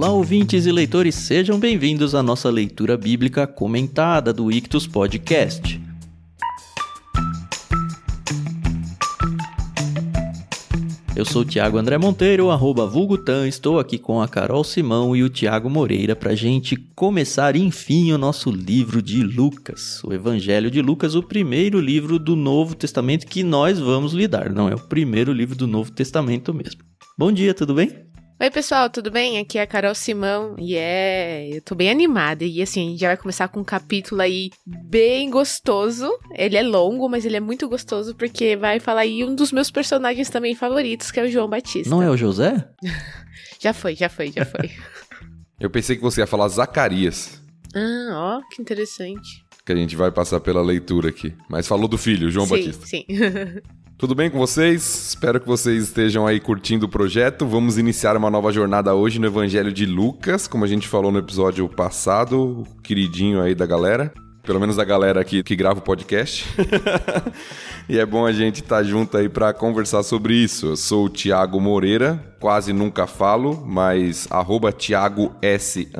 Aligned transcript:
Olá, 0.00 0.12
ouvintes 0.12 0.64
e 0.64 0.70
leitores, 0.70 1.16
sejam 1.16 1.58
bem-vindos 1.58 2.14
à 2.14 2.22
nossa 2.22 2.48
leitura 2.48 2.96
bíblica 2.96 3.48
comentada 3.48 4.32
do 4.32 4.48
Ictus 4.48 4.86
Podcast. 4.86 5.82
Eu 11.16 11.24
sou 11.24 11.42
o 11.42 11.44
Thiago 11.44 11.78
André 11.78 11.98
Monteiro, 11.98 12.48
arroba 12.48 12.86
Vulgutan, 12.86 13.48
estou 13.48 13.80
aqui 13.80 13.98
com 13.98 14.22
a 14.22 14.28
Carol 14.28 14.62
Simão 14.62 15.16
e 15.16 15.24
o 15.24 15.28
Tiago 15.28 15.68
Moreira 15.68 16.14
para 16.14 16.32
gente 16.36 16.76
começar, 16.94 17.56
enfim, 17.56 18.12
o 18.12 18.18
nosso 18.18 18.52
livro 18.52 19.02
de 19.02 19.24
Lucas, 19.24 20.00
o 20.04 20.12
Evangelho 20.12 20.70
de 20.70 20.80
Lucas, 20.80 21.16
o 21.16 21.24
primeiro 21.24 21.80
livro 21.80 22.20
do 22.20 22.36
Novo 22.36 22.76
Testamento 22.76 23.26
que 23.26 23.42
nós 23.42 23.80
vamos 23.80 24.12
lidar, 24.12 24.48
não 24.48 24.68
é 24.68 24.76
o 24.76 24.80
primeiro 24.80 25.32
livro 25.32 25.56
do 25.56 25.66
Novo 25.66 25.90
Testamento 25.90 26.54
mesmo. 26.54 26.82
Bom 27.18 27.32
dia, 27.32 27.52
tudo 27.52 27.74
bem? 27.74 28.07
Oi, 28.40 28.52
pessoal, 28.52 28.88
tudo 28.88 29.10
bem? 29.10 29.36
Aqui 29.40 29.58
é 29.58 29.62
a 29.62 29.66
Carol 29.66 29.92
Simão 29.96 30.54
e 30.60 30.76
é. 30.76 31.48
Eu 31.52 31.60
tô 31.60 31.74
bem 31.74 31.90
animada. 31.90 32.44
E 32.44 32.62
assim, 32.62 32.86
a 32.86 32.90
gente 32.90 33.00
já 33.00 33.08
vai 33.08 33.16
começar 33.16 33.48
com 33.48 33.58
um 33.58 33.64
capítulo 33.64 34.22
aí 34.22 34.50
bem 34.64 35.28
gostoso. 35.28 36.08
Ele 36.36 36.56
é 36.56 36.62
longo, 36.62 37.08
mas 37.08 37.24
ele 37.24 37.36
é 37.36 37.40
muito 37.40 37.68
gostoso 37.68 38.14
porque 38.14 38.54
vai 38.54 38.78
falar 38.78 39.00
aí 39.00 39.24
um 39.24 39.34
dos 39.34 39.50
meus 39.50 39.72
personagens 39.72 40.30
também 40.30 40.54
favoritos, 40.54 41.10
que 41.10 41.18
é 41.18 41.24
o 41.24 41.28
João 41.28 41.48
Batista. 41.48 41.90
Não 41.90 42.00
é 42.00 42.08
o 42.08 42.16
José? 42.16 42.64
já 43.58 43.72
foi, 43.72 43.96
já 43.96 44.08
foi, 44.08 44.30
já 44.30 44.44
foi. 44.44 44.70
Eu 45.58 45.68
pensei 45.68 45.96
que 45.96 46.02
você 46.02 46.20
ia 46.20 46.26
falar 46.26 46.46
Zacarias. 46.46 47.42
Ah, 47.74 48.38
ó, 48.38 48.54
que 48.54 48.62
interessante. 48.62 49.44
Que 49.66 49.72
a 49.72 49.76
gente 49.76 49.96
vai 49.96 50.12
passar 50.12 50.38
pela 50.38 50.62
leitura 50.62 51.08
aqui. 51.08 51.34
Mas 51.50 51.66
falou 51.66 51.88
do 51.88 51.98
filho, 51.98 52.30
João 52.30 52.46
sim, 52.46 52.54
Batista. 52.56 52.86
Sim. 52.86 53.04
Tudo 53.98 54.14
bem 54.14 54.30
com 54.30 54.38
vocês? 54.38 55.08
Espero 55.08 55.40
que 55.40 55.46
vocês 55.48 55.82
estejam 55.82 56.24
aí 56.24 56.38
curtindo 56.38 56.86
o 56.86 56.88
projeto. 56.88 57.44
Vamos 57.44 57.78
iniciar 57.78 58.16
uma 58.16 58.30
nova 58.30 58.52
jornada 58.52 58.94
hoje 58.94 59.18
no 59.18 59.26
Evangelho 59.26 59.72
de 59.72 59.84
Lucas, 59.84 60.46
como 60.46 60.64
a 60.64 60.68
gente 60.68 60.86
falou 60.86 61.10
no 61.10 61.18
episódio 61.18 61.68
passado, 61.68 62.60
o 62.60 62.80
queridinho 62.80 63.42
aí 63.42 63.56
da 63.56 63.66
galera. 63.66 64.12
Pelo 64.44 64.60
menos 64.60 64.76
da 64.76 64.84
galera 64.84 65.20
aqui 65.20 65.42
que 65.42 65.56
grava 65.56 65.80
o 65.80 65.82
podcast. 65.82 66.46
e 67.90 67.98
é 67.98 68.06
bom 68.06 68.24
a 68.24 68.30
gente 68.30 68.62
estar 68.62 68.76
tá 68.76 68.82
junto 68.84 69.16
aí 69.16 69.28
para 69.28 69.52
conversar 69.52 70.04
sobre 70.04 70.32
isso. 70.32 70.66
Eu 70.66 70.76
sou 70.76 71.06
o 71.06 71.10
Thiago 71.10 71.60
Moreira, 71.60 72.36
quase 72.38 72.72
nunca 72.72 73.04
falo, 73.04 73.64
mas 73.66 74.28
arroba 74.30 74.70
Thiago 74.70 75.34
S 75.42 75.90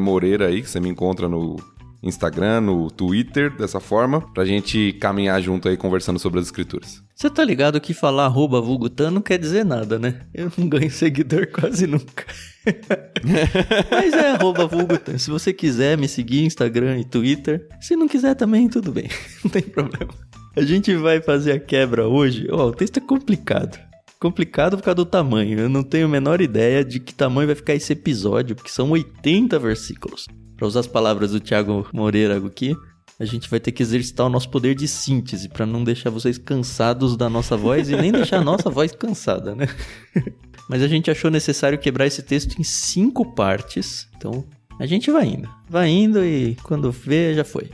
Moreira 0.00 0.48
aí, 0.48 0.60
que 0.60 0.68
você 0.68 0.80
me 0.80 0.88
encontra 0.88 1.28
no 1.28 1.54
Instagram, 2.02 2.62
no 2.62 2.90
Twitter, 2.90 3.56
dessa 3.56 3.78
forma, 3.78 4.20
pra 4.32 4.44
gente 4.44 4.92
caminhar 4.94 5.40
junto 5.40 5.68
aí 5.68 5.76
conversando 5.76 6.18
sobre 6.18 6.40
as 6.40 6.46
escrituras. 6.46 7.03
Você 7.14 7.30
tá 7.30 7.44
ligado 7.44 7.80
que 7.80 7.94
falar 7.94 8.24
arroba 8.24 8.60
vulgutan 8.60 9.10
não 9.10 9.22
quer 9.22 9.38
dizer 9.38 9.64
nada, 9.64 9.98
né? 9.98 10.22
Eu 10.34 10.50
não 10.58 10.68
ganho 10.68 10.90
seguidor 10.90 11.46
quase 11.46 11.86
nunca. 11.86 12.26
Mas 13.90 14.12
é 14.12 14.32
arroba 14.32 14.66
vulgutan. 14.66 15.16
Se 15.16 15.30
você 15.30 15.52
quiser 15.52 15.96
me 15.96 16.08
seguir 16.08 16.44
Instagram 16.44 16.98
e 16.98 17.04
Twitter, 17.04 17.68
se 17.80 17.94
não 17.94 18.08
quiser 18.08 18.34
também, 18.34 18.68
tudo 18.68 18.90
bem. 18.90 19.08
Não 19.44 19.50
tem 19.50 19.62
problema. 19.62 20.12
A 20.56 20.62
gente 20.62 20.94
vai 20.96 21.20
fazer 21.20 21.52
a 21.52 21.58
quebra 21.58 22.08
hoje. 22.08 22.48
Ó, 22.50 22.64
oh, 22.64 22.68
o 22.68 22.72
texto 22.72 22.96
é 22.98 23.00
complicado 23.00 23.78
complicado 24.24 24.78
por 24.78 24.82
causa 24.82 24.94
do 24.94 25.04
tamanho. 25.04 25.58
Eu 25.58 25.68
não 25.68 25.82
tenho 25.82 26.06
a 26.06 26.08
menor 26.08 26.40
ideia 26.40 26.82
de 26.82 26.98
que 26.98 27.12
tamanho 27.12 27.46
vai 27.46 27.54
ficar 27.54 27.74
esse 27.74 27.92
episódio, 27.92 28.56
porque 28.56 28.70
são 28.70 28.90
80 28.90 29.58
versículos. 29.58 30.26
Para 30.56 30.66
usar 30.66 30.80
as 30.80 30.86
palavras 30.86 31.32
do 31.32 31.40
Thiago 31.40 31.86
Moreira 31.92 32.38
aqui, 32.38 32.74
a 33.18 33.24
gente 33.24 33.48
vai 33.48 33.60
ter 33.60 33.72
que 33.72 33.82
exercitar 33.82 34.26
o 34.26 34.30
nosso 34.30 34.48
poder 34.48 34.74
de 34.74 34.88
síntese 34.88 35.48
para 35.48 35.64
não 35.64 35.84
deixar 35.84 36.10
vocês 36.10 36.36
cansados 36.36 37.16
da 37.16 37.30
nossa 37.30 37.56
voz 37.56 37.88
e 37.88 37.96
nem 37.96 38.10
deixar 38.10 38.38
a 38.38 38.44
nossa 38.44 38.68
voz 38.68 38.92
cansada, 38.92 39.54
né? 39.54 39.68
Mas 40.68 40.82
a 40.82 40.88
gente 40.88 41.10
achou 41.10 41.30
necessário 41.30 41.78
quebrar 41.78 42.06
esse 42.06 42.22
texto 42.22 42.58
em 42.58 42.64
cinco 42.64 43.34
partes, 43.34 44.08
então 44.16 44.44
a 44.80 44.86
gente 44.86 45.10
vai 45.10 45.26
indo. 45.26 45.48
Vai 45.68 45.88
indo 45.88 46.24
e 46.24 46.56
quando 46.62 46.90
vê, 46.90 47.34
já 47.34 47.44
foi. 47.44 47.70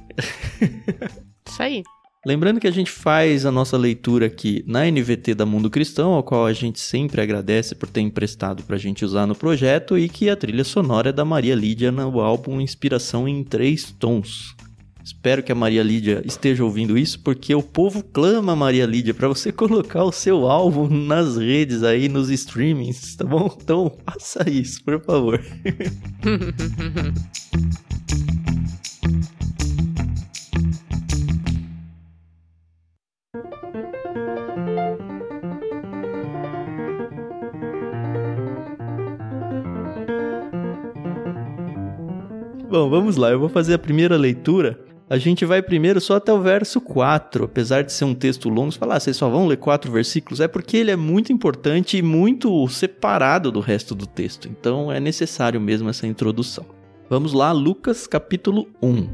Isso 1.49 1.63
aí. 1.63 1.83
Lembrando 2.27 2.61
que 2.61 2.67
a 2.69 2.71
gente 2.71 2.91
faz 2.91 3.47
a 3.47 3.51
nossa 3.51 3.79
leitura 3.79 4.27
aqui 4.27 4.63
na 4.67 4.85
NVT 4.85 5.35
da 5.35 5.47
Mundo 5.47 5.71
Cristão, 5.71 6.13
ao 6.13 6.23
qual 6.23 6.45
a 6.45 6.53
gente 6.53 6.79
sempre 6.79 7.23
agradece 7.23 7.75
por 7.75 7.89
ter 7.89 8.03
emprestado 8.03 8.63
para 8.63 8.77
a 8.77 8.79
gente 8.79 9.07
usar 9.07 9.27
no 9.27 9.35
projeto, 9.35 9.97
e 9.97 10.07
que 10.07 10.29
a 10.29 10.37
trilha 10.37 10.65
sonora 10.65 11.09
é 11.09 11.13
da 11.13 11.25
Maria 11.25 11.55
Lídia 11.55 11.91
no 11.91 12.21
álbum 12.21 12.61
Inspiração 12.61 13.27
em 13.27 13.43
Três 13.43 13.91
Tons. 13.99 14.55
Espero 15.11 15.43
que 15.43 15.51
a 15.51 15.57
Maria 15.57 15.83
Lídia 15.83 16.23
esteja 16.25 16.65
ouvindo 16.65 16.97
isso, 16.97 17.19
porque 17.19 17.53
o 17.53 17.63
povo 17.63 18.03
clama, 18.03 18.55
Maria 18.55 18.87
Lídia, 18.87 19.13
para 19.13 19.27
você 19.27 19.51
colocar 19.53 20.05
o 20.05 20.13
seu 20.13 20.49
álbum 20.49 20.89
nas 20.89 21.37
redes 21.37 21.83
aí, 21.83 22.09
nos 22.09 22.31
streamings, 22.31 23.17
tá 23.17 23.25
bom? 23.25 23.55
Então, 23.61 23.93
faça 24.07 24.49
isso, 24.49 24.83
por 24.85 25.03
favor. 25.03 25.43
Bom, 42.71 42.89
vamos 42.89 43.17
lá, 43.17 43.31
eu 43.31 43.41
vou 43.41 43.49
fazer 43.49 43.75
a 43.75 43.79
primeira 43.79 44.17
leitura. 44.17 44.90
A 45.11 45.19
gente 45.19 45.45
vai 45.45 45.61
primeiro 45.61 46.01
só 46.01 46.15
até 46.15 46.33
o 46.33 46.41
verso 46.41 46.81
4, 46.81 47.43
apesar 47.43 47.83
de 47.83 47.93
ser 47.93 48.05
um 48.05 48.15
texto 48.15 48.49
longo. 48.49 48.71
Você 48.71 48.79
fala, 48.79 48.95
ah, 48.95 49.01
vocês 49.01 49.17
só 49.17 49.29
vão 49.29 49.49
ler 49.49 49.57
quatro 49.57 49.91
versículos? 49.91 50.39
É 50.39 50.47
porque 50.47 50.77
ele 50.77 50.93
é 50.93 50.95
muito 50.95 51.33
importante 51.33 51.97
e 51.97 52.03
muito 52.03 52.69
separado 52.69 53.51
do 53.51 53.59
resto 53.59 53.93
do 53.93 54.07
texto. 54.07 54.49
Então 54.49 54.93
é 54.93 55.01
necessário 55.01 55.61
mesmo 55.61 55.89
essa 55.89 56.07
introdução. 56.07 56.65
Vamos 57.09 57.33
lá, 57.33 57.51
Lucas 57.51 58.07
capítulo 58.07 58.69
1. 58.81 59.09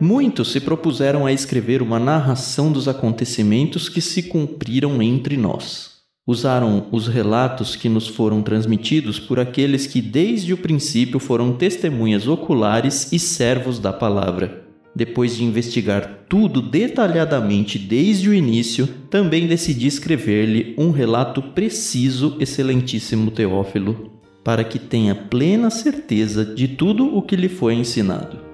Muitos 0.00 0.52
se 0.52 0.60
propuseram 0.60 1.26
a 1.26 1.32
escrever 1.32 1.82
uma 1.82 1.98
narração 1.98 2.70
dos 2.70 2.86
acontecimentos 2.86 3.88
que 3.88 4.00
se 4.00 4.22
cumpriram 4.22 5.02
entre 5.02 5.36
nós 5.36 5.95
usaram 6.26 6.88
os 6.90 7.06
relatos 7.06 7.76
que 7.76 7.88
nos 7.88 8.08
foram 8.08 8.42
transmitidos 8.42 9.20
por 9.20 9.38
aqueles 9.38 9.86
que 9.86 10.02
desde 10.02 10.52
o 10.52 10.56
princípio 10.56 11.20
foram 11.20 11.52
testemunhas 11.52 12.26
oculares 12.26 13.12
e 13.12 13.18
servos 13.18 13.78
da 13.78 13.92
palavra. 13.92 14.64
Depois 14.94 15.36
de 15.36 15.44
investigar 15.44 16.24
tudo 16.28 16.60
detalhadamente 16.60 17.78
desde 17.78 18.28
o 18.28 18.34
início, 18.34 18.88
também 19.10 19.46
decidi 19.46 19.86
escrever-lhe 19.86 20.74
um 20.76 20.90
relato 20.90 21.42
preciso, 21.42 22.36
excelentíssimo 22.40 23.30
Teófilo, 23.30 24.10
para 24.42 24.64
que 24.64 24.78
tenha 24.78 25.14
plena 25.14 25.70
certeza 25.70 26.44
de 26.44 26.66
tudo 26.66 27.14
o 27.14 27.20
que 27.20 27.36
lhe 27.36 27.48
foi 27.48 27.74
ensinado. 27.74 28.45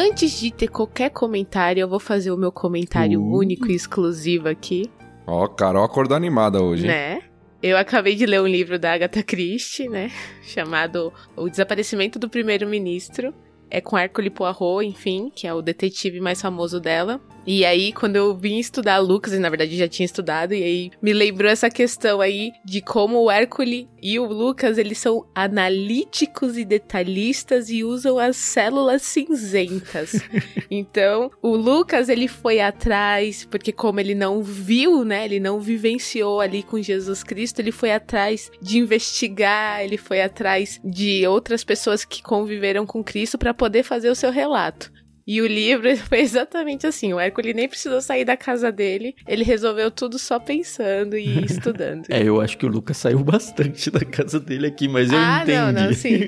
Antes 0.00 0.38
de 0.38 0.52
ter 0.52 0.68
qualquer 0.68 1.10
comentário, 1.10 1.80
eu 1.80 1.88
vou 1.88 1.98
fazer 1.98 2.30
o 2.30 2.36
meu 2.36 2.52
comentário 2.52 3.20
uh. 3.20 3.36
único 3.36 3.66
e 3.68 3.74
exclusivo 3.74 4.48
aqui. 4.48 4.88
Ó, 5.26 5.42
oh, 5.42 5.48
Carol 5.48 5.82
acordou 5.82 6.16
animada 6.16 6.62
hoje. 6.62 6.86
Né? 6.86 7.20
Eu 7.60 7.76
acabei 7.76 8.14
de 8.14 8.24
ler 8.24 8.40
um 8.40 8.46
livro 8.46 8.78
da 8.78 8.92
Agatha 8.92 9.24
Christie, 9.24 9.88
né? 9.88 10.12
Chamado 10.40 11.12
O 11.34 11.48
Desaparecimento 11.48 12.16
do 12.16 12.30
Primeiro-Ministro. 12.30 13.34
É 13.70 13.80
com 13.80 13.98
Hercule 13.98 14.30
Poirot, 14.30 14.84
enfim, 14.84 15.30
que 15.34 15.46
é 15.46 15.54
o 15.54 15.62
detetive 15.62 16.20
mais 16.20 16.40
famoso 16.40 16.80
dela. 16.80 17.20
E 17.50 17.64
aí, 17.64 17.94
quando 17.94 18.16
eu 18.16 18.36
vim 18.36 18.58
estudar 18.58 18.98
Lucas, 18.98 19.32
e 19.32 19.38
na 19.38 19.48
verdade 19.48 19.74
já 19.74 19.88
tinha 19.88 20.04
estudado, 20.04 20.52
e 20.52 20.62
aí 20.62 20.90
me 21.00 21.14
lembrou 21.14 21.50
essa 21.50 21.70
questão 21.70 22.20
aí 22.20 22.52
de 22.62 22.82
como 22.82 23.22
o 23.22 23.30
Hércules 23.30 23.86
e 24.02 24.18
o 24.18 24.26
Lucas, 24.26 24.76
eles 24.76 24.98
são 24.98 25.26
analíticos 25.34 26.58
e 26.58 26.64
detalhistas 26.64 27.70
e 27.70 27.82
usam 27.82 28.18
as 28.18 28.36
células 28.36 29.00
cinzentas. 29.00 30.12
então, 30.70 31.30
o 31.40 31.56
Lucas, 31.56 32.10
ele 32.10 32.28
foi 32.28 32.60
atrás, 32.60 33.46
porque 33.46 33.72
como 33.72 33.98
ele 33.98 34.14
não 34.14 34.42
viu, 34.42 35.02
né, 35.02 35.24
ele 35.24 35.40
não 35.40 35.58
vivenciou 35.58 36.42
ali 36.42 36.62
com 36.62 36.82
Jesus 36.82 37.22
Cristo, 37.22 37.60
ele 37.60 37.72
foi 37.72 37.92
atrás 37.92 38.50
de 38.60 38.78
investigar, 38.78 39.82
ele 39.82 39.96
foi 39.96 40.20
atrás 40.20 40.78
de 40.84 41.26
outras 41.26 41.64
pessoas 41.64 42.04
que 42.04 42.22
conviveram 42.22 42.84
com 42.84 43.02
Cristo 43.02 43.38
para 43.38 43.54
poder 43.58 43.82
fazer 43.82 44.08
o 44.08 44.14
seu 44.14 44.30
relato. 44.30 44.90
E 45.28 45.42
o 45.42 45.46
livro 45.46 45.94
foi 46.08 46.20
exatamente 46.20 46.86
assim. 46.86 47.12
O 47.12 47.20
Hércules 47.20 47.54
nem 47.54 47.68
precisou 47.68 48.00
sair 48.00 48.24
da 48.24 48.34
casa 48.34 48.72
dele. 48.72 49.14
Ele 49.26 49.44
resolveu 49.44 49.90
tudo 49.90 50.18
só 50.18 50.38
pensando 50.38 51.18
e 51.18 51.44
estudando. 51.44 52.06
é, 52.08 52.22
eu 52.22 52.40
acho 52.40 52.56
que 52.56 52.64
o 52.64 52.68
Lucas 52.68 52.96
saiu 52.96 53.18
bastante 53.22 53.90
da 53.90 54.00
casa 54.00 54.40
dele 54.40 54.68
aqui, 54.68 54.88
mas 54.88 55.12
eu 55.12 55.18
ah, 55.18 55.42
entendi. 55.42 55.58
Ah, 55.58 55.70
não, 55.70 55.82
não, 55.82 55.92
sim. 55.92 56.18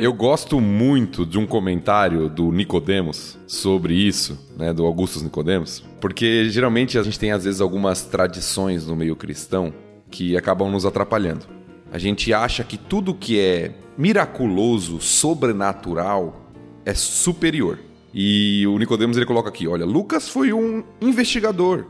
eu 0.00 0.14
gosto 0.14 0.58
muito 0.62 1.26
de 1.26 1.38
um 1.38 1.46
comentário 1.46 2.30
do 2.30 2.50
Nicodemos 2.50 3.38
sobre 3.46 3.92
isso, 3.92 4.38
né, 4.56 4.72
do 4.72 4.86
Augustus 4.86 5.22
Nicodemos, 5.22 5.84
porque 6.00 6.48
geralmente 6.48 6.96
a 6.96 7.02
gente 7.02 7.18
tem 7.18 7.32
às 7.32 7.44
vezes 7.44 7.60
algumas 7.60 8.06
tradições 8.06 8.86
no 8.86 8.96
meio 8.96 9.14
cristão 9.14 9.74
que 10.10 10.36
acabam 10.36 10.70
nos 10.70 10.86
atrapalhando. 10.86 11.61
A 11.92 11.98
gente 11.98 12.32
acha 12.32 12.64
que 12.64 12.78
tudo 12.78 13.14
que 13.14 13.38
é 13.38 13.74
miraculoso, 13.98 14.98
sobrenatural, 14.98 16.50
é 16.86 16.94
superior. 16.94 17.78
E 18.14 18.66
o 18.66 18.78
Nicodemos 18.78 19.18
ele 19.18 19.26
coloca 19.26 19.50
aqui, 19.50 19.68
olha, 19.68 19.84
Lucas 19.84 20.26
foi 20.26 20.54
um 20.54 20.82
investigador. 21.02 21.84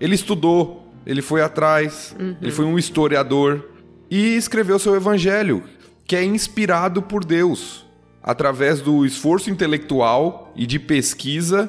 Ele 0.00 0.14
estudou, 0.14 0.88
ele 1.04 1.20
foi 1.20 1.42
atrás, 1.42 2.14
uhum. 2.18 2.36
ele 2.40 2.52
foi 2.52 2.64
um 2.64 2.78
historiador 2.78 3.68
e 4.08 4.36
escreveu 4.36 4.78
seu 4.78 4.94
evangelho, 4.94 5.64
que 6.06 6.14
é 6.14 6.24
inspirado 6.24 7.02
por 7.02 7.24
Deus, 7.24 7.84
através 8.22 8.80
do 8.80 9.04
esforço 9.04 9.50
intelectual 9.50 10.52
e 10.54 10.66
de 10.66 10.78
pesquisa 10.78 11.68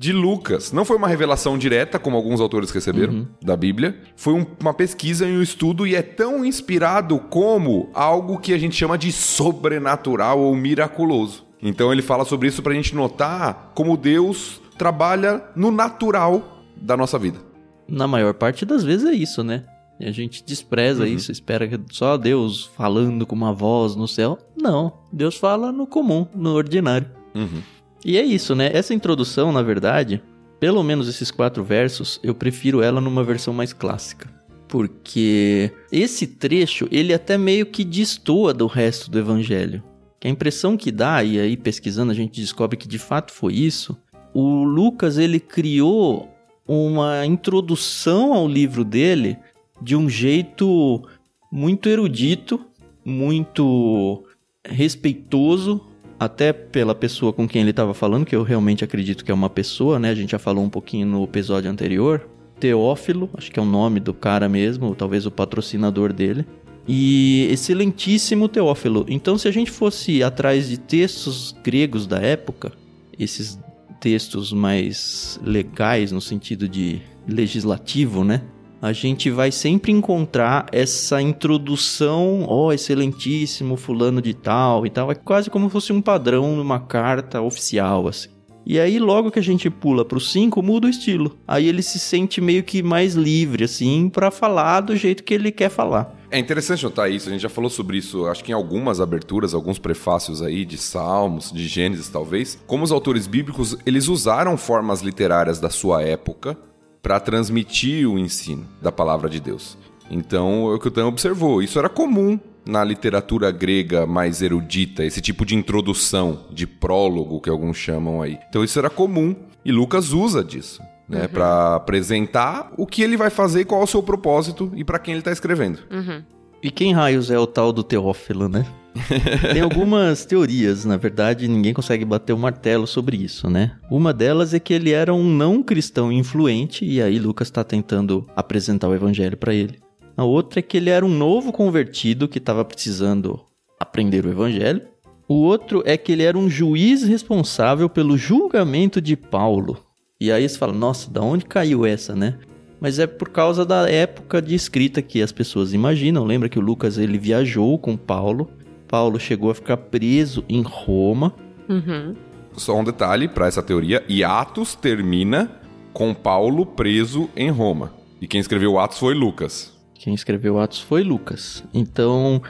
de 0.00 0.14
Lucas. 0.14 0.72
Não 0.72 0.82
foi 0.82 0.96
uma 0.96 1.06
revelação 1.06 1.58
direta, 1.58 1.98
como 1.98 2.16
alguns 2.16 2.40
autores 2.40 2.70
receberam 2.70 3.12
uhum. 3.12 3.26
da 3.42 3.54
Bíblia. 3.54 4.00
Foi 4.16 4.32
um, 4.32 4.46
uma 4.58 4.72
pesquisa 4.72 5.28
e 5.28 5.36
um 5.36 5.42
estudo 5.42 5.86
e 5.86 5.94
é 5.94 6.00
tão 6.00 6.42
inspirado 6.42 7.18
como 7.18 7.90
algo 7.92 8.38
que 8.38 8.54
a 8.54 8.58
gente 8.58 8.74
chama 8.74 8.96
de 8.96 9.12
sobrenatural 9.12 10.40
ou 10.40 10.56
miraculoso. 10.56 11.44
Então 11.62 11.92
ele 11.92 12.00
fala 12.00 12.24
sobre 12.24 12.48
isso 12.48 12.62
para 12.62 12.72
a 12.72 12.74
gente 12.74 12.94
notar 12.94 13.72
como 13.74 13.94
Deus 13.94 14.58
trabalha 14.78 15.44
no 15.54 15.70
natural 15.70 16.62
da 16.74 16.96
nossa 16.96 17.18
vida. 17.18 17.38
Na 17.86 18.08
maior 18.08 18.32
parte 18.32 18.64
das 18.64 18.82
vezes 18.82 19.06
é 19.06 19.12
isso, 19.12 19.44
né? 19.44 19.64
A 20.00 20.10
gente 20.10 20.42
despreza 20.42 21.02
uhum. 21.02 21.10
isso, 21.10 21.30
espera 21.30 21.68
que 21.68 21.78
só 21.90 22.16
Deus 22.16 22.70
falando 22.74 23.26
com 23.26 23.36
uma 23.36 23.52
voz 23.52 23.94
no 23.94 24.08
céu. 24.08 24.38
Não, 24.56 24.94
Deus 25.12 25.36
fala 25.36 25.70
no 25.70 25.86
comum, 25.86 26.26
no 26.34 26.54
ordinário. 26.54 27.06
Uhum. 27.34 27.60
E 28.04 28.16
é 28.16 28.22
isso, 28.22 28.54
né? 28.54 28.70
Essa 28.72 28.94
introdução, 28.94 29.52
na 29.52 29.62
verdade, 29.62 30.22
pelo 30.58 30.82
menos 30.82 31.08
esses 31.08 31.30
quatro 31.30 31.64
versos, 31.64 32.20
eu 32.22 32.34
prefiro 32.34 32.82
ela 32.82 33.00
numa 33.00 33.24
versão 33.24 33.52
mais 33.52 33.72
clássica. 33.72 34.28
Porque 34.68 35.72
esse 35.90 36.26
trecho, 36.26 36.86
ele 36.90 37.12
até 37.12 37.36
meio 37.36 37.66
que 37.66 37.84
destoa 37.84 38.54
do 38.54 38.66
resto 38.66 39.10
do 39.10 39.18
evangelho. 39.18 39.82
Que 40.20 40.28
a 40.28 40.30
impressão 40.30 40.76
que 40.76 40.92
dá, 40.92 41.24
e 41.24 41.40
aí 41.40 41.56
pesquisando 41.56 42.12
a 42.12 42.14
gente 42.14 42.40
descobre 42.40 42.76
que 42.76 42.86
de 42.86 42.98
fato 42.98 43.32
foi 43.32 43.54
isso, 43.54 43.96
o 44.32 44.62
Lucas 44.62 45.18
ele 45.18 45.40
criou 45.40 46.28
uma 46.68 47.26
introdução 47.26 48.32
ao 48.32 48.46
livro 48.46 48.84
dele 48.84 49.36
de 49.82 49.96
um 49.96 50.08
jeito 50.08 51.02
muito 51.50 51.88
erudito, 51.88 52.64
muito 53.04 54.24
respeitoso, 54.64 55.84
até 56.20 56.52
pela 56.52 56.94
pessoa 56.94 57.32
com 57.32 57.48
quem 57.48 57.62
ele 57.62 57.70
estava 57.70 57.94
falando, 57.94 58.26
que 58.26 58.36
eu 58.36 58.42
realmente 58.42 58.84
acredito 58.84 59.24
que 59.24 59.30
é 59.30 59.34
uma 59.34 59.48
pessoa, 59.48 59.98
né? 59.98 60.10
A 60.10 60.14
gente 60.14 60.32
já 60.32 60.38
falou 60.38 60.62
um 60.62 60.68
pouquinho 60.68 61.06
no 61.06 61.24
episódio 61.24 61.70
anterior. 61.70 62.28
Teófilo, 62.60 63.30
acho 63.38 63.50
que 63.50 63.58
é 63.58 63.62
o 63.62 63.64
nome 63.64 64.00
do 64.00 64.12
cara 64.12 64.46
mesmo, 64.46 64.94
talvez 64.94 65.24
o 65.24 65.30
patrocinador 65.30 66.12
dele. 66.12 66.44
E 66.86 67.48
excelentíssimo 67.50 68.48
Teófilo. 68.48 69.06
Então, 69.08 69.38
se 69.38 69.48
a 69.48 69.50
gente 69.50 69.70
fosse 69.70 70.22
atrás 70.22 70.68
de 70.68 70.78
textos 70.78 71.56
gregos 71.64 72.06
da 72.06 72.18
época, 72.18 72.70
esses 73.18 73.58
textos 73.98 74.52
mais 74.52 75.40
legais 75.42 76.12
no 76.12 76.20
sentido 76.20 76.68
de 76.68 77.00
legislativo, 77.26 78.24
né? 78.24 78.42
A 78.80 78.92
gente 78.92 79.30
vai 79.30 79.52
sempre 79.52 79.92
encontrar 79.92 80.66
essa 80.72 81.20
introdução, 81.20 82.44
ó, 82.48 82.66
oh, 82.66 82.72
excelentíssimo 82.72 83.76
fulano 83.76 84.22
de 84.22 84.32
tal 84.32 84.86
e 84.86 84.90
tal, 84.90 85.10
é 85.10 85.14
quase 85.14 85.50
como 85.50 85.66
se 85.66 85.72
fosse 85.72 85.92
um 85.92 86.00
padrão 86.00 86.56
numa 86.56 86.80
carta 86.80 87.42
oficial, 87.42 88.08
assim. 88.08 88.30
E 88.64 88.78
aí, 88.78 88.98
logo 88.98 89.30
que 89.30 89.38
a 89.38 89.42
gente 89.42 89.68
pula 89.70 90.04
pro 90.04 90.20
5, 90.20 90.62
muda 90.62 90.86
o 90.86 90.90
estilo. 90.90 91.36
Aí 91.48 91.66
ele 91.66 91.82
se 91.82 91.98
sente 91.98 92.40
meio 92.40 92.62
que 92.62 92.82
mais 92.82 93.14
livre, 93.14 93.64
assim, 93.64 94.08
para 94.08 94.30
falar 94.30 94.82
do 94.82 94.94
jeito 94.94 95.24
que 95.24 95.34
ele 95.34 95.50
quer 95.50 95.70
falar. 95.70 96.14
É 96.30 96.38
interessante 96.38 96.84
notar 96.84 97.10
isso, 97.10 97.28
a 97.28 97.32
gente 97.32 97.40
já 97.40 97.48
falou 97.48 97.68
sobre 97.68 97.96
isso, 97.96 98.26
acho 98.26 98.44
que 98.44 98.52
em 98.52 98.54
algumas 98.54 99.00
aberturas, 99.00 99.52
alguns 99.52 99.80
prefácios 99.80 100.40
aí 100.40 100.64
de 100.64 100.78
Salmos, 100.78 101.50
de 101.50 101.66
Gênesis 101.66 102.08
talvez, 102.08 102.62
como 102.66 102.84
os 102.84 102.92
autores 102.92 103.26
bíblicos, 103.26 103.76
eles 103.84 104.06
usaram 104.06 104.56
formas 104.56 105.00
literárias 105.00 105.58
da 105.58 105.70
sua 105.70 106.02
época 106.02 106.56
para 107.02 107.20
transmitir 107.20 108.08
o 108.08 108.18
ensino 108.18 108.66
da 108.80 108.92
palavra 108.92 109.28
de 109.28 109.40
Deus. 109.40 109.76
Então, 110.10 110.70
é 110.70 110.74
o 110.74 110.78
que 110.78 110.88
o 110.88 110.90
Tan 110.90 111.06
observou. 111.06 111.62
Isso 111.62 111.78
era 111.78 111.88
comum 111.88 112.38
na 112.66 112.84
literatura 112.84 113.50
grega 113.50 114.06
mais 114.06 114.42
erudita, 114.42 115.04
esse 115.04 115.20
tipo 115.20 115.46
de 115.46 115.54
introdução, 115.54 116.46
de 116.50 116.66
prólogo 116.66 117.40
que 117.40 117.48
alguns 117.48 117.76
chamam 117.76 118.20
aí. 118.20 118.38
Então, 118.48 118.62
isso 118.64 118.78
era 118.78 118.90
comum 118.90 119.34
e 119.64 119.72
Lucas 119.72 120.12
usa 120.12 120.42
disso. 120.42 120.82
Né, 121.08 121.22
uhum. 121.22 121.28
para 121.28 121.74
apresentar 121.74 122.72
o 122.76 122.86
que 122.86 123.02
ele 123.02 123.16
vai 123.16 123.30
fazer, 123.30 123.64
qual 123.64 123.80
é 123.80 123.84
o 123.84 123.86
seu 123.86 124.00
propósito 124.00 124.70
e 124.76 124.84
para 124.84 124.96
quem 124.96 125.10
ele 125.10 125.22
está 125.22 125.32
escrevendo. 125.32 125.80
Uhum. 125.90 126.22
E 126.62 126.70
quem 126.70 126.92
raios 126.92 127.32
é 127.32 127.38
o 127.38 127.48
tal 127.48 127.72
do 127.72 127.82
Teófilo, 127.82 128.48
né? 128.48 128.64
Tem 129.52 129.62
algumas 129.62 130.24
teorias, 130.24 130.84
na 130.84 130.96
verdade, 130.96 131.48
ninguém 131.48 131.72
consegue 131.72 132.04
bater 132.04 132.32
o 132.32 132.38
martelo 132.38 132.86
sobre 132.86 133.16
isso, 133.16 133.48
né? 133.48 133.76
Uma 133.90 134.12
delas 134.12 134.52
é 134.52 134.58
que 134.58 134.74
ele 134.74 134.90
era 134.90 135.14
um 135.14 135.24
não 135.24 135.62
cristão 135.62 136.10
influente, 136.12 136.84
e 136.84 137.00
aí 137.00 137.18
Lucas 137.18 137.48
está 137.48 137.62
tentando 137.62 138.26
apresentar 138.34 138.88
o 138.88 138.94
evangelho 138.94 139.36
para 139.36 139.54
ele. 139.54 139.78
A 140.16 140.24
outra 140.24 140.58
é 140.58 140.62
que 140.62 140.76
ele 140.76 140.90
era 140.90 141.04
um 141.04 141.08
novo 141.08 141.52
convertido 141.52 142.28
que 142.28 142.38
estava 142.38 142.64
precisando 142.64 143.40
aprender 143.78 144.26
o 144.26 144.30
evangelho. 144.30 144.82
O 145.26 145.34
outro 145.34 145.82
é 145.86 145.96
que 145.96 146.12
ele 146.12 146.24
era 146.24 146.36
um 146.36 146.50
juiz 146.50 147.04
responsável 147.04 147.88
pelo 147.88 148.18
julgamento 148.18 149.00
de 149.00 149.16
Paulo. 149.16 149.78
E 150.20 150.30
aí 150.30 150.46
você 150.46 150.58
fala, 150.58 150.72
nossa, 150.72 151.10
da 151.10 151.22
onde 151.22 151.46
caiu 151.46 151.86
essa, 151.86 152.14
né? 152.14 152.36
Mas 152.80 152.98
é 152.98 153.06
por 153.06 153.28
causa 153.28 153.64
da 153.64 153.88
época 153.88 154.42
de 154.42 154.54
escrita 154.54 155.00
que 155.00 155.22
as 155.22 155.32
pessoas 155.32 155.72
imaginam. 155.72 156.24
Lembra 156.24 156.48
que 156.48 156.58
o 156.58 156.62
Lucas 156.62 156.98
ele 156.98 157.16
viajou 157.16 157.78
com 157.78 157.96
Paulo 157.96 158.50
Paulo 158.90 159.20
chegou 159.20 159.50
a 159.50 159.54
ficar 159.54 159.76
preso 159.76 160.44
em 160.48 160.62
Roma. 160.62 161.32
Uhum. 161.68 162.16
Só 162.56 162.76
um 162.76 162.82
detalhe 162.82 163.28
para 163.28 163.46
essa 163.46 163.62
teoria: 163.62 164.04
e 164.08 164.24
Atos 164.24 164.74
termina 164.74 165.48
com 165.92 166.12
Paulo 166.12 166.66
preso 166.66 167.30
em 167.36 167.50
Roma. 167.50 167.94
E 168.20 168.26
quem 168.26 168.40
escreveu 168.40 168.78
Atos 168.78 168.98
foi 168.98 169.14
Lucas. 169.14 169.72
Quem 169.94 170.12
escreveu 170.12 170.58
Atos 170.58 170.80
foi 170.80 171.02
Lucas. 171.02 171.62
Então, 171.72 172.42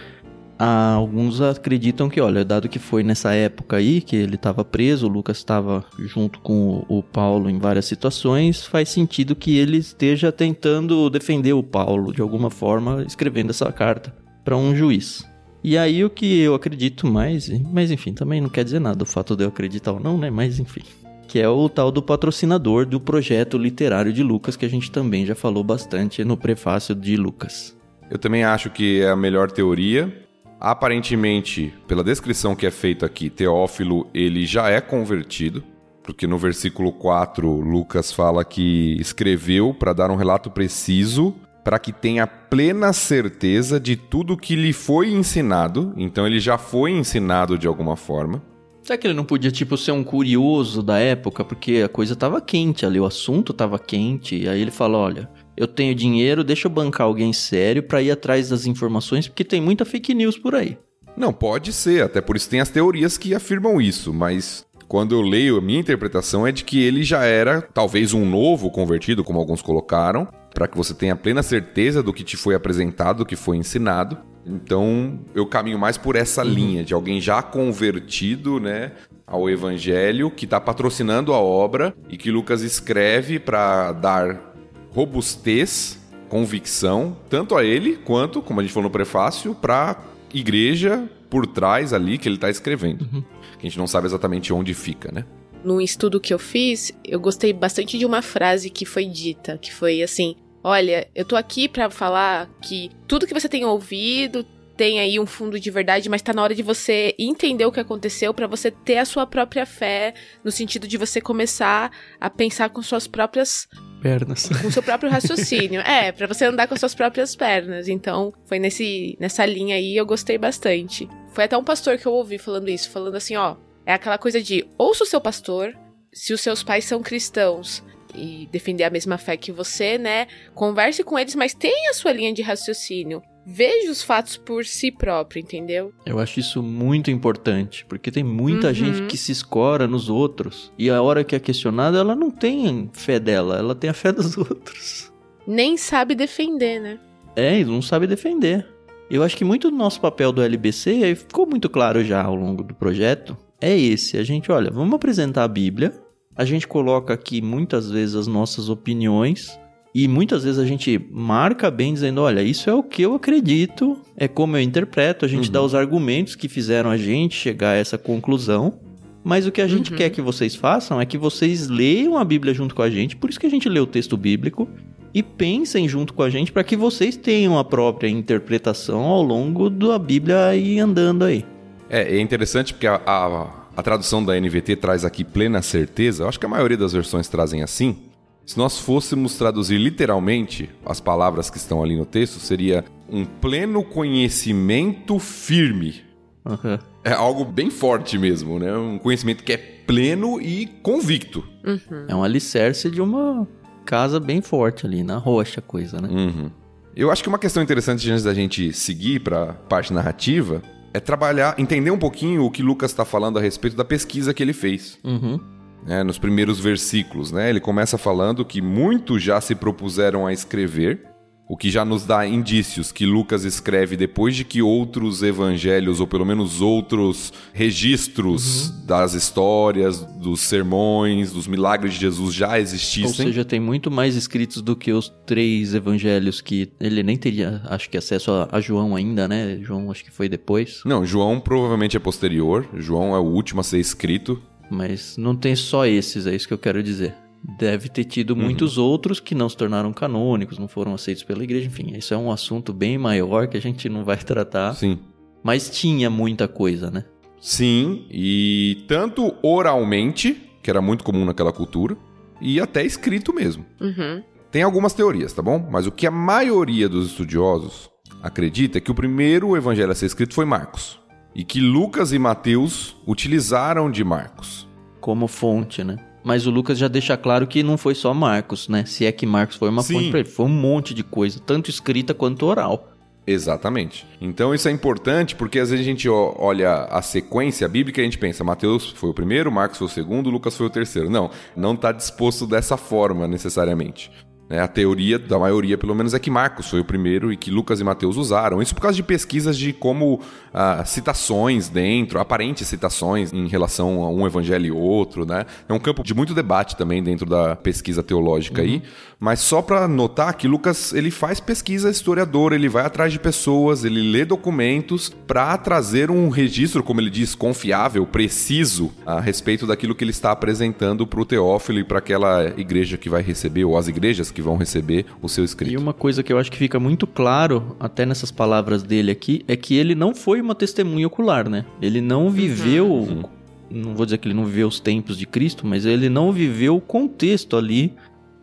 alguns 0.58 1.40
acreditam 1.40 2.08
que, 2.08 2.20
olha, 2.20 2.44
dado 2.44 2.68
que 2.68 2.78
foi 2.78 3.02
nessa 3.02 3.34
época 3.34 3.76
aí 3.76 4.00
que 4.00 4.16
ele 4.16 4.36
estava 4.36 4.64
preso, 4.64 5.06
o 5.06 5.10
Lucas 5.10 5.36
estava 5.36 5.84
junto 5.98 6.40
com 6.40 6.84
o 6.88 7.02
Paulo 7.02 7.50
em 7.50 7.58
várias 7.58 7.86
situações, 7.86 8.64
faz 8.64 8.88
sentido 8.88 9.36
que 9.36 9.58
ele 9.58 9.76
esteja 9.76 10.32
tentando 10.32 11.10
defender 11.10 11.52
o 11.52 11.62
Paulo 11.62 12.12
de 12.12 12.22
alguma 12.22 12.50
forma, 12.50 13.04
escrevendo 13.06 13.50
essa 13.50 13.70
carta 13.72 14.14
para 14.44 14.56
um 14.56 14.74
juiz. 14.74 15.29
E 15.62 15.76
aí 15.76 16.04
o 16.04 16.10
que 16.10 16.40
eu 16.40 16.54
acredito 16.54 17.06
mais, 17.06 17.48
mas 17.70 17.90
enfim, 17.90 18.14
também 18.14 18.40
não 18.40 18.48
quer 18.48 18.64
dizer 18.64 18.80
nada 18.80 19.02
o 19.02 19.06
fato 19.06 19.36
de 19.36 19.44
eu 19.44 19.48
acreditar 19.48 19.92
ou 19.92 20.00
não, 20.00 20.16
né? 20.16 20.30
Mas 20.30 20.58
enfim. 20.58 20.82
Que 21.28 21.38
é 21.38 21.48
o 21.48 21.68
tal 21.68 21.92
do 21.92 22.02
patrocinador 22.02 22.86
do 22.86 22.98
projeto 22.98 23.58
literário 23.58 24.12
de 24.12 24.22
Lucas, 24.22 24.56
que 24.56 24.64
a 24.64 24.68
gente 24.68 24.90
também 24.90 25.24
já 25.26 25.34
falou 25.34 25.62
bastante 25.62 26.24
no 26.24 26.36
prefácio 26.36 26.94
de 26.94 27.16
Lucas. 27.16 27.76
Eu 28.10 28.18
também 28.18 28.42
acho 28.42 28.70
que 28.70 29.00
é 29.00 29.10
a 29.10 29.16
melhor 29.16 29.50
teoria. 29.50 30.12
Aparentemente, 30.58 31.72
pela 31.86 32.02
descrição 32.02 32.56
que 32.56 32.66
é 32.66 32.70
feita 32.70 33.06
aqui, 33.06 33.30
Teófilo 33.30 34.08
ele 34.12 34.44
já 34.44 34.68
é 34.68 34.80
convertido, 34.80 35.62
porque 36.02 36.26
no 36.26 36.36
versículo 36.36 36.92
4 36.92 37.48
Lucas 37.48 38.12
fala 38.12 38.44
que 38.44 38.96
escreveu 39.00 39.72
para 39.72 39.92
dar 39.92 40.10
um 40.10 40.16
relato 40.16 40.50
preciso 40.50 41.34
para 41.62 41.78
que 41.78 41.92
tenha 41.92 42.26
plena 42.26 42.92
certeza 42.92 43.78
de 43.78 43.96
tudo 43.96 44.36
que 44.36 44.56
lhe 44.56 44.72
foi 44.72 45.12
ensinado. 45.12 45.92
Então 45.96 46.26
ele 46.26 46.40
já 46.40 46.58
foi 46.58 46.90
ensinado 46.92 47.58
de 47.58 47.66
alguma 47.66 47.96
forma. 47.96 48.42
Será 48.82 48.96
que 48.96 49.06
ele 49.06 49.14
não 49.14 49.24
podia, 49.24 49.50
tipo, 49.50 49.76
ser 49.76 49.92
um 49.92 50.02
curioso 50.02 50.82
da 50.82 50.98
época? 50.98 51.44
Porque 51.44 51.82
a 51.84 51.88
coisa 51.88 52.16
tava 52.16 52.40
quente 52.40 52.86
ali, 52.86 52.98
o 52.98 53.04
assunto 53.04 53.52
tava 53.52 53.78
quente. 53.78 54.36
E 54.36 54.48
aí 54.48 54.60
ele 54.60 54.70
fala: 54.70 54.96
olha, 54.96 55.30
eu 55.56 55.66
tenho 55.66 55.94
dinheiro, 55.94 56.42
deixa 56.42 56.66
eu 56.66 56.72
bancar 56.72 57.06
alguém 57.06 57.32
sério 57.32 57.82
para 57.82 58.02
ir 58.02 58.10
atrás 58.10 58.48
das 58.48 58.66
informações, 58.66 59.28
porque 59.28 59.44
tem 59.44 59.60
muita 59.60 59.84
fake 59.84 60.14
news 60.14 60.38
por 60.38 60.54
aí. 60.54 60.78
Não, 61.16 61.32
pode 61.32 61.72
ser, 61.72 62.02
até 62.02 62.20
por 62.20 62.36
isso 62.36 62.48
tem 62.48 62.60
as 62.60 62.70
teorias 62.70 63.18
que 63.18 63.34
afirmam 63.34 63.80
isso, 63.80 64.14
mas 64.14 64.64
quando 64.88 65.14
eu 65.14 65.20
leio, 65.20 65.58
a 65.58 65.60
minha 65.60 65.78
interpretação 65.78 66.46
é 66.46 66.50
de 66.50 66.64
que 66.64 66.82
ele 66.82 67.02
já 67.02 67.24
era 67.24 67.62
talvez 67.62 68.12
um 68.12 68.24
novo 68.24 68.70
convertido, 68.70 69.22
como 69.22 69.38
alguns 69.38 69.60
colocaram, 69.62 70.26
para 70.54 70.68
que 70.68 70.76
você 70.76 70.94
tenha 70.94 71.16
plena 71.16 71.42
certeza 71.42 72.02
do 72.02 72.12
que 72.12 72.24
te 72.24 72.36
foi 72.36 72.54
apresentado, 72.54 73.18
do 73.18 73.26
que 73.26 73.36
foi 73.36 73.56
ensinado. 73.56 74.18
Então, 74.44 75.20
eu 75.34 75.46
caminho 75.46 75.78
mais 75.78 75.96
por 75.96 76.16
essa 76.16 76.42
uhum. 76.42 76.50
linha 76.50 76.84
de 76.84 76.94
alguém 76.94 77.20
já 77.20 77.42
convertido, 77.42 78.58
né, 78.58 78.92
ao 79.26 79.48
evangelho, 79.48 80.30
que 80.30 80.44
está 80.44 80.60
patrocinando 80.60 81.32
a 81.32 81.38
obra 81.38 81.94
e 82.08 82.16
que 82.16 82.30
Lucas 82.30 82.62
escreve 82.62 83.38
para 83.38 83.92
dar 83.92 84.54
robustez, 84.90 85.98
convicção, 86.28 87.16
tanto 87.28 87.56
a 87.56 87.64
ele 87.64 87.96
quanto, 87.96 88.42
como 88.42 88.60
a 88.60 88.62
gente 88.62 88.72
falou 88.72 88.88
no 88.88 88.92
prefácio, 88.92 89.54
para 89.54 89.98
igreja 90.32 91.08
por 91.28 91.46
trás 91.46 91.92
ali 91.92 92.18
que 92.18 92.28
ele 92.28 92.36
está 92.36 92.50
escrevendo. 92.50 93.02
Uhum. 93.02 93.22
Que 93.58 93.66
a 93.66 93.70
gente 93.70 93.78
não 93.78 93.86
sabe 93.86 94.06
exatamente 94.06 94.52
onde 94.52 94.74
fica, 94.74 95.12
né? 95.12 95.24
No 95.64 95.80
estudo 95.80 96.20
que 96.20 96.32
eu 96.32 96.38
fiz, 96.38 96.92
eu 97.04 97.20
gostei 97.20 97.52
bastante 97.52 97.98
de 97.98 98.06
uma 98.06 98.22
frase 98.22 98.70
que 98.70 98.84
foi 98.84 99.06
dita, 99.06 99.58
que 99.58 99.72
foi 99.72 100.02
assim: 100.02 100.36
Olha, 100.62 101.08
eu 101.14 101.24
tô 101.24 101.36
aqui 101.36 101.68
para 101.68 101.90
falar 101.90 102.48
que 102.60 102.90
tudo 103.06 103.26
que 103.26 103.34
você 103.34 103.48
tem 103.48 103.64
ouvido 103.64 104.44
tem 104.76 104.98
aí 104.98 105.20
um 105.20 105.26
fundo 105.26 105.60
de 105.60 105.70
verdade, 105.70 106.08
mas 106.08 106.22
tá 106.22 106.32
na 106.32 106.42
hora 106.42 106.54
de 106.54 106.62
você 106.62 107.14
entender 107.18 107.66
o 107.66 107.72
que 107.72 107.80
aconteceu 107.80 108.32
para 108.32 108.46
você 108.46 108.70
ter 108.70 108.96
a 108.96 109.04
sua 109.04 109.26
própria 109.26 109.66
fé, 109.66 110.14
no 110.42 110.50
sentido 110.50 110.88
de 110.88 110.96
você 110.96 111.20
começar 111.20 111.90
a 112.18 112.30
pensar 112.30 112.70
com 112.70 112.80
suas 112.80 113.06
próprias 113.06 113.68
pernas. 114.00 114.48
Com 114.48 114.70
seu 114.70 114.82
próprio 114.82 115.10
raciocínio. 115.10 115.82
é, 115.84 116.10
para 116.12 116.26
você 116.26 116.46
andar 116.46 116.66
com 116.66 116.76
suas 116.78 116.94
próprias 116.94 117.36
pernas. 117.36 117.88
Então, 117.88 118.32
foi 118.46 118.58
nesse 118.58 119.18
nessa 119.20 119.44
linha 119.44 119.76
aí 119.76 119.94
eu 119.94 120.06
gostei 120.06 120.38
bastante. 120.38 121.06
Foi 121.34 121.44
até 121.44 121.58
um 121.58 121.64
pastor 121.64 121.98
que 121.98 122.06
eu 122.06 122.12
ouvi 122.12 122.38
falando 122.38 122.70
isso, 122.70 122.88
falando 122.88 123.16
assim, 123.16 123.36
ó, 123.36 123.56
é 123.90 123.94
aquela 123.94 124.18
coisa 124.18 124.40
de 124.40 124.64
ouça 124.78 125.02
o 125.02 125.06
seu 125.06 125.20
pastor, 125.20 125.74
se 126.12 126.32
os 126.32 126.40
seus 126.40 126.62
pais 126.62 126.84
são 126.84 127.02
cristãos 127.02 127.82
e 128.14 128.48
defender 128.50 128.84
a 128.84 128.90
mesma 128.90 129.18
fé 129.18 129.36
que 129.36 129.50
você, 129.50 129.98
né? 129.98 130.26
Converse 130.54 131.02
com 131.02 131.18
eles, 131.18 131.34
mas 131.34 131.54
tenha 131.54 131.90
a 131.90 131.94
sua 131.94 132.12
linha 132.12 132.32
de 132.32 132.40
raciocínio. 132.42 133.20
Veja 133.44 133.90
os 133.90 134.02
fatos 134.02 134.36
por 134.36 134.64
si 134.64 134.92
próprio, 134.92 135.40
entendeu? 135.40 135.92
Eu 136.06 136.18
acho 136.20 136.38
isso 136.38 136.62
muito 136.62 137.10
importante, 137.10 137.84
porque 137.86 138.10
tem 138.10 138.22
muita 138.22 138.68
uhum. 138.68 138.74
gente 138.74 139.02
que 139.06 139.16
se 139.16 139.32
escora 139.32 139.88
nos 139.88 140.08
outros 140.08 140.72
e 140.78 140.88
a 140.88 141.02
hora 141.02 141.24
que 141.24 141.34
é 141.34 141.40
questionada, 141.40 141.98
ela 141.98 142.14
não 142.14 142.30
tem 142.30 142.90
fé 142.92 143.18
dela, 143.18 143.58
ela 143.58 143.74
tem 143.74 143.90
a 143.90 143.94
fé 143.94 144.12
dos 144.12 144.36
outros. 144.38 145.12
Nem 145.46 145.76
sabe 145.76 146.14
defender, 146.14 146.80
né? 146.80 147.00
É, 147.34 147.64
não 147.64 147.82
sabe 147.82 148.06
defender. 148.06 148.68
Eu 149.10 149.24
acho 149.24 149.36
que 149.36 149.44
muito 149.44 149.68
do 149.68 149.76
nosso 149.76 150.00
papel 150.00 150.30
do 150.30 150.42
LBC, 150.42 151.02
aí 151.02 151.14
ficou 151.16 151.44
muito 151.44 151.68
claro 151.68 152.04
já 152.04 152.22
ao 152.22 152.36
longo 152.36 152.62
do 152.62 152.74
projeto, 152.74 153.36
é 153.60 153.78
esse. 153.78 154.16
A 154.16 154.22
gente, 154.22 154.50
olha, 154.50 154.70
vamos 154.70 154.94
apresentar 154.94 155.44
a 155.44 155.48
Bíblia, 155.48 155.92
a 156.36 156.44
gente 156.44 156.66
coloca 156.66 157.12
aqui 157.12 157.42
muitas 157.42 157.90
vezes 157.90 158.14
as 158.14 158.26
nossas 158.26 158.68
opiniões, 158.68 159.58
e 159.94 160.06
muitas 160.06 160.44
vezes 160.44 160.58
a 160.58 160.64
gente 160.64 161.04
marca 161.10 161.70
bem 161.70 161.92
dizendo, 161.92 162.20
olha, 162.20 162.42
isso 162.42 162.70
é 162.70 162.74
o 162.74 162.82
que 162.82 163.02
eu 163.02 163.14
acredito, 163.14 163.98
é 164.16 164.28
como 164.28 164.56
eu 164.56 164.62
interpreto, 164.62 165.24
a 165.24 165.28
gente 165.28 165.46
uhum. 165.46 165.52
dá 165.52 165.62
os 165.62 165.74
argumentos 165.74 166.36
que 166.36 166.48
fizeram 166.48 166.90
a 166.90 166.96
gente 166.96 167.34
chegar 167.34 167.70
a 167.70 167.76
essa 167.76 167.98
conclusão. 167.98 168.78
Mas 169.22 169.46
o 169.46 169.52
que 169.52 169.60
a 169.60 169.66
gente 169.66 169.90
uhum. 169.90 169.98
quer 169.98 170.08
que 170.08 170.22
vocês 170.22 170.54
façam 170.54 170.98
é 170.98 171.04
que 171.04 171.18
vocês 171.18 171.68
leiam 171.68 172.16
a 172.16 172.24
Bíblia 172.24 172.54
junto 172.54 172.74
com 172.74 172.80
a 172.80 172.88
gente, 172.88 173.16
por 173.16 173.28
isso 173.28 173.38
que 173.38 173.46
a 173.46 173.50
gente 173.50 173.68
lê 173.68 173.78
o 173.78 173.86
texto 173.86 174.16
bíblico, 174.16 174.66
e 175.12 175.22
pensem 175.22 175.88
junto 175.88 176.14
com 176.14 176.22
a 176.22 176.30
gente 176.30 176.52
para 176.52 176.64
que 176.64 176.76
vocês 176.76 177.16
tenham 177.16 177.58
a 177.58 177.64
própria 177.64 178.08
interpretação 178.08 179.02
ao 179.02 179.22
longo 179.22 179.68
da 179.68 179.98
Bíblia 179.98 180.54
e 180.56 180.78
andando 180.78 181.24
aí. 181.24 181.44
É, 181.90 182.16
é 182.16 182.20
interessante 182.20 182.72
porque 182.72 182.86
a, 182.86 183.00
a, 183.04 183.50
a 183.76 183.82
tradução 183.82 184.24
da 184.24 184.40
NVT 184.40 184.76
traz 184.76 185.04
aqui 185.04 185.24
plena 185.24 185.60
certeza, 185.60 186.22
eu 186.22 186.28
acho 186.28 186.38
que 186.38 186.46
a 186.46 186.48
maioria 186.48 186.76
das 186.76 186.92
versões 186.92 187.28
trazem 187.28 187.62
assim, 187.62 187.98
se 188.46 188.56
nós 188.56 188.78
fôssemos 188.78 189.36
traduzir 189.36 189.76
literalmente 189.76 190.70
as 190.86 191.00
palavras 191.00 191.50
que 191.50 191.56
estão 191.56 191.82
ali 191.82 191.96
no 191.96 192.06
texto, 192.06 192.38
seria 192.38 192.84
um 193.08 193.24
pleno 193.24 193.82
conhecimento 193.84 195.18
firme. 195.18 196.02
Uhum. 196.44 196.78
É 197.04 197.12
algo 197.12 197.44
bem 197.44 197.70
forte 197.70 198.18
mesmo, 198.18 198.58
né? 198.58 198.76
Um 198.76 198.98
conhecimento 198.98 199.44
que 199.44 199.52
é 199.52 199.56
pleno 199.56 200.40
e 200.40 200.66
convicto. 200.82 201.44
Uhum. 201.64 202.06
É 202.08 202.14
um 202.14 202.24
alicerce 202.24 202.90
de 202.90 203.00
uma 203.00 203.46
casa 203.84 204.18
bem 204.18 204.40
forte 204.40 204.86
ali, 204.86 205.02
na 205.02 205.16
rocha, 205.16 205.60
coisa, 205.60 206.00
né? 206.00 206.08
Uhum. 206.08 206.50
Eu 206.96 207.10
acho 207.10 207.22
que 207.22 207.28
uma 207.28 207.38
questão 207.38 207.62
interessante 207.62 208.10
antes 208.10 208.24
da 208.24 208.34
gente 208.34 208.72
seguir 208.72 209.20
para 209.20 209.50
a 209.50 209.52
parte 209.52 209.92
narrativa 209.92 210.62
é 210.92 211.00
trabalhar, 211.00 211.54
entender 211.58 211.90
um 211.90 211.98
pouquinho 211.98 212.44
o 212.44 212.50
que 212.50 212.62
Lucas 212.62 212.90
está 212.90 213.04
falando 213.04 213.38
a 213.38 213.42
respeito 213.42 213.76
da 213.76 213.84
pesquisa 213.84 214.34
que 214.34 214.42
ele 214.42 214.52
fez. 214.52 214.98
Uhum 215.04 215.40
né, 215.84 216.02
nos 216.02 216.18
primeiros 216.18 216.60
versículos. 216.60 217.32
Né? 217.32 217.50
Ele 217.50 217.60
começa 217.60 217.98
falando 217.98 218.44
que 218.44 218.60
muitos 218.60 219.22
já 219.22 219.40
se 219.40 219.54
propuseram 219.54 220.26
a 220.26 220.32
escrever, 220.32 221.06
o 221.50 221.56
que 221.56 221.68
já 221.68 221.84
nos 221.84 222.06
dá 222.06 222.24
indícios 222.24 222.92
que 222.92 223.04
Lucas 223.04 223.44
escreve 223.44 223.96
depois 223.96 224.36
de 224.36 224.44
que 224.44 224.62
outros 224.62 225.20
evangelhos, 225.20 225.98
ou 225.98 226.06
pelo 226.06 226.24
menos 226.24 226.60
outros 226.60 227.32
registros 227.52 228.68
uhum. 228.68 228.86
das 228.86 229.14
histórias, 229.14 229.98
dos 229.98 230.42
sermões, 230.42 231.32
dos 231.32 231.48
milagres 231.48 231.94
de 231.94 232.02
Jesus 232.02 232.32
já 232.32 232.60
existissem. 232.60 233.04
Ou 233.04 233.32
seja, 233.32 233.44
tem 233.44 233.58
muito 233.58 233.90
mais 233.90 234.14
escritos 234.14 234.62
do 234.62 234.76
que 234.76 234.92
os 234.92 235.12
três 235.26 235.74
evangelhos 235.74 236.40
que 236.40 236.70
ele 236.78 237.02
nem 237.02 237.16
teria, 237.16 237.60
acho 237.64 237.90
que, 237.90 237.98
acesso 237.98 238.30
a, 238.30 238.48
a 238.52 238.60
João 238.60 238.94
ainda, 238.94 239.26
né? 239.26 239.58
João 239.60 239.90
acho 239.90 240.04
que 240.04 240.12
foi 240.12 240.28
depois. 240.28 240.82
Não, 240.84 241.04
João 241.04 241.40
provavelmente 241.40 241.96
é 241.96 242.00
posterior. 242.00 242.64
João 242.74 243.12
é 243.12 243.18
o 243.18 243.24
último 243.24 243.60
a 243.60 243.64
ser 243.64 243.80
escrito. 243.80 244.40
Mas 244.70 245.16
não 245.16 245.34
tem 245.34 245.56
só 245.56 245.84
esses, 245.84 246.28
é 246.28 246.36
isso 246.36 246.46
que 246.46 246.54
eu 246.54 246.58
quero 246.58 246.80
dizer. 246.80 247.12
Deve 247.42 247.88
ter 247.88 248.04
tido 248.04 248.30
uhum. 248.30 248.42
muitos 248.42 248.76
outros 248.76 249.18
que 249.18 249.34
não 249.34 249.48
se 249.48 249.56
tornaram 249.56 249.92
canônicos, 249.92 250.58
não 250.58 250.68
foram 250.68 250.94
aceitos 250.94 251.22
pela 251.22 251.42
igreja, 251.42 251.66
enfim, 251.66 251.92
isso 251.96 252.12
é 252.12 252.16
um 252.16 252.30
assunto 252.30 252.72
bem 252.72 252.98
maior 252.98 253.48
que 253.48 253.56
a 253.56 253.60
gente 253.60 253.88
não 253.88 254.04
vai 254.04 254.16
tratar. 254.22 254.74
Sim. 254.74 254.98
Mas 255.42 255.70
tinha 255.70 256.10
muita 256.10 256.46
coisa, 256.46 256.90
né? 256.90 257.04
Sim, 257.40 258.04
e 258.10 258.84
tanto 258.86 259.34
oralmente, 259.42 260.36
que 260.62 260.68
era 260.68 260.82
muito 260.82 261.02
comum 261.02 261.24
naquela 261.24 261.52
cultura, 261.52 261.96
e 262.40 262.60
até 262.60 262.84
escrito 262.84 263.34
mesmo. 263.34 263.64
Uhum. 263.80 264.22
Tem 264.50 264.62
algumas 264.62 264.92
teorias, 264.92 265.32
tá 265.32 265.40
bom? 265.40 265.66
Mas 265.70 265.86
o 265.86 265.92
que 265.92 266.06
a 266.06 266.10
maioria 266.10 266.88
dos 266.88 267.06
estudiosos 267.06 267.88
acredita 268.22 268.78
é 268.78 268.80
que 268.80 268.90
o 268.90 268.94
primeiro 268.94 269.56
evangelho 269.56 269.92
a 269.92 269.94
ser 269.94 270.06
escrito 270.06 270.34
foi 270.34 270.44
Marcos 270.44 271.00
e 271.34 271.44
que 271.44 271.60
Lucas 271.60 272.12
e 272.12 272.18
Mateus 272.18 272.96
utilizaram 273.06 273.90
de 273.90 274.02
Marcos. 274.04 274.68
Como 275.00 275.26
fonte, 275.28 275.82
né? 275.82 275.96
Mas 276.22 276.46
o 276.46 276.50
Lucas 276.50 276.78
já 276.78 276.88
deixa 276.88 277.16
claro 277.16 277.46
que 277.46 277.62
não 277.62 277.78
foi 277.78 277.94
só 277.94 278.12
Marcos, 278.12 278.68
né? 278.68 278.84
Se 278.84 279.06
é 279.06 279.12
que 279.12 279.26
Marcos 279.26 279.56
foi 279.56 279.68
uma 279.68 279.82
Sim. 279.82 279.94
fonte 279.94 280.10
para 280.10 280.20
ele, 280.20 280.28
foi 280.28 280.46
um 280.46 280.50
monte 280.50 280.92
de 280.92 281.02
coisa, 281.02 281.40
tanto 281.40 281.70
escrita 281.70 282.12
quanto 282.12 282.46
oral. 282.46 282.90
Exatamente. 283.26 284.06
Então 284.20 284.54
isso 284.54 284.68
é 284.68 284.72
importante 284.72 285.36
porque 285.36 285.58
às 285.58 285.70
vezes 285.70 285.84
a 285.84 285.88
gente 285.88 286.08
olha 286.08 286.84
a 286.84 287.00
sequência 287.00 287.68
bíblica 287.68 288.00
e 288.00 288.02
a 288.02 288.04
gente 288.04 288.18
pensa, 288.18 288.42
Mateus 288.42 288.90
foi 288.90 289.10
o 289.10 289.14
primeiro, 289.14 289.52
Marcos 289.52 289.78
foi 289.78 289.86
o 289.86 289.90
segundo, 289.90 290.30
Lucas 290.30 290.56
foi 290.56 290.66
o 290.66 290.70
terceiro. 290.70 291.08
Não, 291.08 291.30
não 291.56 291.74
está 291.74 291.92
disposto 291.92 292.46
dessa 292.46 292.76
forma 292.76 293.28
necessariamente. 293.28 294.10
Né? 294.50 294.60
A 294.60 294.66
teoria 294.66 295.16
da 295.16 295.38
maioria, 295.38 295.78
pelo 295.78 295.94
menos, 295.94 296.12
é 296.12 296.18
que 296.18 296.28
Marcos 296.28 296.68
foi 296.68 296.80
o 296.80 296.84
primeiro 296.84 297.32
e 297.32 297.36
que 297.36 297.52
Lucas 297.52 297.78
e 297.80 297.84
Mateus 297.84 298.16
usaram. 298.16 298.60
Isso 298.60 298.74
por 298.74 298.80
causa 298.80 298.96
de 298.96 299.02
pesquisas 299.04 299.56
de 299.56 299.72
como 299.72 300.20
ah, 300.52 300.84
citações 300.84 301.68
dentro, 301.68 302.18
aparentes 302.18 302.66
citações 302.66 303.32
em 303.32 303.46
relação 303.46 304.02
a 304.02 304.10
um 304.10 304.26
evangelho 304.26 304.66
e 304.66 304.70
outro, 304.72 305.24
né? 305.24 305.46
É 305.68 305.72
um 305.72 305.78
campo 305.78 306.02
de 306.02 306.12
muito 306.12 306.34
debate 306.34 306.76
também 306.76 307.00
dentro 307.00 307.24
da 307.24 307.54
pesquisa 307.54 308.02
teológica 308.02 308.60
uhum. 308.60 308.66
aí. 308.68 308.82
Mas 309.20 309.40
só 309.40 309.62
para 309.62 309.86
notar 309.86 310.34
que 310.34 310.48
Lucas 310.48 310.92
ele 310.92 311.10
faz 311.10 311.38
pesquisa 311.38 311.90
historiador, 311.90 312.52
ele 312.52 312.68
vai 312.68 312.84
atrás 312.84 313.12
de 313.12 313.20
pessoas, 313.20 313.84
ele 313.84 314.02
lê 314.10 314.24
documentos 314.24 315.14
para 315.26 315.56
trazer 315.58 316.10
um 316.10 316.28
registro, 316.28 316.82
como 316.82 317.00
ele 317.00 317.10
diz, 317.10 317.36
confiável, 317.36 318.04
preciso 318.04 318.90
a 319.06 319.20
respeito 319.20 319.66
daquilo 319.66 319.94
que 319.94 320.02
ele 320.02 320.10
está 320.10 320.32
apresentando 320.32 321.06
para 321.06 321.20
o 321.20 321.24
Teófilo 321.24 321.78
e 321.78 321.84
para 321.84 321.98
aquela 321.98 322.52
igreja 322.56 322.96
que 322.96 323.08
vai 323.08 323.22
receber 323.22 323.64
ou 323.64 323.76
as 323.76 323.86
igrejas 323.86 324.30
que 324.30 324.40
que 324.40 324.42
vão 324.42 324.56
receber 324.56 325.04
o 325.20 325.28
seu 325.28 325.44
escrito. 325.44 325.72
E 325.72 325.76
uma 325.76 325.92
coisa 325.92 326.22
que 326.22 326.32
eu 326.32 326.38
acho 326.38 326.50
que 326.50 326.56
fica 326.56 326.80
muito 326.80 327.06
claro, 327.06 327.76
até 327.78 328.06
nessas 328.06 328.30
palavras 328.30 328.82
dele 328.82 329.10
aqui, 329.10 329.44
é 329.46 329.54
que 329.54 329.76
ele 329.76 329.94
não 329.94 330.14
foi 330.14 330.40
uma 330.40 330.54
testemunha 330.54 331.06
ocular, 331.06 331.48
né? 331.48 331.64
Ele 331.80 332.00
não 332.00 332.30
viveu. 332.30 332.90
Uhum. 332.90 333.22
Não 333.70 333.94
vou 333.94 334.04
dizer 334.04 334.18
que 334.18 334.26
ele 334.26 334.34
não 334.34 334.44
viveu 334.44 334.66
os 334.66 334.80
tempos 334.80 335.16
de 335.16 335.26
Cristo, 335.26 335.64
mas 335.64 335.86
ele 335.86 336.08
não 336.08 336.32
viveu 336.32 336.74
o 336.76 336.80
contexto 336.80 337.56
ali 337.56 337.94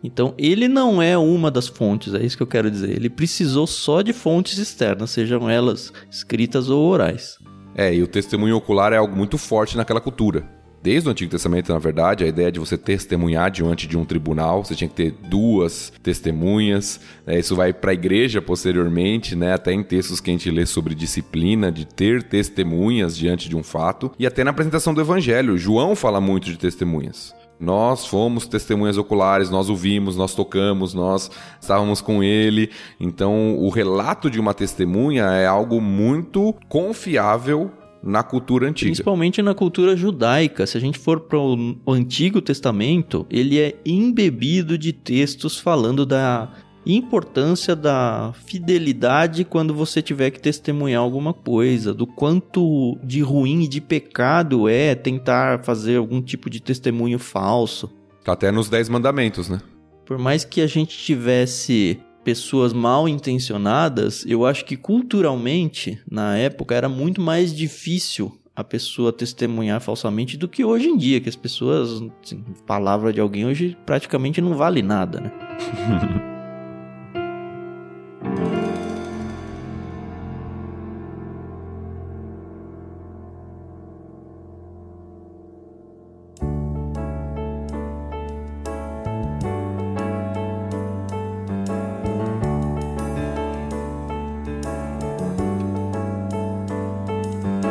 então, 0.03 0.33
ele 0.37 0.67
não 0.67 1.01
é 1.01 1.17
uma 1.17 1.49
das 1.49 1.67
fontes, 1.67 2.13
é 2.13 2.23
isso 2.23 2.37
que 2.37 2.43
eu 2.43 2.47
quero 2.47 2.69
dizer. 2.69 2.91
Ele 2.91 3.09
precisou 3.09 3.65
só 3.65 4.01
de 4.01 4.13
fontes 4.13 4.57
externas, 4.57 5.11
sejam 5.11 5.49
elas 5.49 5.91
escritas 6.09 6.69
ou 6.69 6.87
orais. 6.87 7.37
É, 7.75 7.93
e 7.93 8.01
o 8.01 8.07
testemunho 8.07 8.55
ocular 8.55 8.93
é 8.93 8.97
algo 8.97 9.15
muito 9.15 9.37
forte 9.37 9.75
naquela 9.75 10.01
cultura 10.01 10.57
desde 10.87 11.09
o 11.09 11.11
Antigo 11.11 11.29
Testamento, 11.29 11.73
na 11.73 11.79
verdade, 11.79 12.23
a 12.23 12.27
ideia 12.27 12.49
de 12.49 12.61
você 12.61 12.77
testemunhar 12.77 13.51
diante 13.51 13.87
de 13.87 13.97
um 13.97 14.05
tribunal, 14.05 14.63
você 14.63 14.73
tinha 14.73 14.87
que 14.87 14.95
ter 14.95 15.11
duas 15.11 15.91
testemunhas. 16.01 17.01
Né? 17.25 17.39
Isso 17.39 17.57
vai 17.57 17.73
para 17.73 17.91
a 17.91 17.93
igreja 17.93 18.41
posteriormente, 18.41 19.35
né? 19.35 19.53
até 19.53 19.73
em 19.73 19.83
textos 19.83 20.21
que 20.21 20.29
a 20.29 20.33
gente 20.33 20.49
lê 20.49 20.65
sobre 20.65 20.95
disciplina, 20.95 21.69
de 21.69 21.85
ter 21.85 22.23
testemunhas 22.23 23.17
diante 23.17 23.49
de 23.49 23.55
um 23.57 23.63
fato, 23.63 24.13
e 24.17 24.25
até 24.25 24.45
na 24.45 24.51
apresentação 24.51 24.93
do 24.93 25.01
Evangelho. 25.01 25.57
João 25.57 25.93
fala 25.93 26.21
muito 26.21 26.45
de 26.45 26.57
testemunhas. 26.57 27.35
Nós 27.59 28.05
fomos 28.05 28.47
testemunhas 28.47 28.97
oculares, 28.97 29.49
nós 29.49 29.69
o 29.69 29.75
vimos, 29.75 30.15
nós 30.15 30.35
tocamos, 30.35 30.93
nós 30.93 31.31
estávamos 31.59 32.01
com 32.01 32.23
ele. 32.23 32.69
Então, 32.99 33.57
o 33.57 33.69
relato 33.69 34.29
de 34.29 34.39
uma 34.39 34.53
testemunha 34.53 35.23
é 35.25 35.47
algo 35.47 35.81
muito 35.81 36.53
confiável 36.69 37.71
na 38.03 38.23
cultura 38.23 38.67
antiga. 38.67 38.89
Principalmente 38.89 39.41
na 39.41 39.53
cultura 39.53 39.95
judaica. 39.95 40.67
Se 40.67 40.77
a 40.77 40.81
gente 40.81 40.99
for 40.99 41.21
para 41.21 41.39
o 41.39 41.75
Antigo 41.87 42.41
Testamento, 42.41 43.25
ele 43.29 43.59
é 43.59 43.75
embebido 43.85 44.77
de 44.77 44.93
textos 44.93 45.59
falando 45.59 46.05
da 46.05 46.49
importância 46.95 47.75
da 47.75 48.33
fidelidade 48.45 49.43
quando 49.43 49.73
você 49.73 50.01
tiver 50.01 50.31
que 50.31 50.39
testemunhar 50.39 51.01
alguma 51.01 51.33
coisa, 51.33 51.93
do 51.93 52.07
quanto 52.07 52.97
de 53.03 53.21
ruim 53.21 53.63
e 53.63 53.67
de 53.67 53.81
pecado 53.81 54.69
é 54.69 54.95
tentar 54.95 55.63
fazer 55.63 55.97
algum 55.97 56.21
tipo 56.21 56.49
de 56.49 56.61
testemunho 56.61 57.19
falso. 57.19 57.91
Tá 58.23 58.33
até 58.33 58.51
nos 58.51 58.69
Dez 58.69 58.89
Mandamentos, 58.89 59.49
né? 59.49 59.59
Por 60.05 60.17
mais 60.17 60.45
que 60.45 60.61
a 60.61 60.67
gente 60.67 60.97
tivesse 60.97 61.99
pessoas 62.23 62.73
mal 62.73 63.07
intencionadas, 63.07 64.25
eu 64.25 64.45
acho 64.45 64.65
que 64.65 64.75
culturalmente, 64.75 65.99
na 66.09 66.37
época, 66.37 66.75
era 66.75 66.89
muito 66.89 67.21
mais 67.21 67.55
difícil 67.55 68.37
a 68.55 68.63
pessoa 68.63 69.13
testemunhar 69.13 69.79
falsamente 69.79 70.35
do 70.35 70.47
que 70.47 70.65
hoje 70.65 70.87
em 70.87 70.97
dia, 70.97 71.21
que 71.21 71.29
as 71.29 71.35
pessoas, 71.35 72.01
assim, 72.23 72.43
palavra 72.65 73.13
de 73.13 73.21
alguém 73.21 73.45
hoje 73.45 73.77
praticamente 73.85 74.41
não 74.41 74.55
vale 74.55 74.81
nada, 74.81 75.21
né? 75.21 75.31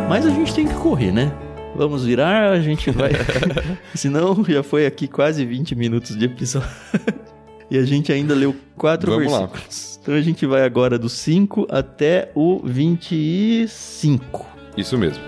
Mas 0.09 0.25
a 0.25 0.31
gente 0.31 0.55
tem 0.55 0.67
que 0.67 0.75
correr, 0.75 1.13
né? 1.13 1.31
Vamos 1.75 2.05
virar, 2.07 2.53
a 2.53 2.61
gente 2.61 2.91
vai. 2.91 3.11
Senão 3.95 4.43
já 4.49 4.63
foi 4.63 4.87
aqui 4.87 5.07
quase 5.07 5.45
20 5.45 5.75
minutos 5.75 6.17
de 6.17 6.25
episódio. 6.25 6.71
E 7.71 7.79
a 7.79 7.85
gente 7.85 8.13
ainda 8.13 8.35
leu 8.35 8.55
quatro 8.77 9.13
Vamos 9.13 9.33
lá. 9.33 9.47
versículos. 9.47 9.99
Então 10.03 10.15
a 10.15 10.21
gente 10.21 10.47
vai 10.47 10.63
agora 10.63 10.99
do 10.99 11.09
5 11.09 11.67
até 11.71 12.31
o 12.35 12.61
25. 12.65 14.47
Isso 14.77 14.97
mesmo. 14.97 15.23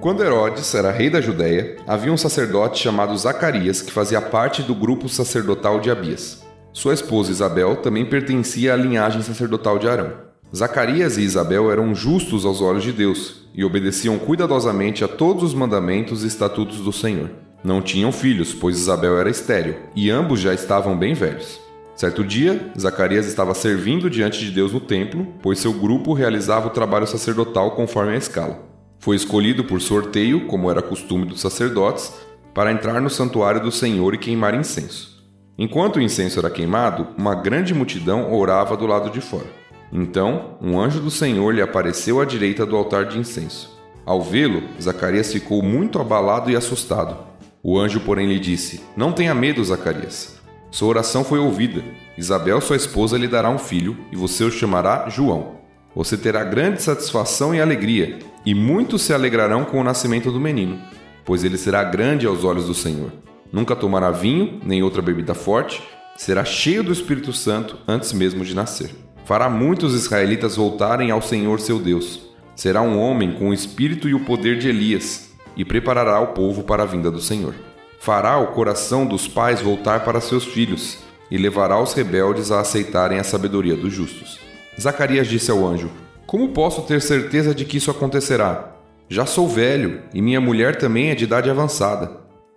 Quando 0.00 0.24
Herodes 0.24 0.74
era 0.74 0.90
rei 0.90 1.10
da 1.10 1.20
Judéia, 1.20 1.76
havia 1.86 2.12
um 2.12 2.16
sacerdote 2.16 2.82
chamado 2.82 3.16
Zacarias 3.16 3.82
que 3.82 3.92
fazia 3.92 4.20
parte 4.22 4.62
do 4.62 4.74
grupo 4.74 5.08
sacerdotal 5.08 5.80
de 5.80 5.90
Abias. 5.90 6.44
Sua 6.72 6.94
esposa 6.94 7.30
Isabel 7.30 7.76
também 7.76 8.06
pertencia 8.06 8.72
à 8.72 8.76
linhagem 8.76 9.22
sacerdotal 9.22 9.78
de 9.78 9.88
Arão. 9.88 10.27
Zacarias 10.54 11.18
e 11.18 11.22
Isabel 11.22 11.70
eram 11.70 11.94
justos 11.94 12.46
aos 12.46 12.62
olhos 12.62 12.82
de 12.82 12.92
Deus 12.92 13.42
e 13.54 13.64
obedeciam 13.64 14.18
cuidadosamente 14.18 15.04
a 15.04 15.08
todos 15.08 15.42
os 15.42 15.54
mandamentos 15.54 16.24
e 16.24 16.26
estatutos 16.26 16.80
do 16.80 16.92
Senhor. 16.92 17.30
Não 17.62 17.82
tinham 17.82 18.10
filhos, 18.10 18.54
pois 18.54 18.78
Isabel 18.78 19.18
era 19.18 19.28
estéril, 19.28 19.74
e 19.94 20.10
ambos 20.10 20.40
já 20.40 20.54
estavam 20.54 20.96
bem 20.96 21.12
velhos. 21.12 21.60
Certo 21.94 22.24
dia, 22.24 22.72
Zacarias 22.78 23.26
estava 23.26 23.52
servindo 23.52 24.08
diante 24.08 24.38
de 24.38 24.50
Deus 24.50 24.72
no 24.72 24.80
templo, 24.80 25.26
pois 25.42 25.58
seu 25.58 25.72
grupo 25.72 26.14
realizava 26.14 26.68
o 26.68 26.70
trabalho 26.70 27.06
sacerdotal 27.06 27.72
conforme 27.72 28.12
a 28.12 28.16
escala. 28.16 28.62
Foi 29.00 29.16
escolhido 29.16 29.64
por 29.64 29.80
sorteio, 29.80 30.46
como 30.46 30.70
era 30.70 30.80
costume 30.80 31.26
dos 31.26 31.40
sacerdotes, 31.40 32.12
para 32.54 32.72
entrar 32.72 33.00
no 33.00 33.10
santuário 33.10 33.60
do 33.60 33.72
Senhor 33.72 34.14
e 34.14 34.18
queimar 34.18 34.54
incenso. 34.54 35.18
Enquanto 35.58 35.96
o 35.96 36.00
incenso 36.00 36.38
era 36.38 36.48
queimado, 36.48 37.08
uma 37.18 37.34
grande 37.34 37.74
multidão 37.74 38.32
orava 38.32 38.76
do 38.76 38.86
lado 38.86 39.10
de 39.10 39.20
fora. 39.20 39.57
Então, 39.92 40.58
um 40.60 40.80
anjo 40.80 41.00
do 41.00 41.10
Senhor 41.10 41.54
lhe 41.54 41.62
apareceu 41.62 42.20
à 42.20 42.24
direita 42.24 42.66
do 42.66 42.76
altar 42.76 43.06
de 43.06 43.18
incenso. 43.18 43.78
Ao 44.04 44.22
vê-lo, 44.22 44.62
Zacarias 44.80 45.32
ficou 45.32 45.62
muito 45.62 45.98
abalado 45.98 46.50
e 46.50 46.56
assustado. 46.56 47.16
O 47.62 47.78
anjo, 47.78 48.00
porém, 48.00 48.26
lhe 48.26 48.38
disse: 48.38 48.82
Não 48.96 49.12
tenha 49.12 49.34
medo, 49.34 49.64
Zacarias. 49.64 50.38
Sua 50.70 50.88
oração 50.88 51.24
foi 51.24 51.38
ouvida. 51.38 51.82
Isabel, 52.16 52.60
sua 52.60 52.76
esposa, 52.76 53.16
lhe 53.16 53.28
dará 53.28 53.48
um 53.50 53.58
filho, 53.58 53.96
e 54.12 54.16
você 54.16 54.44
o 54.44 54.50
chamará 54.50 55.08
João. 55.08 55.58
Você 55.94 56.16
terá 56.16 56.44
grande 56.44 56.82
satisfação 56.82 57.54
e 57.54 57.60
alegria, 57.60 58.18
e 58.44 58.54
muitos 58.54 59.02
se 59.02 59.12
alegrarão 59.12 59.64
com 59.64 59.80
o 59.80 59.84
nascimento 59.84 60.30
do 60.30 60.40
menino, 60.40 60.78
pois 61.24 61.44
ele 61.44 61.56
será 61.56 61.82
grande 61.82 62.26
aos 62.26 62.44
olhos 62.44 62.66
do 62.66 62.74
Senhor. 62.74 63.12
Nunca 63.52 63.74
tomará 63.74 64.10
vinho, 64.10 64.60
nem 64.64 64.82
outra 64.82 65.02
bebida 65.02 65.34
forte, 65.34 65.82
será 66.16 66.44
cheio 66.44 66.82
do 66.82 66.92
Espírito 66.92 67.32
Santo 67.32 67.78
antes 67.86 68.12
mesmo 68.12 68.44
de 68.44 68.54
nascer. 68.54 68.90
Fará 69.28 69.50
muitos 69.50 69.92
israelitas 69.92 70.56
voltarem 70.56 71.10
ao 71.10 71.20
Senhor 71.20 71.60
seu 71.60 71.78
Deus. 71.78 72.22
Será 72.56 72.80
um 72.80 72.98
homem 72.98 73.34
com 73.34 73.50
o 73.50 73.52
espírito 73.52 74.08
e 74.08 74.14
o 74.14 74.24
poder 74.24 74.58
de 74.58 74.70
Elias, 74.70 75.34
e 75.54 75.66
preparará 75.66 76.18
o 76.18 76.28
povo 76.28 76.62
para 76.62 76.84
a 76.84 76.86
vinda 76.86 77.10
do 77.10 77.20
Senhor. 77.20 77.54
Fará 78.00 78.38
o 78.38 78.52
coração 78.52 79.04
dos 79.04 79.28
pais 79.28 79.60
voltar 79.60 80.02
para 80.02 80.18
seus 80.18 80.46
filhos, 80.46 81.00
e 81.30 81.36
levará 81.36 81.78
os 81.78 81.92
rebeldes 81.92 82.50
a 82.50 82.60
aceitarem 82.60 83.18
a 83.18 83.22
sabedoria 83.22 83.76
dos 83.76 83.92
justos. 83.92 84.40
Zacarias 84.80 85.26
disse 85.26 85.50
ao 85.50 85.62
anjo: 85.62 85.90
Como 86.26 86.48
posso 86.54 86.80
ter 86.80 87.02
certeza 87.02 87.54
de 87.54 87.66
que 87.66 87.76
isso 87.76 87.90
acontecerá? 87.90 88.76
Já 89.10 89.26
sou 89.26 89.46
velho, 89.46 90.04
e 90.14 90.22
minha 90.22 90.40
mulher 90.40 90.76
também 90.76 91.10
é 91.10 91.14
de 91.14 91.24
idade 91.24 91.50
avançada. 91.50 92.12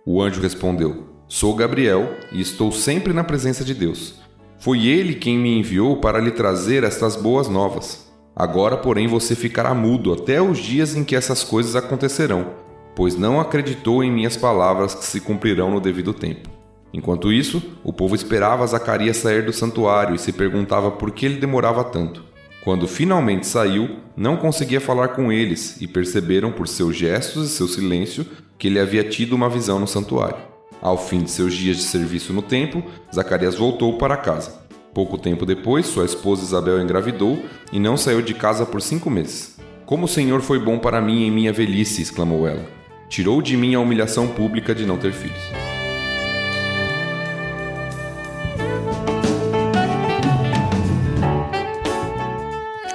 O 0.06 0.22
anjo 0.22 0.40
respondeu: 0.40 1.06
Sou 1.28 1.54
Gabriel 1.54 2.14
e 2.32 2.40
estou 2.40 2.72
sempre 2.72 3.12
na 3.12 3.22
presença 3.22 3.62
de 3.62 3.74
Deus. 3.74 4.21
Foi 4.62 4.86
ele 4.86 5.16
quem 5.16 5.36
me 5.36 5.58
enviou 5.58 5.96
para 5.96 6.20
lhe 6.20 6.30
trazer 6.30 6.84
estas 6.84 7.16
boas 7.16 7.48
novas. 7.48 8.08
Agora, 8.34 8.76
porém, 8.76 9.08
você 9.08 9.34
ficará 9.34 9.74
mudo 9.74 10.12
até 10.12 10.40
os 10.40 10.58
dias 10.58 10.94
em 10.94 11.02
que 11.02 11.16
essas 11.16 11.42
coisas 11.42 11.74
acontecerão, 11.74 12.52
pois 12.94 13.16
não 13.16 13.40
acreditou 13.40 14.04
em 14.04 14.12
minhas 14.12 14.36
palavras 14.36 14.94
que 14.94 15.04
se 15.04 15.20
cumprirão 15.20 15.68
no 15.68 15.80
devido 15.80 16.14
tempo. 16.14 16.48
Enquanto 16.94 17.32
isso, 17.32 17.60
o 17.82 17.92
povo 17.92 18.14
esperava 18.14 18.64
Zacarias 18.64 19.16
sair 19.16 19.44
do 19.44 19.52
santuário 19.52 20.14
e 20.14 20.18
se 20.20 20.32
perguntava 20.32 20.92
por 20.92 21.10
que 21.10 21.26
ele 21.26 21.40
demorava 21.40 21.82
tanto. 21.82 22.22
Quando 22.62 22.86
finalmente 22.86 23.48
saiu, 23.48 23.96
não 24.16 24.36
conseguia 24.36 24.80
falar 24.80 25.08
com 25.08 25.32
eles 25.32 25.80
e 25.80 25.88
perceberam 25.88 26.52
por 26.52 26.68
seus 26.68 26.94
gestos 26.94 27.50
e 27.50 27.52
seu 27.52 27.66
silêncio 27.66 28.24
que 28.56 28.68
ele 28.68 28.78
havia 28.78 29.02
tido 29.02 29.32
uma 29.32 29.50
visão 29.50 29.80
no 29.80 29.88
santuário. 29.88 30.51
Ao 30.82 30.98
fim 30.98 31.22
de 31.22 31.30
seus 31.30 31.54
dias 31.54 31.76
de 31.76 31.84
serviço 31.84 32.32
no 32.32 32.42
templo, 32.42 32.82
Zacarias 33.14 33.54
voltou 33.54 33.96
para 33.98 34.16
casa. 34.16 34.52
Pouco 34.92 35.16
tempo 35.16 35.46
depois, 35.46 35.86
sua 35.86 36.04
esposa 36.04 36.42
Isabel 36.42 36.82
engravidou 36.82 37.40
e 37.72 37.78
não 37.78 37.96
saiu 37.96 38.20
de 38.20 38.34
casa 38.34 38.66
por 38.66 38.82
cinco 38.82 39.08
meses. 39.08 39.56
Como 39.86 40.06
o 40.06 40.08
Senhor 40.08 40.40
foi 40.40 40.58
bom 40.58 40.80
para 40.80 41.00
mim 41.00 41.24
em 41.24 41.30
minha 41.30 41.52
velhice! 41.52 42.02
exclamou 42.02 42.48
ela. 42.48 42.66
Tirou 43.08 43.40
de 43.40 43.56
mim 43.56 43.76
a 43.76 43.80
humilhação 43.80 44.26
pública 44.26 44.74
de 44.74 44.84
não 44.84 44.98
ter 44.98 45.12
filhos. 45.12 45.38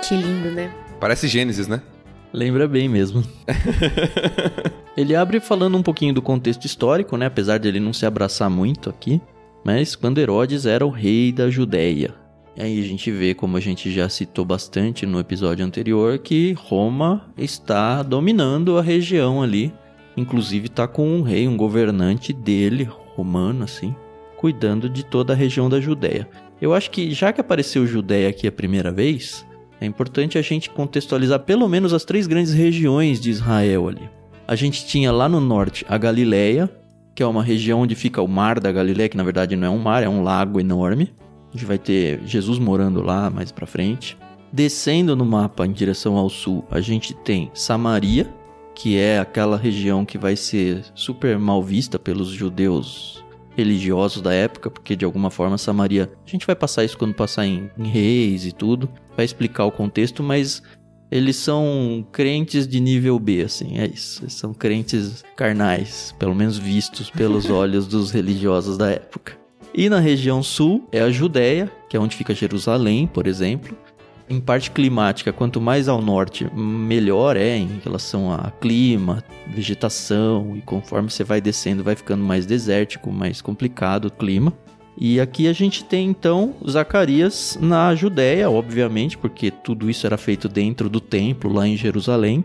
Que 0.06 0.15
lindo, 0.15 0.52
né? 0.52 0.71
Parece 1.00 1.26
Gênesis, 1.28 1.69
né? 1.69 1.82
Lembra 2.34 2.68
bem 2.68 2.90
mesmo. 2.90 3.24
ele 4.96 5.16
abre 5.16 5.40
falando 5.40 5.78
um 5.78 5.84
pouquinho 5.84 6.13
do 6.13 6.22
contexto 6.22 6.66
histórico, 6.66 7.16
né? 7.18 7.28
Apesar 7.28 7.58
de 7.58 7.68
ele 7.68 7.80
não 7.80 7.94
se 7.94 8.06
abraçar 8.06 8.50
muito 8.50 8.90
aqui. 8.90 9.22
Mas 9.63 9.96
quando 9.96 10.20
Herodes 10.20 10.66
era 10.66 10.86
o 10.86 10.90
rei 10.90 11.32
da 11.32 11.50
Judéia. 11.50 12.13
E 12.56 12.62
aí 12.62 12.80
a 12.80 12.84
gente 12.84 13.12
vê, 13.12 13.34
como 13.34 13.56
a 13.56 13.60
gente 13.60 13.92
já 13.92 14.10
citou 14.10 14.44
bastante 14.44 15.06
no 15.06 15.20
episódio 15.20 15.66
anterior, 15.66 16.18
que 16.18 16.54
Roma 16.54 17.26
está 17.38 18.02
dominando 18.02 18.78
a 18.78 18.82
região 18.82 19.44
ali. 19.44 19.74
Inclusive 20.16 20.66
está 20.66 20.88
com 20.88 21.08
um 21.08 21.22
rei, 21.22 21.48
um 21.48 21.56
governante 21.56 22.34
dele, 22.34 22.90
romano 23.16 23.63
assim, 23.63 23.96
cuidando 24.38 24.90
de 24.90 25.06
toda 25.06 25.34
a 25.34 25.36
região 25.36 25.70
da 25.70 25.80
Judéia. 25.80 26.28
Eu 26.60 26.74
acho 26.74 26.90
que 26.90 27.12
já 27.12 27.32
que 27.32 27.40
apareceu 27.40 27.86
Judéia 27.86 28.30
aqui 28.30 28.48
a 28.48 28.52
primeira 28.52 28.92
vez, 28.92 29.46
é 29.80 29.86
importante 29.86 30.38
a 30.38 30.42
gente 30.42 30.70
contextualizar 30.70 31.40
pelo 31.42 31.68
menos 31.68 31.94
as 31.94 32.04
três 32.04 32.28
grandes 32.28 32.54
regiões 32.54 33.20
de 33.20 33.30
Israel 33.30 33.88
ali. 33.88 34.10
A 34.48 34.56
gente 34.56 34.86
tinha 34.86 35.12
lá 35.12 35.28
no 35.28 35.40
norte 35.40 35.86
a 35.88 35.98
Galileia, 35.98 36.70
que 37.13 37.22
é 37.22 37.26
uma 37.26 37.44
região 37.44 37.82
onde 37.82 37.96
fica 37.96 38.22
o 38.22 38.28
mar 38.28 38.60
da 38.60 38.72
Galileia, 38.72 39.10
que 39.10 39.18
na 39.18 39.24
verdade 39.24 39.56
não 39.56 39.68
é 39.68 39.70
um 39.70 39.78
mar, 39.78 40.04
é 40.04 40.10
um 40.10 40.24
lago 40.24 40.60
enorme. 40.60 41.13
A 41.50 41.58
gente 41.58 41.66
vai 41.66 41.78
ter 41.78 42.22
Jesus 42.26 42.58
morando 42.58 43.02
lá 43.02 43.30
mais 43.30 43.52
para 43.52 43.68
frente. 43.68 44.18
Descendo 44.52 45.16
no 45.16 45.26
mapa 45.26 45.66
em 45.66 45.72
direção 45.72 46.16
ao 46.16 46.30
sul, 46.30 46.63
a 46.72 46.80
gente 46.80 47.13
tem 47.13 47.52
Samaria, 47.54 48.34
que 48.74 48.98
é 48.98 49.20
aquela 49.20 49.58
região 49.58 50.06
que 50.06 50.18
vai 50.18 50.36
ser 50.36 50.84
super 50.96 51.38
mal 51.38 51.62
vista 51.62 52.00
pelos 52.00 52.30
judeus 52.30 53.24
religiosos 53.58 54.22
da 54.22 54.32
época, 54.32 54.70
porque 54.70 54.96
de 54.96 55.04
alguma 55.04 55.32
forma 55.32 55.58
Samaria. 55.58 56.12
A 56.26 56.30
gente 56.30 56.46
vai 56.46 56.56
passar 56.56 56.84
isso 56.84 56.98
quando 56.98 57.15
passar 57.15 57.48
em, 57.48 57.72
em 57.76 57.88
Reis 57.88 58.46
e 58.46 58.52
tudo, 58.52 58.88
vai 59.15 59.26
explicar 59.26 59.65
o 59.65 59.72
contexto, 59.72 60.22
mas 60.22 60.62
eles 61.10 61.38
são 61.38 62.06
crentes 62.12 62.67
de 62.67 62.80
nível 62.80 63.17
B, 63.17 63.41
assim, 63.41 63.80
é 63.80 63.88
isso. 63.88 64.24
Eles 64.24 64.34
são 64.34 64.54
crentes 64.54 65.24
carnais, 65.36 66.13
pelo 66.20 66.36
menos 66.36 66.58
vistos 66.58 67.10
pelos 67.10 67.50
olhos 67.50 67.88
dos 67.88 68.12
religiosos 68.12 68.78
da 68.78 68.91
época. 68.91 69.36
E 69.74 69.89
na 69.89 70.00
região 70.00 70.43
sul 70.43 70.88
é 70.91 71.02
a 71.02 71.10
Judéia, 71.10 71.72
que 71.89 71.98
é 71.98 72.00
onde 72.00 72.15
fica 72.15 72.36
Jerusalém, 72.36 73.08
por 73.08 73.26
exemplo. 73.26 73.76
Em 74.30 74.42
parte 74.42 74.72
climática, 74.72 75.32
quanto 75.32 75.62
mais 75.62 75.88
ao 75.88 76.02
norte, 76.02 76.50
melhor 76.54 77.38
é 77.38 77.56
em 77.56 77.80
relação 77.82 78.30
a 78.30 78.52
clima, 78.52 79.24
vegetação, 79.48 80.54
e 80.58 80.62
conforme 80.62 81.10
você 81.10 81.24
vai 81.24 81.40
descendo, 81.40 81.82
vai 81.82 81.96
ficando 81.96 82.26
mais 82.26 82.46
desértico, 82.46 83.10
mais 83.10 83.42
complicado 83.42 84.06
o 84.06 84.12
clima. 84.12 84.52
E 84.98 85.22
aqui 85.22 85.48
a 85.48 85.54
gente 85.54 85.86
tem 85.86 86.10
então 86.10 86.56
Zacarias 86.68 87.58
na 87.62 87.96
Judéia, 87.96 88.50
obviamente, 88.50 89.18
porque 89.18 89.50
tudo 89.50 89.90
isso 89.90 90.06
era 90.06 90.18
feito 90.18 90.50
dentro 90.50 90.90
do 90.90 91.00
templo 91.00 91.54
lá 91.54 91.66
em 91.66 91.78
Jerusalém. 91.78 92.44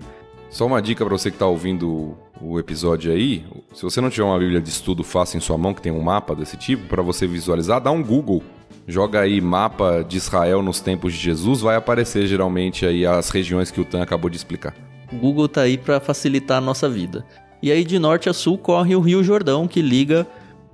Só 0.51 0.67
uma 0.67 0.81
dica 0.81 1.05
para 1.05 1.17
você 1.17 1.33
que 1.33 1.39
tá 1.39 1.47
ouvindo 1.47 2.15
o 2.41 2.61
episódio 2.61 3.11
aí, 3.11 3.45
se 3.73 3.83
você 3.83 4.01
não 4.01 4.11
tiver 4.11 4.25
uma 4.25 4.39
Bíblia 4.39 4.61
de 4.61 4.69
estudo 4.69 5.03
fácil 5.03 5.39
em 5.39 5.41
sua 5.41 5.57
mão, 5.57 5.73
que 5.73 5.81
tem 5.81 5.91
um 5.91 6.03
mapa 6.03 6.35
desse 6.37 6.57
tipo, 6.57 6.87
para 6.87 7.03
você 7.03 7.27
visualizar, 7.27 7.81
dá 7.81 7.91
um 7.91 8.03
Google. 8.05 8.43
Joga 8.87 9.21
aí 9.21 9.41
mapa 9.41 10.05
de 10.07 10.17
Israel 10.17 10.63
nos 10.63 10.81
tempos 10.81 11.13
de 11.13 11.19
Jesus, 11.21 11.61
vai 11.61 11.77
aparecer 11.77 12.27
geralmente 12.27 12.85
aí 12.85 13.07
as 13.07 13.31
regiões 13.31 13.71
que 13.71 13.81
o 13.81 13.85
Tan 13.85 14.03
acabou 14.03 14.29
de 14.29 14.37
explicar. 14.37 14.75
O 15.13 15.17
Google 15.17 15.49
tá 15.49 15.63
aí 15.63 15.79
para 15.79 16.01
facilitar 16.01 16.59
a 16.59 16.61
nossa 16.61 16.89
vida. 16.89 17.25
E 17.63 17.71
aí 17.71 17.85
de 17.85 17.99
norte 17.99 18.29
a 18.29 18.33
sul 18.33 18.59
corre 18.59 18.97
o 18.97 19.01
Rio 19.01 19.23
Jordão, 19.23 19.69
que 19.69 19.81
liga 19.81 20.27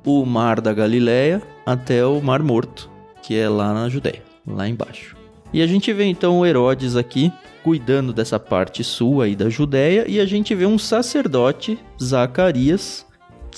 o 0.04 0.24
Mar 0.24 0.60
da 0.60 0.72
Galileia 0.72 1.42
até 1.66 2.04
o 2.04 2.20
Mar 2.22 2.42
Morto, 2.42 2.90
que 3.22 3.36
é 3.36 3.46
lá 3.48 3.74
na 3.74 3.88
Judéia, 3.90 4.22
lá 4.46 4.66
embaixo. 4.66 5.16
E 5.52 5.60
a 5.60 5.66
gente 5.66 5.92
vê 5.92 6.04
então 6.04 6.38
o 6.38 6.46
Herodes 6.46 6.96
aqui 6.96 7.30
cuidando 7.62 8.12
dessa 8.12 8.38
parte 8.38 8.82
sul 8.82 9.20
aí 9.20 9.36
da 9.36 9.50
Judéia 9.50 10.06
e 10.08 10.18
a 10.18 10.24
gente 10.24 10.54
vê 10.54 10.64
um 10.64 10.78
sacerdote, 10.78 11.78
Zacarias, 12.02 13.04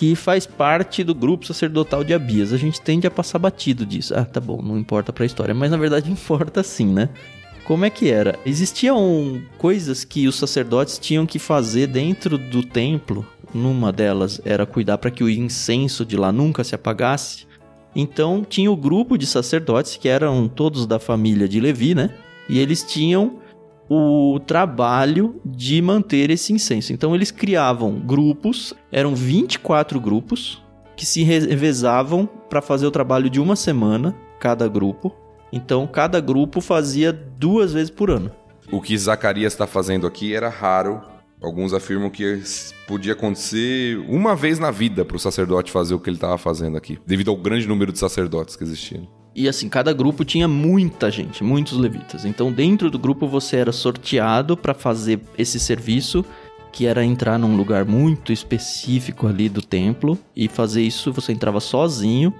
que 0.00 0.16
faz 0.16 0.46
parte 0.46 1.04
do 1.04 1.14
grupo 1.14 1.46
sacerdotal 1.46 2.02
de 2.02 2.14
Abias. 2.14 2.54
A 2.54 2.56
gente 2.56 2.80
tende 2.80 3.06
a 3.06 3.10
passar 3.10 3.38
batido 3.38 3.84
disso. 3.84 4.14
Ah, 4.16 4.24
tá 4.24 4.40
bom, 4.40 4.62
não 4.62 4.78
importa 4.78 5.12
para 5.12 5.24
a 5.24 5.26
história, 5.26 5.54
mas 5.54 5.70
na 5.70 5.76
verdade 5.76 6.08
importa 6.10 6.62
sim, 6.62 6.86
né? 6.86 7.10
Como 7.66 7.84
é 7.84 7.90
que 7.90 8.10
era? 8.10 8.38
Existiam 8.46 9.42
coisas 9.58 10.02
que 10.02 10.26
os 10.26 10.36
sacerdotes 10.36 10.98
tinham 10.98 11.26
que 11.26 11.38
fazer 11.38 11.86
dentro 11.86 12.38
do 12.38 12.62
templo. 12.62 13.26
Numa 13.52 13.92
delas 13.92 14.40
era 14.42 14.64
cuidar 14.64 14.96
para 14.96 15.10
que 15.10 15.22
o 15.22 15.28
incenso 15.28 16.02
de 16.02 16.16
lá 16.16 16.32
nunca 16.32 16.64
se 16.64 16.74
apagasse. 16.74 17.46
Então 17.94 18.42
tinha 18.42 18.72
o 18.72 18.76
grupo 18.78 19.18
de 19.18 19.26
sacerdotes 19.26 19.98
que 19.98 20.08
eram 20.08 20.48
todos 20.48 20.86
da 20.86 20.98
família 20.98 21.46
de 21.46 21.60
Levi, 21.60 21.94
né? 21.94 22.08
E 22.48 22.58
eles 22.58 22.82
tinham 22.82 23.38
o 23.92 24.38
trabalho 24.38 25.40
de 25.44 25.82
manter 25.82 26.30
esse 26.30 26.52
incenso. 26.52 26.92
Então 26.92 27.12
eles 27.12 27.32
criavam 27.32 27.98
grupos, 27.98 28.72
eram 28.92 29.16
24 29.16 30.00
grupos 30.00 30.62
que 30.96 31.04
se 31.04 31.24
revezavam 31.24 32.24
para 32.48 32.62
fazer 32.62 32.86
o 32.86 32.90
trabalho 32.92 33.28
de 33.28 33.40
uma 33.40 33.56
semana 33.56 34.16
cada 34.38 34.68
grupo. 34.68 35.12
Então 35.52 35.88
cada 35.88 36.20
grupo 36.20 36.60
fazia 36.60 37.12
duas 37.12 37.72
vezes 37.72 37.90
por 37.90 38.12
ano. 38.12 38.30
O 38.70 38.80
que 38.80 38.96
Zacarias 38.96 39.52
está 39.52 39.66
fazendo 39.66 40.06
aqui 40.06 40.32
era 40.32 40.48
raro. 40.48 41.02
Alguns 41.42 41.74
afirmam 41.74 42.10
que 42.10 42.40
podia 42.86 43.14
acontecer 43.14 43.98
uma 44.08 44.36
vez 44.36 44.60
na 44.60 44.70
vida 44.70 45.04
para 45.04 45.16
o 45.16 45.20
sacerdote 45.20 45.72
fazer 45.72 45.94
o 45.94 45.98
que 45.98 46.10
ele 46.10 46.16
estava 46.16 46.38
fazendo 46.38 46.76
aqui, 46.76 46.98
devido 47.04 47.30
ao 47.30 47.36
grande 47.36 47.66
número 47.66 47.90
de 47.90 47.98
sacerdotes 47.98 48.54
que 48.54 48.62
existiam. 48.62 49.19
E 49.34 49.48
assim, 49.48 49.68
cada 49.68 49.92
grupo 49.92 50.24
tinha 50.24 50.48
muita 50.48 51.10
gente, 51.10 51.44
muitos 51.44 51.78
levitas. 51.78 52.24
Então, 52.24 52.52
dentro 52.52 52.90
do 52.90 52.98
grupo 52.98 53.26
você 53.26 53.56
era 53.56 53.72
sorteado 53.72 54.56
para 54.56 54.74
fazer 54.74 55.20
esse 55.38 55.60
serviço, 55.60 56.24
que 56.72 56.86
era 56.86 57.04
entrar 57.04 57.38
num 57.38 57.56
lugar 57.56 57.84
muito 57.84 58.32
específico 58.32 59.26
ali 59.26 59.48
do 59.48 59.62
templo 59.62 60.18
e 60.34 60.48
fazer 60.48 60.82
isso, 60.82 61.12
você 61.12 61.32
entrava 61.32 61.60
sozinho. 61.60 62.34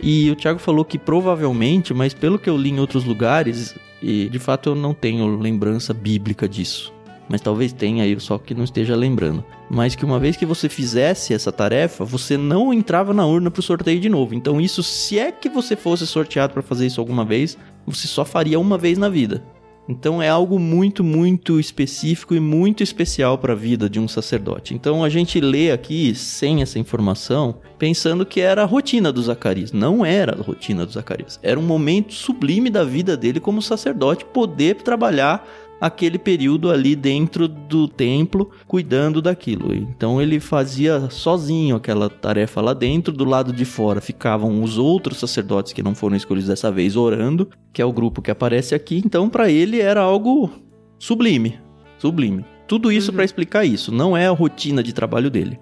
E 0.00 0.30
o 0.30 0.36
Thiago 0.36 0.58
falou 0.58 0.84
que 0.84 0.98
provavelmente, 0.98 1.94
mas 1.94 2.12
pelo 2.12 2.38
que 2.38 2.50
eu 2.50 2.56
li 2.56 2.70
em 2.70 2.80
outros 2.80 3.04
lugares, 3.04 3.74
e 4.02 4.28
de 4.28 4.38
fato 4.38 4.70
eu 4.70 4.74
não 4.74 4.92
tenho 4.92 5.36
lembrança 5.36 5.94
bíblica 5.94 6.48
disso 6.48 6.92
mas 7.32 7.40
talvez 7.40 7.72
tenha 7.72 8.04
aí, 8.04 8.20
só 8.20 8.36
que 8.36 8.52
não 8.52 8.62
esteja 8.62 8.94
lembrando. 8.94 9.42
Mas 9.70 9.94
que 9.94 10.04
uma 10.04 10.18
vez 10.18 10.36
que 10.36 10.44
você 10.44 10.68
fizesse 10.68 11.32
essa 11.32 11.50
tarefa, 11.50 12.04
você 12.04 12.36
não 12.36 12.74
entrava 12.74 13.14
na 13.14 13.24
urna 13.24 13.50
para 13.50 13.60
o 13.60 13.62
sorteio 13.62 13.98
de 13.98 14.10
novo. 14.10 14.34
Então 14.34 14.60
isso, 14.60 14.82
se 14.82 15.18
é 15.18 15.32
que 15.32 15.48
você 15.48 15.74
fosse 15.74 16.06
sorteado 16.06 16.52
para 16.52 16.60
fazer 16.60 16.84
isso 16.84 17.00
alguma 17.00 17.24
vez, 17.24 17.56
você 17.86 18.06
só 18.06 18.22
faria 18.22 18.60
uma 18.60 18.76
vez 18.76 18.98
na 18.98 19.08
vida. 19.08 19.42
Então 19.88 20.22
é 20.22 20.28
algo 20.28 20.58
muito, 20.58 21.02
muito 21.02 21.58
específico 21.58 22.34
e 22.34 22.40
muito 22.40 22.82
especial 22.82 23.38
para 23.38 23.54
a 23.54 23.56
vida 23.56 23.88
de 23.88 23.98
um 23.98 24.06
sacerdote. 24.06 24.74
Então 24.74 25.02
a 25.02 25.08
gente 25.08 25.40
lê 25.40 25.72
aqui 25.72 26.14
sem 26.14 26.60
essa 26.60 26.78
informação, 26.78 27.56
pensando 27.78 28.26
que 28.26 28.42
era 28.42 28.62
a 28.62 28.66
rotina 28.66 29.10
do 29.10 29.22
Zacarias. 29.22 29.72
Não 29.72 30.04
era 30.04 30.38
a 30.38 30.42
rotina 30.42 30.84
do 30.84 30.92
Zacarias. 30.92 31.40
Era 31.42 31.58
um 31.58 31.64
momento 31.64 32.12
sublime 32.12 32.68
da 32.68 32.84
vida 32.84 33.16
dele 33.16 33.40
como 33.40 33.62
sacerdote 33.62 34.24
poder 34.26 34.76
trabalhar 34.76 35.48
aquele 35.82 36.16
período 36.16 36.70
ali 36.70 36.94
dentro 36.94 37.48
do 37.48 37.88
templo 37.88 38.52
cuidando 38.68 39.20
daquilo. 39.20 39.74
Então 39.74 40.22
ele 40.22 40.38
fazia 40.38 41.10
sozinho 41.10 41.74
aquela 41.74 42.08
tarefa 42.08 42.60
lá 42.60 42.72
dentro, 42.72 43.12
do 43.12 43.24
lado 43.24 43.52
de 43.52 43.64
fora 43.64 44.00
ficavam 44.00 44.62
os 44.62 44.78
outros 44.78 45.18
sacerdotes 45.18 45.72
que 45.72 45.82
não 45.82 45.92
foram 45.92 46.14
escolhidos 46.14 46.48
dessa 46.48 46.70
vez 46.70 46.94
orando, 46.94 47.50
que 47.72 47.82
é 47.82 47.84
o 47.84 47.92
grupo 47.92 48.22
que 48.22 48.30
aparece 48.30 48.76
aqui. 48.76 49.02
Então 49.04 49.28
para 49.28 49.50
ele 49.50 49.80
era 49.80 50.00
algo 50.00 50.52
sublime, 51.00 51.58
sublime. 51.98 52.44
Tudo 52.68 52.92
isso 52.92 53.10
uhum. 53.10 53.16
para 53.16 53.24
explicar 53.24 53.64
isso, 53.64 53.90
não 53.90 54.16
é 54.16 54.28
a 54.28 54.30
rotina 54.30 54.84
de 54.84 54.92
trabalho 54.92 55.30
dele. 55.30 55.58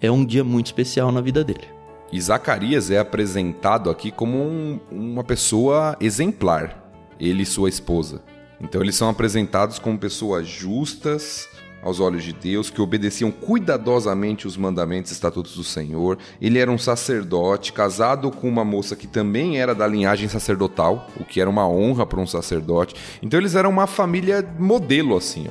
É 0.00 0.10
um 0.10 0.24
dia 0.24 0.42
muito 0.42 0.66
especial 0.66 1.12
na 1.12 1.20
vida 1.20 1.44
dele. 1.44 1.68
E 2.12 2.20
Zacarias 2.20 2.90
é 2.90 2.98
apresentado 2.98 3.88
aqui 3.88 4.10
como 4.10 4.36
um, 4.36 4.80
uma 4.90 5.22
pessoa 5.22 5.96
exemplar, 6.00 6.92
ele 7.20 7.44
e 7.44 7.46
sua 7.46 7.68
esposa. 7.68 8.20
Então 8.60 8.80
eles 8.82 8.94
são 8.94 9.08
apresentados 9.08 9.78
como 9.78 9.98
pessoas 9.98 10.46
justas 10.46 11.48
aos 11.82 11.98
olhos 11.98 12.22
de 12.22 12.32
Deus, 12.32 12.68
que 12.68 12.80
obedeciam 12.80 13.30
cuidadosamente 13.30 14.46
os 14.46 14.56
mandamentos 14.56 15.10
e 15.10 15.14
estatutos 15.14 15.56
do 15.56 15.64
Senhor. 15.64 16.18
Ele 16.40 16.58
era 16.58 16.70
um 16.70 16.78
sacerdote, 16.78 17.72
casado 17.72 18.30
com 18.30 18.48
uma 18.48 18.64
moça 18.64 18.94
que 18.94 19.06
também 19.06 19.58
era 19.58 19.74
da 19.74 19.86
linhagem 19.86 20.28
sacerdotal, 20.28 21.08
o 21.18 21.24
que 21.24 21.40
era 21.40 21.48
uma 21.48 21.66
honra 21.66 22.04
para 22.04 22.20
um 22.20 22.26
sacerdote. 22.26 22.94
Então 23.22 23.40
eles 23.40 23.54
eram 23.54 23.70
uma 23.70 23.86
família 23.86 24.46
modelo 24.58 25.16
assim. 25.16 25.46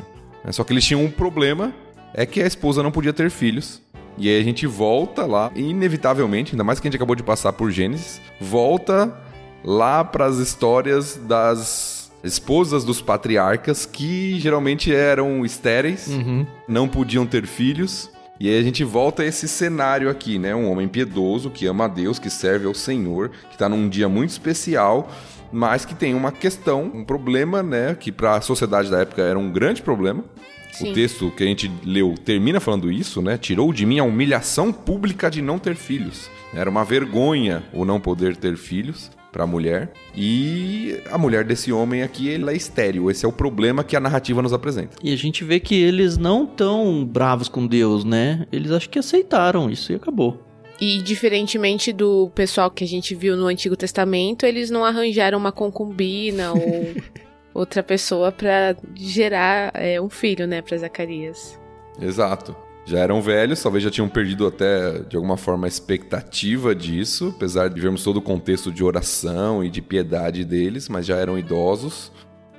Ó. 0.45 0.51
Só 0.51 0.63
que 0.63 0.73
eles 0.73 0.85
tinham 0.85 1.03
um 1.03 1.11
problema, 1.11 1.73
é 2.13 2.25
que 2.25 2.41
a 2.41 2.47
esposa 2.47 2.83
não 2.83 2.91
podia 2.91 3.13
ter 3.13 3.29
filhos. 3.31 3.81
E 4.17 4.27
aí 4.27 4.39
a 4.39 4.43
gente 4.43 4.67
volta 4.67 5.25
lá, 5.25 5.51
inevitavelmente, 5.55 6.53
ainda 6.53 6.63
mais 6.63 6.79
que 6.79 6.87
a 6.87 6.89
gente 6.89 6.97
acabou 6.97 7.15
de 7.15 7.23
passar 7.23 7.53
por 7.53 7.71
Gênesis, 7.71 8.19
volta 8.39 9.17
lá 9.63 10.03
para 10.03 10.25
as 10.25 10.37
histórias 10.37 11.15
das 11.15 11.98
esposas 12.23 12.83
dos 12.83 13.01
patriarcas 13.01 13.85
que 13.85 14.39
geralmente 14.39 14.93
eram 14.93 15.45
estéreis, 15.45 16.07
uhum. 16.07 16.45
não 16.67 16.87
podiam 16.87 17.25
ter 17.25 17.45
filhos. 17.45 18.09
E 18.39 18.47
aí 18.47 18.57
a 18.57 18.63
gente 18.63 18.83
volta 18.83 19.21
a 19.21 19.25
esse 19.25 19.47
cenário 19.47 20.09
aqui, 20.09 20.39
né? 20.39 20.55
Um 20.55 20.69
homem 20.69 20.87
piedoso 20.87 21.49
que 21.49 21.65
ama 21.65 21.85
a 21.85 21.87
Deus, 21.89 22.19
que 22.19 22.29
serve 22.29 22.65
ao 22.65 22.73
Senhor, 22.73 23.29
que 23.29 23.55
está 23.55 23.67
num 23.67 23.89
dia 23.89 24.07
muito 24.07 24.29
especial, 24.29 25.11
mas 25.51 25.83
que 25.83 25.93
tem 25.93 26.13
uma 26.13 26.31
questão, 26.31 26.83
um 26.83 27.03
problema, 27.03 27.61
né? 27.61 27.95
Que 27.99 28.11
para 28.11 28.35
a 28.35 28.41
sociedade 28.41 28.89
da 28.89 28.99
época 28.99 29.21
era 29.21 29.37
um 29.37 29.51
grande 29.51 29.81
problema. 29.81 30.23
Sim. 30.71 30.91
O 30.91 30.93
texto 30.93 31.31
que 31.31 31.43
a 31.43 31.47
gente 31.47 31.69
leu 31.83 32.15
termina 32.23 32.61
falando 32.61 32.89
isso, 32.89 33.21
né? 33.21 33.37
Tirou 33.37 33.73
de 33.73 33.85
mim 33.85 33.99
a 33.99 34.03
humilhação 34.05 34.71
pública 34.71 35.29
de 35.29 35.41
não 35.41 35.59
ter 35.59 35.75
filhos. 35.75 36.29
Era 36.53 36.69
uma 36.69 36.85
vergonha 36.85 37.63
o 37.73 37.83
não 37.83 37.99
poder 37.99 38.37
ter 38.37 38.55
filhos 38.55 39.11
para 39.31 39.43
a 39.43 39.47
mulher. 39.47 39.91
E 40.15 41.01
a 41.09 41.17
mulher 41.17 41.43
desse 41.43 41.71
homem 41.71 42.03
aqui, 42.03 42.33
ela 42.33 42.51
é 42.51 42.55
estéril. 42.55 43.09
Esse 43.09 43.25
é 43.25 43.29
o 43.29 43.31
problema 43.31 43.83
que 43.83 43.95
a 43.95 43.99
narrativa 43.99 44.41
nos 44.41 44.53
apresenta. 44.53 44.97
E 45.03 45.13
a 45.13 45.15
gente 45.15 45.43
vê 45.43 45.59
que 45.59 45.75
eles 45.75 46.17
não 46.17 46.45
tão 46.45 47.05
bravos 47.05 47.47
com 47.47 47.65
Deus, 47.65 48.03
né? 48.03 48.47
Eles 48.51 48.71
acho 48.71 48.89
que 48.89 48.99
aceitaram 48.99 49.69
isso 49.69 49.91
e 49.91 49.95
acabou. 49.95 50.43
E 50.81 51.01
diferentemente 51.01 51.91
do 51.91 52.31
pessoal 52.33 52.71
que 52.71 52.83
a 52.83 52.87
gente 52.87 53.13
viu 53.13 53.35
no 53.35 53.47
Antigo 53.47 53.75
Testamento, 53.75 54.45
eles 54.45 54.69
não 54.69 54.85
arranjaram 54.85 55.37
uma 55.37 55.51
concubina 55.51 56.53
ou 56.53 56.95
outra 57.53 57.83
pessoa 57.83 58.31
para 58.31 58.77
gerar 58.95 59.71
é, 59.73 59.99
um 59.99 60.09
filho, 60.09 60.47
né, 60.47 60.61
para 60.61 60.77
Zacarias. 60.77 61.59
Exato 62.01 62.55
já 62.89 62.97
eram 62.97 63.21
velhos, 63.21 63.61
talvez 63.61 63.83
já 63.83 63.91
tinham 63.91 64.09
perdido 64.09 64.47
até 64.47 64.99
de 65.03 65.15
alguma 65.15 65.37
forma 65.37 65.67
a 65.67 65.69
expectativa 65.69 66.73
disso, 66.73 67.31
apesar 67.35 67.69
de 67.69 67.79
vermos 67.79 68.03
todo 68.03 68.17
o 68.17 68.21
contexto 68.21 68.71
de 68.71 68.83
oração 68.83 69.63
e 69.63 69.69
de 69.69 69.79
piedade 69.79 70.43
deles, 70.43 70.89
mas 70.89 71.05
já 71.05 71.15
eram 71.15 71.37
idosos. 71.37 72.11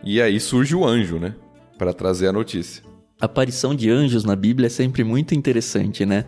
E 0.05 0.23
aí 0.23 0.39
surge 0.39 0.77
o 0.77 0.87
anjo, 0.87 1.19
né, 1.19 1.35
para 1.77 1.93
trazer 1.93 2.29
a 2.29 2.33
notícia. 2.33 2.85
A 3.21 3.27
aparição 3.27 3.75
de 3.75 3.91
anjos 3.91 4.23
na 4.23 4.37
Bíblia 4.37 4.69
é 4.69 4.71
sempre 4.71 5.03
muito 5.03 5.35
interessante, 5.35 6.07
né? 6.07 6.25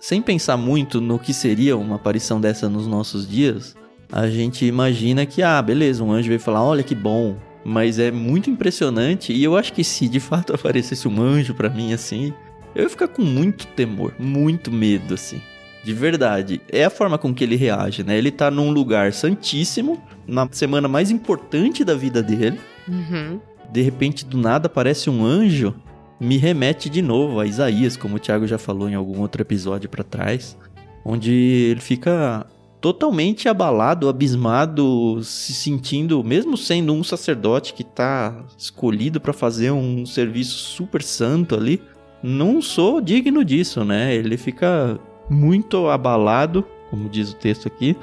Sem 0.00 0.22
pensar 0.22 0.56
muito 0.56 0.98
no 0.98 1.18
que 1.18 1.34
seria 1.34 1.76
uma 1.76 1.96
aparição 1.96 2.40
dessa 2.40 2.70
nos 2.70 2.86
nossos 2.86 3.28
dias, 3.28 3.76
a 4.10 4.28
gente 4.28 4.64
imagina 4.64 5.26
que, 5.26 5.42
ah, 5.42 5.60
beleza, 5.60 6.02
um 6.02 6.10
anjo 6.10 6.28
veio 6.28 6.40
falar, 6.40 6.64
olha 6.64 6.82
que 6.82 6.94
bom, 6.94 7.36
mas 7.62 7.98
é 7.98 8.10
muito 8.10 8.48
impressionante 8.48 9.32
e 9.32 9.44
eu 9.44 9.56
acho 9.56 9.74
que 9.74 9.84
se 9.84 10.08
de 10.08 10.18
fato 10.18 10.52
aparecesse 10.56 11.06
um 11.06 11.22
anjo 11.22 11.54
para 11.54 11.68
mim 11.68 11.92
assim, 11.92 12.32
eu 12.74 12.84
ia 12.84 12.90
ficar 12.90 13.08
com 13.08 13.22
muito 13.22 13.66
temor, 13.68 14.14
muito 14.18 14.70
medo, 14.70 15.14
assim. 15.14 15.40
De 15.84 15.92
verdade. 15.92 16.60
É 16.68 16.84
a 16.84 16.90
forma 16.90 17.18
com 17.18 17.34
que 17.34 17.42
ele 17.42 17.56
reage, 17.56 18.04
né? 18.04 18.16
Ele 18.16 18.30
tá 18.30 18.50
num 18.50 18.70
lugar 18.70 19.12
santíssimo, 19.12 20.02
na 20.26 20.48
semana 20.50 20.86
mais 20.88 21.10
importante 21.10 21.84
da 21.84 21.94
vida 21.94 22.22
dele. 22.22 22.58
Uhum. 22.88 23.40
De 23.70 23.82
repente, 23.82 24.24
do 24.24 24.38
nada, 24.38 24.66
aparece 24.66 25.10
um 25.10 25.24
anjo. 25.24 25.74
Me 26.20 26.36
remete 26.36 26.88
de 26.88 27.02
novo 27.02 27.40
a 27.40 27.46
Isaías, 27.46 27.96
como 27.96 28.16
o 28.16 28.18
Thiago 28.18 28.46
já 28.46 28.58
falou 28.58 28.88
em 28.88 28.94
algum 28.94 29.20
outro 29.20 29.42
episódio 29.42 29.90
para 29.90 30.04
trás. 30.04 30.56
Onde 31.04 31.32
ele 31.32 31.80
fica 31.80 32.46
totalmente 32.80 33.48
abalado, 33.48 34.08
abismado, 34.08 35.22
se 35.22 35.52
sentindo, 35.52 36.22
mesmo 36.22 36.56
sendo 36.56 36.92
um 36.92 37.02
sacerdote 37.02 37.74
que 37.74 37.84
tá 37.84 38.44
escolhido 38.58 39.20
para 39.20 39.32
fazer 39.32 39.70
um 39.70 40.04
serviço 40.04 40.54
super 40.54 41.02
santo 41.02 41.54
ali, 41.54 41.80
não 42.22 42.62
sou 42.62 43.00
digno 43.00 43.44
disso, 43.44 43.84
né? 43.84 44.14
Ele 44.14 44.36
fica 44.36 44.98
muito 45.28 45.88
abalado, 45.88 46.64
como 46.90 47.08
diz 47.08 47.32
o 47.32 47.36
texto 47.36 47.66
aqui, 47.66 47.96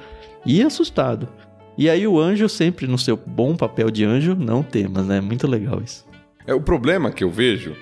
e 0.46 0.62
assustado. 0.62 1.28
E 1.78 1.90
aí 1.90 2.06
o 2.06 2.20
anjo 2.20 2.50
sempre 2.50 2.88
no 2.88 2.98
seu 2.98 3.16
bom 3.16 3.56
papel 3.56 3.90
de 3.90 4.04
anjo, 4.04 4.36
não 4.36 4.62
temas, 4.62 5.06
né? 5.06 5.22
Muito 5.22 5.48
legal 5.48 5.82
isso. 5.82 6.06
É, 6.46 6.54
o 6.54 6.62
problema 6.62 7.12
que 7.12 7.24
eu 7.24 7.30
vejo 7.30 7.76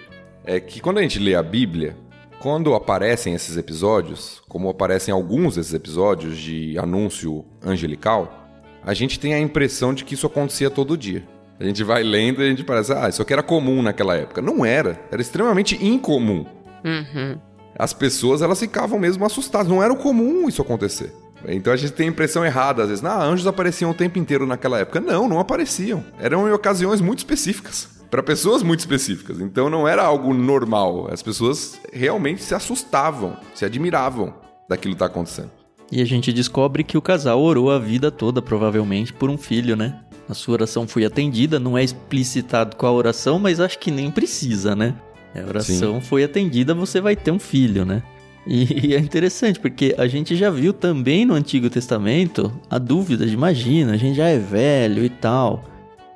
é 0.43 0.59
que 0.59 0.79
quando 0.79 0.99
a 0.99 1.01
gente 1.01 1.19
lê 1.19 1.33
a 1.33 1.41
Bíblia, 1.41 1.97
quando 2.39 2.75
aparecem 2.75 3.33
esses 3.33 3.57
episódios, 3.57 4.41
como 4.47 4.69
aparecem 4.69 5.11
alguns 5.11 5.55
desses 5.55 5.73
episódios 5.73 6.37
de 6.37 6.77
anúncio 6.77 7.43
angelical, 7.63 8.47
a 8.83 8.93
gente 8.93 9.19
tem 9.19 9.33
a 9.33 9.39
impressão 9.39 9.93
de 9.93 10.05
que 10.05 10.13
isso 10.13 10.27
acontecia 10.27 10.69
todo 10.69 10.97
dia. 10.97 11.27
A 11.59 11.63
gente 11.63 11.83
vai 11.83 12.03
lendo 12.03 12.41
e 12.41 12.45
a 12.45 12.49
gente 12.49 12.63
parece, 12.63 12.93
ah, 12.93 13.09
isso 13.09 13.21
aqui 13.21 13.33
era 13.33 13.41
comum 13.41 13.81
naquela 13.81 14.15
época. 14.15 14.41
Não 14.41 14.65
era. 14.65 14.99
Era 15.11 15.21
extremamente 15.21 15.83
incomum. 15.83 16.45
Uhum. 16.85 17.37
As 17.77 17.93
pessoas, 17.93 18.41
elas 18.41 18.59
ficavam 18.59 18.99
mesmo 18.99 19.25
assustadas. 19.25 19.67
Não 19.67 19.81
era 19.81 19.95
comum 19.95 20.47
isso 20.47 20.61
acontecer. 20.61 21.13
Então 21.47 21.71
a 21.71 21.75
gente 21.75 21.93
tem 21.93 22.07
a 22.07 22.11
impressão 22.11 22.45
errada, 22.45 22.83
às 22.83 22.89
vezes. 22.89 23.03
Ah, 23.03 23.23
anjos 23.23 23.47
apareciam 23.47 23.91
o 23.91 23.93
tempo 23.93 24.19
inteiro 24.19 24.45
naquela 24.45 24.79
época. 24.79 24.99
Não, 24.99 25.27
não 25.27 25.39
apareciam. 25.39 26.03
Eram 26.19 26.47
em 26.47 26.51
ocasiões 26.51 27.01
muito 27.01 27.19
específicas. 27.19 27.89
Para 28.09 28.23
pessoas 28.23 28.63
muito 28.63 28.79
específicas. 28.79 29.39
Então 29.39 29.69
não 29.69 29.87
era 29.87 30.03
algo 30.03 30.33
normal. 30.33 31.09
As 31.11 31.21
pessoas 31.21 31.79
realmente 31.91 32.41
se 32.43 32.55
assustavam, 32.55 33.37
se 33.53 33.65
admiravam 33.65 34.33
daquilo 34.69 34.93
que 34.93 34.95
está 34.95 35.07
acontecendo. 35.07 35.51
E 35.91 36.01
a 36.01 36.05
gente 36.05 36.33
descobre 36.33 36.83
que 36.83 36.97
o 36.97 37.01
casal 37.01 37.41
orou 37.41 37.71
a 37.71 37.79
vida 37.79 38.11
toda, 38.11 38.41
provavelmente, 38.41 39.13
por 39.13 39.29
um 39.29 39.37
filho, 39.37 39.75
né? 39.75 40.01
A 40.29 40.33
sua 40.33 40.53
oração 40.53 40.87
foi 40.87 41.05
atendida, 41.05 41.59
não 41.59 41.77
é 41.77 41.83
explicitado 41.83 42.75
a 42.79 42.91
oração, 42.91 43.39
mas 43.39 43.59
acho 43.59 43.79
que 43.79 43.89
nem 43.89 44.11
precisa, 44.11 44.75
né? 44.75 44.93
A 45.35 45.47
oração 45.47 46.01
Sim. 46.01 46.01
foi 46.01 46.23
atendida, 46.23 46.73
você 46.73 46.99
vai 46.99 47.15
ter 47.15 47.31
um 47.31 47.39
filho, 47.39 47.85
né? 47.85 48.03
E, 48.45 48.87
e, 48.87 48.95
é 48.95 48.99
interessante 48.99 49.59
porque 49.59 49.93
a 49.97 50.07
gente 50.07 50.35
já 50.35 50.49
viu 50.49 50.73
também 50.73 51.25
no 51.25 51.33
Antigo 51.33 51.69
Testamento 51.69 52.51
a 52.69 52.77
dúvida 52.77 53.25
de 53.25 53.33
imagina, 53.33 53.93
a 53.93 53.97
gente 53.97 54.15
já 54.15 54.27
é 54.27 54.37
velho 54.37 55.03
e 55.03 55.09
tal. 55.09 55.63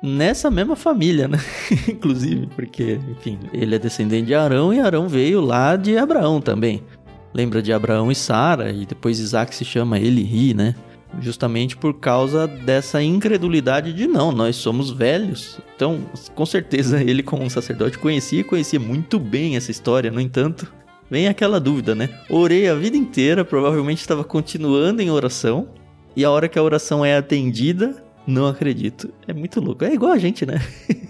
Nessa 0.02 0.50
mesma 0.50 0.74
família, 0.74 1.28
né? 1.28 1.38
Inclusive, 1.88 2.48
porque, 2.56 2.98
enfim, 3.08 3.38
ele 3.52 3.74
é 3.74 3.78
descendente 3.78 4.26
de 4.26 4.34
Arão 4.34 4.74
e 4.74 4.80
Arão 4.80 5.08
veio 5.08 5.40
lá 5.40 5.76
de 5.76 5.96
Abraão 5.96 6.40
também. 6.40 6.82
Lembra 7.32 7.62
de 7.62 7.72
Abraão 7.72 8.10
e 8.10 8.14
Sara, 8.14 8.72
e 8.72 8.84
depois 8.84 9.20
Isaac 9.20 9.54
se 9.54 9.64
chama 9.64 9.98
Eli, 9.98 10.52
né? 10.54 10.74
Justamente 11.20 11.76
por 11.76 11.94
causa 11.94 12.46
dessa 12.46 13.02
incredulidade 13.02 13.92
de 13.92 14.06
não, 14.06 14.32
nós 14.32 14.56
somos 14.56 14.90
velhos. 14.90 15.58
Então, 15.74 16.00
com 16.34 16.46
certeza 16.46 17.00
ele 17.02 17.22
como 17.22 17.42
um 17.42 17.50
sacerdote 17.50 17.98
conhecia 17.98 18.40
e 18.40 18.44
conhecia 18.44 18.80
muito 18.80 19.18
bem 19.18 19.56
essa 19.56 19.70
história, 19.70 20.10
no 20.10 20.20
entanto, 20.20 20.72
vem 21.10 21.28
aquela 21.28 21.60
dúvida, 21.60 21.94
né? 21.94 22.08
Orei 22.30 22.68
a 22.68 22.74
vida 22.74 22.96
inteira, 22.96 23.44
provavelmente 23.44 24.00
estava 24.00 24.24
continuando 24.24 25.02
em 25.02 25.10
oração, 25.10 25.68
e 26.16 26.24
a 26.24 26.30
hora 26.30 26.48
que 26.48 26.58
a 26.58 26.62
oração 26.62 27.04
é 27.04 27.16
atendida, 27.16 28.02
não 28.26 28.46
acredito. 28.46 29.12
É 29.26 29.32
muito 29.32 29.60
louco. 29.60 29.84
É 29.84 29.92
igual 29.92 30.12
a 30.12 30.18
gente, 30.18 30.44
né? 30.46 30.60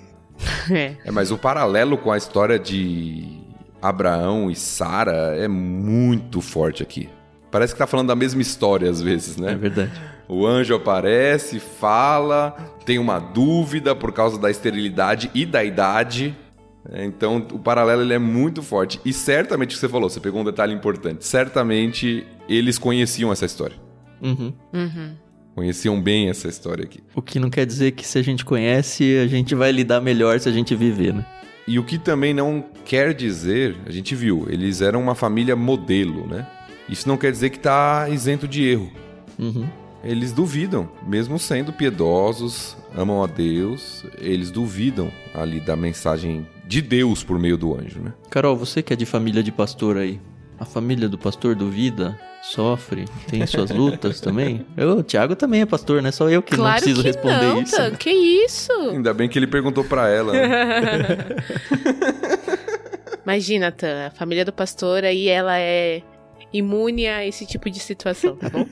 é. 0.71 0.97
é, 1.05 1.11
mas 1.11 1.31
o 1.31 1.39
paralelo 1.39 1.99
com 1.99 2.11
a 2.11 2.17
história 2.17 2.59
de 2.59 3.41
Abraão 3.81 4.51
e 4.51 4.55
Sara 4.55 5.37
é 5.37 5.49
muito 5.49 6.41
forte 6.41 6.83
aqui. 6.83 7.09
Parece 7.53 7.75
que 7.75 7.79
tá 7.79 7.87
falando 7.87 8.09
da 8.09 8.17
mesma 8.17 8.41
história 8.41 8.91
às 8.91 9.03
vezes, 9.03 9.37
né? 9.37 9.53
É 9.53 9.55
verdade. 9.55 9.93
O 10.27 10.47
anjo 10.47 10.75
aparece, 10.75 11.61
fala, 11.61 12.57
tem 12.87 12.99
uma 12.99 13.19
dúvida 13.19 13.95
por 13.95 14.11
causa 14.11 14.39
da 14.39 14.51
esterilidade 14.51 15.31
e 15.35 15.45
da 15.45 15.63
idade. 15.63 16.35
Então, 16.95 17.47
o 17.53 17.59
paralelo 17.59 18.01
ele 18.01 18.15
é 18.15 18.19
muito 18.19 18.63
forte. 18.63 18.99
E 19.05 19.13
certamente, 19.13 19.71
o 19.71 19.75
que 19.75 19.81
você 19.81 19.89
falou, 19.89 20.09
você 20.09 20.19
pegou 20.19 20.41
um 20.41 20.45
detalhe 20.45 20.73
importante. 20.73 21.27
Certamente, 21.27 22.27
eles 22.49 22.79
conheciam 22.79 23.31
essa 23.31 23.45
história. 23.45 23.77
Uhum. 24.23 24.55
Uhum. 24.73 25.15
Conheciam 25.55 26.01
bem 26.01 26.31
essa 26.31 26.49
história 26.49 26.85
aqui. 26.85 27.01
O 27.15 27.21
que 27.21 27.39
não 27.39 27.51
quer 27.51 27.67
dizer 27.67 27.93
que 27.93 28.07
se 28.07 28.19
a 28.19 28.23
gente 28.23 28.47
conhece, 28.47 29.19
a 29.19 29.27
gente 29.27 29.55
vai 29.55 29.71
lidar 29.71 30.01
melhor 30.01 30.41
se 30.41 30.49
a 30.49 30.53
gente 30.53 30.75
viver, 30.75 31.13
né? 31.13 31.27
E 31.69 31.79
o 31.79 31.85
que 31.85 31.99
também 31.99 32.33
não 32.33 32.65
quer 32.85 33.13
dizer, 33.13 33.77
a 33.87 33.91
gente 33.91 34.15
viu, 34.15 34.47
eles 34.49 34.81
eram 34.81 35.01
uma 35.01 35.15
família 35.15 35.55
modelo, 35.55 36.27
né? 36.27 36.47
Isso 36.93 37.09
não 37.09 37.17
quer 37.17 37.33
dizer 37.33 37.49
que 37.49 37.57
está 37.57 38.07
isento 38.11 38.47
de 38.47 38.69
erro. 38.69 38.93
Uhum. 39.39 39.67
Eles 40.05 40.31
duvidam, 40.31 40.91
mesmo 41.07 41.39
sendo 41.39 41.73
piedosos, 41.73 42.77
amam 42.95 43.25
a 43.25 43.27
Deus, 43.27 44.05
eles 44.19 44.51
duvidam 44.51 45.11
ali 45.33 45.59
da 45.59 45.75
mensagem 45.75 46.47
de 46.67 46.83
Deus 46.83 47.25
por 47.25 47.39
meio 47.39 47.57
do 47.57 47.75
anjo, 47.75 47.99
né? 47.99 48.13
Carol, 48.29 48.55
você 48.55 48.83
que 48.83 48.93
é 48.93 48.97
de 48.97 49.07
família 49.07 49.43
de 49.43 49.51
pastor 49.51 49.97
aí, 49.97 50.21
a 50.61 50.67
família 50.67 51.09
do 51.09 51.17
pastor 51.17 51.55
duvida, 51.55 52.21
sofre, 52.43 53.07
tem 53.27 53.47
suas 53.47 53.71
lutas 53.73 54.21
também? 54.21 54.67
Eu, 54.77 54.99
o 54.99 55.03
Thiago 55.03 55.35
também 55.35 55.63
é 55.63 55.67
pastor, 55.67 56.03
né? 56.03 56.13
Só 56.13 56.29
eu 56.29 56.43
que 56.43 56.55
claro 56.55 56.75
não 56.75 56.83
preciso 56.83 57.01
que 57.01 57.09
responder 57.09 57.47
não, 57.47 57.63
isso. 57.63 57.75
Tá. 57.75 57.91
Que 57.93 58.11
isso? 58.11 58.71
Ainda 58.91 59.15
bem 59.15 59.31
que 59.31 59.39
ele 59.39 59.47
perguntou 59.47 59.83
para 59.83 60.11
ela. 60.11 60.35
Né? 60.35 60.43
Imagina, 63.25 63.73
Tan, 63.73 64.09
a 64.09 64.11
família 64.11 64.45
do 64.45 64.53
pastor 64.53 65.05
aí, 65.05 65.29
ela 65.29 65.57
é 65.57 66.03
imune 66.53 67.07
a 67.07 67.27
esse 67.27 67.47
tipo 67.47 67.71
de 67.71 67.81
situação, 67.81 68.37
tá 68.37 68.49
bom? 68.49 68.67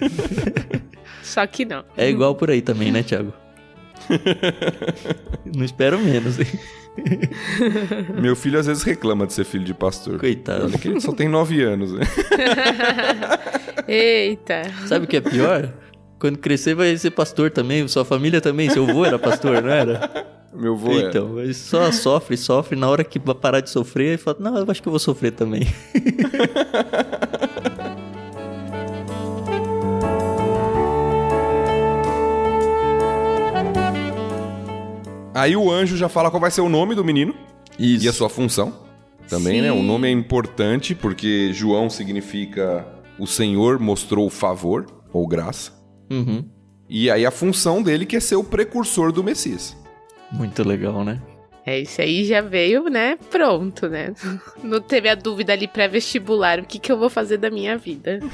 Só 1.23 1.47
que 1.47 1.65
não. 1.65 1.85
É 1.97 2.09
igual 2.09 2.35
por 2.35 2.51
aí 2.51 2.61
também, 2.61 2.91
né, 2.91 3.03
Thiago? 3.03 3.33
não 5.55 5.65
espero 5.65 5.99
menos, 5.99 6.39
hein? 6.39 6.47
Meu 8.21 8.35
filho 8.35 8.59
às 8.59 8.67
vezes 8.67 8.83
reclama 8.83 9.27
de 9.27 9.33
ser 9.33 9.45
filho 9.45 9.65
de 9.65 9.75
pastor. 9.75 10.19
Coitado. 10.19 10.65
Olha 10.65 10.79
que 10.79 10.89
ele 10.89 11.01
só 11.01 11.13
tem 11.13 11.29
nove 11.29 11.63
anos. 11.63 11.93
Né? 11.93 12.01
Eita. 13.87 14.63
Sabe 14.87 15.05
o 15.05 15.09
que 15.09 15.17
é 15.17 15.21
pior? 15.21 15.73
Quando 16.19 16.39
crescer 16.39 16.75
vai 16.75 16.97
ser 16.97 17.11
pastor 17.13 17.51
também, 17.51 17.87
sua 17.89 18.05
família 18.05 18.41
também, 18.41 18.69
seu 18.69 18.89
avô 18.89 19.05
era 19.07 19.19
pastor, 19.19 19.63
não 19.63 19.71
era? 19.71 20.40
Meu 20.53 20.75
avô 20.75 20.93
Então, 20.93 21.39
é. 21.39 21.45
ele 21.45 21.55
só 21.55 21.91
sofre, 21.93 22.37
sofre, 22.37 22.77
na 22.77 22.89
hora 22.89 23.05
que 23.05 23.19
vai 23.19 23.35
parar 23.35 23.61
de 23.61 23.71
sofrer, 23.71 24.09
ele 24.09 24.19
fala, 24.19 24.37
não, 24.41 24.57
eu 24.59 24.67
acho 24.69 24.83
que 24.83 24.89
eu 24.89 24.93
vou 24.93 24.99
sofrer 24.99 25.33
também. 25.33 25.67
Aí 35.41 35.57
o 35.57 35.71
anjo 35.71 35.97
já 35.97 36.07
fala 36.09 36.31
qual 36.31 36.41
vai 36.41 36.51
ser 36.51 36.61
o 36.61 36.69
nome 36.69 36.95
do 36.95 37.03
menino 37.03 37.35
Isso. 37.79 38.05
e 38.05 38.09
a 38.09 38.13
sua 38.13 38.29
função. 38.29 38.75
Também, 39.27 39.55
Sim. 39.55 39.61
né? 39.63 39.73
O 39.73 39.83
nome 39.83 40.07
é 40.07 40.11
importante 40.11 40.95
porque 40.95 41.51
João 41.53 41.89
significa 41.89 42.87
o 43.19 43.27
Senhor 43.27 43.79
mostrou 43.79 44.29
favor 44.29 44.87
ou 45.13 45.27
graça. 45.27 45.73
Uhum. 46.11 46.45
E 46.89 47.11
aí 47.11 47.25
a 47.25 47.31
função 47.31 47.83
dele 47.83 48.05
que 48.05 48.17
é 48.17 48.21
ser 48.21 48.37
o 48.37 48.45
precursor 48.45 49.13
do 49.13 49.25
Messias. 49.25 49.77
Muito 50.33 50.67
legal, 50.67 51.05
né? 51.05 51.21
É, 51.67 51.81
isso 51.81 52.01
aí 52.01 52.25
já 52.25 52.41
veio, 52.41 52.85
né? 52.85 53.19
Pronto, 53.31 53.89
né? 53.89 54.15
Não 54.63 54.81
teve 54.81 55.09
a 55.09 55.15
dúvida 55.15 55.53
ali 55.53 55.69
pré-vestibular, 55.69 56.61
o 56.61 56.65
que, 56.65 56.79
que 56.79 56.91
eu 56.91 56.99
vou 56.99 57.11
fazer 57.11 57.37
da 57.37 57.51
minha 57.51 57.77
vida. 57.77 58.21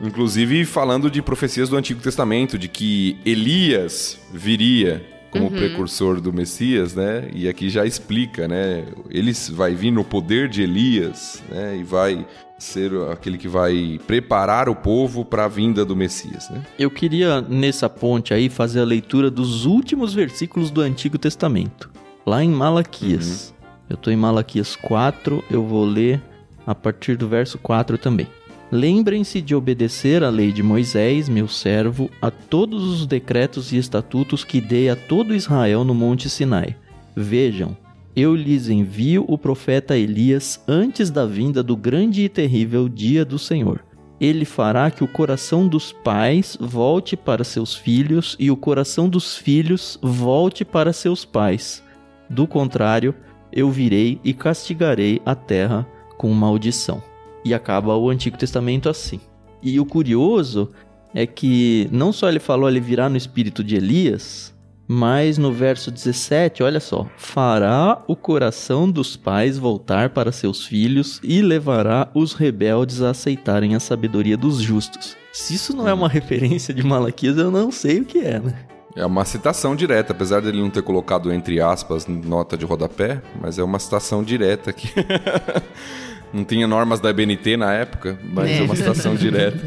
Inclusive 0.00 0.64
falando 0.64 1.10
de 1.10 1.20
profecias 1.20 1.68
do 1.68 1.76
Antigo 1.76 2.00
Testamento, 2.00 2.56
de 2.56 2.68
que 2.68 3.18
Elias 3.24 4.18
viria 4.32 5.04
como 5.30 5.44
uhum. 5.44 5.50
precursor 5.50 6.20
do 6.20 6.32
Messias, 6.32 6.94
né? 6.94 7.28
E 7.32 7.48
aqui 7.48 7.68
já 7.68 7.84
explica, 7.84 8.48
né? 8.48 8.84
Ele 9.10 9.32
vai 9.50 9.74
vir 9.74 9.90
no 9.90 10.04
poder 10.04 10.48
de 10.48 10.62
Elias, 10.62 11.42
né? 11.50 11.76
E 11.76 11.82
vai 11.82 12.26
ser 12.58 12.90
aquele 13.12 13.38
que 13.38 13.46
vai 13.46 14.00
preparar 14.06 14.68
o 14.68 14.74
povo 14.74 15.24
para 15.24 15.44
a 15.44 15.48
vinda 15.48 15.84
do 15.84 15.94
Messias, 15.94 16.50
né? 16.50 16.62
Eu 16.78 16.90
queria 16.90 17.40
nessa 17.40 17.88
ponte 17.88 18.34
aí 18.34 18.48
fazer 18.48 18.80
a 18.80 18.84
leitura 18.84 19.30
dos 19.30 19.64
últimos 19.64 20.12
versículos 20.12 20.70
do 20.70 20.80
Antigo 20.80 21.18
Testamento, 21.18 21.88
lá 22.26 22.42
em 22.42 22.50
Malaquias. 22.50 23.50
Uhum. 23.50 23.68
Eu 23.90 23.94
estou 23.94 24.12
em 24.12 24.16
Malaquias 24.16 24.76
4, 24.76 25.44
eu 25.50 25.64
vou 25.64 25.84
ler 25.84 26.20
a 26.66 26.74
partir 26.74 27.16
do 27.16 27.28
verso 27.28 27.58
4 27.58 27.96
também. 27.96 28.26
Lembrem-se 28.70 29.40
de 29.40 29.54
obedecer 29.54 30.22
à 30.22 30.28
lei 30.28 30.52
de 30.52 30.62
Moisés, 30.62 31.26
meu 31.26 31.48
servo, 31.48 32.10
a 32.20 32.30
todos 32.30 32.84
os 32.84 33.06
decretos 33.06 33.72
e 33.72 33.78
estatutos 33.78 34.44
que 34.44 34.60
dei 34.60 34.90
a 34.90 34.96
todo 34.96 35.34
Israel 35.34 35.84
no 35.84 35.94
Monte 35.94 36.28
Sinai. 36.28 36.76
Vejam, 37.16 37.74
eu 38.14 38.34
lhes 38.34 38.68
envio 38.68 39.24
o 39.26 39.38
profeta 39.38 39.96
Elias 39.96 40.62
antes 40.68 41.10
da 41.10 41.24
vinda 41.24 41.62
do 41.62 41.76
grande 41.76 42.24
e 42.24 42.28
terrível 42.28 42.90
dia 42.90 43.24
do 43.24 43.38
Senhor. 43.38 43.82
Ele 44.20 44.44
fará 44.44 44.90
que 44.90 45.02
o 45.02 45.08
coração 45.08 45.66
dos 45.66 45.90
pais 45.90 46.58
volte 46.60 47.16
para 47.16 47.44
seus 47.44 47.74
filhos 47.74 48.36
e 48.38 48.50
o 48.50 48.56
coração 48.56 49.08
dos 49.08 49.34
filhos 49.34 49.98
volte 50.02 50.62
para 50.62 50.92
seus 50.92 51.24
pais. 51.24 51.82
Do 52.28 52.46
contrário, 52.46 53.14
eu 53.50 53.70
virei 53.70 54.20
e 54.22 54.34
castigarei 54.34 55.22
a 55.24 55.34
terra 55.34 55.86
com 56.18 56.30
maldição. 56.34 57.07
E 57.44 57.54
acaba 57.54 57.96
o 57.96 58.10
Antigo 58.10 58.36
Testamento 58.36 58.88
assim. 58.88 59.20
E 59.62 59.78
o 59.80 59.86
curioso 59.86 60.70
é 61.14 61.26
que 61.26 61.88
não 61.90 62.12
só 62.12 62.28
ele 62.28 62.38
falou 62.38 62.68
ele 62.68 62.80
virar 62.80 63.08
no 63.08 63.16
espírito 63.16 63.64
de 63.64 63.76
Elias, 63.76 64.54
Mas 64.90 65.36
no 65.36 65.52
verso 65.52 65.90
17, 65.90 66.62
olha 66.62 66.80
só: 66.80 67.06
fará 67.18 68.02
o 68.08 68.16
coração 68.16 68.90
dos 68.90 69.18
pais 69.18 69.58
voltar 69.58 70.10
para 70.10 70.32
seus 70.32 70.64
filhos 70.64 71.20
e 71.22 71.42
levará 71.42 72.08
os 72.14 72.32
rebeldes 72.32 73.02
a 73.02 73.10
aceitarem 73.10 73.74
a 73.74 73.80
sabedoria 73.80 74.34
dos 74.34 74.62
justos. 74.62 75.14
Se 75.30 75.54
isso 75.54 75.76
não 75.76 75.86
é 75.86 75.92
uma 75.92 76.08
referência 76.08 76.72
de 76.72 76.82
Malaquias, 76.82 77.36
eu 77.36 77.50
não 77.50 77.70
sei 77.70 78.00
o 78.00 78.04
que 78.06 78.18
é, 78.20 78.40
né? 78.40 78.64
É 78.96 79.04
uma 79.04 79.26
citação 79.26 79.76
direta, 79.76 80.12
apesar 80.12 80.40
dele 80.40 80.60
não 80.60 80.70
ter 80.70 80.82
colocado 80.82 81.30
entre 81.30 81.60
aspas 81.60 82.06
nota 82.06 82.56
de 82.56 82.64
rodapé, 82.64 83.20
mas 83.40 83.58
é 83.58 83.62
uma 83.62 83.78
citação 83.78 84.24
direta 84.24 84.70
aqui. 84.70 84.88
não 86.32 86.44
tinha 86.44 86.66
normas 86.66 87.00
da 87.00 87.12
BNT 87.12 87.56
na 87.56 87.72
época, 87.72 88.18
mas 88.32 88.50
é, 88.50 88.58
é 88.58 88.62
uma 88.62 88.76
citação 88.76 89.14
direta. 89.16 89.58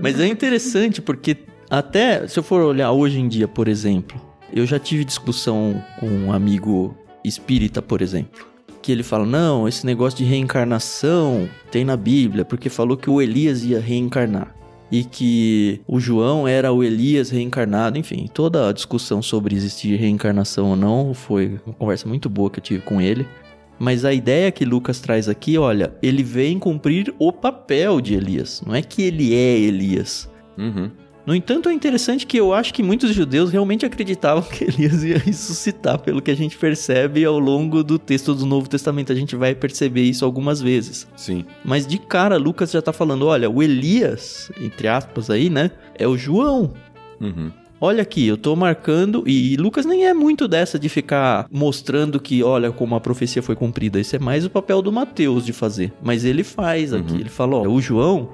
Mas 0.00 0.18
é 0.20 0.26
interessante 0.26 1.00
porque 1.00 1.36
até 1.70 2.26
se 2.26 2.38
eu 2.38 2.42
for 2.42 2.62
olhar 2.62 2.92
hoje 2.92 3.20
em 3.20 3.28
dia, 3.28 3.46
por 3.46 3.68
exemplo, 3.68 4.20
eu 4.52 4.66
já 4.66 4.78
tive 4.78 5.04
discussão 5.04 5.82
com 5.98 6.06
um 6.06 6.32
amigo 6.32 6.96
espírita, 7.24 7.82
por 7.82 8.00
exemplo, 8.00 8.46
que 8.80 8.90
ele 8.90 9.02
fala: 9.02 9.26
"Não, 9.26 9.68
esse 9.68 9.84
negócio 9.84 10.18
de 10.18 10.24
reencarnação 10.24 11.48
tem 11.70 11.84
na 11.84 11.96
Bíblia, 11.96 12.44
porque 12.44 12.68
falou 12.68 12.96
que 12.96 13.10
o 13.10 13.20
Elias 13.20 13.64
ia 13.64 13.80
reencarnar" 13.80 14.58
e 14.90 15.04
que 15.04 15.80
o 15.86 16.00
João 16.00 16.48
era 16.48 16.72
o 16.72 16.82
Elias 16.82 17.30
reencarnado, 17.30 17.98
enfim, 17.98 18.28
toda 18.32 18.68
a 18.68 18.72
discussão 18.72 19.20
sobre 19.20 19.54
existir 19.54 19.96
reencarnação 19.96 20.70
ou 20.70 20.76
não 20.76 21.12
foi 21.12 21.60
uma 21.66 21.74
conversa 21.74 22.08
muito 22.08 22.28
boa 22.28 22.50
que 22.50 22.58
eu 22.58 22.62
tive 22.62 22.80
com 22.82 23.00
ele. 23.00 23.26
Mas 23.78 24.04
a 24.04 24.12
ideia 24.12 24.50
que 24.50 24.64
Lucas 24.64 25.00
traz 25.00 25.28
aqui, 25.28 25.56
olha, 25.56 25.92
ele 26.02 26.22
vem 26.22 26.58
cumprir 26.58 27.14
o 27.18 27.32
papel 27.32 28.00
de 28.00 28.14
Elias, 28.14 28.62
não 28.66 28.74
é 28.74 28.82
que 28.82 29.02
ele 29.02 29.34
é 29.34 29.58
Elias. 29.58 30.28
Uhum. 30.56 30.90
No 31.28 31.34
entanto, 31.34 31.68
é 31.68 31.74
interessante 31.74 32.26
que 32.26 32.38
eu 32.38 32.54
acho 32.54 32.72
que 32.72 32.82
muitos 32.82 33.14
judeus 33.14 33.52
realmente 33.52 33.84
acreditavam 33.84 34.42
que 34.42 34.64
Elias 34.64 35.04
ia 35.04 35.18
ressuscitar, 35.20 35.98
pelo 35.98 36.22
que 36.22 36.30
a 36.30 36.34
gente 36.34 36.56
percebe 36.56 37.22
ao 37.22 37.38
longo 37.38 37.84
do 37.84 37.98
texto 37.98 38.34
do 38.34 38.46
Novo 38.46 38.66
Testamento. 38.66 39.12
A 39.12 39.14
gente 39.14 39.36
vai 39.36 39.54
perceber 39.54 40.04
isso 40.04 40.24
algumas 40.24 40.62
vezes. 40.62 41.06
Sim. 41.14 41.44
Mas 41.62 41.86
de 41.86 41.98
cara, 41.98 42.38
Lucas 42.38 42.70
já 42.70 42.80
tá 42.80 42.94
falando: 42.94 43.26
olha, 43.26 43.50
o 43.50 43.62
Elias, 43.62 44.50
entre 44.58 44.88
aspas 44.88 45.28
aí, 45.28 45.50
né? 45.50 45.70
É 45.94 46.08
o 46.08 46.16
João. 46.16 46.72
Uhum. 47.20 47.52
Olha 47.80 48.02
aqui, 48.02 48.26
eu 48.26 48.36
tô 48.36 48.56
marcando, 48.56 49.22
e 49.24 49.56
Lucas 49.56 49.86
nem 49.86 50.06
é 50.06 50.12
muito 50.12 50.48
dessa 50.48 50.78
de 50.78 50.88
ficar 50.88 51.46
mostrando 51.50 52.18
que, 52.18 52.42
olha, 52.42 52.72
como 52.72 52.96
a 52.96 53.00
profecia 53.00 53.40
foi 53.40 53.54
cumprida. 53.54 54.00
Isso 54.00 54.16
é 54.16 54.18
mais 54.18 54.44
o 54.44 54.50
papel 54.50 54.82
do 54.82 54.90
Mateus 54.90 55.46
de 55.46 55.52
fazer. 55.52 55.92
Mas 56.02 56.24
ele 56.24 56.42
faz 56.42 56.92
aqui, 56.92 57.12
uhum. 57.12 57.20
ele 57.20 57.28
fala: 57.28 57.56
ó, 57.56 57.68
o 57.68 57.80
João 57.80 58.30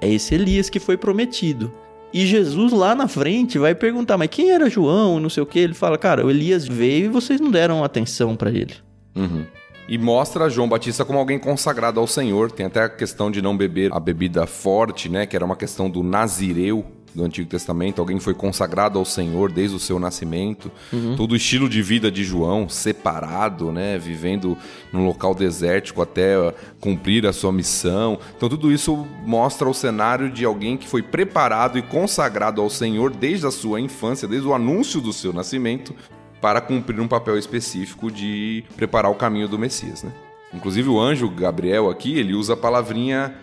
é 0.00 0.12
esse 0.12 0.34
Elias 0.34 0.68
que 0.68 0.80
foi 0.80 0.96
prometido. 0.96 1.72
E 2.12 2.26
Jesus 2.26 2.72
lá 2.72 2.94
na 2.94 3.06
frente 3.06 3.58
vai 3.58 3.74
perguntar, 3.74 4.16
mas 4.16 4.30
quem 4.30 4.50
era 4.50 4.70
João? 4.70 5.20
Não 5.20 5.28
sei 5.28 5.42
o 5.42 5.46
que. 5.46 5.58
Ele 5.58 5.74
fala, 5.74 5.98
cara, 5.98 6.24
o 6.24 6.30
Elias 6.30 6.66
veio 6.66 7.06
e 7.06 7.08
vocês 7.08 7.40
não 7.40 7.50
deram 7.50 7.84
atenção 7.84 8.34
para 8.34 8.50
ele. 8.50 8.74
Uhum. 9.14 9.44
E 9.88 9.96
mostra 9.96 10.48
João 10.48 10.68
Batista 10.68 11.04
como 11.04 11.18
alguém 11.18 11.38
consagrado 11.38 12.00
ao 12.00 12.06
Senhor. 12.06 12.50
Tem 12.50 12.66
até 12.66 12.82
a 12.82 12.88
questão 12.88 13.30
de 13.30 13.40
não 13.42 13.56
beber 13.56 13.92
a 13.92 14.00
bebida 14.00 14.46
forte, 14.46 15.08
né? 15.08 15.26
Que 15.26 15.36
era 15.36 15.44
uma 15.44 15.56
questão 15.56 15.88
do 15.88 16.02
nazireu 16.02 16.84
do 17.14 17.24
Antigo 17.24 17.48
Testamento, 17.48 18.00
alguém 18.00 18.18
que 18.18 18.24
foi 18.24 18.34
consagrado 18.34 18.98
ao 18.98 19.04
Senhor 19.04 19.50
desde 19.50 19.76
o 19.76 19.80
seu 19.80 19.98
nascimento, 19.98 20.70
uhum. 20.92 21.16
todo 21.16 21.32
o 21.32 21.36
estilo 21.36 21.68
de 21.68 21.82
vida 21.82 22.10
de 22.10 22.24
João, 22.24 22.68
separado, 22.68 23.72
né, 23.72 23.98
vivendo 23.98 24.56
num 24.92 25.06
local 25.06 25.34
desértico 25.34 26.02
até 26.02 26.54
cumprir 26.80 27.26
a 27.26 27.32
sua 27.32 27.52
missão. 27.52 28.18
Então 28.36 28.48
tudo 28.48 28.72
isso 28.72 29.06
mostra 29.24 29.68
o 29.68 29.74
cenário 29.74 30.30
de 30.30 30.44
alguém 30.44 30.76
que 30.76 30.88
foi 30.88 31.02
preparado 31.02 31.78
e 31.78 31.82
consagrado 31.82 32.60
ao 32.60 32.70
Senhor 32.70 33.10
desde 33.10 33.46
a 33.46 33.50
sua 33.50 33.80
infância, 33.80 34.28
desde 34.28 34.46
o 34.46 34.54
anúncio 34.54 35.00
do 35.00 35.12
seu 35.12 35.32
nascimento, 35.32 35.94
para 36.40 36.60
cumprir 36.60 37.00
um 37.00 37.08
papel 37.08 37.36
específico 37.36 38.10
de 38.10 38.64
preparar 38.76 39.10
o 39.10 39.14
caminho 39.14 39.48
do 39.48 39.58
Messias, 39.58 40.02
né? 40.02 40.12
Inclusive 40.54 40.88
o 40.88 40.98
anjo 40.98 41.28
Gabriel 41.28 41.90
aqui, 41.90 42.16
ele 42.16 42.32
usa 42.32 42.54
a 42.54 42.56
palavrinha 42.56 43.34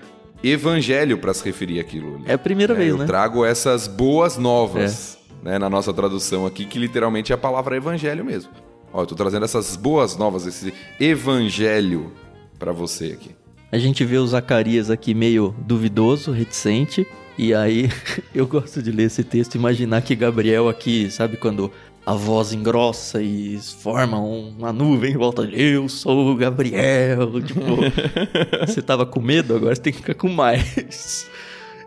evangelho 0.50 1.18
para 1.18 1.34
se 1.34 1.44
referir 1.44 1.80
àquilo. 1.80 2.22
É 2.26 2.34
a 2.34 2.38
primeira 2.38 2.74
é, 2.74 2.78
vez, 2.78 2.90
eu 2.90 2.98
né? 2.98 3.04
Eu 3.04 3.08
trago 3.08 3.46
essas 3.46 3.88
boas 3.88 4.38
novas 4.38 5.18
é. 5.44 5.52
né, 5.52 5.60
na 5.60 5.70
nossa 5.70 5.94
tradução 5.94 6.46
aqui, 6.46 6.66
que 6.66 6.80
literalmente 6.80 7.32
é 7.32 7.36
a 7.36 7.38
palavra 7.38 7.76
evangelho 7.76 8.24
mesmo. 8.24 8.52
Ó, 8.94 9.02
eu 9.02 9.06
tô 9.06 9.16
trazendo 9.16 9.44
essas 9.44 9.76
boas 9.76 10.16
novas, 10.16 10.46
esse 10.46 10.74
evangelho 11.00 12.12
para 12.58 12.72
você 12.72 13.08
aqui. 13.08 13.32
A 13.72 13.78
gente 13.78 14.06
vê 14.06 14.18
o 14.18 14.26
Zacarias 14.26 14.90
aqui 14.90 15.14
meio 15.14 15.54
duvidoso, 15.60 16.32
reticente, 16.32 17.06
e 17.38 17.54
aí 17.54 17.90
eu 18.34 18.48
gosto 18.48 18.82
de 18.82 18.92
ler 18.92 19.08
esse 19.08 19.24
texto, 19.24 19.56
imaginar 19.56 20.02
que 20.02 20.16
Gabriel 20.16 20.70
aqui, 20.70 21.12
sabe 21.12 21.36
quando 21.38 21.72
a 22.06 22.14
voz 22.14 22.54
engrossa 22.54 23.22
e 23.22 23.60
forma 23.60 24.20
uma 24.20 24.72
nuvem 24.72 25.14
em 25.14 25.18
volta 25.18 25.48
de 25.48 25.60
eu 25.60 25.90
sou 25.90 26.32
o 26.32 26.36
Gabriel. 26.36 27.42
Tipo, 27.42 27.62
você 28.66 28.82
tava 28.82 29.06
com 29.06 29.20
medo, 29.20 29.56
agora 29.56 29.74
você 29.74 29.82
tem 29.82 29.92
que 29.92 30.00
ficar 30.00 30.14
com 30.14 30.30
mais. 30.30 31.28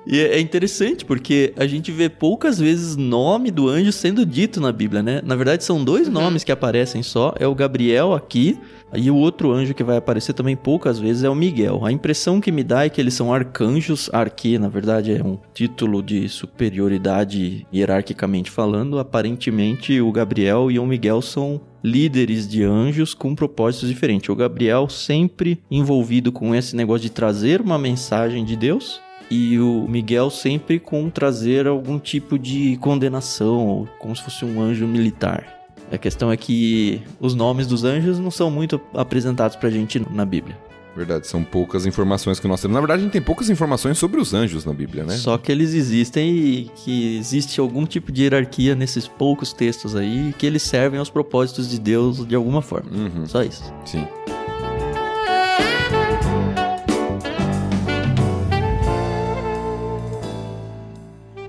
E 0.08 0.18
é, 0.18 0.36
é 0.36 0.40
interessante 0.40 1.04
porque 1.04 1.52
a 1.54 1.66
gente 1.66 1.92
vê 1.92 2.08
poucas 2.08 2.58
vezes 2.58 2.96
nome 2.96 3.50
do 3.50 3.68
anjo 3.68 3.92
sendo 3.92 4.24
dito 4.24 4.58
na 4.58 4.72
Bíblia, 4.72 5.02
né? 5.02 5.20
Na 5.22 5.36
verdade, 5.36 5.62
são 5.62 5.84
dois 5.84 6.06
uhum. 6.06 6.14
nomes 6.14 6.42
que 6.42 6.50
aparecem 6.50 7.02
só. 7.02 7.34
É 7.38 7.46
o 7.46 7.54
Gabriel 7.54 8.14
aqui, 8.14 8.58
e 8.94 9.10
o 9.10 9.16
outro 9.16 9.52
anjo 9.52 9.74
que 9.74 9.84
vai 9.84 9.98
aparecer 9.98 10.32
também 10.32 10.56
poucas 10.56 10.98
vezes 10.98 11.24
é 11.24 11.28
o 11.28 11.34
Miguel. 11.34 11.84
A 11.84 11.92
impressão 11.92 12.40
que 12.40 12.50
me 12.50 12.64
dá 12.64 12.86
é 12.86 12.88
que 12.88 12.98
eles 12.98 13.12
são 13.12 13.34
arcanjos. 13.34 14.08
Arque, 14.10 14.58
na 14.58 14.68
verdade, 14.68 15.12
é 15.12 15.22
um 15.22 15.38
título 15.52 16.02
de 16.02 16.26
superioridade 16.26 17.66
hierarquicamente 17.72 18.50
falando. 18.50 18.98
Aparentemente, 18.98 20.00
o 20.00 20.10
Gabriel 20.10 20.70
e 20.70 20.78
o 20.78 20.86
Miguel 20.86 21.20
são 21.20 21.60
líderes 21.84 22.48
de 22.48 22.64
anjos 22.64 23.12
com 23.12 23.34
propósitos 23.34 23.90
diferentes. 23.90 24.30
O 24.30 24.34
Gabriel 24.34 24.88
sempre 24.88 25.60
envolvido 25.70 26.32
com 26.32 26.54
esse 26.54 26.74
negócio 26.74 27.02
de 27.02 27.10
trazer 27.10 27.60
uma 27.60 27.78
mensagem 27.78 28.42
de 28.42 28.56
Deus 28.56 29.06
e 29.30 29.58
o 29.58 29.86
Miguel 29.88 30.30
sempre 30.30 30.78
com 30.78 31.10
trazer 31.10 31.66
algum 31.66 31.98
tipo 31.98 32.38
de 32.38 32.76
condenação, 32.78 33.88
como 33.98 34.14
se 34.14 34.22
fosse 34.22 34.44
um 34.44 34.60
anjo 34.60 34.86
militar. 34.86 35.58
A 35.90 35.96
questão 35.96 36.30
é 36.30 36.36
que 36.36 37.02
os 37.18 37.34
nomes 37.34 37.66
dos 37.66 37.84
anjos 37.84 38.18
não 38.18 38.30
são 38.30 38.50
muito 38.50 38.80
apresentados 38.94 39.56
pra 39.56 39.70
gente 39.70 39.98
na 40.10 40.24
Bíblia. 40.24 40.56
Verdade, 40.94 41.28
são 41.28 41.44
poucas 41.44 41.86
informações 41.86 42.40
que 42.40 42.48
nós 42.48 42.60
temos. 42.60 42.74
Na 42.74 42.80
verdade, 42.80 43.00
a 43.00 43.04
gente 43.04 43.12
tem 43.12 43.22
poucas 43.22 43.48
informações 43.48 43.96
sobre 43.96 44.20
os 44.20 44.34
anjos 44.34 44.64
na 44.64 44.72
Bíblia, 44.72 45.04
né? 45.04 45.14
Só 45.14 45.38
que 45.38 45.52
eles 45.52 45.72
existem 45.72 46.36
e 46.36 46.70
que 46.74 47.16
existe 47.16 47.60
algum 47.60 47.86
tipo 47.86 48.10
de 48.10 48.24
hierarquia 48.24 48.74
nesses 48.74 49.06
poucos 49.06 49.52
textos 49.52 49.94
aí 49.94 50.34
que 50.36 50.44
eles 50.44 50.62
servem 50.62 50.98
aos 50.98 51.08
propósitos 51.08 51.70
de 51.70 51.78
Deus 51.78 52.26
de 52.26 52.34
alguma 52.34 52.60
forma. 52.60 52.90
Uhum. 52.90 53.26
Só 53.26 53.42
isso. 53.42 53.72
Sim. 53.84 54.04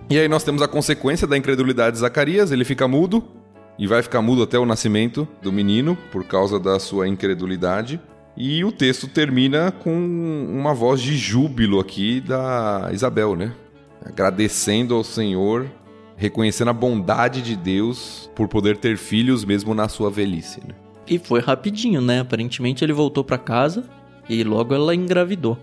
E 0.09 0.17
aí 0.17 0.27
nós 0.27 0.43
temos 0.43 0.63
a 0.63 0.67
consequência 0.67 1.27
da 1.27 1.37
incredulidade 1.37 1.93
de 1.93 1.99
Zacarias, 1.99 2.51
ele 2.51 2.65
fica 2.65 2.87
mudo 2.87 3.23
e 3.77 3.85
vai 3.85 4.01
ficar 4.01 4.23
mudo 4.23 4.41
até 4.41 4.57
o 4.57 4.65
nascimento 4.65 5.27
do 5.39 5.51
menino 5.51 5.95
por 6.11 6.23
causa 6.23 6.59
da 6.59 6.79
sua 6.79 7.07
incredulidade. 7.07 8.01
E 8.35 8.63
o 8.63 8.71
texto 8.71 9.07
termina 9.07 9.71
com 9.71 9.93
uma 9.93 10.73
voz 10.73 10.99
de 10.99 11.15
júbilo 11.15 11.79
aqui 11.79 12.21
da 12.21 12.89
Isabel, 12.91 13.35
né? 13.35 13.53
Agradecendo 14.03 14.95
ao 14.95 15.03
Senhor, 15.03 15.69
reconhecendo 16.15 16.69
a 16.69 16.73
bondade 16.73 17.43
de 17.43 17.55
Deus 17.55 18.31
por 18.35 18.47
poder 18.47 18.77
ter 18.77 18.97
filhos 18.97 19.45
mesmo 19.45 19.75
na 19.75 19.87
sua 19.87 20.09
velhice, 20.09 20.59
né? 20.67 20.73
E 21.07 21.19
foi 21.19 21.39
rapidinho, 21.39 22.01
né? 22.01 22.21
Aparentemente 22.21 22.83
ele 22.83 22.93
voltou 22.93 23.23
para 23.23 23.37
casa 23.37 23.83
e 24.27 24.43
logo 24.43 24.73
ela 24.73 24.95
engravidou. 24.95 25.55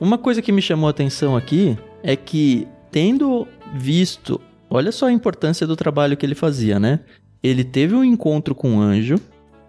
Uma 0.00 0.16
coisa 0.16 0.40
que 0.40 0.52
me 0.52 0.62
chamou 0.62 0.86
a 0.86 0.90
atenção 0.90 1.36
aqui 1.36 1.76
é 2.02 2.16
que 2.16 2.66
tendo 2.90 3.46
visto, 3.74 4.40
olha 4.68 4.92
só 4.92 5.06
a 5.06 5.12
importância 5.12 5.66
do 5.66 5.76
trabalho 5.76 6.16
que 6.16 6.24
ele 6.24 6.34
fazia, 6.34 6.78
né? 6.78 7.00
Ele 7.42 7.64
teve 7.64 7.94
um 7.94 8.04
encontro 8.04 8.54
com 8.54 8.70
um 8.72 8.80
anjo, 8.80 9.16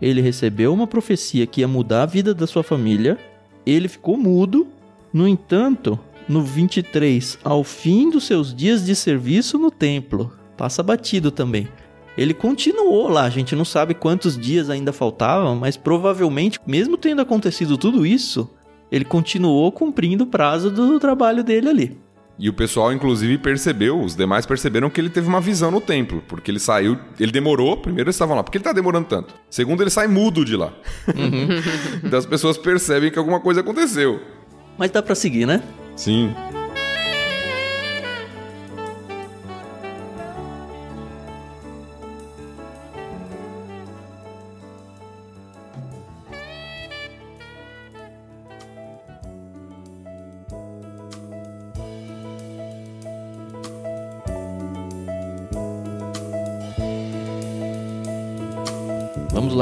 ele 0.01 0.21
recebeu 0.21 0.73
uma 0.73 0.87
profecia 0.87 1.45
que 1.45 1.61
ia 1.61 1.67
mudar 1.67 2.03
a 2.03 2.07
vida 2.07 2.33
da 2.33 2.47
sua 2.47 2.63
família, 2.63 3.17
ele 3.65 3.87
ficou 3.87 4.17
mudo, 4.17 4.67
no 5.13 5.27
entanto, 5.27 5.99
no 6.27 6.41
23, 6.41 7.39
ao 7.43 7.63
fim 7.63 8.10
dos 8.10 8.25
seus 8.25 8.54
dias 8.54 8.85
de 8.85 8.95
serviço 8.95 9.58
no 9.58 9.69
templo, 9.69 10.33
passa 10.58 10.81
batido 10.81 11.31
também. 11.31 11.67
Ele 12.17 12.33
continuou 12.33 13.08
lá, 13.08 13.23
a 13.23 13.29
gente 13.29 13.56
não 13.56 13.63
sabe 13.63 13.93
quantos 13.93 14.37
dias 14.37 14.69
ainda 14.69 14.91
faltavam, 14.91 15.56
mas 15.56 15.77
provavelmente, 15.77 16.60
mesmo 16.67 16.97
tendo 16.97 17.21
acontecido 17.21 17.77
tudo 17.77 18.06
isso, 18.06 18.49
ele 18.91 19.06
continuou 19.06 19.71
cumprindo 19.71 20.25
o 20.25 20.27
prazo 20.27 20.69
do 20.69 20.99
trabalho 20.99 21.43
dele 21.43 21.69
ali. 21.69 21.97
E 22.42 22.50
o 22.50 22.54
pessoal, 22.54 22.92
inclusive, 22.92 23.37
percebeu, 23.37 24.02
os 24.02 24.15
demais 24.15 24.48
perceberam 24.48 24.89
que 24.89 25.00
ele 25.00 25.12
teve 25.12 25.27
uma 25.27 25.39
visão 25.39 25.69
no 25.69 25.79
templo, 25.79 26.23
porque 26.27 26.50
ele 26.50 26.58
saiu, 26.60 26.98
ele 27.19 27.31
demorou, 27.31 27.77
primeiro 27.77 28.08
eles 28.08 28.15
estavam 28.15 28.35
lá, 28.35 28.42
porque 28.42 28.58
ele 28.58 28.63
tá 28.63 28.73
demorando 28.73 29.08
tanto. 29.08 29.35
Segundo, 29.48 29.83
ele 29.83 29.92
sai 29.92 30.08
mudo 30.08 30.44
de 30.44 30.56
lá. 30.56 30.73
Uhum. 31.15 31.62
então 32.04 32.17
as 32.17 32.25
pessoas 32.25 32.58
percebem 32.58 33.12
que 33.12 33.19
alguma 33.19 33.39
coisa 33.39 33.62
aconteceu. 33.62 34.19
Mas 34.75 34.89
dá 34.89 35.04
para 35.04 35.13
seguir, 35.13 35.46
né? 35.46 35.62
Sim. 35.96 36.33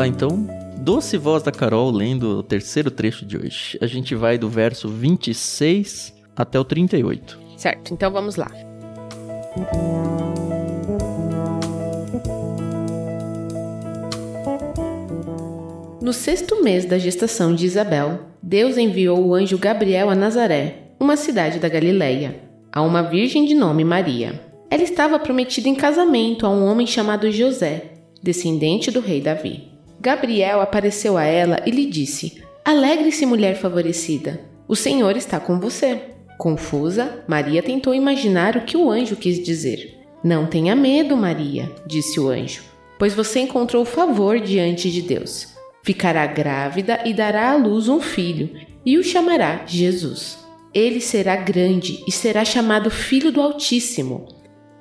Então. 0.09 0.47
Doce 0.77 1.17
voz 1.17 1.43
da 1.43 1.51
Carol 1.51 1.91
lendo 1.91 2.39
o 2.39 2.43
terceiro 2.43 2.89
trecho 2.89 3.25
de 3.25 3.37
hoje. 3.37 3.77
A 3.81 3.87
gente 3.87 4.15
vai 4.15 4.37
do 4.37 4.49
verso 4.49 4.89
26 4.89 6.13
até 6.35 6.59
o 6.59 6.63
38. 6.63 7.39
Certo, 7.55 7.93
então 7.93 8.11
vamos 8.11 8.35
lá. 8.35 8.49
No 16.01 16.13
sexto 16.13 16.63
mês 16.63 16.85
da 16.85 16.97
gestação 16.97 17.53
de 17.53 17.65
Isabel, 17.65 18.21
Deus 18.41 18.77
enviou 18.77 19.23
o 19.23 19.35
anjo 19.35 19.57
Gabriel 19.57 20.09
a 20.09 20.15
Nazaré, 20.15 20.93
uma 20.99 21.17
cidade 21.17 21.59
da 21.59 21.69
Galileia, 21.69 22.41
a 22.71 22.81
uma 22.81 23.03
virgem 23.03 23.45
de 23.45 23.53
nome 23.53 23.83
Maria. 23.83 24.41
Ela 24.71 24.83
estava 24.83 25.19
prometida 25.19 25.67
em 25.67 25.75
casamento 25.75 26.45
a 26.45 26.49
um 26.49 26.65
homem 26.65 26.87
chamado 26.87 27.29
José, 27.31 27.91
descendente 28.23 28.89
do 28.89 29.01
rei 29.01 29.21
Davi. 29.21 29.68
Gabriel 30.01 30.61
apareceu 30.61 31.17
a 31.17 31.23
ela 31.23 31.61
e 31.65 31.71
lhe 31.71 31.85
disse: 31.85 32.41
Alegre-se, 32.63 33.25
mulher 33.25 33.55
favorecida, 33.55 34.41
o 34.67 34.75
Senhor 34.75 35.17
está 35.17 35.39
com 35.39 35.59
você. 35.59 36.01
Confusa, 36.37 37.23
Maria 37.27 37.61
tentou 37.61 37.93
imaginar 37.93 38.55
o 38.55 38.61
que 38.61 38.77
o 38.77 38.89
anjo 38.89 39.15
quis 39.15 39.43
dizer. 39.43 39.99
Não 40.23 40.45
tenha 40.45 40.75
medo, 40.75 41.17
Maria, 41.17 41.69
disse 41.85 42.19
o 42.19 42.29
anjo, 42.29 42.63
pois 42.97 43.13
você 43.13 43.39
encontrou 43.41 43.83
favor 43.83 44.39
diante 44.39 44.89
de 44.89 45.01
Deus. 45.01 45.53
Ficará 45.83 46.25
grávida 46.27 47.01
e 47.05 47.13
dará 47.13 47.51
à 47.51 47.55
luz 47.55 47.89
um 47.89 47.99
filho, 47.99 48.51
e 48.85 48.97
o 48.97 49.03
chamará 49.03 49.63
Jesus. 49.65 50.37
Ele 50.73 51.01
será 51.01 51.35
grande 51.35 52.03
e 52.07 52.11
será 52.11 52.45
chamado 52.45 52.89
Filho 52.91 53.31
do 53.31 53.41
Altíssimo. 53.41 54.27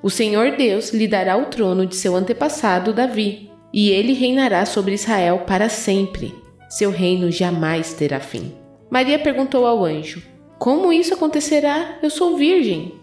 O 0.02 0.10
Senhor 0.10 0.56
Deus 0.56 0.90
lhe 0.90 1.08
dará 1.08 1.36
o 1.36 1.46
trono 1.46 1.86
de 1.86 1.96
seu 1.96 2.14
antepassado 2.14 2.92
Davi, 2.92 3.50
e 3.72 3.90
ele 3.90 4.12
reinará 4.12 4.64
sobre 4.64 4.94
Israel 4.94 5.44
para 5.46 5.68
sempre. 5.68 6.34
Seu 6.68 6.90
reino 6.90 7.30
jamais 7.30 7.94
terá 7.94 8.20
fim. 8.20 8.52
Maria 8.90 9.18
perguntou 9.18 9.66
ao 9.66 9.84
anjo: 9.84 10.22
Como 10.58 10.92
isso 10.92 11.14
acontecerá? 11.14 11.98
Eu 12.02 12.10
sou 12.10 12.36
virgem. 12.36 12.94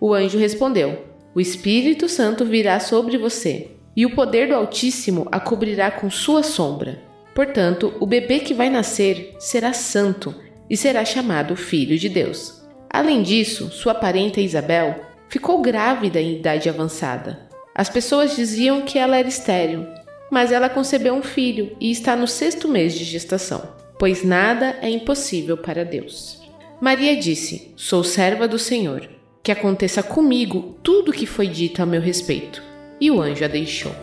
O 0.00 0.12
anjo 0.12 0.38
respondeu: 0.38 1.04
O 1.34 1.40
Espírito 1.40 2.08
Santo 2.08 2.44
virá 2.44 2.80
sobre 2.80 3.16
você, 3.16 3.70
e 3.96 4.04
o 4.04 4.14
poder 4.14 4.48
do 4.48 4.54
Altíssimo 4.54 5.26
a 5.30 5.40
cobrirá 5.40 5.90
com 5.90 6.10
sua 6.10 6.42
sombra. 6.42 7.02
Portanto, 7.34 7.92
o 8.00 8.06
bebê 8.06 8.40
que 8.40 8.54
vai 8.54 8.70
nascer 8.70 9.34
será 9.38 9.72
santo 9.72 10.34
e 10.70 10.76
será 10.76 11.04
chamado 11.04 11.56
Filho 11.56 11.98
de 11.98 12.08
Deus. 12.08 12.62
Além 12.88 13.22
disso, 13.22 13.70
sua 13.70 13.94
parenta 13.94 14.40
Isabel 14.40 15.00
ficou 15.28 15.60
grávida 15.60 16.20
em 16.20 16.36
idade 16.36 16.68
avançada. 16.68 17.48
As 17.74 17.88
pessoas 17.88 18.36
diziam 18.36 18.82
que 18.82 18.98
ela 18.98 19.16
era 19.16 19.26
estéril, 19.26 19.84
mas 20.34 20.50
ela 20.50 20.68
concebeu 20.68 21.14
um 21.14 21.22
filho 21.22 21.76
e 21.80 21.92
está 21.92 22.16
no 22.16 22.26
sexto 22.26 22.66
mês 22.66 22.92
de 22.92 23.04
gestação, 23.04 23.62
pois 23.96 24.24
nada 24.24 24.76
é 24.82 24.90
impossível 24.90 25.56
para 25.56 25.84
Deus. 25.84 26.42
Maria 26.80 27.16
disse: 27.16 27.72
Sou 27.76 28.02
serva 28.02 28.48
do 28.48 28.58
Senhor, 28.58 29.08
que 29.44 29.52
aconteça 29.52 30.02
comigo 30.02 30.76
tudo 30.82 31.12
o 31.12 31.14
que 31.14 31.24
foi 31.24 31.46
dito 31.46 31.80
a 31.80 31.86
meu 31.86 32.00
respeito. 32.00 32.60
E 33.00 33.12
o 33.12 33.22
anjo 33.22 33.44
a 33.44 33.46
deixou. 33.46 33.94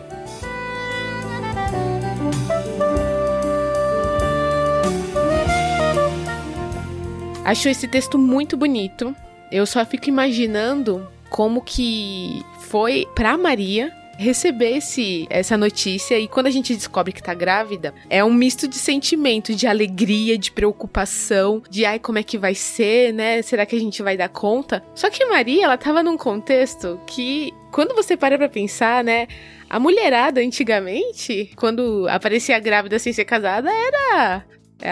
Acho 7.44 7.68
esse 7.68 7.86
texto 7.86 8.18
muito 8.18 8.56
bonito. 8.56 9.14
Eu 9.50 9.66
só 9.66 9.84
fico 9.84 10.08
imaginando 10.08 11.06
como 11.28 11.60
que 11.60 12.42
foi 12.58 13.06
para 13.14 13.36
Maria 13.36 13.92
receber 14.22 14.78
esse, 14.78 15.26
essa 15.28 15.56
notícia 15.56 16.18
e 16.18 16.26
quando 16.26 16.46
a 16.46 16.50
gente 16.50 16.74
descobre 16.74 17.12
que 17.12 17.22
tá 17.22 17.34
grávida, 17.34 17.92
é 18.08 18.24
um 18.24 18.32
misto 18.32 18.66
de 18.66 18.76
sentimento, 18.76 19.54
de 19.54 19.66
alegria, 19.66 20.38
de 20.38 20.50
preocupação, 20.50 21.62
de 21.68 21.84
ai, 21.84 21.98
como 21.98 22.18
é 22.18 22.22
que 22.22 22.38
vai 22.38 22.54
ser, 22.54 23.12
né? 23.12 23.42
Será 23.42 23.66
que 23.66 23.76
a 23.76 23.80
gente 23.80 24.02
vai 24.02 24.16
dar 24.16 24.28
conta? 24.28 24.82
Só 24.94 25.10
que 25.10 25.24
Maria, 25.26 25.64
ela 25.64 25.76
tava 25.76 26.02
num 26.02 26.16
contexto 26.16 27.00
que, 27.06 27.52
quando 27.70 27.94
você 27.94 28.16
para 28.16 28.38
pra 28.38 28.48
pensar, 28.48 29.04
né? 29.04 29.26
A 29.68 29.78
mulherada 29.78 30.40
antigamente, 30.40 31.50
quando 31.56 32.06
aparecia 32.08 32.58
grávida 32.58 32.98
sem 32.98 33.12
ser 33.12 33.24
casada, 33.24 33.70
era 33.70 34.44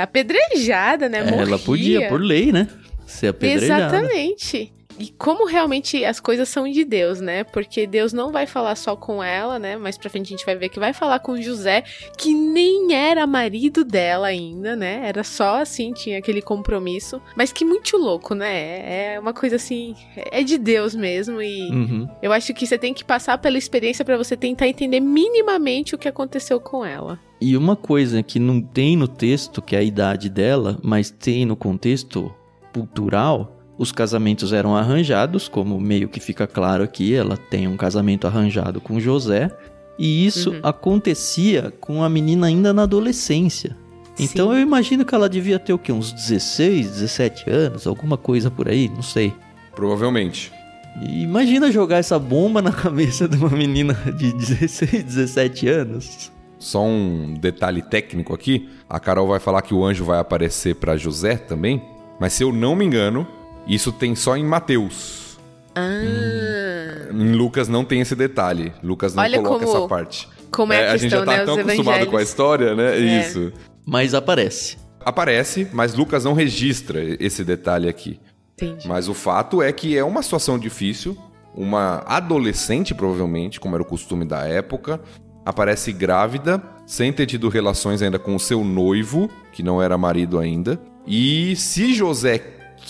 apedrejada, 0.03 1.09
né? 1.09 1.23
Morria. 1.23 1.43
Ela 1.43 1.59
podia, 1.59 2.09
por 2.09 2.21
lei, 2.21 2.53
né? 2.53 2.69
Ser 3.07 3.29
apedrejada. 3.29 3.97
Exatamente. 3.97 4.73
E 5.01 5.09
como 5.17 5.47
realmente 5.47 6.05
as 6.05 6.21
coisas 6.21 6.47
são 6.49 6.71
de 6.71 6.85
Deus, 6.85 7.23
né? 7.23 7.43
Porque 7.43 7.87
Deus 7.87 8.13
não 8.13 8.31
vai 8.31 8.47
falar 8.47 8.77
só 8.77 8.95
com 8.95 9.23
ela, 9.23 9.59
né? 9.59 9.75
Mais 9.77 9.97
pra 9.97 10.11
frente 10.11 10.27
a 10.27 10.37
gente 10.37 10.45
vai 10.45 10.55
ver 10.57 10.69
que 10.69 10.79
vai 10.79 10.93
falar 10.93 11.21
com 11.21 11.41
José, 11.41 11.85
que 12.19 12.35
nem 12.35 12.93
era 12.95 13.27
marido 13.27 13.83
dela 13.83 14.27
ainda, 14.27 14.77
né? 14.77 15.01
Era 15.09 15.25
só 15.25 15.63
assim, 15.63 15.95
tinha 15.95 16.19
aquele 16.19 16.43
compromisso. 16.43 17.19
Mas 17.35 17.51
que 17.51 17.65
muito 17.65 17.97
louco, 17.97 18.35
né? 18.35 19.15
É 19.15 19.19
uma 19.19 19.33
coisa 19.33 19.57
assim, 19.57 19.95
é 20.31 20.43
de 20.43 20.59
Deus 20.59 20.95
mesmo. 20.95 21.41
E 21.41 21.71
Uhum. 21.71 22.07
eu 22.23 22.31
acho 22.31 22.53
que 22.53 22.67
você 22.67 22.77
tem 22.77 22.93
que 22.93 23.03
passar 23.05 23.39
pela 23.39 23.57
experiência 23.57 24.05
para 24.05 24.19
você 24.19 24.37
tentar 24.37 24.69
entender 24.69 25.01
minimamente 25.01 25.95
o 25.95 25.99
que 25.99 26.09
aconteceu 26.09 26.61
com 26.61 26.85
ela. 26.85 27.19
E 27.41 27.57
uma 27.57 27.75
coisa 27.75 28.23
que 28.23 28.39
não 28.39 28.61
tem 28.61 28.99
no 28.99 29.09
texto, 29.09 29.63
que 29.63 29.75
é 29.75 29.79
a 29.79 29.83
idade 29.83 30.29
dela, 30.29 30.79
mas 30.83 31.11
tem 31.11 31.47
no 31.47 31.57
contexto 31.57 32.31
cultural, 32.75 33.60
os 33.81 33.91
casamentos 33.91 34.53
eram 34.53 34.77
arranjados, 34.77 35.49
como 35.49 35.81
meio 35.81 36.07
que 36.07 36.21
fica 36.21 36.47
claro 36.47 36.85
aqui, 36.85 37.15
ela 37.15 37.35
tem 37.35 37.67
um 37.67 37.79
casamento 37.79 38.27
arranjado 38.27 38.79
com 38.79 39.01
José, 39.01 39.51
e 39.99 40.27
isso 40.27 40.51
Uhum. 40.51 40.61
acontecia 40.63 41.73
com 41.81 42.05
a 42.05 42.09
menina 42.11 42.47
ainda 42.47 42.75
na 42.75 42.83
adolescência. 42.83 43.75
Então 44.19 44.49
Sim. 44.51 44.57
eu 44.57 44.61
imagino 44.61 45.03
que 45.03 45.15
ela 45.15 45.31
devia 45.31 45.59
ter 45.59 45.73
o 45.73 45.79
quê? 45.79 45.91
Uns 45.93 46.13
16, 46.13 46.91
17 46.91 47.49
anos, 47.49 47.87
alguma 47.87 48.19
coisa 48.19 48.51
por 48.51 48.69
aí, 48.69 48.87
não 48.95 49.01
sei. 49.01 49.33
Provavelmente. 49.75 50.53
E 51.01 51.23
imagina 51.23 51.73
jogar 51.73 51.97
essa 51.99 52.19
bomba 52.19 52.61
na 52.61 52.73
cabeça 52.85 53.27
de 53.27 53.39
uma 53.39 53.49
menina 53.49 53.95
de 54.19 54.31
16, 54.35 55.05
17 55.05 55.69
anos. 55.69 56.31
Só 56.59 56.85
um 56.85 57.33
detalhe 57.41 57.81
técnico 57.81 58.35
aqui. 58.35 58.69
A 58.87 59.01
Carol 59.01 59.27
vai 59.27 59.41
falar 59.41 59.63
que 59.63 59.73
o 59.73 59.83
anjo 59.83 60.05
vai 60.05 60.19
aparecer 60.19 60.75
pra 60.75 60.99
José 60.99 61.37
também. 61.37 61.83
Mas 62.21 62.35
se 62.35 62.43
eu 62.45 62.53
não 62.53 62.77
me 62.77 62.85
engano, 62.85 63.27
isso 63.75 63.93
tem 63.93 64.15
só 64.15 64.37
em 64.37 64.45
Mateus. 64.45 65.39
Ah, 65.75 67.09
Em 67.13 67.33
Lucas 67.33 67.69
não 67.69 67.85
tem 67.85 68.01
esse 68.01 68.15
detalhe. 68.15 68.73
Lucas 68.83 69.15
não 69.15 69.23
Olha 69.23 69.39
coloca 69.41 69.65
como- 69.65 69.79
essa 69.79 69.89
parte. 69.89 70.29
como 70.51 70.73
é, 70.73 70.89
a 70.89 70.93
a 70.93 70.97
gente 70.97 71.11
já 71.11 71.25
tá 71.25 71.39
né? 71.39 71.45
tão 71.45 71.55
Os 71.55 71.61
acostumado 71.61 71.85
com 71.85 71.93
a 71.93 71.97
evangelhos. 72.21 72.29
história, 72.29 72.75
né? 72.75 72.97
É. 72.97 73.21
Isso. 73.21 73.53
Mas 73.87 74.15
aparece. 74.15 74.77
Aparece, 75.05 75.67
mas 75.73 75.95
Lucas 75.95 76.25
não 76.25 76.33
registra 76.35 77.01
esse 77.19 77.45
detalhe 77.45 77.89
aqui. 77.89 78.21
Entendi. 78.55 78.87
Mas 78.87 79.09
o 79.09 79.15
fato 79.15 79.63
é 79.63 79.73
que 79.73 79.97
é 79.97 80.05
uma 80.05 80.23
situação 80.23 80.59
difícil. 80.59 81.17
Uma 81.55 82.03
adolescente, 82.07 82.95
provavelmente, 82.95 83.59
como 83.59 83.75
era 83.75 83.83
o 83.83 83.87
costume 83.87 84.25
da 84.25 84.41
época, 84.47 85.01
aparece 85.45 85.93
grávida, 85.93 86.63
sem 86.87 87.13
ter 87.13 87.27
tido 87.27 87.49
relações 87.49 88.03
ainda 88.03 88.19
com 88.19 88.37
o 88.37 88.41
seu 88.41 88.63
noivo, 88.63 89.29
que 89.53 89.63
não 89.63 89.83
era 89.83 89.97
marido 89.99 90.39
ainda. 90.39 90.79
E 91.07 91.57
se 91.57 91.93
José 91.95 92.39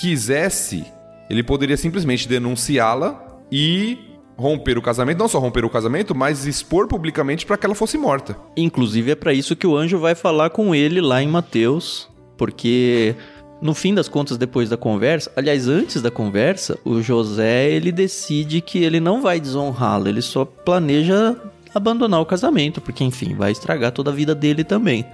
quisesse, 0.00 0.84
ele 1.28 1.42
poderia 1.42 1.76
simplesmente 1.76 2.26
denunciá-la 2.26 3.38
e 3.52 3.98
romper 4.36 4.78
o 4.78 4.82
casamento. 4.82 5.18
Não 5.18 5.28
só 5.28 5.38
romper 5.38 5.64
o 5.64 5.70
casamento, 5.70 6.14
mas 6.14 6.46
expor 6.46 6.88
publicamente 6.88 7.44
para 7.44 7.58
que 7.58 7.66
ela 7.66 7.74
fosse 7.74 7.98
morta. 7.98 8.36
Inclusive 8.56 9.10
é 9.10 9.14
pra 9.14 9.34
isso 9.34 9.54
que 9.54 9.66
o 9.66 9.76
anjo 9.76 9.98
vai 9.98 10.14
falar 10.14 10.50
com 10.50 10.74
ele 10.74 11.00
lá 11.00 11.22
em 11.22 11.28
Mateus, 11.28 12.08
porque 12.38 13.14
no 13.60 13.74
fim 13.74 13.94
das 13.94 14.08
contas 14.08 14.38
depois 14.38 14.70
da 14.70 14.76
conversa, 14.76 15.30
aliás, 15.36 15.68
antes 15.68 16.00
da 16.00 16.10
conversa, 16.10 16.78
o 16.82 17.02
José 17.02 17.70
ele 17.70 17.92
decide 17.92 18.62
que 18.62 18.82
ele 18.82 18.98
não 18.98 19.20
vai 19.20 19.38
desonrá-la, 19.38 20.08
ele 20.08 20.22
só 20.22 20.46
planeja 20.46 21.36
abandonar 21.74 22.20
o 22.20 22.26
casamento, 22.26 22.80
porque 22.80 23.04
enfim, 23.04 23.34
vai 23.34 23.52
estragar 23.52 23.92
toda 23.92 24.10
a 24.10 24.14
vida 24.14 24.34
dele 24.34 24.64
também. 24.64 25.04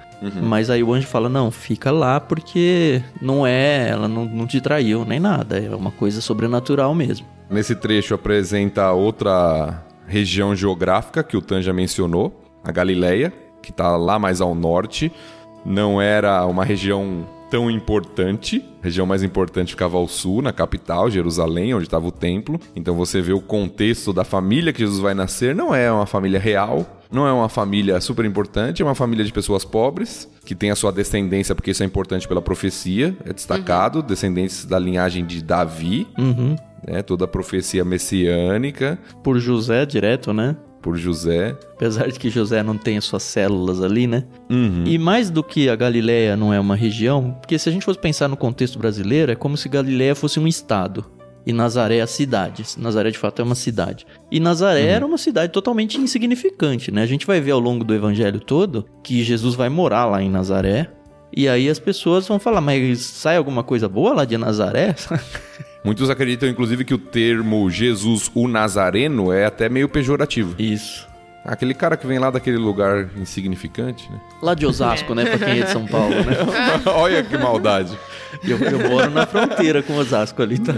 Mas 0.42 0.70
aí 0.70 0.82
o 0.82 0.92
anjo 0.92 1.06
fala: 1.06 1.28
"Não, 1.28 1.50
fica 1.50 1.90
lá 1.90 2.18
porque 2.18 3.02
não 3.20 3.46
é, 3.46 3.88
ela 3.88 4.08
não, 4.08 4.24
não 4.24 4.46
te 4.46 4.60
traiu 4.60 5.04
nem 5.04 5.20
nada, 5.20 5.58
é 5.58 5.74
uma 5.74 5.90
coisa 5.90 6.20
sobrenatural 6.20 6.94
mesmo". 6.94 7.26
Nesse 7.50 7.74
trecho 7.74 8.14
apresenta 8.14 8.90
outra 8.92 9.84
região 10.06 10.54
geográfica 10.54 11.22
que 11.22 11.36
o 11.36 11.42
Tan 11.42 11.60
já 11.60 11.72
mencionou, 11.72 12.42
a 12.64 12.72
Galileia, 12.72 13.32
que 13.62 13.70
está 13.70 13.96
lá 13.96 14.18
mais 14.18 14.40
ao 14.40 14.54
norte. 14.54 15.12
Não 15.64 16.00
era 16.00 16.46
uma 16.46 16.64
região 16.64 17.26
tão 17.50 17.70
importante. 17.70 18.64
A 18.80 18.84
região 18.84 19.06
mais 19.06 19.22
importante 19.22 19.70
ficava 19.70 19.96
ao 19.96 20.06
sul, 20.08 20.42
na 20.42 20.52
capital, 20.52 21.10
Jerusalém, 21.10 21.74
onde 21.74 21.84
estava 21.84 22.06
o 22.06 22.12
templo. 22.12 22.58
Então 22.74 22.94
você 22.94 23.20
vê 23.20 23.32
o 23.32 23.40
contexto 23.40 24.12
da 24.12 24.24
família 24.24 24.72
que 24.72 24.80
Jesus 24.80 25.00
vai 25.00 25.14
nascer. 25.14 25.54
Não 25.54 25.74
é 25.74 25.90
uma 25.90 26.06
família 26.06 26.38
real, 26.38 26.86
não 27.10 27.26
é 27.26 27.32
uma 27.32 27.48
família 27.48 28.00
super 28.00 28.24
importante, 28.24 28.82
é 28.82 28.84
uma 28.84 28.94
família 28.94 29.24
de 29.24 29.32
pessoas 29.32 29.64
pobres, 29.64 30.28
que 30.44 30.54
tem 30.54 30.70
a 30.70 30.76
sua 30.76 30.90
descendência, 30.92 31.54
porque 31.54 31.70
isso 31.70 31.82
é 31.82 31.86
importante 31.86 32.26
pela 32.26 32.42
profecia, 32.42 33.16
é 33.24 33.32
destacado, 33.32 34.02
descendentes 34.02 34.64
da 34.64 34.78
linhagem 34.78 35.24
de 35.24 35.42
Davi, 35.42 36.06
Uhum. 36.18 36.56
né? 36.86 37.02
Toda 37.02 37.24
a 37.24 37.28
profecia 37.28 37.84
messiânica. 37.84 38.98
Por 39.22 39.38
José 39.38 39.84
direto, 39.86 40.32
né? 40.32 40.56
Por 40.80 40.96
José. 40.96 41.56
Apesar 41.74 42.08
de 42.10 42.18
que 42.18 42.30
José 42.30 42.62
não 42.62 42.76
tem 42.78 42.96
as 42.96 43.04
suas 43.04 43.22
células 43.22 43.82
ali, 43.82 44.06
né? 44.06 44.24
Uhum. 44.50 44.84
E 44.86 44.98
mais 44.98 45.30
do 45.30 45.42
que 45.42 45.68
a 45.68 45.76
Galileia 45.76 46.36
não 46.36 46.52
é 46.54 46.60
uma 46.60 46.76
região, 46.76 47.36
porque 47.40 47.58
se 47.58 47.68
a 47.68 47.72
gente 47.72 47.84
fosse 47.84 47.98
pensar 47.98 48.28
no 48.28 48.36
contexto 48.36 48.78
brasileiro, 48.78 49.32
é 49.32 49.34
como 49.34 49.56
se 49.56 49.68
Galileia 49.68 50.14
fosse 50.14 50.38
um 50.38 50.46
estado 50.46 51.04
e 51.46 51.52
Nazaré 51.52 52.00
a 52.00 52.06
cidade. 52.08 52.64
Nazaré 52.76 53.10
de 53.10 53.18
fato 53.18 53.40
é 53.40 53.44
uma 53.44 53.54
cidade. 53.54 54.04
E 54.32 54.40
Nazaré 54.40 54.82
Uhum. 54.82 54.88
era 54.88 55.06
uma 55.06 55.18
cidade 55.18 55.52
totalmente 55.52 55.96
insignificante, 55.96 56.90
né? 56.90 57.02
A 57.02 57.06
gente 57.06 57.24
vai 57.26 57.40
ver 57.40 57.52
ao 57.52 57.60
longo 57.60 57.84
do 57.84 57.94
evangelho 57.94 58.40
todo 58.40 58.84
que 59.02 59.22
Jesus 59.22 59.54
vai 59.54 59.68
morar 59.68 60.06
lá 60.06 60.20
em 60.20 60.28
Nazaré. 60.28 60.90
E 61.36 61.50
aí 61.50 61.68
as 61.68 61.78
pessoas 61.78 62.26
vão 62.26 62.38
falar, 62.38 62.62
mas 62.62 63.00
sai 63.00 63.36
alguma 63.36 63.62
coisa 63.62 63.86
boa 63.86 64.14
lá 64.14 64.24
de 64.24 64.38
Nazaré? 64.38 64.94
Muitos 65.84 66.08
acreditam, 66.08 66.48
inclusive, 66.48 66.82
que 66.82 66.94
o 66.94 66.98
termo 66.98 67.70
Jesus 67.70 68.30
o 68.34 68.48
Nazareno 68.48 69.30
é 69.30 69.44
até 69.44 69.68
meio 69.68 69.86
pejorativo. 69.86 70.54
Isso. 70.58 71.06
Aquele 71.44 71.74
cara 71.74 71.96
que 71.96 72.06
vem 72.06 72.18
lá 72.18 72.30
daquele 72.30 72.56
lugar 72.56 73.10
insignificante, 73.16 74.10
né? 74.10 74.18
Lá 74.42 74.54
de 74.54 74.66
Osasco, 74.66 75.14
né? 75.14 75.26
Pra 75.26 75.38
quem 75.38 75.60
é 75.60 75.64
de 75.64 75.70
São 75.70 75.86
Paulo, 75.86 76.14
né? 76.14 76.82
Olha 76.86 77.22
que 77.22 77.36
maldade. 77.36 77.96
Eu, 78.42 78.58
eu 78.58 78.88
moro 78.88 79.10
na 79.10 79.26
fronteira 79.26 79.82
com 79.82 79.96
Osasco 79.96 80.42
ali, 80.42 80.58
tá? 80.58 80.72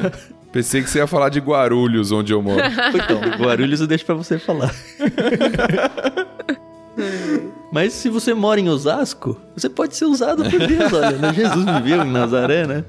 Pensei 0.53 0.83
que 0.83 0.91
você 0.91 0.99
ia 0.99 1.07
falar 1.07 1.29
de 1.29 1.39
Guarulhos, 1.39 2.11
onde 2.11 2.33
eu 2.33 2.43
moro. 2.43 2.61
Então, 2.95 3.21
Guarulhos 3.39 3.81
eu 3.81 3.87
deixo 3.87 4.05
pra 4.05 4.17
você 4.17 4.39
falar. 4.39 4.75
Mas 7.71 7.93
se 7.93 8.09
você 8.09 8.33
mora 8.33 8.59
em 8.59 8.69
Osasco, 8.69 9.39
você 9.55 9.69
pode 9.69 9.95
ser 9.95 10.07
usado 10.07 10.43
por 10.43 10.67
Deus, 10.67 10.93
olha. 10.93 11.19
né? 11.19 11.35
Jesus 11.35 11.65
viveu 11.65 12.03
em 12.03 12.11
Nazaré, 12.11 12.67
né? 12.67 12.85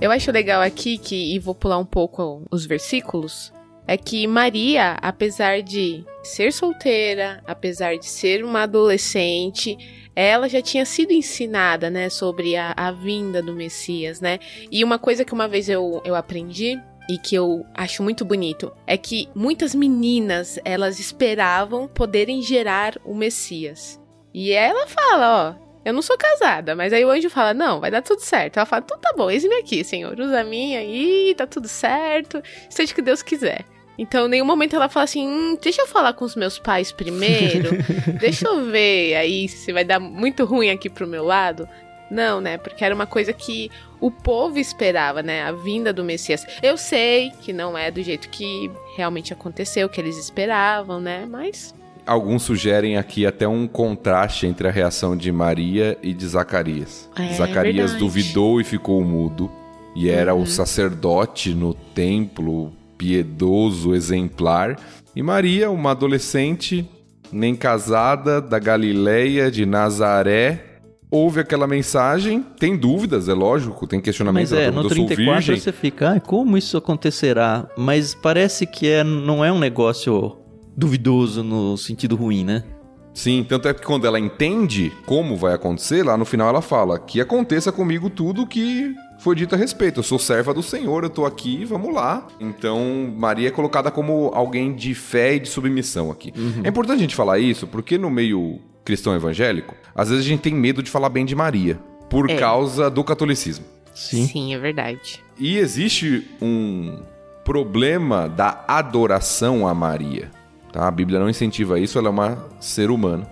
Eu 0.00 0.10
acho 0.10 0.30
legal 0.32 0.62
aqui 0.62 0.98
que, 0.98 1.34
e 1.34 1.38
vou 1.38 1.54
pular 1.54 1.78
um 1.78 1.84
pouco 1.84 2.42
os 2.50 2.66
versículos, 2.66 3.52
é 3.86 3.96
que 3.96 4.26
Maria, 4.26 4.96
apesar 5.00 5.62
de 5.62 6.04
ser 6.22 6.52
solteira, 6.52 7.42
apesar 7.46 7.96
de 7.96 8.06
ser 8.06 8.44
uma 8.44 8.62
adolescente, 8.62 9.76
ela 10.14 10.48
já 10.48 10.60
tinha 10.60 10.84
sido 10.84 11.12
ensinada, 11.12 11.88
né, 11.88 12.08
sobre 12.10 12.56
a, 12.56 12.74
a 12.76 12.90
vinda 12.90 13.40
do 13.40 13.54
Messias, 13.54 14.20
né? 14.20 14.38
E 14.70 14.82
uma 14.82 14.98
coisa 14.98 15.24
que 15.24 15.32
uma 15.32 15.48
vez 15.48 15.68
eu, 15.68 16.02
eu 16.04 16.14
aprendi 16.14 16.78
e 17.08 17.16
que 17.16 17.34
eu 17.34 17.64
acho 17.74 18.02
muito 18.02 18.24
bonito 18.24 18.72
é 18.86 18.96
que 18.96 19.28
muitas 19.34 19.74
meninas 19.74 20.58
elas 20.64 20.98
esperavam 20.98 21.88
poderem 21.88 22.42
gerar 22.42 22.96
o 23.04 23.14
Messias. 23.14 23.98
E 24.34 24.52
ela 24.52 24.86
fala, 24.86 25.56
ó, 25.58 25.68
eu 25.84 25.94
não 25.94 26.02
sou 26.02 26.18
casada, 26.18 26.76
mas 26.76 26.92
aí 26.92 27.02
o 27.02 27.10
anjo 27.10 27.30
fala: 27.30 27.54
Não, 27.54 27.80
vai 27.80 27.90
dar 27.90 28.02
tudo 28.02 28.20
certo. 28.20 28.58
Ela 28.58 28.66
fala: 28.66 28.82
Então 28.84 28.98
tá 28.98 29.14
bom, 29.16 29.30
eis-me 29.30 29.54
aqui, 29.54 29.82
Senhor, 29.82 30.18
usa 30.20 30.40
a 30.40 30.44
minha 30.44 30.80
aí, 30.80 31.34
tá 31.34 31.46
tudo 31.46 31.66
certo, 31.66 32.42
seja 32.68 32.92
o 32.92 32.94
que 32.94 33.00
Deus 33.00 33.22
quiser. 33.22 33.64
Então, 33.96 34.26
em 34.26 34.30
nenhum 34.30 34.44
momento 34.44 34.76
ela 34.76 34.88
fala 34.88 35.04
assim: 35.04 35.26
hum, 35.26 35.56
deixa 35.60 35.82
eu 35.82 35.86
falar 35.86 36.12
com 36.12 36.24
os 36.24 36.36
meus 36.36 36.58
pais 36.58 36.92
primeiro, 36.92 37.70
deixa 38.20 38.46
eu 38.46 38.66
ver 38.66 39.16
aí 39.16 39.48
se 39.48 39.72
vai 39.72 39.84
dar 39.84 39.98
muito 39.98 40.44
ruim 40.44 40.70
aqui 40.70 40.90
pro 40.90 41.06
meu 41.06 41.24
lado. 41.24 41.66
Não, 42.10 42.40
né? 42.40 42.56
Porque 42.58 42.84
era 42.84 42.94
uma 42.94 43.06
coisa 43.06 43.32
que 43.32 43.70
o 44.00 44.10
povo 44.10 44.58
esperava, 44.58 45.22
né? 45.22 45.42
A 45.42 45.52
vinda 45.52 45.92
do 45.92 46.02
Messias. 46.04 46.46
Eu 46.62 46.76
sei 46.76 47.30
que 47.42 47.52
não 47.52 47.76
é 47.76 47.90
do 47.90 48.02
jeito 48.02 48.28
que 48.30 48.70
realmente 48.96 49.32
aconteceu, 49.32 49.88
que 49.88 50.00
eles 50.00 50.16
esperavam, 50.16 51.00
né? 51.00 51.26
Mas 51.28 51.74
Alguns 52.06 52.42
sugerem 52.44 52.96
aqui 52.96 53.26
até 53.26 53.46
um 53.46 53.66
contraste 53.68 54.46
entre 54.46 54.66
a 54.66 54.70
reação 54.70 55.14
de 55.14 55.30
Maria 55.30 55.98
e 56.02 56.14
de 56.14 56.26
Zacarias. 56.26 57.06
É, 57.14 57.34
Zacarias 57.34 57.90
verdade. 57.92 57.98
duvidou 57.98 58.58
e 58.58 58.64
ficou 58.64 59.04
mudo, 59.04 59.50
e 59.94 60.08
era 60.08 60.34
Uhum. 60.34 60.40
o 60.42 60.46
sacerdote 60.46 61.52
no 61.52 61.74
templo, 61.74 62.72
piedoso, 62.96 63.94
exemplar. 63.94 64.76
E 65.14 65.22
Maria, 65.22 65.70
uma 65.70 65.90
adolescente, 65.90 66.88
nem 67.30 67.54
casada, 67.54 68.40
da 68.40 68.58
Galileia, 68.58 69.50
de 69.50 69.66
Nazaré, 69.66 70.64
ouve 71.10 71.40
aquela 71.40 71.66
mensagem, 71.66 72.44
tem 72.58 72.76
dúvidas, 72.76 73.28
é 73.28 73.34
lógico, 73.34 73.86
tem 73.86 74.00
questionamentos. 74.00 74.52
Mas 74.52 74.60
é, 74.60 74.66
no 74.66 74.82
perguntou, 74.82 74.96
"Sou 74.96 75.06
34 75.06 75.34
virgem?" 75.34 75.56
você 75.58 75.72
fica, 75.72 76.12
ah, 76.12 76.20
como 76.20 76.56
isso 76.56 76.76
acontecerá? 76.76 77.68
Mas 77.76 78.14
parece 78.14 78.66
que 78.66 78.88
é, 78.88 79.02
não 79.02 79.44
é 79.44 79.52
um 79.52 79.58
negócio 79.58 80.36
duvidoso 80.76 81.42
no 81.42 81.76
sentido 81.76 82.14
ruim, 82.16 82.44
né? 82.44 82.64
Sim, 83.18 83.44
tanto 83.48 83.66
é 83.66 83.74
que 83.74 83.82
quando 83.82 84.06
ela 84.06 84.20
entende 84.20 84.92
como 85.04 85.36
vai 85.36 85.52
acontecer, 85.52 86.04
lá 86.04 86.16
no 86.16 86.24
final 86.24 86.48
ela 86.48 86.62
fala 86.62 87.00
que 87.00 87.20
aconteça 87.20 87.72
comigo 87.72 88.08
tudo 88.08 88.46
que 88.46 88.94
foi 89.18 89.34
dito 89.34 89.56
a 89.56 89.58
respeito. 89.58 89.98
Eu 89.98 90.04
sou 90.04 90.20
serva 90.20 90.54
do 90.54 90.62
Senhor, 90.62 91.02
eu 91.02 91.10
tô 91.10 91.26
aqui, 91.26 91.64
vamos 91.64 91.92
lá. 91.92 92.28
Então, 92.38 93.12
Maria 93.16 93.48
é 93.48 93.50
colocada 93.50 93.90
como 93.90 94.30
alguém 94.32 94.72
de 94.72 94.94
fé 94.94 95.34
e 95.34 95.40
de 95.40 95.48
submissão 95.48 96.12
aqui. 96.12 96.32
É 96.62 96.68
importante 96.68 96.98
a 96.98 97.00
gente 97.00 97.16
falar 97.16 97.40
isso, 97.40 97.66
porque 97.66 97.98
no 97.98 98.08
meio 98.08 98.60
cristão 98.88 99.14
evangélico, 99.14 99.74
às 99.94 100.08
vezes 100.08 100.24
a 100.24 100.28
gente 100.28 100.40
tem 100.40 100.54
medo 100.54 100.82
de 100.82 100.90
falar 100.90 101.10
bem 101.10 101.26
de 101.26 101.34
Maria, 101.34 101.78
por 102.08 102.30
É. 102.30 102.36
causa 102.36 102.88
do 102.88 103.04
catolicismo. 103.04 103.66
Sim. 103.94 104.54
é 104.54 104.58
verdade. 104.58 105.22
E 105.38 105.58
existe 105.58 106.26
um 106.40 107.02
problema 107.44 108.28
da 108.28 108.64
adoração 108.66 109.68
a 109.68 109.74
Maria. 109.74 110.30
Tá? 110.72 110.88
A 110.88 110.90
Bíblia 110.90 111.18
não 111.20 111.28
incentiva 111.28 111.78
isso, 111.78 111.98
ela 111.98 112.08
é 112.08 112.10
uma 112.10 112.46
ser 112.60 112.90
humana 112.90 113.28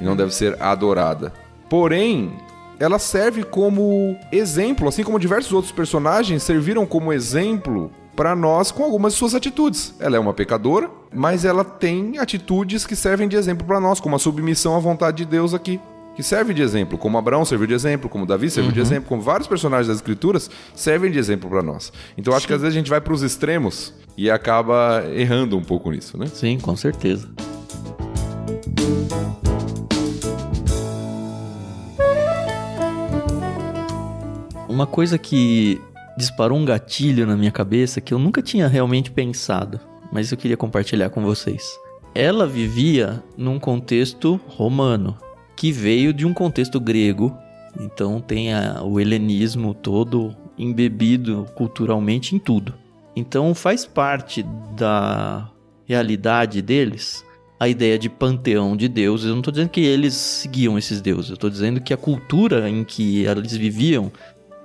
e 0.00 0.04
não 0.04 0.16
deve 0.16 0.34
ser 0.34 0.60
adorada. 0.60 1.32
Porém, 1.68 2.32
ela 2.80 2.98
serve 2.98 3.44
como 3.44 4.16
exemplo, 4.32 4.88
assim 4.88 5.04
como 5.04 5.20
diversos 5.20 5.52
outros 5.52 5.72
personagens 5.72 6.42
serviram 6.42 6.84
como 6.84 7.12
exemplo 7.12 7.92
para 8.20 8.36
nós 8.36 8.70
com 8.70 8.84
algumas 8.84 9.14
de 9.14 9.18
suas 9.18 9.34
atitudes. 9.34 9.94
Ela 9.98 10.14
é 10.14 10.20
uma 10.20 10.34
pecadora, 10.34 10.90
mas 11.10 11.46
ela 11.46 11.64
tem 11.64 12.18
atitudes 12.18 12.84
que 12.84 12.94
servem 12.94 13.26
de 13.26 13.34
exemplo 13.34 13.66
para 13.66 13.80
nós, 13.80 13.98
como 13.98 14.14
a 14.14 14.18
submissão 14.18 14.76
à 14.76 14.78
vontade 14.78 15.16
de 15.16 15.24
Deus 15.24 15.54
aqui. 15.54 15.80
Que 16.14 16.22
serve 16.22 16.52
de 16.52 16.60
exemplo, 16.60 16.98
como 16.98 17.16
Abraão 17.16 17.46
serviu 17.46 17.66
de 17.66 17.72
exemplo, 17.72 18.10
como 18.10 18.26
Davi 18.26 18.50
serviu 18.50 18.72
de 18.72 18.78
exemplo, 18.78 19.08
como 19.08 19.22
vários 19.22 19.48
personagens 19.48 19.88
das 19.88 19.96
Escrituras 19.96 20.50
servem 20.74 21.10
de 21.10 21.18
exemplo 21.18 21.48
para 21.48 21.62
nós. 21.62 21.94
Então 22.18 22.36
acho 22.36 22.46
que 22.46 22.52
às 22.52 22.60
vezes 22.60 22.76
a 22.76 22.78
gente 22.78 22.90
vai 22.90 23.00
para 23.00 23.14
os 23.14 23.22
extremos 23.22 23.94
e 24.18 24.30
acaba 24.30 25.02
errando 25.14 25.56
um 25.56 25.64
pouco 25.64 25.90
nisso, 25.90 26.18
né? 26.18 26.26
Sim, 26.26 26.58
com 26.58 26.76
certeza. 26.76 27.26
Uma 34.68 34.86
coisa 34.86 35.16
que 35.16 35.80
disparou 36.20 36.58
um 36.58 36.64
gatilho 36.64 37.26
na 37.26 37.36
minha 37.36 37.50
cabeça 37.50 38.00
que 38.00 38.12
eu 38.14 38.18
nunca 38.18 38.42
tinha 38.42 38.68
realmente 38.68 39.10
pensado, 39.10 39.80
mas 40.12 40.30
eu 40.30 40.38
queria 40.38 40.56
compartilhar 40.56 41.10
com 41.10 41.22
vocês. 41.22 41.62
Ela 42.14 42.46
vivia 42.46 43.22
num 43.36 43.58
contexto 43.58 44.38
romano, 44.46 45.16
que 45.56 45.72
veio 45.72 46.12
de 46.12 46.26
um 46.26 46.32
contexto 46.34 46.78
grego, 46.78 47.36
então 47.80 48.20
tem 48.20 48.52
a- 48.52 48.82
o 48.82 49.00
helenismo 49.00 49.74
todo 49.74 50.34
embebido 50.58 51.46
culturalmente 51.54 52.34
em 52.34 52.38
tudo. 52.38 52.74
Então 53.16 53.54
faz 53.54 53.86
parte 53.86 54.44
da 54.76 55.48
realidade 55.86 56.62
deles 56.62 57.24
a 57.58 57.68
ideia 57.68 57.98
de 57.98 58.08
panteão 58.08 58.74
de 58.74 58.88
deuses. 58.88 59.26
Eu 59.26 59.32
não 59.32 59.40
estou 59.40 59.52
dizendo 59.52 59.68
que 59.68 59.80
eles 59.82 60.14
seguiam 60.14 60.78
esses 60.78 61.00
deuses, 61.00 61.30
eu 61.30 61.34
estou 61.34 61.50
dizendo 61.50 61.80
que 61.80 61.92
a 61.92 61.96
cultura 61.96 62.68
em 62.70 62.82
que 62.84 63.24
eles 63.26 63.54
viviam 63.54 64.10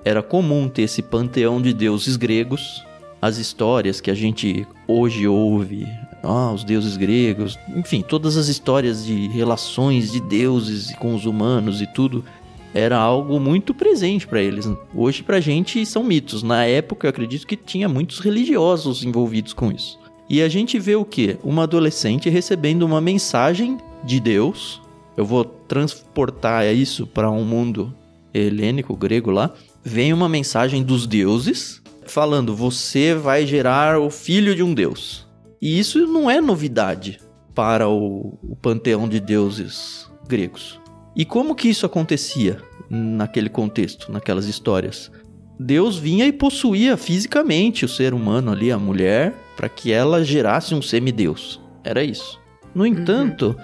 era 0.05 0.21
comum 0.21 0.69
ter 0.69 0.83
esse 0.83 1.01
panteão 1.01 1.59
de 1.59 1.73
deuses 1.73 2.15
gregos. 2.15 2.85
As 3.19 3.37
histórias 3.37 3.99
que 3.99 4.11
a 4.11 4.13
gente 4.13 4.67
hoje 4.87 5.27
ouve, 5.27 5.87
ah, 6.21 6.51
os 6.53 6.63
deuses 6.63 6.95
gregos, 6.95 7.57
enfim, 7.75 8.03
todas 8.07 8.37
as 8.37 8.47
histórias 8.47 9.03
de 9.03 9.27
relações 9.29 10.11
de 10.11 10.21
deuses 10.21 10.93
com 10.97 11.15
os 11.15 11.25
humanos 11.25 11.81
e 11.81 11.87
tudo, 11.87 12.23
era 12.71 12.97
algo 12.97 13.39
muito 13.39 13.73
presente 13.73 14.27
para 14.27 14.41
eles. 14.41 14.69
Hoje 14.93 15.23
pra 15.23 15.39
gente 15.39 15.83
são 15.87 16.03
mitos. 16.03 16.43
Na 16.43 16.65
época 16.65 17.07
eu 17.07 17.09
acredito 17.09 17.47
que 17.47 17.55
tinha 17.55 17.89
muitos 17.89 18.19
religiosos 18.19 19.03
envolvidos 19.03 19.53
com 19.53 19.71
isso. 19.71 19.97
E 20.29 20.41
a 20.41 20.49
gente 20.49 20.77
vê 20.77 20.95
o 20.95 21.05
quê? 21.05 21.37
Uma 21.43 21.63
adolescente 21.63 22.29
recebendo 22.29 22.83
uma 22.83 23.01
mensagem 23.01 23.77
de 24.03 24.19
Deus. 24.19 24.81
Eu 25.17 25.25
vou 25.25 25.45
transportar 25.45 26.65
isso 26.75 27.07
para 27.07 27.31
um 27.31 27.45
mundo 27.45 27.93
helênico, 28.33 28.95
grego 28.95 29.31
lá. 29.31 29.51
Vem 29.88 30.11
uma 30.11 30.27
mensagem 30.27 30.81
dos 30.81 31.05
deuses 31.05 31.79
falando: 32.07 32.55
você 32.55 33.13
vai 33.13 33.45
gerar 33.45 33.99
o 33.99 34.09
filho 34.09 34.55
de 34.55 34.63
um 34.63 34.73
deus. 34.73 35.27
E 35.61 35.79
isso 35.79 36.07
não 36.07 36.29
é 36.29 36.41
novidade 36.41 37.19
para 37.53 37.88
o, 37.88 38.38
o 38.41 38.55
panteão 38.55 39.07
de 39.07 39.19
deuses 39.19 40.09
gregos. 40.27 40.81
E 41.15 41.23
como 41.23 41.53
que 41.53 41.69
isso 41.69 41.86
acontecia 41.86 42.57
naquele 42.89 43.47
contexto, 43.47 44.11
naquelas 44.11 44.47
histórias? 44.47 45.11
Deus 45.59 45.97
vinha 45.97 46.25
e 46.25 46.33
possuía 46.33 46.97
fisicamente 46.97 47.86
o 47.86 47.88
ser 47.88 48.13
humano 48.13 48.51
ali, 48.51 48.71
a 48.71 48.79
mulher, 48.79 49.36
para 49.55 49.69
que 49.69 49.91
ela 49.91 50.23
gerasse 50.23 50.73
um 50.73 50.81
semideus. 50.81 51.61
Era 51.83 52.03
isso. 52.03 52.41
No 52.73 52.88
entanto, 52.88 53.55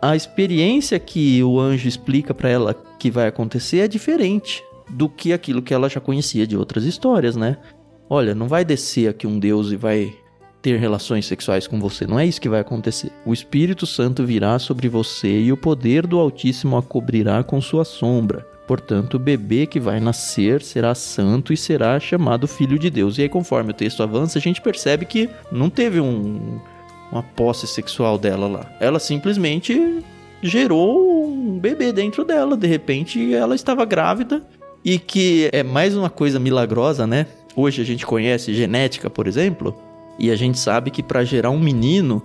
a 0.00 0.14
experiência 0.14 0.98
que 0.98 1.42
o 1.42 1.58
anjo 1.58 1.88
explica 1.88 2.32
para 2.32 2.48
ela 2.48 2.74
que 2.98 3.10
vai 3.10 3.26
acontecer 3.26 3.80
é 3.80 3.88
diferente. 3.88 4.62
Do 4.88 5.08
que 5.08 5.32
aquilo 5.32 5.62
que 5.62 5.74
ela 5.74 5.88
já 5.88 6.00
conhecia 6.00 6.46
de 6.46 6.56
outras 6.56 6.84
histórias, 6.84 7.36
né? 7.36 7.56
Olha, 8.08 8.34
não 8.34 8.46
vai 8.46 8.64
descer 8.64 9.08
aqui 9.08 9.26
um 9.26 9.38
Deus 9.38 9.72
e 9.72 9.76
vai 9.76 10.14
ter 10.62 10.78
relações 10.78 11.26
sexuais 11.26 11.66
com 11.66 11.78
você. 11.78 12.06
Não 12.06 12.18
é 12.18 12.26
isso 12.26 12.40
que 12.40 12.48
vai 12.48 12.60
acontecer. 12.60 13.12
O 13.24 13.32
Espírito 13.32 13.86
Santo 13.86 14.24
virá 14.24 14.58
sobre 14.58 14.88
você 14.88 15.40
e 15.40 15.52
o 15.52 15.56
poder 15.56 16.06
do 16.06 16.18
Altíssimo 16.18 16.76
a 16.76 16.82
cobrirá 16.82 17.42
com 17.42 17.60
sua 17.60 17.84
sombra. 17.84 18.46
Portanto, 18.66 19.14
o 19.14 19.18
bebê 19.18 19.64
que 19.64 19.78
vai 19.78 20.00
nascer 20.00 20.60
será 20.60 20.92
santo 20.94 21.52
e 21.52 21.56
será 21.56 22.00
chamado 22.00 22.48
filho 22.48 22.78
de 22.78 22.90
Deus. 22.90 23.16
E 23.16 23.22
aí, 23.22 23.28
conforme 23.28 23.70
o 23.70 23.74
texto 23.74 24.02
avança, 24.02 24.38
a 24.38 24.42
gente 24.42 24.60
percebe 24.60 25.04
que 25.04 25.30
não 25.52 25.70
teve 25.70 26.00
um, 26.00 26.58
uma 27.12 27.22
posse 27.22 27.66
sexual 27.66 28.18
dela 28.18 28.48
lá. 28.48 28.76
Ela 28.80 28.98
simplesmente 28.98 30.02
gerou 30.42 31.28
um 31.28 31.58
bebê 31.60 31.92
dentro 31.92 32.24
dela. 32.24 32.56
De 32.56 32.66
repente, 32.66 33.32
ela 33.32 33.54
estava 33.54 33.84
grávida. 33.84 34.42
E 34.86 35.00
que 35.00 35.50
é 35.52 35.64
mais 35.64 35.96
uma 35.96 36.08
coisa 36.08 36.38
milagrosa, 36.38 37.08
né? 37.08 37.26
Hoje 37.56 37.82
a 37.82 37.84
gente 37.84 38.06
conhece 38.06 38.54
genética, 38.54 39.10
por 39.10 39.26
exemplo, 39.26 39.76
e 40.16 40.30
a 40.30 40.36
gente 40.36 40.60
sabe 40.60 40.92
que 40.92 41.02
para 41.02 41.24
gerar 41.24 41.50
um 41.50 41.58
menino, 41.58 42.22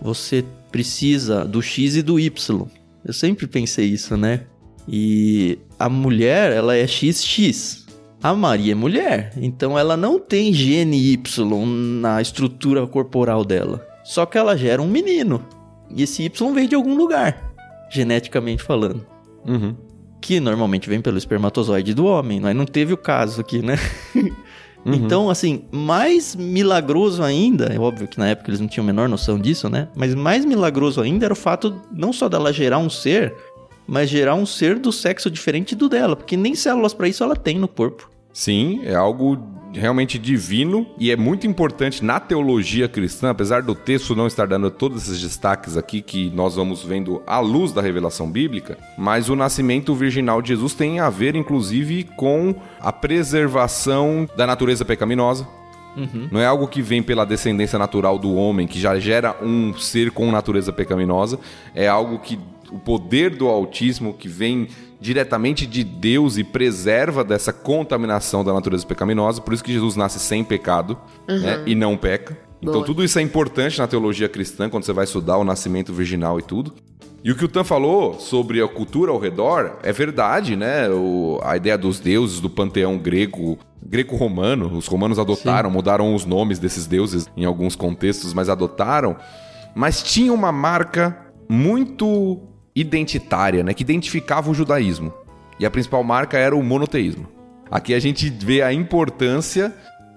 você 0.00 0.42
precisa 0.72 1.44
do 1.44 1.60
X 1.60 1.96
e 1.96 2.02
do 2.02 2.18
Y. 2.18 2.66
Eu 3.04 3.12
sempre 3.12 3.46
pensei 3.46 3.84
isso, 3.84 4.16
né? 4.16 4.44
E 4.88 5.58
a 5.78 5.86
mulher, 5.90 6.50
ela 6.50 6.74
é 6.74 6.86
XX. 6.86 7.86
A 8.22 8.32
Maria 8.32 8.72
é 8.72 8.74
mulher, 8.74 9.34
então 9.36 9.78
ela 9.78 9.94
não 9.94 10.18
tem 10.18 10.50
gene 10.50 11.12
Y 11.12 11.66
na 12.00 12.22
estrutura 12.22 12.86
corporal 12.86 13.44
dela. 13.44 13.86
Só 14.02 14.24
que 14.24 14.38
ela 14.38 14.56
gera 14.56 14.80
um 14.80 14.88
menino. 14.88 15.44
E 15.94 16.04
esse 16.04 16.22
Y 16.22 16.54
veio 16.54 16.68
de 16.68 16.74
algum 16.74 16.96
lugar, 16.96 17.52
geneticamente 17.90 18.62
falando. 18.62 19.06
Uhum. 19.46 19.87
Que 20.20 20.40
normalmente 20.40 20.88
vem 20.88 21.00
pelo 21.00 21.18
espermatozoide 21.18 21.94
do 21.94 22.06
homem, 22.06 22.40
mas 22.40 22.54
não 22.54 22.66
teve 22.66 22.92
o 22.92 22.96
caso 22.96 23.40
aqui, 23.40 23.62
né? 23.62 23.76
Uhum. 24.84 24.94
Então, 24.94 25.28
assim, 25.28 25.64
mais 25.72 26.36
milagroso 26.36 27.22
ainda, 27.22 27.66
é 27.66 27.78
óbvio 27.78 28.06
que 28.06 28.18
na 28.18 28.28
época 28.28 28.50
eles 28.50 28.60
não 28.60 28.68
tinham 28.68 28.84
a 28.84 28.86
menor 28.86 29.08
noção 29.08 29.38
disso, 29.38 29.68
né? 29.68 29.88
Mas 29.94 30.14
mais 30.14 30.44
milagroso 30.44 31.00
ainda 31.00 31.26
era 31.26 31.32
o 31.32 31.36
fato 31.36 31.80
não 31.92 32.12
só 32.12 32.28
dela 32.28 32.52
gerar 32.52 32.78
um 32.78 32.88
ser, 32.88 33.34
mas 33.86 34.08
gerar 34.08 34.34
um 34.34 34.46
ser 34.46 34.78
do 34.78 34.92
sexo 34.92 35.30
diferente 35.30 35.74
do 35.74 35.88
dela, 35.88 36.14
porque 36.14 36.36
nem 36.36 36.54
células 36.54 36.94
para 36.94 37.08
isso 37.08 37.24
ela 37.24 37.34
tem 37.34 37.58
no 37.58 37.68
corpo. 37.68 38.08
Sim, 38.32 38.80
é 38.84 38.94
algo 38.94 39.38
realmente 39.72 40.18
divino 40.18 40.86
e 40.98 41.10
é 41.10 41.16
muito 41.16 41.46
importante 41.46 42.04
na 42.04 42.18
teologia 42.18 42.88
cristã, 42.88 43.30
apesar 43.30 43.62
do 43.62 43.74
texto 43.74 44.14
não 44.14 44.26
estar 44.26 44.46
dando 44.46 44.70
todos 44.70 45.02
esses 45.02 45.20
destaques 45.20 45.76
aqui 45.76 46.00
que 46.00 46.30
nós 46.30 46.54
vamos 46.56 46.82
vendo 46.82 47.22
à 47.26 47.38
luz 47.40 47.72
da 47.72 47.82
revelação 47.82 48.30
bíblica, 48.30 48.78
mas 48.96 49.28
o 49.28 49.36
nascimento 49.36 49.94
virginal 49.94 50.40
de 50.40 50.48
Jesus 50.48 50.74
tem 50.74 51.00
a 51.00 51.10
ver 51.10 51.36
inclusive 51.36 52.04
com 52.16 52.54
a 52.80 52.92
preservação 52.92 54.28
da 54.36 54.46
natureza 54.46 54.84
pecaminosa. 54.84 55.46
Uhum. 55.96 56.28
Não 56.30 56.40
é 56.40 56.46
algo 56.46 56.68
que 56.68 56.80
vem 56.80 57.02
pela 57.02 57.26
descendência 57.26 57.78
natural 57.78 58.18
do 58.18 58.34
homem, 58.34 58.66
que 58.66 58.78
já 58.78 58.98
gera 59.00 59.36
um 59.42 59.74
ser 59.74 60.12
com 60.12 60.30
natureza 60.30 60.72
pecaminosa. 60.72 61.40
É 61.74 61.88
algo 61.88 62.20
que 62.20 62.38
o 62.70 62.78
poder 62.78 63.34
do 63.34 63.48
autismo 63.48 64.14
que 64.14 64.28
vem 64.28 64.68
diretamente 65.00 65.66
de 65.66 65.84
Deus 65.84 66.36
e 66.38 66.44
preserva 66.44 67.22
dessa 67.22 67.52
contaminação 67.52 68.42
da 68.44 68.52
natureza 68.52 68.84
pecaminosa. 68.86 69.40
Por 69.40 69.54
isso 69.54 69.62
que 69.64 69.72
Jesus 69.72 69.94
nasce 69.96 70.18
sem 70.18 70.42
pecado 70.42 70.98
né, 71.28 71.62
e 71.66 71.74
não 71.74 71.96
peca. 71.96 72.36
Então 72.60 72.74
Boa. 72.74 72.84
tudo 72.86 73.04
isso 73.04 73.18
é 73.18 73.22
importante 73.22 73.78
na 73.78 73.86
teologia 73.86 74.28
cristã, 74.28 74.68
quando 74.68 74.84
você 74.84 74.92
vai 74.92 75.04
estudar 75.04 75.36
o 75.38 75.44
nascimento 75.44 75.92
virginal 75.92 76.38
e 76.40 76.42
tudo. 76.42 76.74
E 77.22 77.30
o 77.30 77.36
que 77.36 77.44
o 77.44 77.48
Tan 77.48 77.62
falou 77.64 78.14
sobre 78.14 78.60
a 78.62 78.66
cultura 78.68 79.10
ao 79.12 79.18
redor 79.18 79.78
é 79.82 79.92
verdade, 79.92 80.56
né? 80.56 80.88
O- 80.88 81.38
a 81.42 81.56
ideia 81.56 81.76
dos 81.78 82.00
deuses 82.00 82.40
do 82.40 82.48
panteão 82.50 82.96
grego, 82.98 83.58
greco-romano, 83.84 84.76
os 84.76 84.86
romanos 84.86 85.18
adotaram, 85.18 85.70
mudaram 85.70 86.14
os 86.14 86.24
nomes 86.24 86.58
desses 86.58 86.86
deuses 86.86 87.28
em 87.36 87.44
alguns 87.44 87.74
contextos, 87.76 88.32
mas 88.34 88.48
adotaram. 88.48 89.16
Mas 89.74 90.02
tinha 90.02 90.32
uma 90.32 90.50
marca 90.52 91.16
muito 91.48 92.40
identitária, 92.80 93.62
né? 93.62 93.74
Que 93.74 93.82
identificava 93.82 94.50
o 94.50 94.54
judaísmo. 94.54 95.12
E 95.58 95.66
a 95.66 95.70
principal 95.70 96.02
marca 96.04 96.38
era 96.38 96.54
o 96.54 96.62
monoteísmo. 96.62 97.26
Aqui 97.70 97.94
a 97.94 97.98
gente 97.98 98.30
vê 98.30 98.62
a 98.62 98.72
importância 98.72 99.74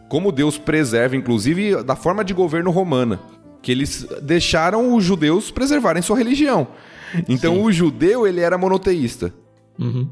como 0.07 0.31
Deus 0.31 0.57
preserva, 0.57 1.15
inclusive, 1.15 1.83
da 1.83 1.95
forma 1.95 2.23
de 2.23 2.33
governo 2.33 2.69
romana. 2.69 3.19
Que 3.61 3.71
eles 3.71 4.05
deixaram 4.21 4.95
os 4.95 5.03
judeus 5.03 5.51
preservarem 5.51 6.01
sua 6.01 6.17
religião. 6.17 6.67
Então 7.27 7.55
Sim. 7.55 7.61
o 7.61 7.71
judeu, 7.71 8.27
ele 8.27 8.41
era 8.41 8.57
monoteísta. 8.57 9.33
Uhum. 9.79 10.07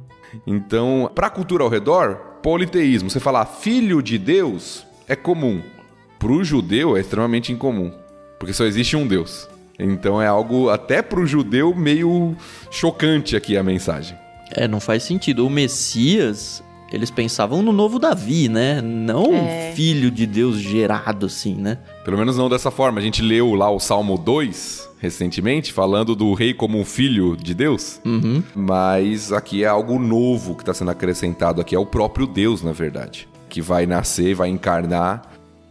Então, 0.46 1.12
para 1.14 1.28
a 1.28 1.30
cultura 1.30 1.64
ao 1.64 1.70
redor, 1.70 2.16
politeísmo. 2.42 3.10
Você 3.10 3.20
falar 3.20 3.46
filho 3.46 4.02
de 4.02 4.18
Deus 4.18 4.86
é 5.08 5.16
comum. 5.16 5.62
Para 6.18 6.32
o 6.32 6.44
judeu 6.44 6.98
é 6.98 7.00
extremamente 7.00 7.52
incomum. 7.52 7.92
Porque 8.38 8.54
só 8.54 8.66
existe 8.66 8.96
um 8.96 9.08
Deus. 9.08 9.48
Então 9.80 10.22
é 10.22 10.28
algo, 10.28 10.70
até 10.70 11.02
para 11.02 11.20
o 11.20 11.26
judeu, 11.26 11.74
meio 11.74 12.36
chocante 12.70 13.36
aqui 13.36 13.56
a 13.58 13.64
mensagem. 13.64 14.18
É, 14.52 14.68
não 14.68 14.80
faz 14.80 15.04
sentido. 15.04 15.46
O 15.46 15.50
Messias, 15.50 16.62
eles 16.92 17.10
pensavam 17.10 17.62
no 17.62 17.72
novo 17.72 17.98
Davi, 18.00 18.50
né? 18.50 18.82
Não 18.82 19.34
É. 19.34 19.72
um 19.72 19.76
filho 19.76 20.12
de 20.12 20.26
Deus 20.26 20.58
gerado 20.58 21.28
assim, 21.28 21.56
né? 21.56 21.78
Pelo 22.04 22.18
menos 22.18 22.36
não 22.38 22.50
dessa 22.50 22.70
forma. 22.72 23.00
A 23.00 23.04
gente 23.04 23.22
leu 23.22 23.54
lá 23.54 23.70
o 23.72 23.80
Salmo 23.80 24.18
2 24.18 24.90
recentemente, 25.00 25.72
falando 25.72 26.14
do 26.14 26.34
rei 26.34 26.54
como 26.54 26.78
um 26.78 26.84
filho 26.84 27.38
de 27.38 27.54
Deus. 27.54 28.02
Uhum. 28.04 28.44
Mas 28.54 29.32
aqui 29.32 29.64
é 29.64 29.68
algo 29.68 29.98
novo 29.98 30.56
que 30.56 30.62
está 30.62 30.74
sendo 30.74 30.92
acrescentado 30.92 31.62
aqui. 31.62 31.74
É 31.74 31.80
o 31.80 31.86
próprio 31.86 32.28
Deus, 32.28 32.62
na 32.62 32.74
verdade. 32.74 33.26
Que 33.48 33.62
vai 33.62 33.86
nascer, 33.86 34.36
vai 34.36 34.50
encarnar 34.50 35.22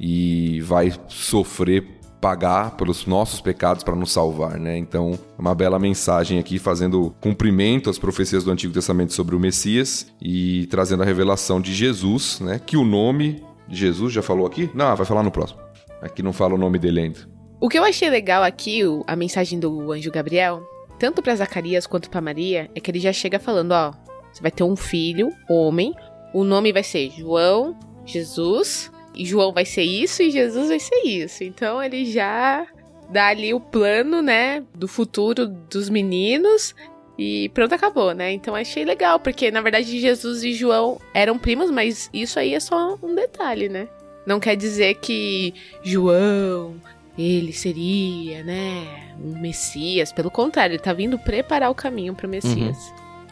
e 0.01 0.61
vai 0.63 0.93
sofrer, 1.09 1.98
pagar 2.21 2.77
pelos 2.77 3.07
nossos 3.07 3.41
pecados 3.41 3.83
para 3.83 3.95
nos 3.95 4.13
salvar, 4.13 4.59
né? 4.59 4.77
Então, 4.77 5.19
é 5.39 5.41
uma 5.41 5.55
bela 5.55 5.79
mensagem 5.79 6.39
aqui, 6.39 6.59
fazendo 6.59 7.15
cumprimento 7.21 7.89
às 7.89 7.99
profecias 7.99 8.45
do 8.45 8.51
Antigo 8.51 8.73
Testamento 8.73 9.13
sobre 9.13 9.37
o 9.37 9.41
Messias 9.41 10.07
e 10.21 10.67
trazendo 10.67 11.03
a 11.03 11.07
revelação 11.07 11.61
de 11.61 11.73
Jesus, 11.73 12.41
né? 12.41 12.61
Que 12.65 12.77
o 12.77 12.85
nome 12.85 13.43
de 13.69 13.77
Jesus 13.77 14.13
já 14.13 14.23
falou 14.23 14.47
aqui? 14.47 14.71
Não, 14.75 14.95
vai 14.97 15.07
falar 15.07 15.23
no 15.23 15.31
próximo. 15.31 15.61
Aqui 16.01 16.23
não 16.23 16.33
fala 16.33 16.55
o 16.55 16.59
nome 16.59 16.79
dele 16.79 17.01
ainda. 17.01 17.21
O 17.61 17.69
que 17.69 17.79
eu 17.79 17.85
achei 17.85 18.09
legal 18.09 18.43
aqui, 18.43 18.83
a 19.07 19.17
mensagem 19.17 19.59
do 19.59 19.91
anjo 19.93 20.13
Gabriel, 20.13 20.63
tanto 20.99 21.23
pra 21.23 21.35
Zacarias 21.35 21.87
quanto 21.87 22.11
pra 22.11 22.21
Maria, 22.21 22.71
é 22.75 22.81
que 22.81 22.91
ele 22.91 23.01
já 23.01 23.13
chega 23.13 23.39
falando, 23.39 23.73
ó, 23.73 23.93
você 24.33 24.41
vai 24.41 24.51
ter 24.51 24.63
um 24.63 24.77
filho, 24.77 25.31
homem, 25.49 25.95
o 26.33 26.45
nome 26.45 26.73
vai 26.73 26.83
ser 26.83 27.11
João, 27.11 27.77
Jesus, 28.05 28.93
João 29.25 29.53
vai 29.53 29.65
ser 29.65 29.83
isso 29.83 30.23
e 30.23 30.31
Jesus 30.31 30.69
vai 30.69 30.79
ser 30.79 31.03
isso. 31.05 31.45
Então 31.45 31.83
ele 31.83 32.05
já 32.05 32.67
dá 33.11 33.29
ali 33.29 33.55
o 33.55 33.61
plano, 33.61 34.21
né, 34.21 34.63
do 34.75 34.87
futuro 34.87 35.47
dos 35.47 35.89
meninos 35.89 36.75
e 37.19 37.49
pronto, 37.49 37.75
acabou, 37.75 38.13
né? 38.13 38.33
Então 38.33 38.55
achei 38.55 38.85
legal, 38.85 39.19
porque 39.19 39.51
na 39.51 39.61
verdade 39.61 39.99
Jesus 39.99 40.45
e 40.45 40.53
João 40.53 41.01
eram 41.13 41.39
primos, 41.39 41.71
mas 41.71 42.09
isso 42.13 42.39
aí 42.39 42.55
é 42.55 42.61
só 42.61 42.97
um 43.03 43.15
detalhe, 43.15 43.69
né? 43.69 43.89
Não 44.25 44.39
quer 44.39 44.55
dizer 44.57 44.97
que 44.97 45.55
João, 45.83 46.77
ele 47.17 47.53
seria, 47.53 48.45
né, 48.45 49.15
um 49.21 49.41
Messias. 49.41 50.13
Pelo 50.13 50.31
contrário, 50.31 50.75
ele 50.75 50.83
tá 50.83 50.93
vindo 50.93 51.19
preparar 51.19 51.71
o 51.71 51.75
caminho 51.75 52.15
pro 52.15 52.29
Messias. 52.29 52.77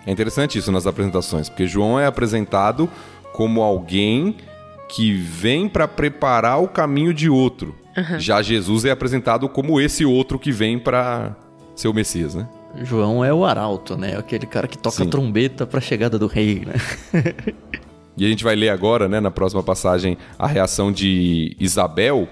É 0.06 0.10
interessante 0.10 0.58
isso 0.58 0.72
nas 0.72 0.86
apresentações, 0.86 1.48
porque 1.48 1.66
João 1.66 2.00
é 2.00 2.06
apresentado 2.06 2.90
como 3.32 3.60
alguém 3.60 4.36
que 4.88 5.12
vem 5.12 5.68
para 5.68 5.88
preparar 5.88 6.62
o 6.62 6.68
caminho 6.68 7.12
de 7.12 7.28
outro. 7.28 7.74
Aham. 7.96 8.18
Já 8.18 8.42
Jesus 8.42 8.84
é 8.84 8.90
apresentado 8.90 9.48
como 9.48 9.80
esse 9.80 10.04
outro 10.04 10.38
que 10.38 10.52
vem 10.52 10.78
para 10.78 11.34
ser 11.74 11.88
o 11.88 11.94
Messias, 11.94 12.34
né? 12.34 12.48
João 12.82 13.24
é 13.24 13.32
o 13.32 13.44
arauto, 13.44 13.96
né? 13.96 14.16
Aquele 14.18 14.46
cara 14.46 14.68
que 14.68 14.76
toca 14.76 14.96
Sim. 14.96 15.04
a 15.04 15.06
trombeta 15.06 15.66
pra 15.66 15.80
chegada 15.80 16.18
do 16.18 16.26
rei, 16.26 16.64
né? 16.66 16.74
E 18.18 18.24
a 18.24 18.28
gente 18.28 18.42
vai 18.42 18.56
ler 18.56 18.70
agora, 18.70 19.08
né, 19.08 19.20
na 19.20 19.30
próxima 19.30 19.62
passagem, 19.62 20.16
a 20.38 20.46
reação 20.46 20.90
de 20.90 21.54
Isabel 21.60 22.26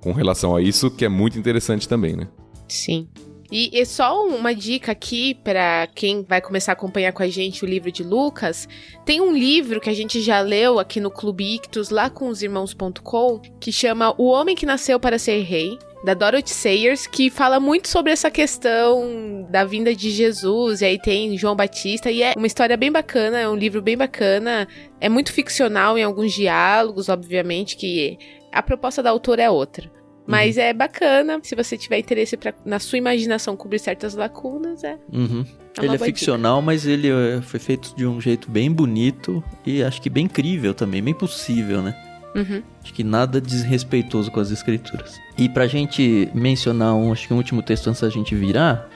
com 0.00 0.12
relação 0.12 0.54
a 0.56 0.60
isso, 0.60 0.90
que 0.90 1.04
é 1.04 1.08
muito 1.08 1.38
interessante 1.38 1.88
também, 1.88 2.16
né? 2.16 2.26
Sim. 2.66 3.06
E, 3.50 3.70
e 3.72 3.86
só 3.86 4.26
uma 4.26 4.54
dica 4.54 4.92
aqui 4.92 5.34
pra 5.34 5.88
quem 5.94 6.22
vai 6.22 6.40
começar 6.40 6.72
a 6.72 6.74
acompanhar 6.74 7.12
com 7.12 7.22
a 7.22 7.28
gente 7.28 7.64
o 7.64 7.68
livro 7.68 7.90
de 7.90 8.02
Lucas. 8.02 8.68
Tem 9.04 9.20
um 9.20 9.32
livro 9.32 9.80
que 9.80 9.88
a 9.88 9.94
gente 9.94 10.20
já 10.20 10.40
leu 10.40 10.78
aqui 10.78 11.00
no 11.00 11.10
Clube 11.10 11.54
Ictus, 11.54 11.88
lá 11.88 12.10
com 12.10 12.28
os 12.28 12.42
irmãos.com, 12.42 13.40
que 13.58 13.72
chama 13.72 14.14
O 14.18 14.26
Homem 14.26 14.54
que 14.54 14.66
Nasceu 14.66 15.00
para 15.00 15.18
Ser 15.18 15.42
Rei, 15.42 15.78
da 16.04 16.14
Dorothy 16.14 16.50
Sayers, 16.50 17.06
que 17.06 17.30
fala 17.30 17.58
muito 17.58 17.88
sobre 17.88 18.12
essa 18.12 18.30
questão 18.30 19.46
da 19.50 19.64
vinda 19.64 19.94
de 19.94 20.10
Jesus. 20.10 20.82
E 20.82 20.84
aí 20.84 20.98
tem 20.98 21.36
João 21.38 21.56
Batista, 21.56 22.10
e 22.10 22.22
é 22.22 22.34
uma 22.36 22.46
história 22.46 22.76
bem 22.76 22.92
bacana, 22.92 23.38
é 23.38 23.48
um 23.48 23.56
livro 23.56 23.80
bem 23.80 23.96
bacana. 23.96 24.68
É 25.00 25.08
muito 25.08 25.32
ficcional 25.32 25.96
em 25.96 26.02
alguns 26.02 26.34
diálogos, 26.34 27.08
obviamente, 27.08 27.76
que 27.76 28.18
a 28.52 28.62
proposta 28.62 29.02
da 29.02 29.10
autora 29.10 29.42
é 29.42 29.50
outra. 29.50 29.90
Mas 30.28 30.56
uhum. 30.56 30.62
é 30.62 30.72
bacana, 30.74 31.40
se 31.42 31.54
você 31.54 31.78
tiver 31.78 31.98
interesse 31.98 32.36
pra, 32.36 32.52
na 32.62 32.78
sua 32.78 32.98
imaginação 32.98 33.56
cobrir 33.56 33.78
certas 33.78 34.14
lacunas, 34.14 34.84
é. 34.84 34.98
Uhum. 35.10 35.42
é 35.80 35.84
ele 35.86 35.94
é 35.94 35.98
ficcional, 35.98 36.56
dica. 36.56 36.66
mas 36.66 36.86
ele 36.86 37.08
eh, 37.08 37.40
foi 37.40 37.58
feito 37.58 37.96
de 37.96 38.06
um 38.06 38.20
jeito 38.20 38.50
bem 38.50 38.70
bonito 38.70 39.42
e 39.64 39.82
acho 39.82 40.02
que 40.02 40.10
bem 40.10 40.26
incrível 40.26 40.74
também, 40.74 41.02
bem 41.02 41.14
possível, 41.14 41.80
né? 41.80 41.96
Uhum. 42.34 42.62
Acho 42.84 42.92
que 42.92 43.02
nada 43.02 43.40
desrespeitoso 43.40 44.30
com 44.30 44.38
as 44.38 44.50
escrituras. 44.50 45.18
E 45.38 45.48
pra 45.48 45.66
gente 45.66 46.28
mencionar 46.34 46.94
um, 46.94 47.10
acho 47.10 47.26
que 47.26 47.32
um 47.32 47.38
último 47.38 47.62
texto 47.62 47.88
antes 47.88 48.02
da 48.02 48.10
gente 48.10 48.34
virar, 48.34 48.86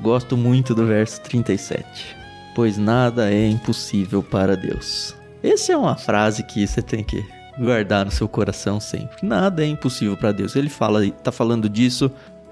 gosto 0.00 0.38
muito 0.38 0.74
do 0.74 0.86
verso 0.86 1.20
37. 1.20 2.16
Pois 2.54 2.78
nada 2.78 3.30
é 3.30 3.46
impossível 3.46 4.22
para 4.22 4.56
Deus. 4.56 5.14
Essa 5.42 5.74
é 5.74 5.76
uma 5.76 5.96
frase 5.96 6.42
que 6.44 6.66
você 6.66 6.80
tem 6.80 7.04
que 7.04 7.22
guardar 7.58 8.04
no 8.04 8.10
seu 8.10 8.28
coração 8.28 8.80
sempre. 8.80 9.16
Nada 9.22 9.64
é 9.64 9.66
impossível 9.66 10.16
para 10.16 10.32
Deus. 10.32 10.56
Ele 10.56 10.68
fala, 10.68 11.08
tá 11.10 11.32
falando 11.32 11.68
disso 11.68 12.10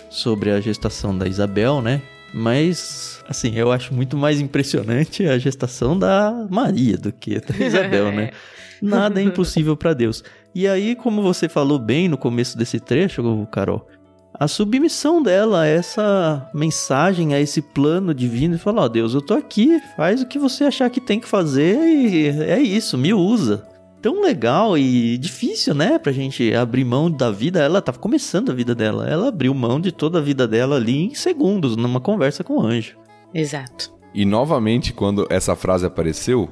sobre 0.09 0.51
a 0.51 0.61
gestação 0.61 1.17
da 1.17 1.27
Isabel, 1.27 1.81
né? 1.81 2.03
Mas, 2.35 3.23
assim, 3.29 3.55
eu 3.55 3.73
acho 3.73 3.95
muito 3.95 4.17
mais 4.17 4.41
impressionante 4.41 5.27
a 5.27 5.39
gestação 5.39 5.99
da 5.99 6.47
Maria 6.51 6.97
do 6.99 7.13
que 7.13 7.41
da 7.41 7.65
Isabel, 7.65 8.13
né? 8.13 8.31
Nada 8.83 9.21
é 9.21 9.25
impossível 9.25 9.77
para 9.77 9.95
Deus. 9.95 10.23
E 10.55 10.67
aí, 10.67 10.95
como 10.95 11.23
você 11.23 11.49
falou 11.49 11.79
bem 11.79 12.09
no 12.09 12.19
começo 12.19 12.59
desse 12.59 12.79
trecho, 12.79 13.49
Carol, 13.51 13.89
a 14.39 14.47
submissão 14.47 15.23
dela 15.23 15.63
a 15.63 15.67
essa 15.67 16.49
mensagem, 16.53 17.35
a 17.35 17.41
esse 17.41 17.63
plano 17.63 18.13
divino, 18.13 18.55
e 18.55 18.59
falar: 18.59 18.83
Ó, 18.83 18.85
oh, 18.85 18.89
Deus, 18.89 19.15
eu 19.15 19.23
tô 19.23 19.35
aqui, 19.35 19.81
faz 19.97 20.21
o 20.21 20.27
que 20.27 20.39
você 20.39 20.65
achar 20.65 20.91
que 20.91 21.01
tem 21.01 21.19
que 21.19 21.29
fazer 21.29 21.79
e 21.79 22.29
é 22.29 22.61
isso, 22.61 22.99
me 22.99 23.15
usa. 23.15 23.67
Tão 24.07 24.23
legal 24.23 24.79
e 24.79 25.19
difícil, 25.19 25.75
né, 25.75 25.99
pra 25.99 26.13
gente 26.13 26.55
abrir 26.55 26.85
mão 26.85 27.11
da 27.11 27.29
vida. 27.29 27.59
Ela 27.59 27.83
tava 27.83 27.99
começando 27.99 28.53
a 28.53 28.55
vida 28.55 28.73
dela. 28.73 29.05
Ela 29.11 29.27
abriu 29.27 29.53
mão 29.53 29.81
de 29.81 29.91
toda 29.91 30.21
a 30.21 30.23
vida 30.23 30.47
dela 30.47 30.77
ali 30.77 31.07
em 31.07 31.15
segundos, 31.17 31.75
numa 31.77 32.01
conversa 32.01 32.45
com 32.45 32.59
o 32.59 32.63
anjo. 32.65 32.97
Exato. 33.35 33.93
E 34.15 34.25
novamente, 34.25 34.93
quando 34.93 35.27
essa 35.29 35.57
frase 35.57 35.85
apareceu, 35.85 36.49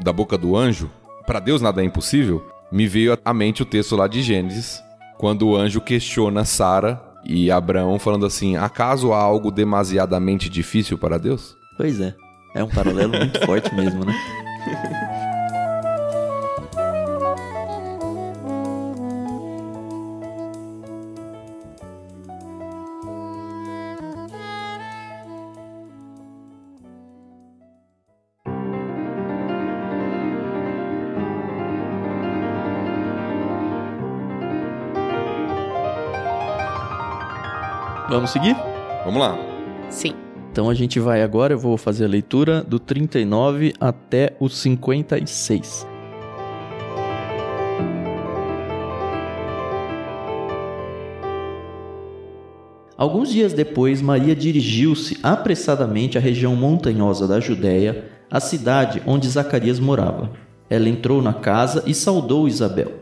da 0.00 0.12
boca 0.12 0.38
do 0.38 0.56
anjo, 0.56 0.88
para 1.26 1.40
Deus 1.40 1.60
nada 1.60 1.82
é 1.82 1.84
impossível, 1.84 2.46
me 2.70 2.86
veio 2.86 3.18
à 3.24 3.34
mente 3.34 3.62
o 3.62 3.66
texto 3.66 3.96
lá 3.96 4.06
de 4.06 4.22
Gênesis, 4.22 4.80
quando 5.18 5.48
o 5.48 5.56
anjo 5.56 5.80
questiona 5.80 6.44
Sara 6.44 7.02
e 7.24 7.50
Abraão 7.50 7.98
falando 7.98 8.26
assim: 8.26 8.54
acaso 8.54 9.12
há 9.12 9.18
algo 9.18 9.50
demasiadamente 9.50 10.48
difícil 10.48 10.96
para 10.96 11.18
Deus? 11.18 11.56
Pois 11.76 12.00
é. 12.00 12.14
É 12.54 12.62
um 12.62 12.68
paralelo 12.68 13.18
muito 13.18 13.44
forte 13.44 13.74
mesmo, 13.74 14.04
né? 14.04 14.14
Vamos 38.22 38.30
seguir? 38.30 38.56
Vamos 39.04 39.20
lá. 39.20 39.36
Sim. 39.90 40.14
Então 40.52 40.70
a 40.70 40.74
gente 40.74 41.00
vai 41.00 41.24
agora, 41.24 41.54
eu 41.54 41.58
vou 41.58 41.76
fazer 41.76 42.04
a 42.04 42.08
leitura 42.08 42.62
do 42.62 42.78
39 42.78 43.74
até 43.80 44.36
o 44.38 44.48
56. 44.48 45.84
Alguns 52.96 53.32
dias 53.32 53.52
depois, 53.52 54.00
Maria 54.00 54.36
dirigiu-se 54.36 55.18
apressadamente 55.20 56.16
à 56.16 56.20
região 56.20 56.54
montanhosa 56.54 57.26
da 57.26 57.40
Judéia, 57.40 58.04
a 58.30 58.38
cidade 58.38 59.02
onde 59.04 59.28
Zacarias 59.28 59.80
morava. 59.80 60.30
Ela 60.70 60.88
entrou 60.88 61.20
na 61.20 61.34
casa 61.34 61.82
e 61.88 61.92
saudou 61.92 62.46
Isabel. 62.46 63.01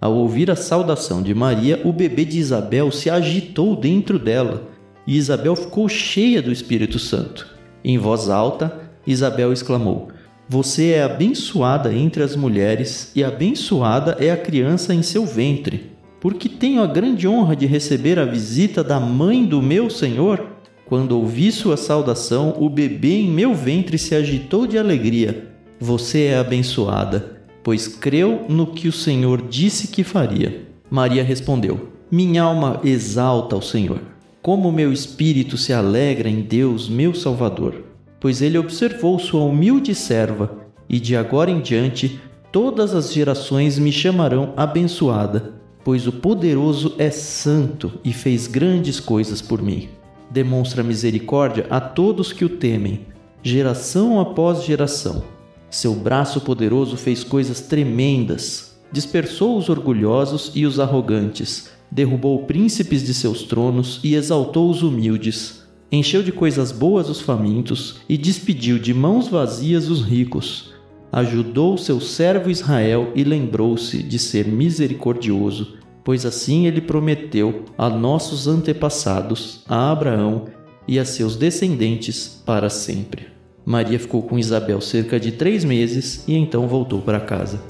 Ao 0.00 0.14
ouvir 0.14 0.50
a 0.50 0.56
saudação 0.56 1.22
de 1.22 1.34
Maria, 1.34 1.80
o 1.84 1.92
bebê 1.92 2.24
de 2.24 2.38
Isabel 2.38 2.90
se 2.90 3.08
agitou 3.08 3.74
dentro 3.74 4.18
dela, 4.18 4.68
e 5.06 5.16
Isabel 5.16 5.56
ficou 5.56 5.88
cheia 5.88 6.42
do 6.42 6.52
Espírito 6.52 6.98
Santo. 6.98 7.46
Em 7.82 7.96
voz 7.96 8.28
alta, 8.28 8.90
Isabel 9.06 9.52
exclamou: 9.52 10.08
Você 10.48 10.90
é 10.90 11.02
abençoada 11.02 11.94
entre 11.94 12.22
as 12.22 12.36
mulheres, 12.36 13.10
e 13.14 13.24
abençoada 13.24 14.16
é 14.20 14.30
a 14.30 14.36
criança 14.36 14.94
em 14.94 15.02
seu 15.02 15.24
ventre. 15.24 15.92
Porque 16.20 16.48
tenho 16.48 16.82
a 16.82 16.86
grande 16.86 17.26
honra 17.26 17.54
de 17.56 17.66
receber 17.66 18.18
a 18.18 18.24
visita 18.24 18.82
da 18.82 18.98
mãe 19.00 19.44
do 19.46 19.62
meu 19.62 19.88
Senhor? 19.88 20.44
Quando 20.86 21.12
ouvi 21.12 21.50
sua 21.50 21.76
saudação, 21.76 22.54
o 22.58 22.68
bebê 22.68 23.20
em 23.20 23.30
meu 23.30 23.54
ventre 23.54 23.96
se 23.98 24.14
agitou 24.14 24.66
de 24.66 24.78
alegria. 24.78 25.48
Você 25.80 26.24
é 26.24 26.38
abençoada 26.38 27.35
pois 27.66 27.88
creu 27.88 28.46
no 28.48 28.68
que 28.68 28.86
o 28.86 28.92
Senhor 28.92 29.42
disse 29.42 29.88
que 29.88 30.04
faria. 30.04 30.68
Maria 30.88 31.24
respondeu: 31.24 31.88
Minha 32.08 32.44
alma 32.44 32.80
exalta 32.84 33.56
ao 33.56 33.60
Senhor. 33.60 34.00
Como 34.40 34.70
meu 34.70 34.92
espírito 34.92 35.56
se 35.56 35.72
alegra 35.72 36.28
em 36.28 36.42
Deus, 36.42 36.88
meu 36.88 37.12
Salvador, 37.12 37.82
pois 38.20 38.40
ele 38.40 38.56
observou 38.56 39.18
sua 39.18 39.42
humilde 39.42 39.96
serva, 39.96 40.58
e 40.88 41.00
de 41.00 41.16
agora 41.16 41.50
em 41.50 41.60
diante 41.60 42.20
todas 42.52 42.94
as 42.94 43.12
gerações 43.12 43.80
me 43.80 43.90
chamarão 43.90 44.54
abençoada, 44.56 45.54
pois 45.82 46.06
o 46.06 46.12
poderoso 46.12 46.94
é 46.98 47.10
santo 47.10 47.94
e 48.04 48.12
fez 48.12 48.46
grandes 48.46 49.00
coisas 49.00 49.42
por 49.42 49.60
mim. 49.60 49.88
Demonstra 50.30 50.84
misericórdia 50.84 51.66
a 51.68 51.80
todos 51.80 52.32
que 52.32 52.44
o 52.44 52.48
temem, 52.48 53.00
geração 53.42 54.20
após 54.20 54.62
geração 54.62 55.34
seu 55.70 55.94
braço 55.94 56.40
poderoso 56.40 56.96
fez 56.96 57.24
coisas 57.24 57.60
tremendas, 57.60 58.78
dispersou 58.90 59.58
os 59.58 59.68
orgulhosos 59.68 60.52
e 60.54 60.64
os 60.64 60.78
arrogantes, 60.78 61.70
derrubou 61.90 62.44
príncipes 62.44 63.04
de 63.04 63.12
seus 63.12 63.42
tronos 63.42 64.00
e 64.02 64.14
exaltou 64.14 64.70
os 64.70 64.82
humildes, 64.82 65.62
encheu 65.90 66.22
de 66.22 66.32
coisas 66.32 66.72
boas 66.72 67.08
os 67.08 67.20
famintos 67.20 67.96
e 68.08 68.16
despediu 68.16 68.78
de 68.78 68.92
mãos 68.92 69.28
vazias 69.28 69.88
os 69.88 70.02
ricos. 70.02 70.72
Ajudou 71.12 71.78
seu 71.78 72.00
servo 72.00 72.50
Israel 72.50 73.12
e 73.14 73.24
lembrou-se 73.24 74.02
de 74.02 74.18
ser 74.18 74.46
misericordioso, 74.46 75.78
pois 76.04 76.26
assim 76.26 76.66
ele 76.66 76.80
prometeu 76.80 77.64
a 77.78 77.88
nossos 77.88 78.46
antepassados, 78.46 79.62
a 79.68 79.90
Abraão 79.90 80.46
e 80.86 80.98
a 80.98 81.04
seus 81.04 81.36
descendentes 81.36 82.42
para 82.44 82.68
sempre. 82.68 83.35
Maria 83.66 83.98
ficou 83.98 84.22
com 84.22 84.38
Isabel 84.38 84.80
cerca 84.80 85.18
de 85.18 85.32
três 85.32 85.64
meses 85.64 86.22
e 86.28 86.36
então 86.36 86.68
voltou 86.68 87.02
para 87.02 87.18
casa. 87.18 87.60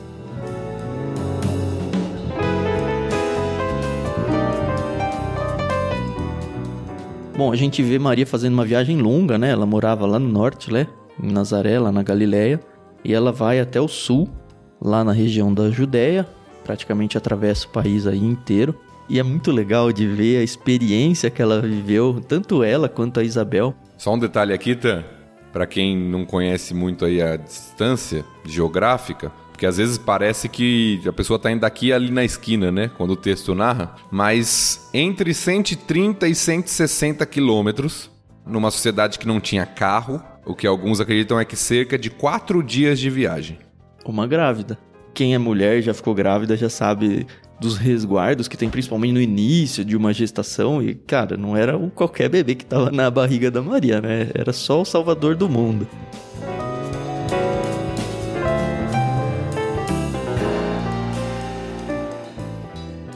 Bom, 7.34 7.50
a 7.50 7.56
gente 7.56 7.82
vê 7.82 7.98
Maria 7.98 8.26
fazendo 8.26 8.52
uma 8.52 8.64
viagem 8.66 8.98
longa, 8.98 9.38
né? 9.38 9.50
Ela 9.50 9.64
morava 9.64 10.04
lá 10.04 10.18
no 10.18 10.28
norte, 10.28 10.70
né? 10.70 10.86
Em 11.22 11.32
Nazaré, 11.32 11.78
lá 11.78 11.90
na 11.90 12.02
Galileia. 12.02 12.60
E 13.02 13.14
ela 13.14 13.32
vai 13.32 13.58
até 13.58 13.80
o 13.80 13.88
sul, 13.88 14.28
lá 14.78 15.02
na 15.02 15.12
região 15.12 15.52
da 15.52 15.70
Judéia. 15.70 16.26
Praticamente 16.62 17.16
atravessa 17.16 17.66
o 17.66 17.70
país 17.70 18.06
aí 18.06 18.22
inteiro. 18.22 18.74
E 19.08 19.18
é 19.18 19.22
muito 19.22 19.50
legal 19.50 19.90
de 19.90 20.06
ver 20.06 20.38
a 20.38 20.42
experiência 20.42 21.30
que 21.30 21.40
ela 21.40 21.62
viveu, 21.62 22.20
tanto 22.28 22.62
ela 22.62 22.86
quanto 22.86 23.18
a 23.18 23.24
Isabel. 23.24 23.74
Só 23.96 24.12
um 24.12 24.18
detalhe 24.18 24.52
aqui, 24.52 24.74
Tan 24.74 25.15
para 25.56 25.66
quem 25.66 25.96
não 25.96 26.26
conhece 26.26 26.74
muito 26.74 27.06
aí 27.06 27.22
a 27.22 27.34
distância 27.34 28.26
geográfica, 28.44 29.32
porque 29.50 29.64
às 29.64 29.78
vezes 29.78 29.96
parece 29.96 30.50
que 30.50 31.00
a 31.08 31.12
pessoa 31.14 31.38
está 31.38 31.50
indo 31.50 31.60
daqui 31.60 31.94
ali 31.94 32.10
na 32.10 32.22
esquina, 32.22 32.70
né? 32.70 32.90
Quando 32.94 33.12
o 33.12 33.16
texto 33.16 33.54
narra. 33.54 33.94
Mas 34.10 34.86
entre 34.92 35.32
130 35.32 36.28
e 36.28 36.34
160 36.34 37.24
quilômetros, 37.24 38.10
numa 38.46 38.70
sociedade 38.70 39.18
que 39.18 39.26
não 39.26 39.40
tinha 39.40 39.64
carro, 39.64 40.22
o 40.44 40.54
que 40.54 40.66
alguns 40.66 41.00
acreditam 41.00 41.40
é 41.40 41.44
que 41.46 41.56
cerca 41.56 41.96
de 41.96 42.10
quatro 42.10 42.62
dias 42.62 43.00
de 43.00 43.08
viagem. 43.08 43.58
Uma 44.04 44.26
grávida. 44.26 44.76
Quem 45.14 45.34
é 45.34 45.38
mulher 45.38 45.80
já 45.80 45.94
ficou 45.94 46.14
grávida 46.14 46.54
já 46.54 46.68
sabe 46.68 47.26
dos 47.58 47.76
resguardos 47.76 48.48
que 48.48 48.56
tem 48.56 48.68
principalmente 48.68 49.12
no 49.12 49.20
início 49.20 49.84
de 49.84 49.96
uma 49.96 50.12
gestação 50.12 50.82
e, 50.82 50.94
cara, 50.94 51.36
não 51.36 51.56
era 51.56 51.76
um 51.76 51.88
qualquer 51.88 52.28
bebê 52.28 52.54
que 52.54 52.64
tava 52.64 52.90
na 52.90 53.10
barriga 53.10 53.50
da 53.50 53.62
Maria, 53.62 54.00
né? 54.00 54.30
Era 54.34 54.52
só 54.52 54.82
o 54.82 54.84
salvador 54.84 55.34
do 55.34 55.48
mundo. 55.48 55.88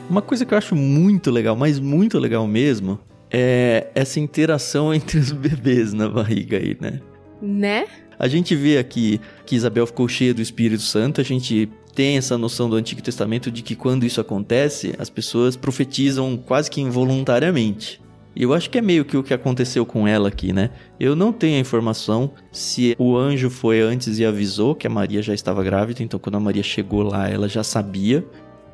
Uma 0.09 0.22
coisa 0.22 0.45
que 0.45 0.53
eu 0.53 0.59
acho 0.59 0.74
muito 0.74 1.30
legal, 1.30 1.55
mas 1.55 1.78
muito 1.78 2.18
legal 2.18 2.45
mesmo, 2.45 2.99
é 3.30 3.86
essa 3.95 4.18
interação 4.18 4.93
entre 4.95 5.18
os 5.18 5.30
bebês 5.30 5.93
na 5.93 6.09
barriga 6.09 6.57
aí, 6.57 6.76
né? 6.80 7.01
Né? 7.41 7.86
A 8.18 8.28
gente 8.28 8.55
vê 8.55 8.76
aqui 8.76 9.20
que 9.47 9.57
Isabel 9.57 9.86
ficou 9.86 10.07
cheia 10.09 10.34
do 10.34 10.43
Espírito 10.43 10.82
Santo, 10.82 11.20
a 11.20 11.24
gente 11.24 11.70
tem 11.93 12.16
essa 12.16 12.38
noção 12.38 12.68
do 12.68 12.76
Antigo 12.76 13.03
Testamento 13.03 13.51
de 13.51 13.62
que 13.62 13.74
quando 13.74 14.05
isso 14.05 14.20
acontece, 14.20 14.95
as 14.99 15.11
pessoas 15.11 15.57
profetizam 15.57 16.36
quase 16.36 16.70
que 16.70 16.80
involuntariamente. 16.80 18.01
E 18.34 18.45
eu 18.45 18.55
acho 18.55 18.70
que 18.70 18.78
é 18.78 18.82
meio 18.82 19.05
que 19.05 19.16
o 19.16 19.22
que 19.22 19.34
aconteceu 19.34 19.84
com 19.84 20.07
ela 20.07 20.28
aqui, 20.28 20.53
né? 20.53 20.70
Eu 21.01 21.16
não 21.16 21.32
tenho 21.32 21.57
a 21.57 21.61
informação 21.61 22.30
se 22.53 22.95
o 22.99 23.16
anjo 23.16 23.51
foi 23.51 23.80
antes 23.80 24.18
e 24.18 24.24
avisou 24.24 24.74
que 24.74 24.86
a 24.86 24.91
Maria 24.91 25.20
já 25.20 25.34
estava 25.34 25.64
grávida, 25.64 26.03
então 26.03 26.20
quando 26.20 26.36
a 26.36 26.41
Maria 26.41 26.62
chegou 26.62 27.03
lá, 27.03 27.28
ela 27.28 27.49
já 27.49 27.64
sabia, 27.64 28.24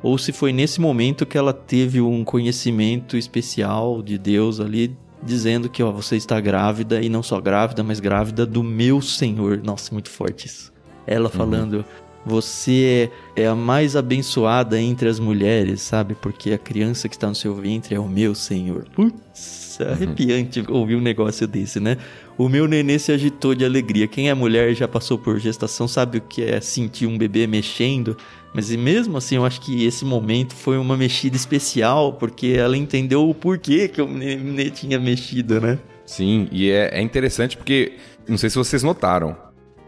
ou 0.03 0.17
se 0.17 0.31
foi 0.31 0.53
nesse 0.53 0.79
momento 0.79 1.25
que 1.25 1.37
ela 1.37 1.53
teve 1.53 1.99
um 1.99 2.23
conhecimento 2.23 3.17
especial 3.17 4.03
de 4.03 4.17
Deus 4.17 4.59
ali 4.59 4.95
dizendo 5.23 5.67
que 5.67 5.81
ó, 5.81 5.91
você 5.91 6.15
está 6.15 6.39
grávida 6.39 7.01
e 7.01 7.09
não 7.09 7.23
só 7.23 7.41
grávida, 7.41 7.83
mas 7.83 7.99
grávida 7.99 8.45
do 8.45 8.63
meu 8.63 9.01
Senhor. 9.01 9.59
Nossa, 9.63 9.91
muito 9.91 10.09
forte 10.09 10.45
isso. 10.45 10.71
Ela 11.05 11.31
uhum. 11.33 11.83
Você 12.27 13.09
é 13.35 13.47
a 13.47 13.55
mais 13.55 13.95
abençoada 13.95 14.79
entre 14.79 15.07
as 15.07 15.19
mulheres, 15.19 15.81
sabe? 15.81 16.13
Porque 16.13 16.51
a 16.51 16.57
criança 16.57 17.07
que 17.07 17.15
está 17.15 17.27
no 17.27 17.35
seu 17.35 17.55
ventre 17.55 17.95
é 17.95 17.99
o 17.99 18.07
meu 18.07 18.35
Senhor. 18.35 18.85
Putz, 18.93 19.77
é 19.79 19.85
uhum. 19.85 19.91
arrepiante 19.91 20.59
uhum. 20.59 20.75
ouvir 20.75 20.95
um 20.95 21.01
negócio 21.01 21.47
desse, 21.47 21.79
né? 21.79 21.97
O 22.37 22.49
meu 22.49 22.67
nenê 22.67 22.99
se 22.99 23.11
agitou 23.11 23.55
de 23.55 23.63
alegria. 23.65 24.07
Quem 24.07 24.29
é 24.29 24.33
mulher 24.33 24.75
já 24.75 24.87
passou 24.87 25.17
por 25.17 25.39
gestação 25.39 25.87
sabe 25.87 26.19
o 26.19 26.21
que 26.21 26.43
é 26.43 26.59
sentir 26.59 27.07
um 27.07 27.17
bebê 27.17 27.47
mexendo. 27.47 28.17
Mas 28.53 28.69
mesmo 28.75 29.17
assim, 29.17 29.35
eu 29.35 29.45
acho 29.45 29.61
que 29.61 29.85
esse 29.85 30.03
momento 30.03 30.53
foi 30.53 30.77
uma 30.77 30.97
mexida 30.97 31.35
especial, 31.35 32.13
porque 32.13 32.47
ela 32.47 32.75
entendeu 32.77 33.27
o 33.27 33.33
porquê 33.33 33.87
que 33.87 34.01
o 34.01 34.07
nenê 34.07 34.69
tinha 34.69 34.99
mexido, 34.99 35.61
né? 35.61 35.79
Sim, 36.05 36.47
e 36.51 36.69
é, 36.69 36.99
é 36.99 37.01
interessante 37.01 37.57
porque, 37.57 37.93
não 38.27 38.37
sei 38.37 38.49
se 38.49 38.55
vocês 38.55 38.83
notaram, 38.83 39.35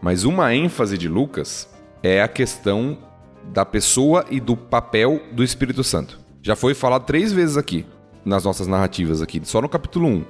mas 0.02 0.24
uma 0.24 0.54
ênfase 0.54 0.98
de 0.98 1.08
Lucas 1.08 1.69
é 2.02 2.22
a 2.22 2.28
questão 2.28 2.98
da 3.52 3.64
pessoa 3.64 4.24
e 4.30 4.40
do 4.40 4.56
papel 4.56 5.22
do 5.32 5.42
Espírito 5.42 5.82
Santo. 5.82 6.18
Já 6.42 6.56
foi 6.56 6.74
falado 6.74 7.04
três 7.04 7.32
vezes 7.32 7.56
aqui, 7.56 7.84
nas 8.24 8.44
nossas 8.44 8.66
narrativas 8.66 9.20
aqui, 9.20 9.40
só 9.44 9.60
no 9.60 9.68
capítulo 9.68 10.06
1. 10.08 10.24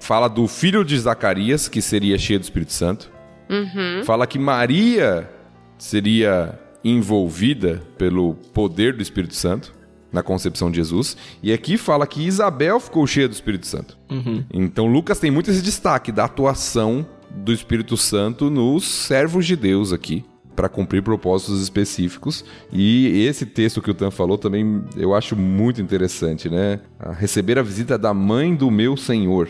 Fala 0.00 0.28
do 0.28 0.46
filho 0.46 0.84
de 0.84 0.98
Zacarias, 0.98 1.68
que 1.68 1.80
seria 1.80 2.18
cheio 2.18 2.38
do 2.38 2.42
Espírito 2.42 2.72
Santo. 2.72 3.10
Uhum. 3.48 4.04
Fala 4.04 4.26
que 4.26 4.38
Maria 4.38 5.30
seria 5.78 6.58
envolvida 6.82 7.82
pelo 7.96 8.34
poder 8.52 8.94
do 8.94 9.02
Espírito 9.02 9.34
Santo 9.34 9.74
na 10.12 10.22
concepção 10.22 10.70
de 10.70 10.76
Jesus. 10.76 11.16
E 11.42 11.52
aqui 11.52 11.78
fala 11.78 12.06
que 12.06 12.22
Isabel 12.22 12.78
ficou 12.78 13.06
cheia 13.06 13.28
do 13.28 13.32
Espírito 13.32 13.66
Santo. 13.66 13.96
Uhum. 14.10 14.44
Então 14.52 14.86
Lucas 14.86 15.18
tem 15.18 15.30
muito 15.30 15.50
esse 15.50 15.62
destaque 15.62 16.12
da 16.12 16.24
atuação 16.24 17.06
do 17.30 17.52
Espírito 17.52 17.96
Santo 17.96 18.50
nos 18.50 18.84
servos 18.84 19.46
de 19.46 19.56
Deus 19.56 19.92
aqui 19.92 20.24
para 20.54 20.68
cumprir 20.68 21.02
propósitos 21.02 21.62
específicos. 21.62 22.44
E 22.72 23.24
esse 23.26 23.46
texto 23.46 23.82
que 23.82 23.90
o 23.90 23.94
Tan 23.94 24.10
falou 24.10 24.38
também 24.38 24.82
eu 24.96 25.14
acho 25.14 25.36
muito 25.36 25.80
interessante, 25.80 26.48
né? 26.48 26.80
A 26.98 27.12
receber 27.12 27.58
a 27.58 27.62
visita 27.62 27.98
da 27.98 28.14
mãe 28.14 28.54
do 28.54 28.70
meu 28.70 28.96
Senhor. 28.96 29.48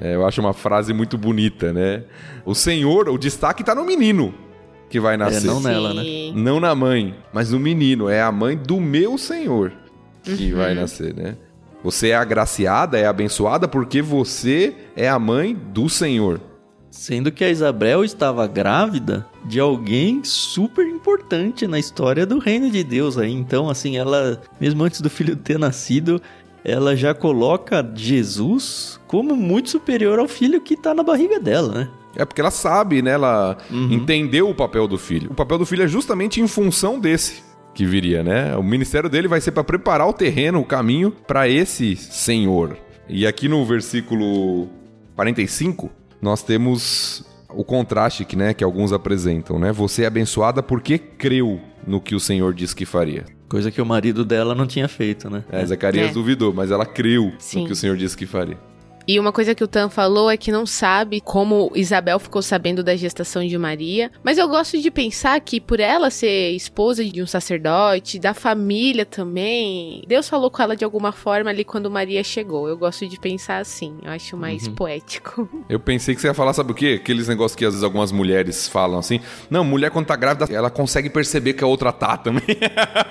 É, 0.00 0.14
eu 0.14 0.26
acho 0.26 0.40
uma 0.40 0.52
frase 0.52 0.92
muito 0.92 1.18
bonita, 1.18 1.72
né? 1.72 2.04
O 2.44 2.54
Senhor, 2.54 3.08
o 3.08 3.18
destaque 3.18 3.62
está 3.62 3.74
no 3.74 3.84
menino 3.84 4.34
que 4.88 4.98
vai 4.98 5.14
é, 5.14 5.16
nascer. 5.16 5.48
É, 5.48 5.52
não 5.52 5.60
nela, 5.60 5.94
né? 5.94 6.02
Não 6.34 6.58
na 6.58 6.74
mãe, 6.74 7.14
mas 7.32 7.50
no 7.50 7.60
menino. 7.60 8.08
É 8.08 8.20
a 8.22 8.32
mãe 8.32 8.56
do 8.56 8.80
meu 8.80 9.16
Senhor 9.16 9.72
que 10.22 10.52
uhum. 10.52 10.58
vai 10.58 10.74
nascer, 10.74 11.14
né? 11.14 11.36
Você 11.82 12.10
é 12.10 12.14
agraciada, 12.14 12.98
é 12.98 13.06
abençoada 13.06 13.66
porque 13.66 14.02
você 14.02 14.74
é 14.94 15.08
a 15.08 15.18
mãe 15.18 15.54
do 15.54 15.88
Senhor. 15.88 16.40
Sendo 16.90 17.30
que 17.30 17.44
a 17.44 17.50
Isabel 17.50 18.04
estava 18.04 18.46
grávida 18.46 19.26
de 19.44 19.60
alguém 19.60 20.22
super 20.24 20.86
importante 20.86 21.66
na 21.66 21.78
história 21.78 22.26
do 22.26 22.38
reino 22.38 22.68
de 22.70 22.82
Deus 22.82 23.16
aí. 23.16 23.32
Então, 23.32 23.70
assim, 23.70 23.96
ela, 23.96 24.40
mesmo 24.60 24.82
antes 24.82 25.00
do 25.00 25.08
filho 25.08 25.36
ter 25.36 25.58
nascido, 25.58 26.20
ela 26.64 26.96
já 26.96 27.14
coloca 27.14 27.88
Jesus 27.94 29.00
como 29.06 29.36
muito 29.36 29.70
superior 29.70 30.18
ao 30.18 30.28
filho 30.28 30.60
que 30.60 30.74
está 30.74 30.92
na 30.92 31.02
barriga 31.02 31.38
dela, 31.38 31.72
né? 31.72 31.88
É 32.16 32.24
porque 32.24 32.40
ela 32.40 32.50
sabe, 32.50 33.00
né? 33.02 33.12
Ela 33.12 33.56
uhum. 33.70 33.92
entendeu 33.92 34.48
o 34.48 34.54
papel 34.54 34.88
do 34.88 34.98
filho. 34.98 35.30
O 35.30 35.34
papel 35.34 35.58
do 35.58 35.66
filho 35.66 35.84
é 35.84 35.88
justamente 35.88 36.40
em 36.40 36.48
função 36.48 36.98
desse 36.98 37.42
que 37.72 37.86
viria, 37.86 38.22
né? 38.22 38.56
O 38.56 38.62
ministério 38.62 39.08
dele 39.08 39.28
vai 39.28 39.40
ser 39.40 39.52
para 39.52 39.62
preparar 39.62 40.08
o 40.08 40.12
terreno, 40.12 40.60
o 40.60 40.64
caminho 40.64 41.12
para 41.26 41.48
esse 41.48 41.94
Senhor. 41.96 42.76
E 43.08 43.26
aqui 43.26 43.48
no 43.48 43.64
versículo 43.64 44.68
45, 45.14 45.90
nós 46.20 46.42
temos 46.42 47.24
o 47.48 47.64
contraste 47.64 48.24
que, 48.24 48.36
né, 48.36 48.54
que 48.54 48.62
alguns 48.62 48.92
apresentam, 48.92 49.58
né? 49.58 49.72
Você 49.72 50.04
é 50.04 50.06
abençoada 50.06 50.62
porque 50.62 50.98
creu 50.98 51.60
no 51.86 52.00
que 52.00 52.14
o 52.14 52.20
Senhor 52.20 52.54
disse 52.54 52.74
que 52.74 52.84
faria. 52.84 53.24
Coisa 53.48 53.70
que 53.70 53.82
o 53.82 53.86
marido 53.86 54.24
dela 54.24 54.54
não 54.54 54.66
tinha 54.66 54.86
feito, 54.86 55.28
né? 55.28 55.44
É, 55.50 55.64
Zacarias 55.66 56.10
é. 56.10 56.12
duvidou, 56.12 56.52
mas 56.52 56.70
ela 56.70 56.86
creu 56.86 57.32
Sim. 57.38 57.60
no 57.60 57.66
que 57.66 57.72
o 57.72 57.76
Senhor 57.76 57.96
disse 57.96 58.16
que 58.16 58.26
faria. 58.26 58.56
E 59.10 59.18
uma 59.18 59.32
coisa 59.32 59.56
que 59.56 59.64
o 59.64 59.66
Tan 59.66 59.88
falou 59.88 60.30
é 60.30 60.36
que 60.36 60.52
não 60.52 60.64
sabe 60.64 61.20
como 61.20 61.72
Isabel 61.74 62.16
ficou 62.20 62.40
sabendo 62.40 62.80
da 62.80 62.94
gestação 62.94 63.44
de 63.44 63.58
Maria. 63.58 64.08
Mas 64.22 64.38
eu 64.38 64.46
gosto 64.46 64.80
de 64.80 64.88
pensar 64.88 65.40
que 65.40 65.60
por 65.60 65.80
ela 65.80 66.10
ser 66.10 66.52
esposa 66.52 67.04
de 67.04 67.20
um 67.20 67.26
sacerdote, 67.26 68.20
da 68.20 68.32
família 68.32 69.04
também, 69.04 70.04
Deus 70.06 70.28
falou 70.28 70.48
com 70.48 70.62
ela 70.62 70.76
de 70.76 70.84
alguma 70.84 71.10
forma 71.10 71.50
ali 71.50 71.64
quando 71.64 71.90
Maria 71.90 72.22
chegou. 72.22 72.68
Eu 72.68 72.78
gosto 72.78 73.08
de 73.08 73.18
pensar 73.18 73.58
assim. 73.58 73.98
Eu 74.00 74.12
acho 74.12 74.36
mais 74.36 74.68
uhum. 74.68 74.76
poético. 74.76 75.48
Eu 75.68 75.80
pensei 75.80 76.14
que 76.14 76.20
você 76.20 76.28
ia 76.28 76.34
falar, 76.34 76.52
sabe 76.52 76.70
o 76.70 76.74
quê? 76.74 77.00
Aqueles 77.02 77.26
negócios 77.26 77.56
que 77.56 77.64
às 77.64 77.72
vezes 77.72 77.82
algumas 77.82 78.12
mulheres 78.12 78.68
falam 78.68 79.00
assim. 79.00 79.18
Não, 79.50 79.64
mulher 79.64 79.90
quando 79.90 80.06
tá 80.06 80.14
grávida, 80.14 80.46
ela 80.54 80.70
consegue 80.70 81.10
perceber 81.10 81.54
que 81.54 81.64
a 81.64 81.66
outra 81.66 81.92
tá 81.92 82.16
também. 82.16 82.44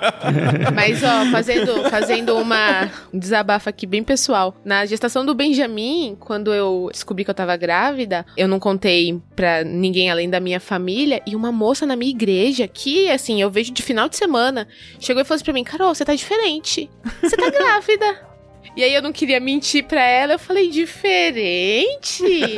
Mas, 0.74 1.04
ó, 1.04 1.26
fazendo, 1.30 1.90
fazendo 1.90 2.38
uma, 2.38 2.90
um 3.14 3.20
desabafo 3.20 3.68
aqui 3.68 3.86
bem 3.86 4.02
pessoal. 4.02 4.56
Na 4.64 4.86
gestação 4.86 5.26
do 5.26 5.36
Benjamin, 5.36 5.89
mim, 5.90 6.16
quando 6.20 6.54
eu 6.54 6.90
descobri 6.92 7.24
que 7.24 7.32
eu 7.32 7.36
tava 7.36 7.56
grávida, 7.58 8.26
eu 8.38 8.48
não 8.48 8.60
contei 8.60 9.20
pra 9.36 9.64
ninguém 9.64 10.12
além 10.12 10.30
da 10.30 10.40
minha 10.40 10.60
família. 10.60 11.22
E 11.26 11.36
uma 11.36 11.52
moça 11.52 11.86
na 11.86 11.96
minha 11.96 12.12
igreja, 12.12 12.68
que 12.68 13.10
assim, 13.10 13.42
eu 13.42 13.50
vejo 13.50 13.74
de 13.74 13.82
final 13.82 14.08
de 14.08 14.16
semana, 14.16 14.68
chegou 15.00 15.22
e 15.22 15.26
falou 15.26 15.36
assim 15.36 15.46
pra 15.46 15.54
mim: 15.54 15.64
Carol, 15.64 15.94
você 15.94 16.06
tá 16.06 16.14
diferente. 16.14 16.90
Você 17.22 17.36
tá 17.36 17.50
grávida. 17.50 18.30
E 18.76 18.84
aí 18.84 18.94
eu 18.94 19.02
não 19.02 19.12
queria 19.12 19.40
mentir 19.40 19.84
pra 19.86 20.02
ela, 20.02 20.34
eu 20.34 20.40
falei, 20.40 20.70
diferente? 20.70 22.24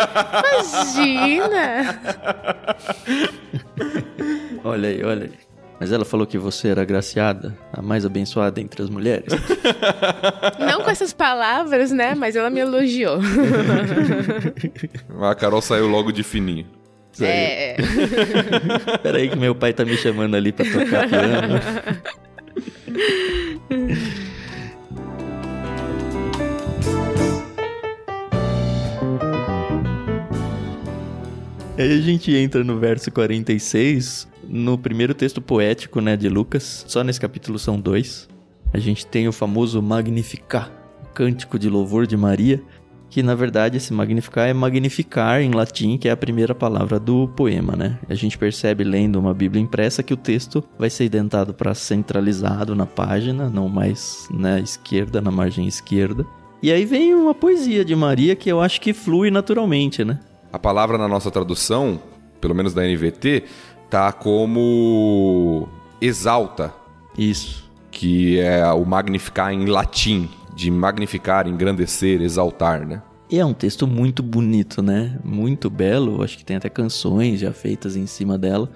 Imagina! 0.83 1.99
olha 4.63 4.89
aí, 4.89 5.03
olha 5.03 5.23
aí. 5.23 5.50
Mas 5.81 5.91
ela 5.91 6.05
falou 6.05 6.27
que 6.27 6.37
você 6.37 6.67
era 6.67 6.83
agraciada, 6.83 7.57
a 7.73 7.81
mais 7.81 8.05
abençoada 8.05 8.61
entre 8.61 8.83
as 8.83 8.87
mulheres. 8.87 9.33
Não 10.59 10.83
com 10.83 10.91
essas 10.91 11.11
palavras, 11.11 11.89
né? 11.89 12.13
Mas 12.13 12.35
ela 12.35 12.51
me 12.51 12.59
elogiou. 12.59 13.19
a 15.27 15.33
Carol 15.33 15.59
saiu 15.59 15.87
logo 15.87 16.11
de 16.11 16.21
fininho. 16.21 16.67
Saiu. 17.11 17.31
É. 17.31 17.77
Peraí 19.01 19.27
que 19.27 19.35
meu 19.35 19.55
pai 19.55 19.73
tá 19.73 19.83
me 19.83 19.97
chamando 19.97 20.35
ali 20.35 20.51
pra 20.51 20.65
tocar 20.65 21.09
piano. 21.09 21.59
Aí 31.75 31.91
a 31.91 32.01
gente 32.01 32.31
entra 32.35 32.63
no 32.63 32.77
verso 32.77 33.11
46, 33.11 34.29
no 34.51 34.77
primeiro 34.77 35.13
texto 35.13 35.41
poético, 35.41 36.01
né, 36.01 36.17
de 36.17 36.27
Lucas, 36.27 36.83
só 36.85 37.03
nesse 37.03 37.21
capítulo 37.21 37.57
são 37.57 37.79
dois. 37.79 38.27
A 38.73 38.79
gente 38.79 39.05
tem 39.05 39.27
o 39.27 39.31
famoso 39.31 39.81
Magnificar, 39.81 40.69
o 41.03 41.13
cântico 41.13 41.57
de 41.57 41.69
louvor 41.69 42.05
de 42.05 42.17
Maria, 42.17 42.61
que 43.09 43.23
na 43.23 43.33
verdade 43.33 43.77
esse 43.77 43.93
magnificar 43.93 44.47
é 44.47 44.53
magnificar 44.53 45.41
em 45.41 45.51
latim, 45.51 45.97
que 45.97 46.07
é 46.07 46.11
a 46.11 46.17
primeira 46.17 46.55
palavra 46.55 46.97
do 46.99 47.27
poema, 47.29 47.75
né? 47.75 47.99
A 48.09 48.13
gente 48.13 48.37
percebe 48.37 48.83
lendo 48.85 49.19
uma 49.19 49.33
Bíblia 49.33 49.61
impressa 49.61 50.03
que 50.03 50.13
o 50.13 50.17
texto 50.17 50.63
vai 50.79 50.89
ser 50.89 51.05
identado 51.05 51.53
para 51.53 51.73
centralizado 51.73 52.73
na 52.73 52.85
página, 52.85 53.49
não 53.49 53.67
mais 53.67 54.27
na 54.31 54.59
esquerda, 54.59 55.19
na 55.19 55.31
margem 55.31 55.67
esquerda. 55.67 56.25
E 56.63 56.71
aí 56.71 56.85
vem 56.85 57.13
uma 57.13 57.35
poesia 57.35 57.83
de 57.83 57.95
Maria 57.95 58.35
que 58.35 58.49
eu 58.49 58.61
acho 58.61 58.79
que 58.79 58.93
flui 58.93 59.29
naturalmente, 59.29 60.05
né? 60.05 60.19
A 60.53 60.59
palavra 60.59 60.97
na 60.97 61.07
nossa 61.07 61.29
tradução, 61.29 62.01
pelo 62.39 62.55
menos 62.55 62.73
da 62.73 62.81
NVT, 62.81 63.43
tá 63.91 64.13
como 64.13 65.67
exalta. 65.99 66.73
Isso. 67.17 67.69
Que 67.91 68.39
é 68.39 68.65
o 68.71 68.85
magnificar 68.85 69.53
em 69.53 69.65
latim, 69.65 70.29
de 70.55 70.71
magnificar, 70.71 71.45
engrandecer, 71.45 72.21
exaltar, 72.21 72.87
né? 72.87 73.01
E 73.29 73.37
é 73.37 73.45
um 73.45 73.53
texto 73.53 73.85
muito 73.85 74.23
bonito, 74.23 74.81
né? 74.81 75.19
Muito 75.23 75.69
belo, 75.69 76.23
acho 76.23 76.37
que 76.37 76.45
tem 76.45 76.55
até 76.55 76.69
canções 76.69 77.41
já 77.41 77.51
feitas 77.51 77.97
em 77.97 78.07
cima 78.07 78.37
dela, 78.37 78.69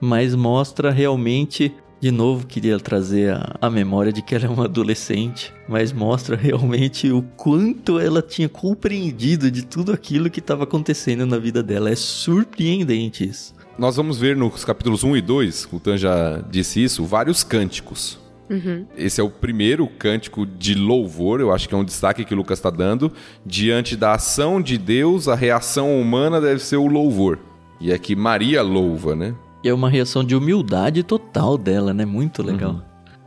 mas 0.00 0.34
mostra 0.36 0.90
realmente 0.90 1.74
de 2.00 2.10
novo, 2.10 2.46
queria 2.46 2.80
trazer 2.80 3.34
a, 3.34 3.56
a, 3.60 3.68
memória 3.68 4.10
de 4.10 4.22
que 4.22 4.34
ela 4.34 4.46
é 4.46 4.48
uma 4.48 4.64
adolescente, 4.64 5.52
mas 5.68 5.92
mostra 5.92 6.34
realmente 6.34 7.12
o 7.12 7.20
quanto 7.36 8.00
ela 8.00 8.22
tinha 8.22 8.48
compreendido 8.48 9.50
de 9.50 9.62
tudo 9.66 9.92
aquilo 9.92 10.30
que 10.30 10.40
estava 10.40 10.64
acontecendo 10.64 11.26
na 11.26 11.36
vida 11.36 11.62
dela. 11.62 11.90
É 11.90 11.94
surpreendente 11.94 13.28
isso. 13.28 13.59
Nós 13.80 13.96
vamos 13.96 14.18
ver 14.18 14.36
nos 14.36 14.62
capítulos 14.62 15.02
1 15.02 15.16
e 15.16 15.20
2, 15.22 15.68
o 15.72 15.80
Tan 15.80 15.96
já 15.96 16.44
disse 16.50 16.84
isso, 16.84 17.02
vários 17.02 17.42
cânticos. 17.42 18.20
Uhum. 18.50 18.84
Esse 18.94 19.22
é 19.22 19.24
o 19.24 19.30
primeiro 19.30 19.86
cântico 19.86 20.44
de 20.44 20.74
louvor, 20.74 21.40
eu 21.40 21.50
acho 21.50 21.66
que 21.66 21.74
é 21.74 21.78
um 21.78 21.82
destaque 21.82 22.22
que 22.22 22.34
o 22.34 22.36
Lucas 22.36 22.58
está 22.58 22.68
dando. 22.68 23.10
Diante 23.46 23.96
da 23.96 24.12
ação 24.12 24.60
de 24.60 24.76
Deus, 24.76 25.28
a 25.28 25.34
reação 25.34 25.98
humana 25.98 26.42
deve 26.42 26.62
ser 26.62 26.76
o 26.76 26.86
louvor. 26.86 27.38
E 27.80 27.90
aqui 27.90 28.14
Maria 28.14 28.60
louva, 28.60 29.16
né? 29.16 29.34
E 29.64 29.68
é 29.70 29.72
uma 29.72 29.88
reação 29.88 30.22
de 30.22 30.36
humildade 30.36 31.02
total 31.02 31.56
dela, 31.56 31.94
né? 31.94 32.04
Muito 32.04 32.42
legal. 32.42 32.72
Uhum. 32.72 32.82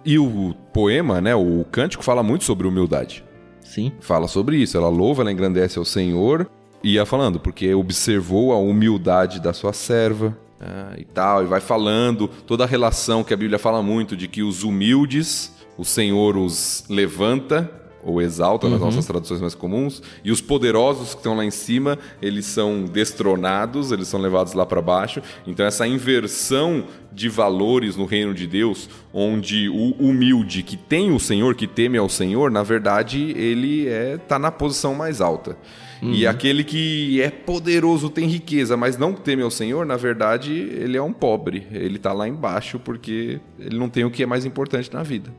E 0.05 0.19
o 0.19 0.53
poema, 0.71 1.19
né? 1.19 1.33
O 1.33 1.65
cântico 1.71 2.03
fala 2.03 2.21
muito 2.21 2.43
sobre 2.43 2.67
humildade. 2.67 3.25
Sim. 3.61 3.91
Fala 3.99 4.27
sobre 4.27 4.57
isso. 4.57 4.77
Ela 4.77 4.89
louva, 4.89 5.23
ela 5.23 5.31
engrandece 5.31 5.79
ao 5.79 5.85
Senhor. 5.85 6.47
Ia 6.83 7.05
falando, 7.05 7.39
porque 7.39 7.73
observou 7.73 8.51
a 8.51 8.57
humildade 8.57 9.39
da 9.39 9.53
sua 9.53 9.73
serva. 9.73 10.37
Ah, 10.59 10.93
e 10.97 11.03
tal, 11.03 11.43
e 11.43 11.45
vai 11.45 11.59
falando 11.59 12.29
toda 12.47 12.63
a 12.63 12.67
relação 12.67 13.21
que 13.21 13.33
a 13.33 13.37
Bíblia 13.37 13.59
fala 13.59 13.83
muito 13.83 14.15
de 14.15 14.29
que 14.29 14.41
os 14.41 14.63
humildes, 14.63 15.51
o 15.77 15.83
Senhor 15.83 16.37
os 16.37 16.85
levanta 16.87 17.69
ou 18.01 18.21
exalta 18.21 18.69
nas 18.69 18.79
uhum. 18.79 18.85
nossas 18.87 19.05
traduções 19.05 19.39
mais 19.39 19.55
comuns, 19.55 20.01
e 20.23 20.31
os 20.31 20.41
poderosos 20.41 21.11
que 21.11 21.17
estão 21.17 21.35
lá 21.35 21.45
em 21.45 21.51
cima, 21.51 21.97
eles 22.21 22.45
são 22.45 22.83
destronados, 22.83 23.91
eles 23.91 24.07
são 24.07 24.19
levados 24.19 24.53
lá 24.53 24.65
para 24.65 24.81
baixo. 24.81 25.21
Então 25.47 25.65
essa 25.65 25.87
inversão 25.87 26.85
de 27.11 27.29
valores 27.29 27.95
no 27.95 28.05
reino 28.05 28.33
de 28.33 28.45
Deus, 28.45 28.89
onde 29.13 29.69
o 29.69 29.91
humilde 29.99 30.63
que 30.63 30.75
tem 30.75 31.11
o 31.11 31.19
Senhor, 31.19 31.55
que 31.55 31.67
teme 31.67 31.97
ao 31.97 32.09
Senhor, 32.09 32.51
na 32.51 32.63
verdade, 32.63 33.33
ele 33.37 33.87
é 33.87 34.17
tá 34.17 34.37
na 34.37 34.51
posição 34.51 34.93
mais 34.93 35.21
alta. 35.21 35.57
Uhum. 36.03 36.11
E 36.11 36.27
aquele 36.27 36.65
que 36.65 37.21
é 37.21 37.29
poderoso, 37.29 38.09
tem 38.09 38.27
riqueza, 38.27 38.75
mas 38.75 38.97
não 38.97 39.13
teme 39.13 39.41
ao 39.41 39.49
Senhor, 39.49 39.85
na 39.85 39.95
verdade, 39.95 40.51
ele 40.51 40.97
é 40.97 41.01
um 41.01 41.13
pobre. 41.13 41.65
Ele 41.71 41.95
está 41.95 42.11
lá 42.11 42.27
embaixo 42.27 42.77
porque 42.77 43.39
ele 43.57 43.77
não 43.77 43.87
tem 43.87 44.03
o 44.03 44.11
que 44.11 44.21
é 44.21 44.25
mais 44.25 44.45
importante 44.45 44.91
na 44.93 45.01
vida. 45.01 45.33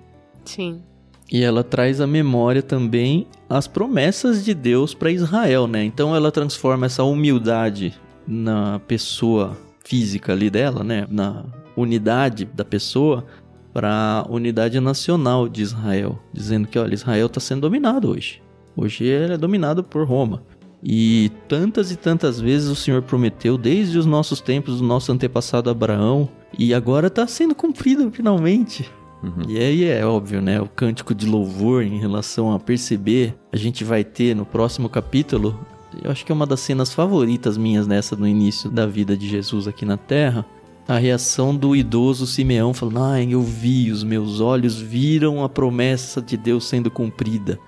Sim. 0.45 0.81
E 1.31 1.43
ela 1.43 1.63
traz 1.63 2.01
à 2.01 2.07
memória 2.07 2.63
também 2.63 3.27
as 3.49 3.67
promessas 3.67 4.43
de 4.43 4.55
Deus 4.55 4.95
para 4.95 5.11
Israel, 5.11 5.67
né? 5.67 5.85
Então 5.85 6.17
ela 6.17 6.33
transforma 6.33 6.87
essa 6.87 7.03
humildade 7.03 7.95
na 8.27 8.79
pessoa 8.81 9.57
física 9.85 10.33
ali 10.33 10.49
dela, 10.49 10.83
né? 10.83 11.07
Na 11.11 11.45
unidade 11.77 12.47
da 12.47 12.65
pessoa 12.65 13.27
para 13.73 14.25
a 14.25 14.31
unidade 14.31 14.79
nacional 14.81 15.49
de 15.49 15.61
Israel, 15.61 16.19
dizendo 16.33 16.69
que 16.69 16.79
olha, 16.79 16.95
Israel 16.95 17.27
está 17.27 17.41
sendo 17.41 17.63
dominado 17.63 18.11
hoje. 18.11 18.41
Hoje 18.77 19.05
ele 19.05 19.35
é 19.35 19.39
dominado 19.39 19.85
por 19.85 20.07
Roma. 20.07 20.43
E 20.85 21.33
tantas 21.49 21.91
e 21.91 21.97
tantas 21.97 22.39
vezes 22.39 22.69
o 22.69 22.77
Senhor 22.77 23.01
prometeu, 23.01 23.57
desde 23.57 23.97
os 23.97 24.05
nossos 24.05 24.43
tempos, 24.43 24.81
do 24.81 24.87
nosso 24.87 25.11
antepassado 25.11 25.71
Abraão, 25.71 26.29
e 26.59 26.75
agora 26.75 27.07
está 27.07 27.27
sendo 27.27 27.55
cumprido 27.55 28.11
finalmente. 28.11 28.91
Uhum. 29.23 29.49
E 29.49 29.59
aí 29.59 29.85
é 29.85 30.05
óbvio, 30.05 30.43
né? 30.43 30.61
O 30.61 30.69
cântico 30.69 31.15
de 31.15 31.27
louvor 31.27 31.83
em 31.83 31.99
relação 31.99 32.53
a 32.53 32.59
perceber, 32.59 33.35
a 33.51 33.57
gente 33.57 33.83
vai 33.83 34.05
ter 34.05 34.37
no 34.37 34.45
próximo 34.45 34.91
capítulo. 34.91 35.59
Eu 36.03 36.11
acho 36.11 36.27
que 36.27 36.31
é 36.31 36.35
uma 36.35 36.47
das 36.47 36.61
cenas 36.61 36.93
favoritas 36.93 37.57
minhas 37.57 37.87
nessa 37.87 38.15
no 38.15 38.29
início 38.29 38.69
da 38.71 38.85
vida 38.85 39.17
de 39.17 39.27
Jesus 39.27 39.67
aqui 39.67 39.87
na 39.87 39.97
Terra. 39.97 40.45
A 40.87 40.99
reação 40.99 41.57
do 41.57 41.75
idoso 41.75 42.27
Simeão 42.27 42.75
falando: 42.75 43.03
Ai, 43.03 43.29
eu 43.31 43.41
vi, 43.41 43.91
os 43.91 44.05
meus 44.05 44.39
olhos 44.41 44.79
viram 44.79 45.43
a 45.43 45.49
promessa 45.49 46.21
de 46.21 46.37
Deus 46.37 46.69
sendo 46.69 46.91
cumprida 46.91 47.59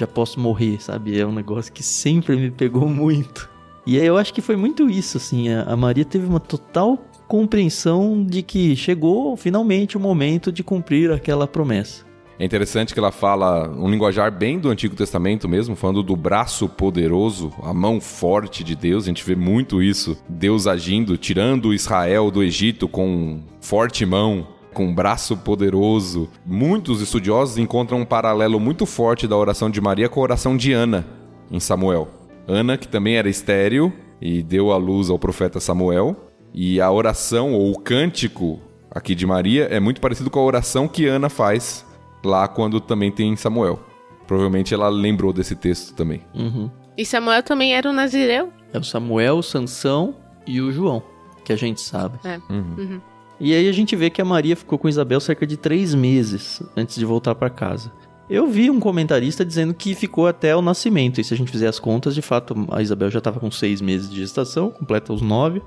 já 0.00 0.06
posso 0.06 0.40
morrer, 0.40 0.82
sabe? 0.82 1.18
É 1.18 1.26
um 1.26 1.32
negócio 1.32 1.72
que 1.72 1.82
sempre 1.82 2.36
me 2.36 2.50
pegou 2.50 2.86
muito. 2.90 3.48
E 3.86 3.96
eu 3.96 4.16
acho 4.16 4.34
que 4.34 4.42
foi 4.42 4.56
muito 4.56 4.90
isso, 4.90 5.16
assim. 5.16 5.48
A 5.48 5.76
Maria 5.76 6.04
teve 6.04 6.26
uma 6.26 6.40
total 6.40 6.98
compreensão 7.26 8.24
de 8.24 8.42
que 8.42 8.74
chegou 8.76 9.36
finalmente 9.36 9.96
o 9.96 10.00
momento 10.00 10.52
de 10.52 10.62
cumprir 10.62 11.10
aquela 11.10 11.46
promessa. 11.46 12.04
É 12.38 12.44
interessante 12.44 12.94
que 12.94 12.98
ela 12.98 13.12
fala 13.12 13.68
um 13.68 13.88
linguajar 13.90 14.32
bem 14.32 14.58
do 14.58 14.70
Antigo 14.70 14.96
Testamento 14.96 15.46
mesmo, 15.46 15.76
falando 15.76 16.02
do 16.02 16.16
braço 16.16 16.68
poderoso, 16.68 17.52
a 17.62 17.74
mão 17.74 18.00
forte 18.00 18.64
de 18.64 18.74
Deus. 18.74 19.04
A 19.04 19.08
gente 19.08 19.24
vê 19.24 19.36
muito 19.36 19.82
isso, 19.82 20.16
Deus 20.28 20.66
agindo, 20.66 21.18
tirando 21.18 21.74
Israel 21.74 22.30
do 22.30 22.42
Egito 22.42 22.88
com 22.88 23.40
forte 23.60 24.06
mão 24.06 24.46
com 24.72 24.86
um 24.86 24.94
braço 24.94 25.36
poderoso. 25.36 26.28
Muitos 26.44 27.00
estudiosos 27.00 27.58
encontram 27.58 28.00
um 28.00 28.04
paralelo 28.04 28.58
muito 28.60 28.86
forte 28.86 29.26
da 29.26 29.36
oração 29.36 29.70
de 29.70 29.80
Maria 29.80 30.08
com 30.08 30.20
a 30.20 30.22
oração 30.22 30.56
de 30.56 30.72
Ana 30.72 31.06
em 31.50 31.60
Samuel. 31.60 32.08
Ana, 32.46 32.76
que 32.76 32.88
também 32.88 33.16
era 33.16 33.28
estéril 33.28 33.92
e 34.20 34.42
deu 34.42 34.72
à 34.72 34.76
luz 34.76 35.08
ao 35.08 35.18
profeta 35.18 35.60
Samuel, 35.60 36.16
e 36.52 36.80
a 36.80 36.90
oração 36.90 37.54
ou 37.54 37.72
o 37.72 37.78
cântico 37.78 38.60
aqui 38.90 39.14
de 39.14 39.24
Maria 39.24 39.64
é 39.64 39.78
muito 39.78 40.00
parecido 40.00 40.30
com 40.30 40.40
a 40.40 40.44
oração 40.44 40.88
que 40.88 41.06
Ana 41.06 41.28
faz 41.28 41.86
lá 42.24 42.46
quando 42.48 42.80
também 42.80 43.10
tem 43.10 43.34
Samuel. 43.36 43.80
Provavelmente 44.26 44.74
ela 44.74 44.88
lembrou 44.88 45.32
desse 45.32 45.56
texto 45.56 45.94
também. 45.94 46.22
Uhum. 46.34 46.70
E 46.96 47.04
Samuel 47.04 47.42
também 47.42 47.74
era 47.74 47.88
o 47.88 47.92
Nazireu? 47.92 48.52
É 48.72 48.78
o 48.78 48.84
Samuel, 48.84 49.38
o 49.38 49.42
Sansão 49.42 50.14
e 50.46 50.60
o 50.60 50.70
João, 50.70 51.02
que 51.44 51.52
a 51.52 51.56
gente 51.56 51.80
sabe. 51.80 52.18
É. 52.24 52.38
Uhum. 52.50 52.74
Uhum. 52.78 53.00
E 53.40 53.54
aí 53.54 53.68
a 53.68 53.72
gente 53.72 53.96
vê 53.96 54.10
que 54.10 54.20
a 54.20 54.24
Maria 54.24 54.54
ficou 54.54 54.78
com 54.78 54.88
Isabel 54.88 55.18
cerca 55.18 55.46
de 55.46 55.56
três 55.56 55.94
meses 55.94 56.62
antes 56.76 56.96
de 56.96 57.04
voltar 57.06 57.34
para 57.34 57.48
casa. 57.48 57.90
Eu 58.28 58.46
vi 58.46 58.70
um 58.70 58.78
comentarista 58.78 59.44
dizendo 59.44 59.74
que 59.74 59.94
ficou 59.94 60.26
até 60.26 60.54
o 60.54 60.62
nascimento, 60.62 61.20
e 61.20 61.24
se 61.24 61.34
a 61.34 61.36
gente 61.36 61.50
fizer 61.50 61.66
as 61.66 61.80
contas, 61.80 62.14
de 62.14 62.22
fato 62.22 62.54
a 62.70 62.80
Isabel 62.80 63.10
já 63.10 63.18
estava 63.18 63.40
com 63.40 63.50
seis 63.50 63.80
meses 63.80 64.08
de 64.10 64.20
gestação, 64.20 64.70
completa 64.70 65.12
os 65.12 65.22
nove. 65.22 65.62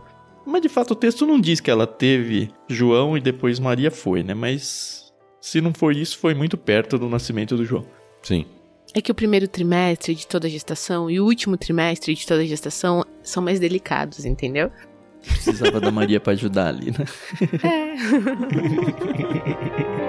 Mas 0.46 0.62
de 0.62 0.70
fato 0.70 0.92
o 0.92 0.96
texto 0.96 1.26
não 1.26 1.42
diz 1.42 1.60
que 1.60 1.72
ela 1.72 1.88
teve 1.88 2.52
João 2.70 3.18
e 3.18 3.22
depois 3.22 3.60
Maria 3.60 3.90
foi, 3.90 4.24
né? 4.24 4.34
Mas 4.34 5.12
se 5.42 5.60
não 5.60 5.74
for 5.74 5.96
isso, 5.96 6.18
foi 6.18 6.34
muito 6.34 6.58
perto 6.58 6.98
do 6.98 7.10
nascimento 7.10 7.58
do 7.58 7.66
João. 7.66 7.86
Sim. 8.22 8.46
É 8.94 9.02
que 9.02 9.12
o 9.12 9.16
primeiro 9.16 9.48
trimestre 9.48 10.14
de 10.14 10.28
toda 10.28 10.48
a 10.48 10.50
gestação 10.50 11.10
e 11.10 11.20
o 11.20 11.26
último 11.26 11.58
trimestre 11.58 12.14
de 12.14 12.26
toda 12.28 12.44
a 12.44 12.46
gestação 12.46 13.04
são 13.24 13.42
mais 13.42 13.60
delicados, 13.60 14.24
entendeu? 14.24 14.72
Precisava 15.26 15.80
da 15.80 15.92
Maria 15.92 16.20
para 16.20 16.34
ajudar 16.34 16.68
ali, 16.68 16.92
né? 16.92 17.06
É. 17.64 17.94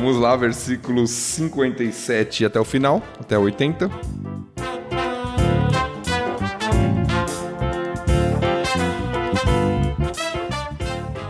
Vamos 0.00 0.16
lá, 0.16 0.36
versículos 0.36 1.10
57 1.10 2.44
até 2.44 2.60
o 2.60 2.64
final, 2.64 3.02
até 3.18 3.36
80. 3.36 3.90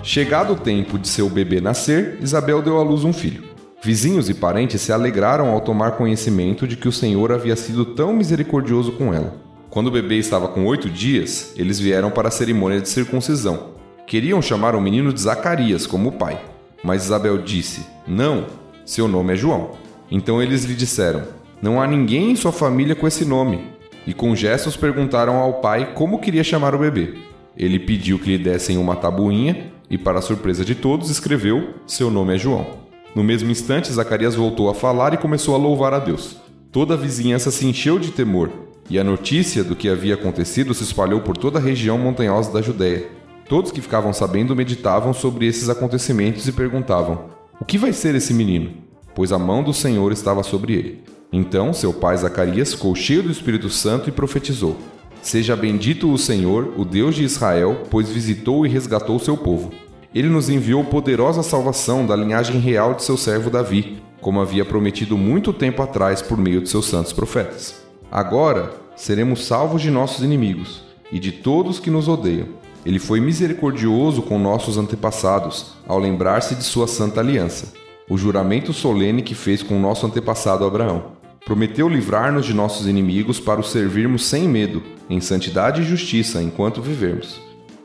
Chegado 0.03 0.53
o 0.53 0.57
tempo 0.57 0.99
de 0.99 1.09
seu 1.09 1.31
bebê 1.31 1.62
nascer, 1.62 2.19
Isabel 2.21 2.61
deu 2.61 2.79
à 2.79 2.83
luz 2.83 3.05
um 3.05 3.12
filho. 3.12 3.43
Vizinhos 3.83 4.29
e 4.29 4.35
parentes 4.35 4.83
se 4.83 4.93
alegraram 4.93 5.49
ao 5.49 5.62
tomar 5.62 5.93
conhecimento 5.93 6.69
de 6.69 6.77
que 6.77 6.89
o 6.89 6.93
Senhor 6.93 7.33
havia 7.33 7.57
sido 7.57 7.87
tão 7.87 8.12
misericordioso 8.12 8.93
com 8.93 9.14
ela. 9.14 9.35
Quando 9.71 9.87
o 9.87 9.93
bebê 9.93 10.19
estava 10.19 10.47
com 10.47 10.66
oito 10.66 10.91
dias, 10.91 11.55
eles 11.57 11.81
vieram 11.81 12.11
para 12.11 12.29
a 12.29 12.31
cerimônia 12.31 12.83
de 12.83 12.91
circuncisão. 12.91 13.71
Queriam 14.07 14.43
chamar 14.43 14.75
o 14.75 14.81
menino 14.81 15.11
de 15.11 15.23
Zacarias 15.23 15.87
como 15.87 16.12
pai. 16.12 16.57
Mas 16.83 17.05
Isabel 17.05 17.39
disse: 17.39 17.87
Não, 18.07 18.47
seu 18.85 19.09
nome 19.09 19.35
é 19.35 19.37
João. 19.37 19.72
Então 20.11 20.43
eles 20.43 20.64
lhe 20.64 20.74
disseram: 20.74 21.22
Não 21.61 21.81
há 21.81 21.87
ninguém 21.87 22.31
em 22.31 22.37
sua 22.37 22.53
família 22.53 22.95
com 22.95 23.07
esse 23.07 23.24
nome. 23.24 23.76
E 24.07 24.14
com 24.14 24.35
gestos 24.35 24.76
perguntaram 24.76 25.37
ao 25.37 25.55
pai 25.55 25.93
como 25.95 26.20
queria 26.20 26.43
chamar 26.43 26.74
o 26.74 26.79
bebê. 26.79 27.14
Ele 27.57 27.79
pediu 27.79 28.18
que 28.18 28.31
lhe 28.31 28.43
dessem 28.43 28.79
uma 28.79 28.97
tabuinha 28.97 29.72
e, 29.91 29.99
para 29.99 30.22
surpresa 30.22 30.64
de 30.64 30.74
todos, 30.74 31.11
escreveu: 31.11 31.74
Seu 31.87 32.11
nome 32.11 32.35
é 32.35 32.39
João. 32.39 32.66
No 33.14 33.24
mesmo 33.24 33.51
instante, 33.51 33.93
Zacarias 33.93 34.35
voltou 34.35 34.70
a 34.70 34.74
falar 34.74 35.12
e 35.12 35.18
começou 35.18 35.55
a 35.55 35.59
louvar 35.59 35.93
a 35.93 35.99
Deus. 35.99 36.37
Toda 36.70 36.95
a 36.95 36.97
vizinhança 36.97 37.51
se 37.51 37.66
encheu 37.66 37.99
de 37.99 38.12
temor, 38.12 38.51
e 38.89 38.99
a 38.99 39.05
notícia 39.05 39.64
do 39.64 39.74
que 39.74 39.89
havia 39.89 40.14
acontecido 40.14 40.72
se 40.72 40.85
espalhou 40.85 41.20
por 41.20 41.37
toda 41.37 41.59
a 41.59 41.62
região 41.62 41.99
montanhosa 41.99 42.53
da 42.53 42.62
Judéia. 42.62 43.18
Todos 43.49 43.72
que 43.72 43.80
ficavam 43.80 44.12
sabendo 44.12 44.55
meditavam 44.55 45.14
sobre 45.14 45.46
esses 45.46 45.70
acontecimentos 45.70 46.46
e 46.46 46.53
perguntavam: 46.53 47.30
O 47.59 47.64
que 47.64 47.78
vai 47.78 47.94
ser 47.94 48.14
esse 48.14 48.34
menino? 48.34 48.72
Pois 49.14 49.32
a 49.32 49.38
mão 49.38 49.62
do 49.62 49.72
Senhor 49.72 50.12
estava 50.12 50.42
sobre 50.42 50.74
ele. 50.74 51.03
Então 51.32 51.72
seu 51.72 51.92
pai 51.92 52.16
Zacarias 52.18 52.74
ficou 52.74 52.94
cheio 52.94 53.22
do 53.22 53.32
Espírito 53.32 53.70
Santo 53.70 54.11
e 54.11 54.12
profetizou: 54.12 54.76
Seja 55.22 55.57
bendito 55.57 56.12
o 56.12 56.18
Senhor, 56.18 56.74
o 56.76 56.84
Deus 56.84 57.14
de 57.14 57.24
Israel, 57.24 57.84
pois 57.90 58.11
visitou 58.11 58.66
e 58.66 58.68
resgatou 58.68 59.18
seu 59.18 59.36
povo. 59.36 59.70
Ele 60.14 60.28
nos 60.28 60.51
enviou 60.51 60.84
poderosa 60.84 61.42
salvação 61.42 62.05
da 62.05 62.14
linhagem 62.14 62.61
real 62.61 62.92
de 62.92 63.03
seu 63.03 63.16
servo 63.16 63.49
Davi, 63.49 64.03
como 64.20 64.40
havia 64.40 64.64
prometido 64.64 65.16
muito 65.16 65.55
tempo 65.55 65.82
atrás 65.82 66.20
por 66.20 66.36
meio 66.36 66.61
de 66.61 66.68
seus 66.68 66.86
santos 66.86 67.14
profetas. 67.14 67.82
Agora 68.11 68.72
seremos 68.94 69.46
salvos 69.46 69.80
de 69.80 69.90
nossos 69.90 70.22
inimigos 70.22 70.82
e 71.11 71.18
de 71.18 71.32
todos 71.32 71.80
que 71.80 71.90
nos 71.90 72.09
odeiam. 72.09 72.68
Ele 72.87 72.99
foi 72.99 73.20
misericordioso 73.20 74.22
com 74.22 74.39
nossos 74.39 74.79
antepassados 74.79 75.74
ao 75.87 75.99
lembrar-se 75.99 76.55
de 76.55 76.62
sua 76.62 76.87
santa 76.87 77.20
aliança, 77.20 77.72
o 78.09 78.16
juramento 78.16 78.72
solene 78.72 79.22
que 79.22 79.35
fez 79.35 79.62
com 79.62 79.79
nosso 79.79 80.07
antepassado 80.07 80.64
Abraão. 80.64 81.12
Prometeu 81.45 81.89
livrar-nos 81.89 82.47
de 82.47 82.55
nossos 82.55 82.87
inimigos 82.87 83.41
para 83.41 83.61
o 83.61 83.64
servirmos 83.64 84.26
sem 84.26 84.49
medo, 84.49 84.83
em 85.09 85.20
santidade 85.20 85.83
e 85.83 85.85
justiça 85.85 86.43
enquanto 86.43 86.83
vivermos. 86.83 87.41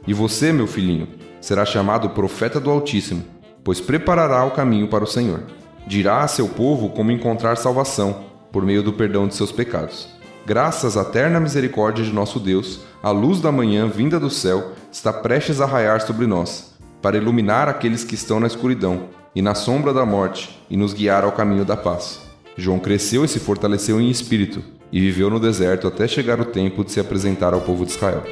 E 0.06 0.14
você, 0.14 0.52
meu 0.52 0.68
filhinho, 0.68 1.08
será 1.40 1.66
chamado 1.66 2.10
profeta 2.10 2.60
do 2.60 2.70
Altíssimo, 2.70 3.24
pois 3.64 3.80
preparará 3.80 4.44
o 4.46 4.52
caminho 4.52 4.88
para 4.88 5.04
o 5.04 5.08
Senhor. 5.08 5.44
Dirá 5.88 6.22
a 6.22 6.28
seu 6.28 6.48
povo 6.48 6.90
como 6.90 7.12
encontrar 7.12 7.58
salvação, 7.58 8.26
por 8.52 8.66
meio 8.66 8.84
do 8.84 8.94
perdão 8.94 9.28
de 9.28 9.36
seus 9.36 9.52
pecados. 9.52 10.08
Graças 10.46 10.98
à 10.98 11.04
eterna 11.04 11.40
misericórdia 11.40 12.04
de 12.04 12.12
nosso 12.12 12.38
Deus, 12.38 12.82
a 13.02 13.12
luz 13.12 13.40
da 13.40 13.50
manhã 13.50 13.88
vinda 13.88 14.20
do 14.20 14.30
céu 14.30 14.74
está 14.92 15.14
prestes 15.14 15.62
a 15.62 15.66
raiar 15.66 16.02
sobre 16.02 16.28
nós, 16.28 16.76
para 17.02 17.16
iluminar 17.16 17.70
aqueles 17.70 18.04
que 18.04 18.16
estão 18.16 18.42
na 18.42 18.48
escuridão 18.48 19.08
e 19.34 19.42
na 19.42 19.56
sombra 19.56 19.94
da 19.94 20.06
morte 20.06 20.62
e 20.70 20.76
nos 20.76 20.94
guiar 20.94 21.24
ao 21.24 21.32
caminho 21.32 21.64
da 21.64 21.78
paz. 21.78 22.20
João 22.58 22.78
cresceu 22.78 23.24
e 23.24 23.28
se 23.30 23.40
fortaleceu 23.40 24.02
em 24.02 24.10
espírito 24.10 24.62
e 24.92 25.00
viveu 25.00 25.30
no 25.30 25.40
deserto 25.40 25.88
até 25.88 26.10
chegar 26.10 26.42
o 26.42 26.46
tempo 26.46 26.84
de 26.84 26.92
se 26.92 27.00
apresentar 27.00 27.54
ao 27.54 27.62
povo 27.62 27.86
de 27.86 27.94
Israel. 27.94 28.24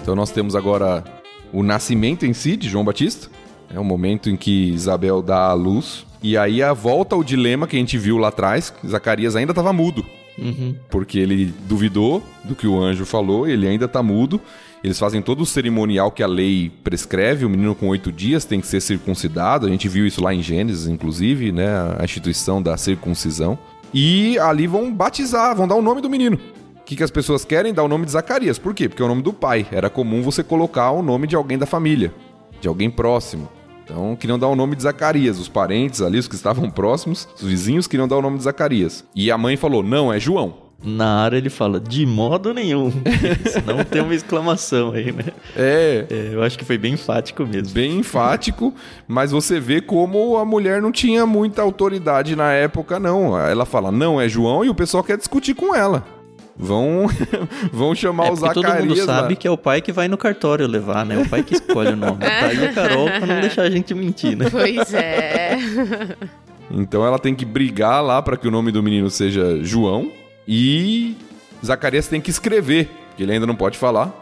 Então 0.00 0.14
nós 0.14 0.30
temos 0.30 0.54
agora 0.54 1.02
o 1.52 1.64
nascimento 1.64 2.24
em 2.24 2.32
si 2.32 2.56
de 2.56 2.68
João 2.68 2.84
Batista, 2.84 3.28
é 3.74 3.78
o 3.78 3.84
momento 3.84 4.28
em 4.28 4.36
que 4.36 4.70
Isabel 4.70 5.22
dá 5.22 5.48
a 5.48 5.52
luz. 5.52 6.04
E 6.22 6.36
aí 6.36 6.62
a 6.62 6.72
volta 6.72 7.14
ao 7.14 7.24
dilema 7.24 7.66
que 7.66 7.76
a 7.76 7.78
gente 7.78 7.96
viu 7.96 8.18
lá 8.18 8.28
atrás, 8.28 8.72
Zacarias 8.86 9.36
ainda 9.36 9.52
estava 9.52 9.72
mudo. 9.72 10.04
Uhum. 10.38 10.74
Porque 10.90 11.18
ele 11.18 11.52
duvidou 11.68 12.22
do 12.44 12.54
que 12.54 12.66
o 12.66 12.80
anjo 12.80 13.04
falou, 13.04 13.46
ele 13.46 13.68
ainda 13.68 13.84
está 13.84 14.02
mudo. 14.02 14.40
Eles 14.82 14.98
fazem 14.98 15.20
todo 15.20 15.42
o 15.42 15.46
cerimonial 15.46 16.10
que 16.10 16.22
a 16.22 16.26
lei 16.26 16.72
prescreve. 16.82 17.44
O 17.44 17.50
menino 17.50 17.74
com 17.74 17.88
oito 17.88 18.10
dias 18.10 18.46
tem 18.46 18.60
que 18.60 18.66
ser 18.66 18.80
circuncidado. 18.80 19.66
A 19.66 19.70
gente 19.70 19.88
viu 19.88 20.06
isso 20.06 20.22
lá 20.22 20.32
em 20.32 20.42
Gênesis, 20.42 20.86
inclusive, 20.86 21.52
né? 21.52 21.68
A 21.98 22.04
instituição 22.04 22.62
da 22.62 22.76
circuncisão. 22.78 23.58
E 23.92 24.38
ali 24.38 24.66
vão 24.66 24.92
batizar, 24.92 25.54
vão 25.54 25.68
dar 25.68 25.74
o 25.74 25.82
nome 25.82 26.00
do 26.00 26.08
menino. 26.08 26.38
O 26.76 26.84
que, 26.84 26.96
que 26.96 27.02
as 27.02 27.10
pessoas 27.10 27.44
querem? 27.44 27.74
Dar 27.74 27.84
o 27.84 27.88
nome 27.88 28.06
de 28.06 28.12
Zacarias. 28.12 28.58
Por 28.58 28.74
quê? 28.74 28.88
Porque 28.88 29.02
é 29.02 29.04
o 29.04 29.08
nome 29.08 29.22
do 29.22 29.34
pai. 29.34 29.66
Era 29.70 29.90
comum 29.90 30.22
você 30.22 30.42
colocar 30.42 30.90
o 30.92 31.02
nome 31.02 31.26
de 31.26 31.36
alguém 31.36 31.58
da 31.58 31.66
família, 31.66 32.12
de 32.58 32.66
alguém 32.66 32.90
próximo. 32.90 33.48
Então, 33.90 34.14
queriam 34.14 34.38
dar 34.38 34.46
o 34.46 34.54
nome 34.54 34.76
de 34.76 34.84
Zacarias. 34.84 35.38
Os 35.38 35.48
parentes 35.48 36.00
ali, 36.00 36.18
os 36.18 36.28
que 36.28 36.36
estavam 36.36 36.70
próximos, 36.70 37.28
os 37.34 37.42
vizinhos 37.42 37.88
queriam 37.88 38.06
dar 38.06 38.16
o 38.16 38.22
nome 38.22 38.38
de 38.38 38.44
Zacarias. 38.44 39.04
E 39.14 39.30
a 39.32 39.36
mãe 39.36 39.56
falou: 39.56 39.82
não, 39.82 40.12
é 40.12 40.20
João. 40.20 40.70
Na 40.82 41.24
área 41.24 41.36
ele 41.36 41.50
fala, 41.50 41.78
de 41.78 42.06
modo 42.06 42.54
nenhum. 42.54 42.90
Não 43.66 43.84
tem 43.84 44.00
uma 44.00 44.14
exclamação 44.14 44.92
aí, 44.92 45.12
né? 45.12 45.24
É. 45.54 46.06
É, 46.08 46.30
eu 46.32 46.42
acho 46.42 46.58
que 46.58 46.64
foi 46.64 46.78
bem 46.78 46.94
enfático 46.94 47.44
mesmo. 47.44 47.74
Bem 47.74 47.98
enfático, 47.98 48.72
mas 49.06 49.30
você 49.30 49.60
vê 49.60 49.82
como 49.82 50.38
a 50.38 50.44
mulher 50.46 50.80
não 50.80 50.90
tinha 50.90 51.26
muita 51.26 51.60
autoridade 51.60 52.34
na 52.34 52.50
época, 52.52 52.98
não. 52.98 53.38
Ela 53.38 53.66
fala, 53.66 53.92
não, 53.92 54.18
é 54.18 54.26
João, 54.26 54.64
e 54.64 54.70
o 54.70 54.74
pessoal 54.74 55.04
quer 55.04 55.18
discutir 55.18 55.52
com 55.52 55.74
ela. 55.74 56.02
Vão, 56.62 57.06
vão 57.72 57.94
chamar 57.94 58.26
É 58.26 58.30
o 58.30 58.34
porque 58.36 58.46
Zacarias. 58.48 58.76
todo 58.76 58.86
mundo 58.88 59.04
sabe 59.06 59.34
que 59.34 59.48
é 59.48 59.50
o 59.50 59.56
pai 59.56 59.80
que 59.80 59.90
vai 59.92 60.08
no 60.08 60.18
cartório 60.18 60.66
levar, 60.66 61.06
né? 61.06 61.16
O 61.16 61.26
pai 61.28 61.42
que 61.42 61.54
escolhe 61.54 61.92
o 61.92 61.96
nome. 61.96 62.18
Tá 62.18 62.46
aí 62.46 62.66
a 62.66 62.72
Carol 62.74 63.06
pra 63.06 63.20
não 63.26 63.40
deixar 63.40 63.62
a 63.62 63.70
gente 63.70 63.94
mentir, 63.94 64.36
né? 64.36 64.46
Pois 64.50 64.92
é. 64.92 65.56
Então 66.70 67.04
ela 67.06 67.18
tem 67.18 67.34
que 67.34 67.44
brigar 67.46 68.04
lá 68.04 68.20
para 68.20 68.36
que 68.36 68.46
o 68.46 68.50
nome 68.50 68.70
do 68.70 68.82
menino 68.82 69.08
seja 69.08 69.58
João. 69.64 70.12
E 70.46 71.16
Zacarias 71.64 72.06
tem 72.08 72.20
que 72.20 72.30
escrever, 72.30 72.88
que 73.16 73.22
ele 73.22 73.32
ainda 73.32 73.46
não 73.46 73.56
pode 73.56 73.78
falar, 73.78 74.12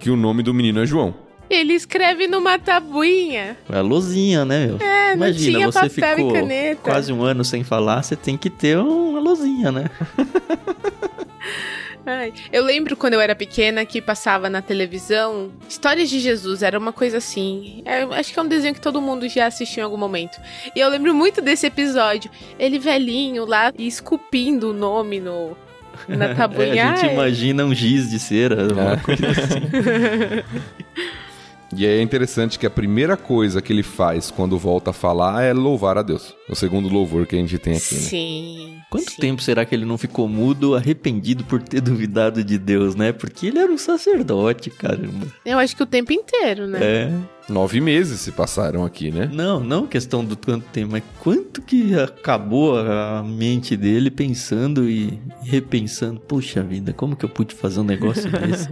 que 0.00 0.10
o 0.10 0.16
nome 0.16 0.42
do 0.42 0.52
menino 0.52 0.82
é 0.82 0.86
João. 0.86 1.14
Ele 1.48 1.74
escreve 1.74 2.26
numa 2.26 2.58
tabuinha. 2.58 3.56
É 3.70 3.76
a 3.78 3.82
luzinha, 3.82 4.44
né, 4.44 4.66
meu? 4.66 4.78
É, 4.80 5.10
não 5.10 5.26
Imagina, 5.28 5.58
tinha 5.58 5.66
você 5.70 5.78
papel 5.78 6.12
e 6.12 6.16
ficou 6.16 6.32
caneta. 6.32 6.80
quase 6.82 7.12
um 7.12 7.22
ano 7.22 7.44
sem 7.44 7.62
falar, 7.62 8.02
você 8.02 8.16
tem 8.16 8.36
que 8.36 8.50
ter 8.50 8.78
uma 8.78 9.20
luzinha, 9.20 9.70
né? 9.70 9.84
Ai, 12.06 12.32
eu 12.52 12.62
lembro 12.64 12.96
quando 12.96 13.14
eu 13.14 13.20
era 13.20 13.34
pequena 13.34 13.84
que 13.86 14.00
passava 14.02 14.50
na 14.50 14.60
televisão 14.60 15.50
Histórias 15.68 16.10
de 16.10 16.18
Jesus, 16.20 16.62
era 16.62 16.78
uma 16.78 16.92
coisa 16.92 17.16
assim. 17.18 17.82
É, 17.84 18.02
acho 18.02 18.32
que 18.32 18.38
é 18.38 18.42
um 18.42 18.48
desenho 18.48 18.74
que 18.74 18.80
todo 18.80 19.00
mundo 19.00 19.26
já 19.28 19.46
assistiu 19.46 19.80
em 19.80 19.84
algum 19.84 19.96
momento. 19.96 20.38
E 20.76 20.80
eu 20.80 20.88
lembro 20.88 21.14
muito 21.14 21.40
desse 21.40 21.66
episódio. 21.66 22.30
Ele 22.58 22.78
velhinho 22.78 23.44
lá 23.46 23.72
e 23.78 23.86
esculpindo 23.86 24.70
o 24.70 24.72
nome 24.74 25.18
no, 25.20 25.56
na 26.08 26.34
tabuinha. 26.34 26.74
É, 26.74 26.88
a 26.88 26.96
gente 26.96 27.12
imagina 27.12 27.64
um 27.64 27.74
giz 27.74 28.10
de 28.10 28.18
cera, 28.18 28.72
uma 28.72 28.92
É. 28.92 28.96
coisa 28.98 29.26
assim. 29.30 29.60
E 31.76 31.86
aí 31.86 31.98
é 31.98 32.02
interessante 32.02 32.58
que 32.58 32.66
a 32.66 32.70
primeira 32.70 33.16
coisa 33.16 33.60
que 33.60 33.72
ele 33.72 33.82
faz 33.82 34.30
quando 34.30 34.58
volta 34.58 34.90
a 34.90 34.92
falar 34.92 35.42
é 35.42 35.52
louvar 35.52 35.98
a 35.98 36.02
Deus. 36.02 36.34
O 36.48 36.54
segundo 36.54 36.88
louvor 36.88 37.26
que 37.26 37.34
a 37.34 37.38
gente 37.38 37.58
tem 37.58 37.76
aqui, 37.76 37.94
né? 37.94 38.00
Sim. 38.00 38.78
Quanto 38.90 39.10
sim. 39.10 39.20
tempo 39.20 39.42
será 39.42 39.64
que 39.64 39.74
ele 39.74 39.84
não 39.84 39.98
ficou 39.98 40.28
mudo, 40.28 40.74
arrependido 40.74 41.42
por 41.44 41.62
ter 41.62 41.80
duvidado 41.82 42.44
de 42.44 42.58
Deus, 42.58 42.94
né? 42.94 43.12
Porque 43.12 43.48
ele 43.48 43.58
era 43.58 43.72
um 43.72 43.78
sacerdote, 43.78 44.70
caramba. 44.70 45.26
Eu 45.44 45.58
acho 45.58 45.74
que 45.74 45.82
o 45.82 45.86
tempo 45.86 46.12
inteiro, 46.12 46.66
né? 46.66 46.78
É. 46.82 47.12
Nove 47.48 47.80
meses 47.80 48.20
se 48.20 48.32
passaram 48.32 48.84
aqui, 48.84 49.10
né? 49.10 49.28
Não, 49.32 49.60
não 49.60 49.86
questão 49.86 50.24
do 50.24 50.36
quanto 50.36 50.64
tempo, 50.66 50.92
mas 50.92 51.02
quanto 51.18 51.60
que 51.60 51.98
acabou 51.98 52.78
a 52.78 53.22
mente 53.22 53.76
dele 53.76 54.10
pensando 54.10 54.88
e 54.88 55.18
repensando. 55.42 56.20
Puxa 56.20 56.62
vida, 56.62 56.92
como 56.92 57.16
que 57.16 57.24
eu 57.24 57.28
pude 57.28 57.54
fazer 57.54 57.80
um 57.80 57.84
negócio 57.84 58.30
desse? 58.32 58.68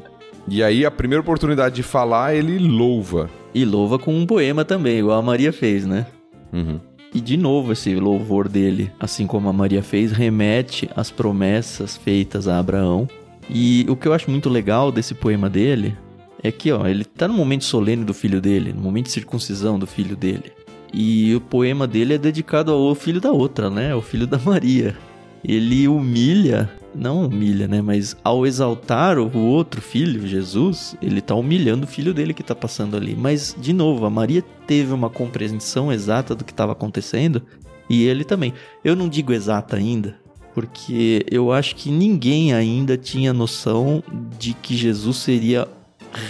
E 0.49 0.63
aí, 0.63 0.85
a 0.85 0.91
primeira 0.91 1.21
oportunidade 1.21 1.75
de 1.77 1.83
falar, 1.83 2.35
ele 2.35 2.59
louva. 2.59 3.31
E 3.55 3.65
louva 3.65 3.99
com 3.99 4.15
um 4.15 4.27
poema 4.27 4.65
também, 4.65 4.99
igual 4.99 5.19
a 5.19 5.23
Maria 5.23 5.53
fez, 5.53 5.87
né? 5.87 6.07
Uhum. 6.53 6.81
E 7.15 7.21
de 7.21 7.37
novo, 7.37 7.73
esse 7.73 7.95
louvor 7.95 8.49
dele, 8.49 8.91
assim 8.99 9.27
como 9.27 9.49
a 9.49 9.53
Maria 9.53 9.83
fez, 9.83 10.13
remete 10.13 10.89
às 10.97 11.11
promessas 11.11 11.97
feitas 11.97 12.49
a 12.49 12.59
Abraão. 12.59 13.07
E 13.51 13.85
o 13.89 13.95
que 13.95 14.09
eu 14.09 14.15
acho 14.15 14.31
muito 14.31 14.49
legal 14.49 14.91
desse 14.91 15.15
poema 15.15 15.51
dele 15.51 15.95
é 16.43 16.51
que, 16.51 16.73
ó, 16.73 16.87
ele 16.87 17.05
tá 17.05 17.29
no 17.29 17.35
momento 17.35 17.65
solene 17.65 18.05
do 18.05 18.15
filho 18.15 18.41
dele, 18.41 18.73
no 18.73 18.81
momento 18.81 19.07
de 19.07 19.13
circuncisão 19.13 19.79
do 19.79 19.87
filho 19.87 20.17
dele. 20.17 20.53
E 20.93 21.35
o 21.35 21.41
poema 21.41 21.87
dele 21.87 22.15
é 22.15 22.19
dedicado 22.19 22.73
ao 22.73 22.95
filho 22.95 23.21
da 23.21 23.31
outra, 23.31 23.69
né? 23.69 23.93
Ao 23.93 24.03
filho 24.03 24.27
da 24.27 24.39
Maria. 24.39 24.97
Ele 25.45 25.87
humilha, 25.89 26.71
não 26.95 27.27
humilha, 27.27 27.67
né? 27.69 27.81
Mas 27.83 28.17
ao 28.23 28.47
exaltar 28.47 29.19
o 29.19 29.37
outro 29.39 29.81
filho, 29.81 30.27
Jesus, 30.27 30.97
ele 31.01 31.21
tá 31.21 31.35
humilhando 31.35 31.85
o 31.85 31.89
filho 31.89 32.13
dele 32.15 32.35
que 32.35 32.43
tá 32.43 32.55
passando 32.55 32.97
ali. 32.97 33.17
Mas, 33.17 33.57
de 33.61 33.73
novo, 33.73 34.05
a 34.07 34.11
Maria 34.11 34.43
teve 34.67 34.93
uma 34.93 35.09
compreensão 35.11 35.93
exata 35.93 36.35
do 36.35 36.45
que 36.45 36.53
estava 36.53 36.73
acontecendo 36.73 37.43
e 37.89 38.05
ele 38.05 38.25
também. 38.25 38.53
Eu 38.85 38.95
não 38.97 39.09
digo 39.09 39.33
exata 39.33 39.77
ainda, 39.77 40.17
porque 40.55 41.25
eu 41.31 41.53
acho 41.53 41.75
que 41.77 41.91
ninguém 41.91 42.53
ainda 42.53 42.97
tinha 42.97 43.33
noção 43.33 44.03
de 44.39 44.53
que 44.55 44.77
Jesus 44.77 45.17
seria 45.19 45.67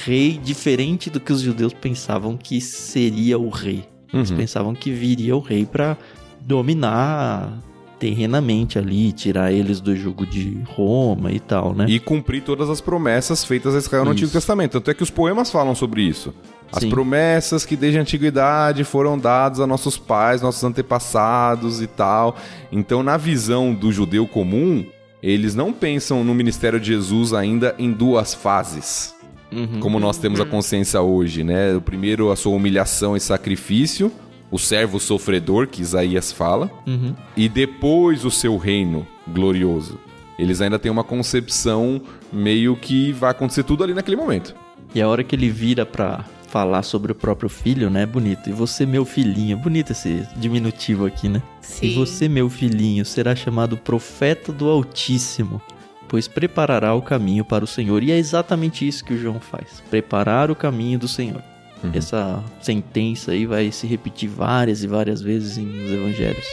rei 0.04 0.38
diferente 0.42 1.10
do 1.10 1.18
que 1.18 1.32
os 1.32 1.40
judeus 1.40 1.72
pensavam 1.72 2.36
que 2.36 2.60
seria 2.60 3.38
o 3.38 3.48
rei. 3.48 3.84
Eles 4.14 4.30
Uhum. 4.30 4.36
pensavam 4.36 4.74
que 4.74 4.92
viria 4.92 5.34
o 5.34 5.40
rei 5.40 5.64
para 5.66 5.96
dominar 6.40 7.58
terrenamente 8.02 8.80
ali, 8.80 9.12
tirar 9.12 9.52
eles 9.52 9.78
do 9.80 9.94
jugo 9.94 10.26
de 10.26 10.60
Roma 10.66 11.30
e 11.30 11.38
tal, 11.38 11.72
né? 11.72 11.86
E 11.88 12.00
cumprir 12.00 12.42
todas 12.42 12.68
as 12.68 12.80
promessas 12.80 13.44
feitas 13.44 13.76
a 13.76 13.78
Israel 13.78 14.04
no 14.04 14.10
Isso. 14.10 14.24
Antigo 14.24 14.32
Testamento. 14.32 14.72
Tanto 14.72 14.90
é 14.90 14.94
que 14.94 15.04
os 15.04 15.10
poemas 15.10 15.52
falam 15.52 15.72
sobre 15.72 16.02
isso. 16.02 16.34
As 16.72 16.82
Sim. 16.82 16.90
promessas 16.90 17.64
que 17.64 17.76
desde 17.76 18.00
a 18.00 18.02
antiguidade 18.02 18.82
foram 18.82 19.16
dadas 19.16 19.60
a 19.60 19.68
nossos 19.68 19.96
pais, 19.96 20.42
nossos 20.42 20.64
antepassados 20.64 21.80
e 21.80 21.86
tal. 21.86 22.36
Então, 22.72 23.04
na 23.04 23.16
visão 23.16 23.72
do 23.72 23.92
judeu 23.92 24.26
comum, 24.26 24.84
eles 25.22 25.54
não 25.54 25.72
pensam 25.72 26.24
no 26.24 26.34
ministério 26.34 26.80
de 26.80 26.88
Jesus 26.88 27.32
ainda 27.32 27.72
em 27.78 27.92
duas 27.92 28.34
fases. 28.34 29.14
Uhum. 29.52 29.78
Como 29.78 30.00
nós 30.00 30.18
temos 30.18 30.40
a 30.40 30.44
consciência 30.44 31.00
hoje, 31.00 31.44
né? 31.44 31.72
O 31.76 31.80
primeiro, 31.80 32.32
a 32.32 32.36
sua 32.36 32.56
humilhação 32.56 33.16
e 33.16 33.20
sacrifício, 33.20 34.10
o 34.52 34.58
servo 34.58 35.00
sofredor, 35.00 35.66
que 35.66 35.82
Isaías 35.82 36.30
fala, 36.30 36.70
Uhum. 36.86 37.14
e 37.36 37.48
depois 37.48 38.24
o 38.24 38.30
seu 38.30 38.56
reino 38.56 39.04
glorioso. 39.26 39.98
Eles 40.38 40.60
ainda 40.60 40.78
têm 40.78 40.92
uma 40.92 41.02
concepção 41.04 42.00
meio 42.32 42.76
que 42.76 43.12
vai 43.12 43.30
acontecer 43.30 43.62
tudo 43.64 43.82
ali 43.82 43.94
naquele 43.94 44.16
momento. 44.16 44.54
E 44.94 45.00
a 45.00 45.08
hora 45.08 45.24
que 45.24 45.34
ele 45.34 45.48
vira 45.48 45.84
pra 45.86 46.24
falar 46.48 46.82
sobre 46.82 47.10
o 47.12 47.14
próprio 47.14 47.48
filho, 47.48 47.88
né? 47.88 48.04
Bonito. 48.04 48.50
E 48.50 48.52
você, 48.52 48.84
meu 48.84 49.04
filhinho. 49.06 49.56
Bonito 49.56 49.92
esse 49.92 50.26
diminutivo 50.36 51.06
aqui, 51.06 51.28
né? 51.28 51.40
Sim. 51.62 51.86
E 51.86 51.94
você, 51.94 52.28
meu 52.28 52.50
filhinho, 52.50 53.04
será 53.06 53.34
chamado 53.34 53.76
profeta 53.78 54.52
do 54.52 54.68
Altíssimo, 54.68 55.62
pois 56.08 56.28
preparará 56.28 56.94
o 56.94 57.00
caminho 57.00 57.42
para 57.44 57.64
o 57.64 57.66
Senhor. 57.66 58.02
E 58.02 58.12
é 58.12 58.18
exatamente 58.18 58.86
isso 58.86 59.02
que 59.02 59.14
o 59.14 59.18
João 59.18 59.40
faz: 59.40 59.82
preparar 59.88 60.50
o 60.50 60.56
caminho 60.56 60.98
do 60.98 61.08
Senhor. 61.08 61.42
Uhum. 61.82 61.90
Essa 61.94 62.42
sentença 62.60 63.32
aí 63.32 63.46
vai 63.46 63.72
se 63.72 63.86
repetir 63.86 64.28
várias 64.28 64.82
e 64.82 64.86
várias 64.86 65.20
vezes 65.20 65.56
nos 65.58 65.90
evangelhos. 65.90 66.46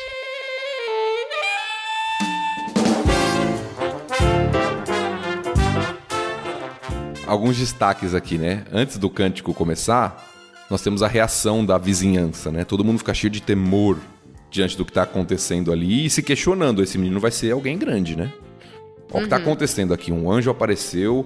Alguns 7.27 7.57
destaques 7.57 8.15
aqui, 8.15 8.39
né? 8.39 8.64
Antes 8.73 8.97
do 8.97 9.07
cântico 9.07 9.53
começar, 9.53 10.27
nós 10.68 10.81
temos 10.81 11.03
a 11.03 11.07
reação 11.07 11.64
da 11.64 11.77
vizinhança, 11.77 12.51
né? 12.51 12.64
Todo 12.64 12.84
mundo 12.84 12.97
fica 12.97 13.14
cheio 13.14 13.30
de 13.30 13.39
temor 13.39 13.99
diante 14.49 14.76
do 14.76 14.84
que 14.84 14.89
está 14.89 15.03
acontecendo 15.03 15.72
ali 15.72 16.07
e 16.07 16.10
se 16.10 16.23
questionando: 16.23 16.81
esse 16.81 16.97
menino 16.97 17.19
vai 17.19 17.30
ser 17.30 17.51
alguém 17.51 17.77
grande, 17.77 18.15
né? 18.15 18.34
Olha 18.34 18.34
uhum. 18.34 19.18
o 19.18 19.19
que 19.19 19.23
está 19.26 19.35
uhum. 19.35 19.41
acontecendo 19.43 19.93
aqui. 19.93 20.11
Um 20.11 20.31
anjo 20.31 20.49
apareceu, 20.49 21.23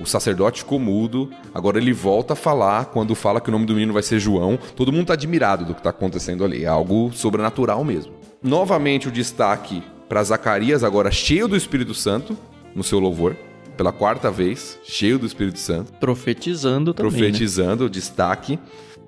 o 0.00 0.06
sacerdote 0.06 0.60
ficou 0.60 0.78
mudo, 0.78 1.30
agora 1.54 1.78
ele 1.78 1.92
volta 1.92 2.34
a 2.34 2.36
falar 2.36 2.86
quando 2.86 3.14
fala 3.14 3.40
que 3.40 3.48
o 3.48 3.52
nome 3.52 3.66
do 3.66 3.74
menino 3.74 3.92
vai 3.92 4.02
ser 4.02 4.18
João. 4.18 4.58
Todo 4.74 4.92
mundo 4.92 5.02
está 5.02 5.14
admirado 5.14 5.64
do 5.64 5.74
que 5.74 5.80
está 5.80 5.90
acontecendo 5.90 6.44
ali. 6.44 6.64
É 6.64 6.68
algo 6.68 7.10
sobrenatural 7.12 7.82
mesmo. 7.84 8.12
Novamente 8.42 9.08
o 9.08 9.10
destaque 9.10 9.82
para 10.08 10.22
Zacarias, 10.22 10.84
agora 10.84 11.10
cheio 11.10 11.48
do 11.48 11.56
Espírito 11.56 11.94
Santo, 11.94 12.36
no 12.74 12.84
seu 12.84 12.98
louvor 12.98 13.36
pela 13.76 13.92
quarta 13.92 14.30
vez, 14.30 14.78
cheio 14.84 15.18
do 15.18 15.26
Espírito 15.26 15.58
Santo. 15.58 15.92
Profetizando 15.94 16.94
também. 16.94 17.12
Né? 17.12 17.18
Profetizando, 17.18 17.84
né? 17.84 17.90
destaque 17.90 18.58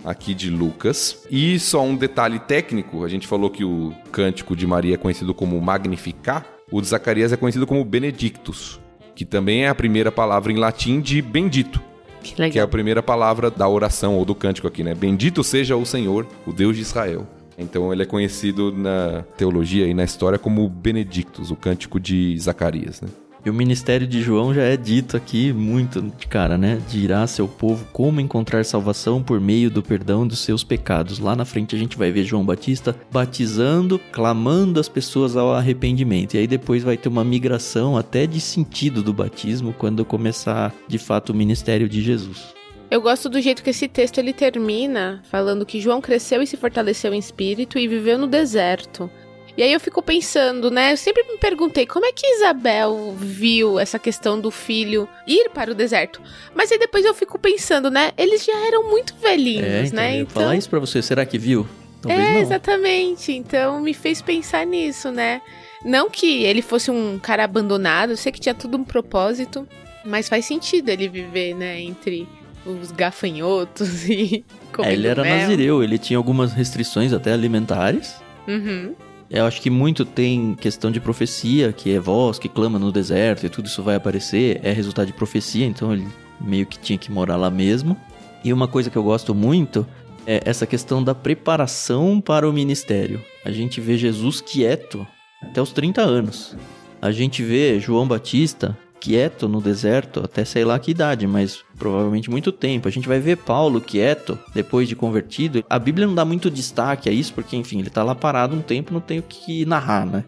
aqui 0.04 0.34
de 0.34 0.50
Lucas. 0.50 1.24
E 1.30 1.58
só 1.58 1.82
um 1.82 1.96
detalhe 1.96 2.38
técnico: 2.38 3.04
a 3.04 3.08
gente 3.08 3.26
falou 3.26 3.50
que 3.50 3.64
o 3.64 3.94
cântico 4.12 4.54
de 4.54 4.66
Maria 4.66 4.94
é 4.94 4.98
conhecido 4.98 5.34
como 5.34 5.60
Magnificar, 5.60 6.46
o 6.70 6.80
de 6.80 6.86
Zacarias 6.86 7.32
é 7.32 7.36
conhecido 7.36 7.66
como 7.66 7.84
Benedictus, 7.84 8.78
que 9.18 9.24
também 9.24 9.64
é 9.64 9.68
a 9.68 9.74
primeira 9.74 10.12
palavra 10.12 10.52
em 10.52 10.54
latim 10.54 11.00
de 11.00 11.20
bendito. 11.20 11.82
Que, 12.22 12.50
que 12.50 12.56
é 12.56 12.62
a 12.62 12.68
primeira 12.68 13.02
palavra 13.02 13.50
da 13.50 13.68
oração 13.68 14.14
ou 14.14 14.24
do 14.24 14.32
cântico 14.32 14.68
aqui, 14.68 14.84
né? 14.84 14.94
Bendito 14.94 15.42
seja 15.42 15.74
o 15.74 15.84
Senhor, 15.84 16.24
o 16.46 16.52
Deus 16.52 16.76
de 16.76 16.82
Israel. 16.82 17.26
Então 17.58 17.92
ele 17.92 18.04
é 18.04 18.06
conhecido 18.06 18.70
na 18.70 19.24
teologia 19.36 19.88
e 19.88 19.92
na 19.92 20.04
história 20.04 20.38
como 20.38 20.68
Benedictus, 20.68 21.50
o 21.50 21.56
cântico 21.56 21.98
de 21.98 22.38
Zacarias, 22.38 23.00
né? 23.00 23.08
E 23.48 23.50
o 23.50 23.54
ministério 23.54 24.06
de 24.06 24.20
João 24.20 24.52
já 24.52 24.60
é 24.60 24.76
dito 24.76 25.16
aqui 25.16 25.54
muito 25.54 26.02
de 26.02 26.26
cara, 26.26 26.58
né? 26.58 26.82
Dirá 26.86 27.26
seu 27.26 27.48
povo 27.48 27.86
como 27.94 28.20
encontrar 28.20 28.62
salvação 28.62 29.22
por 29.22 29.40
meio 29.40 29.70
do 29.70 29.82
perdão 29.82 30.26
dos 30.26 30.40
seus 30.40 30.62
pecados. 30.62 31.18
Lá 31.18 31.34
na 31.34 31.46
frente 31.46 31.74
a 31.74 31.78
gente 31.78 31.96
vai 31.96 32.12
ver 32.12 32.24
João 32.24 32.44
Batista 32.44 32.94
batizando, 33.10 33.98
clamando 34.12 34.78
as 34.78 34.86
pessoas 34.86 35.34
ao 35.34 35.54
arrependimento. 35.54 36.34
E 36.34 36.40
aí 36.40 36.46
depois 36.46 36.82
vai 36.84 36.98
ter 36.98 37.08
uma 37.08 37.24
migração 37.24 37.96
até 37.96 38.26
de 38.26 38.38
sentido 38.38 39.02
do 39.02 39.14
batismo 39.14 39.72
quando 39.72 40.04
começar 40.04 40.74
de 40.86 40.98
fato 40.98 41.30
o 41.30 41.34
ministério 41.34 41.88
de 41.88 42.02
Jesus. 42.02 42.52
Eu 42.90 43.00
gosto 43.00 43.30
do 43.30 43.40
jeito 43.40 43.62
que 43.62 43.70
esse 43.70 43.88
texto 43.88 44.18
ele 44.18 44.34
termina 44.34 45.22
falando 45.30 45.64
que 45.64 45.80
João 45.80 46.02
cresceu 46.02 46.42
e 46.42 46.46
se 46.46 46.58
fortaleceu 46.58 47.14
em 47.14 47.18
espírito 47.18 47.78
e 47.78 47.88
viveu 47.88 48.18
no 48.18 48.26
deserto. 48.26 49.10
E 49.58 49.62
aí 49.64 49.72
eu 49.72 49.80
fico 49.80 50.00
pensando, 50.00 50.70
né? 50.70 50.92
Eu 50.92 50.96
sempre 50.96 51.24
me 51.24 51.36
perguntei 51.36 51.84
como 51.84 52.06
é 52.06 52.12
que 52.12 52.24
Isabel 52.24 53.12
viu 53.18 53.76
essa 53.76 53.98
questão 53.98 54.40
do 54.40 54.52
filho 54.52 55.08
ir 55.26 55.50
para 55.50 55.72
o 55.72 55.74
deserto. 55.74 56.22
Mas 56.54 56.70
aí 56.70 56.78
depois 56.78 57.04
eu 57.04 57.12
fico 57.12 57.36
pensando, 57.40 57.90
né? 57.90 58.12
Eles 58.16 58.44
já 58.44 58.56
eram 58.68 58.88
muito 58.88 59.16
velhinhos, 59.20 59.66
é, 59.66 59.80
então, 59.80 59.96
né? 59.96 60.16
Eu 60.16 60.22
então... 60.22 60.42
falar 60.42 60.54
isso 60.54 60.70
para 60.70 60.78
você, 60.78 61.02
será 61.02 61.26
que 61.26 61.36
viu? 61.36 61.66
Talvez 62.00 62.24
é, 62.24 62.32
não. 62.34 62.40
exatamente. 62.40 63.32
Então 63.32 63.80
me 63.80 63.92
fez 63.92 64.22
pensar 64.22 64.64
nisso, 64.64 65.10
né? 65.10 65.42
Não 65.84 66.08
que 66.08 66.44
ele 66.44 66.62
fosse 66.62 66.92
um 66.92 67.18
cara 67.18 67.42
abandonado, 67.42 68.10
eu 68.10 68.16
sei 68.16 68.30
que 68.30 68.38
tinha 68.38 68.54
tudo 68.54 68.76
um 68.76 68.84
propósito, 68.84 69.66
mas 70.04 70.28
faz 70.28 70.44
sentido 70.44 70.88
ele 70.88 71.08
viver, 71.08 71.54
né, 71.54 71.80
entre 71.80 72.28
os 72.64 72.92
gafanhotos 72.92 74.06
e 74.08 74.44
é, 74.84 74.92
ele 74.92 75.08
era 75.08 75.22
mel. 75.24 75.36
nazireu, 75.36 75.82
ele 75.82 75.98
tinha 75.98 76.16
algumas 76.16 76.52
restrições 76.52 77.12
até 77.12 77.32
alimentares. 77.32 78.14
Uhum. 78.46 78.94
Eu 79.30 79.44
acho 79.44 79.60
que 79.60 79.68
muito 79.68 80.04
tem 80.04 80.54
questão 80.54 80.90
de 80.90 81.00
profecia, 81.00 81.72
que 81.72 81.92
é 81.92 82.00
voz 82.00 82.38
que 82.38 82.48
clama 82.48 82.78
no 82.78 82.90
deserto 82.90 83.44
e 83.44 83.48
tudo 83.48 83.66
isso 83.66 83.82
vai 83.82 83.94
aparecer, 83.94 84.60
é 84.62 84.72
resultado 84.72 85.06
de 85.06 85.12
profecia, 85.12 85.66
então 85.66 85.92
ele 85.92 86.06
meio 86.40 86.64
que 86.64 86.78
tinha 86.78 86.98
que 86.98 87.12
morar 87.12 87.36
lá 87.36 87.50
mesmo. 87.50 87.96
E 88.42 88.52
uma 88.52 88.66
coisa 88.66 88.88
que 88.88 88.96
eu 88.96 89.02
gosto 89.02 89.34
muito 89.34 89.86
é 90.26 90.40
essa 90.44 90.66
questão 90.66 91.02
da 91.02 91.14
preparação 91.14 92.20
para 92.20 92.48
o 92.48 92.52
ministério. 92.52 93.22
A 93.44 93.50
gente 93.50 93.80
vê 93.80 93.98
Jesus 93.98 94.40
quieto 94.40 95.06
até 95.42 95.60
os 95.60 95.72
30 95.72 96.00
anos. 96.00 96.56
A 97.00 97.12
gente 97.12 97.42
vê 97.42 97.78
João 97.78 98.08
Batista 98.08 98.76
quieto 99.00 99.48
no 99.48 99.60
deserto 99.60 100.20
até 100.24 100.44
sei 100.44 100.64
lá 100.64 100.78
que 100.78 100.90
idade, 100.90 101.26
mas 101.26 101.64
provavelmente 101.78 102.30
muito 102.30 102.52
tempo. 102.52 102.88
A 102.88 102.90
gente 102.90 103.08
vai 103.08 103.20
ver 103.20 103.36
Paulo 103.36 103.80
quieto 103.80 104.38
depois 104.54 104.88
de 104.88 104.96
convertido. 104.96 105.64
A 105.68 105.78
Bíblia 105.78 106.06
não 106.06 106.14
dá 106.14 106.24
muito 106.24 106.50
destaque 106.50 107.08
a 107.08 107.12
isso, 107.12 107.32
porque, 107.34 107.56
enfim, 107.56 107.78
ele 107.80 107.90
tá 107.90 108.02
lá 108.02 108.14
parado 108.14 108.56
um 108.56 108.62
tempo, 108.62 108.92
não 108.92 109.00
tem 109.00 109.18
o 109.18 109.22
que 109.22 109.64
narrar, 109.64 110.06
né? 110.06 110.24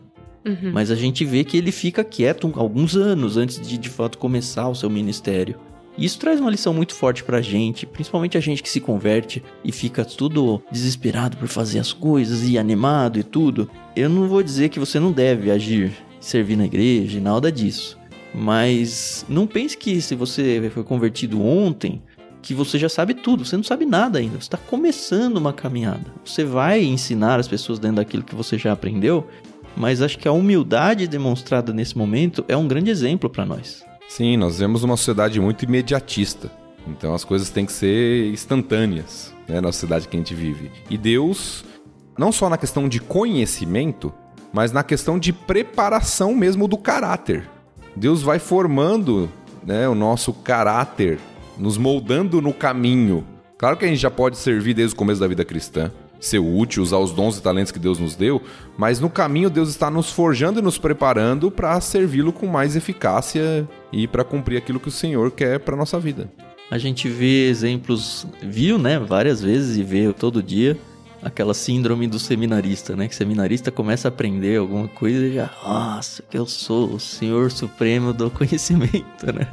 Uhum. 0.47 0.71
Mas 0.73 0.91
a 0.91 0.95
gente 0.95 1.25
vê 1.25 1.45
que 1.45 1.57
ele 1.57 1.71
fica 1.71 2.03
quieto 2.03 2.51
alguns 2.57 2.97
anos 2.97 3.37
antes 3.37 3.61
de 3.61 3.77
de 3.77 3.89
fato 3.89 4.19
começar 4.19 4.69
o 4.69 4.75
seu 4.75 4.89
ministério. 4.89 5.57
E 5.99 6.05
isso 6.05 6.19
traz 6.19 6.41
uma 6.41 6.51
lição 6.51 6.73
muito 6.73 6.95
forte 6.95 7.23
pra 7.23 7.43
gente, 7.43 7.85
principalmente 7.85 8.39
a 8.39 8.41
gente 8.41 8.63
que 8.63 8.71
se 8.71 8.81
converte 8.81 9.43
e 9.63 9.71
fica 9.71 10.05
tudo 10.05 10.63
desesperado 10.73 11.37
por 11.37 11.49
fazer 11.49 11.79
as 11.79 11.93
coisas 11.93 12.49
e 12.49 12.59
animado 12.59 13.19
e 13.19 13.23
tudo. 13.23 13.69
Eu 13.95 14.09
não 14.09 14.27
vou 14.27 14.43
dizer 14.43 14.71
que 14.71 14.79
você 14.79 14.99
não 14.99 15.13
deve 15.13 15.51
agir, 15.51 15.93
servir 16.19 16.57
na 16.57 16.65
igreja 16.65 17.19
e 17.19 17.21
nada 17.21 17.53
disso. 17.53 18.00
Mas 18.35 19.25
não 19.29 19.47
pense 19.47 19.77
que 19.77 20.01
se 20.01 20.15
você 20.15 20.71
foi 20.73 20.85
convertido 20.85 21.43
ontem, 21.43 22.03
que 22.43 22.55
você 22.55 22.79
já 22.79 22.89
sabe 22.89 23.15
tudo. 23.15 23.45
Você 23.45 23.57
não 23.57 23.65
sabe 23.65 23.85
nada 23.85 24.19
ainda. 24.19 24.35
Você 24.35 24.47
está 24.47 24.57
começando 24.57 25.37
uma 25.37 25.53
caminhada. 25.53 26.05
Você 26.25 26.45
vai 26.45 26.83
ensinar 26.83 27.39
as 27.39 27.49
pessoas 27.49 27.79
dentro 27.79 27.97
daquilo 27.97 28.23
que 28.23 28.35
você 28.35 28.59
já 28.59 28.73
aprendeu, 28.73 29.27
mas 29.77 30.03
acho 30.03 30.19
que 30.19 30.29
a 30.29 30.33
humildade 30.33 31.07
demonstrada 31.07 31.73
nesse 31.73 31.97
momento 31.97 32.45
é 32.49 32.57
um 32.57 32.67
grande 32.67 32.91
exemplo 32.91 33.29
para 33.29 33.45
nós. 33.45 33.85
Sim, 34.09 34.37
nós 34.37 34.59
vemos 34.59 34.83
uma 34.83 34.97
sociedade 34.97 35.41
muito 35.41 35.65
imediatista. 35.65 36.51
Então 36.89 37.15
as 37.15 37.25
coisas 37.25 37.51
têm 37.51 37.67
que 37.67 37.73
ser 37.73 38.33
instantâneas 38.33 39.35
né, 39.47 39.61
na 39.61 39.71
sociedade 39.71 40.09
que 40.09 40.17
a 40.17 40.19
gente 40.19 40.35
vive. 40.35 40.71
E 40.89 40.97
Deus, 40.97 41.65
não 42.19 42.33
só 42.33 42.49
na 42.49 42.57
questão 42.57 42.89
de 42.89 43.01
conhecimento, 43.01 44.13
mas 44.53 44.73
na 44.73 44.83
questão 44.83 45.19
de 45.19 45.33
preparação 45.33 46.35
mesmo 46.35 46.67
do 46.67 46.77
caráter. 46.77 47.49
Deus 47.97 48.23
vai 48.23 48.39
formando 48.39 49.29
né, 49.65 49.89
o 49.89 49.95
nosso 49.95 50.33
caráter, 50.33 51.19
nos 51.59 51.77
moldando 51.77 52.41
no 52.41 52.53
caminho. 52.53 53.25
Claro 53.59 53.77
que 53.77 53.85
a 53.85 53.89
gente 53.89 54.01
já 54.01 54.11
pode 54.11 54.39
servir 54.39 54.75
desde 54.75 54.95
o 54.95 54.99
começo 54.99 55.21
da 55.21 55.29
vida 55.29 55.45
cristã, 55.45 55.91
ser 56.19 56.39
útil, 56.39 56.83
usar 56.83 56.99
os 56.99 57.13
dons 57.13 57.37
e 57.37 57.43
talentos 57.43 57.73
que 57.73 57.79
Deus 57.79 57.99
nos 57.99 58.15
deu, 58.15 58.43
mas 58.79 59.01
no 59.01 59.11
caminho 59.11 59.51
Deus 59.51 59.69
está 59.69 59.91
nos 59.91 60.11
forjando 60.11 60.61
e 60.61 60.63
nos 60.63 60.79
preparando 60.79 61.51
para 61.51 61.81
servi-lo 61.81 62.33
com 62.33 62.47
mais 62.47 62.77
eficácia 62.77 63.69
e 63.93 64.07
para 64.07 64.25
cumprir 64.25 64.57
aquilo 64.57 64.81
que 64.81 64.89
o 64.89 64.93
Senhor 64.93 65.31
quer 65.31 65.61
para 65.61 65.77
nossa 65.77 65.99
vida. 65.99 66.31
A 66.71 66.79
gente 66.79 67.09
vê 67.09 67.49
exemplos, 67.49 68.27
viu, 68.41 68.79
né, 68.79 68.99
várias 68.99 69.43
vezes 69.43 69.77
e 69.77 69.83
vê 69.83 70.13
todo 70.13 70.43
dia 70.43 70.79
aquela 71.23 71.55
síndrome 71.55 72.07
do 72.07 72.19
seminarista, 72.19 72.97
né? 72.97 73.09
Que 73.09 73.15
seminarista 73.15 73.71
começa 73.71 74.09
a 74.09 74.11
aprender 74.11 74.59
alguma 74.59 74.89
coisa 74.89 75.27
e 75.27 75.35
já, 75.35 75.51
nossa, 75.63 76.23
que 76.23 76.37
eu 76.37 76.47
sou 76.47 76.95
o 76.95 77.01
senhor 77.01 77.51
supremo 77.51 78.13
do 78.13 78.31
conhecimento, 78.31 79.33
né? 79.33 79.47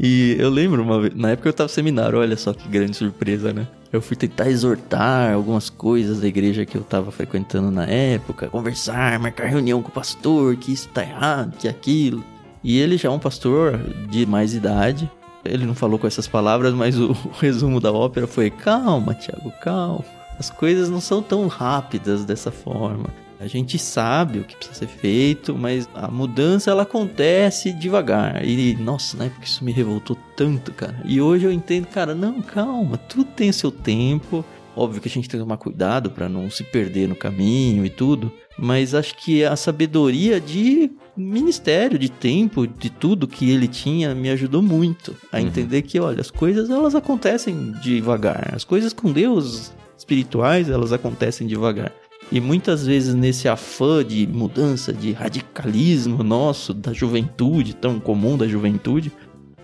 E 0.00 0.36
eu 0.38 0.48
lembro 0.48 0.82
uma 0.82 1.00
vez, 1.00 1.14
na 1.14 1.30
época 1.30 1.48
eu 1.48 1.52
tava 1.52 1.66
no 1.66 1.74
seminário, 1.74 2.18
olha 2.18 2.36
só 2.36 2.52
que 2.52 2.68
grande 2.68 2.96
surpresa, 2.96 3.52
né? 3.52 3.66
Eu 3.92 4.00
fui 4.00 4.16
tentar 4.16 4.48
exortar 4.48 5.32
algumas 5.32 5.68
coisas 5.68 6.20
da 6.20 6.28
igreja 6.28 6.64
que 6.64 6.76
eu 6.76 6.82
tava 6.82 7.10
frequentando 7.10 7.70
na 7.70 7.84
época, 7.84 8.48
conversar, 8.48 9.18
marcar 9.18 9.46
reunião 9.46 9.82
com 9.82 9.88
o 9.88 9.92
pastor, 9.92 10.56
que 10.56 10.72
isso 10.72 10.88
tá 10.88 11.02
errado, 11.02 11.56
que 11.56 11.66
aquilo. 11.66 12.22
E 12.62 12.78
ele 12.78 12.96
já 12.96 13.08
é 13.08 13.12
um 13.12 13.18
pastor 13.18 13.78
de 14.08 14.26
mais 14.26 14.54
idade. 14.54 15.10
Ele 15.44 15.64
não 15.64 15.74
falou 15.74 15.98
com 15.98 16.06
essas 16.06 16.28
palavras, 16.28 16.74
mas 16.74 16.98
o, 16.98 17.12
o 17.12 17.30
resumo 17.40 17.80
da 17.80 17.90
ópera 17.90 18.26
foi: 18.26 18.50
calma, 18.50 19.14
Tiago, 19.14 19.50
calma 19.62 20.17
as 20.38 20.50
coisas 20.50 20.88
não 20.88 21.00
são 21.00 21.22
tão 21.22 21.46
rápidas 21.46 22.24
dessa 22.24 22.50
forma. 22.50 23.10
A 23.40 23.46
gente 23.46 23.78
sabe 23.78 24.40
o 24.40 24.44
que 24.44 24.56
precisa 24.56 24.80
ser 24.80 24.88
feito, 24.88 25.56
mas 25.56 25.88
a 25.94 26.08
mudança 26.08 26.70
ela 26.70 26.82
acontece 26.82 27.72
devagar. 27.72 28.44
E 28.44 28.74
nossa, 28.74 29.16
na 29.16 29.26
época 29.26 29.44
isso 29.44 29.64
me 29.64 29.70
revoltou 29.70 30.16
tanto, 30.36 30.72
cara. 30.72 31.00
E 31.04 31.20
hoje 31.20 31.44
eu 31.44 31.52
entendo, 31.52 31.86
cara, 31.86 32.14
não, 32.14 32.42
calma, 32.42 32.96
tudo 32.96 33.24
tem 33.24 33.52
seu 33.52 33.70
tempo. 33.70 34.44
Óbvio 34.74 35.00
que 35.00 35.08
a 35.08 35.10
gente 35.10 35.28
tem 35.28 35.38
que 35.38 35.44
tomar 35.44 35.56
cuidado 35.56 36.10
para 36.10 36.28
não 36.28 36.50
se 36.50 36.64
perder 36.64 37.08
no 37.08 37.16
caminho 37.16 37.84
e 37.84 37.90
tudo, 37.90 38.32
mas 38.56 38.94
acho 38.94 39.16
que 39.16 39.44
a 39.44 39.56
sabedoria 39.56 40.40
de 40.40 40.90
ministério, 41.16 41.98
de 41.98 42.08
tempo, 42.08 42.64
de 42.64 42.88
tudo 42.88 43.26
que 43.26 43.50
ele 43.50 43.66
tinha 43.66 44.14
me 44.14 44.30
ajudou 44.30 44.62
muito 44.62 45.16
a 45.32 45.38
uhum. 45.38 45.46
entender 45.46 45.82
que, 45.82 45.98
olha, 45.98 46.20
as 46.20 46.30
coisas 46.30 46.70
elas 46.70 46.94
acontecem 46.94 47.72
devagar. 47.82 48.52
As 48.54 48.62
coisas 48.62 48.92
com 48.92 49.12
Deus 49.12 49.72
espirituais, 49.98 50.70
elas 50.70 50.92
acontecem 50.92 51.46
devagar. 51.46 51.92
E 52.30 52.40
muitas 52.40 52.86
vezes 52.86 53.14
nesse 53.14 53.48
afã 53.48 54.04
de 54.04 54.26
mudança, 54.26 54.92
de 54.92 55.12
radicalismo 55.12 56.22
nosso, 56.22 56.72
da 56.72 56.92
juventude, 56.92 57.74
tão 57.74 57.98
comum 57.98 58.36
da 58.36 58.46
juventude, 58.46 59.10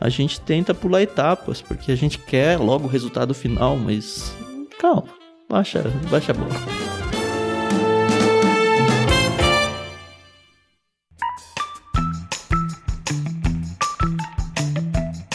a 0.00 0.08
gente 0.08 0.40
tenta 0.40 0.74
pular 0.74 1.02
etapas, 1.02 1.62
porque 1.62 1.92
a 1.92 1.96
gente 1.96 2.18
quer 2.18 2.58
logo 2.58 2.84
o 2.84 2.90
resultado 2.90 3.34
final, 3.34 3.76
mas 3.76 4.34
calma, 4.78 5.04
baixa, 5.48 5.84
baixa 6.10 6.32
a 6.32 6.34
bola. 6.34 6.54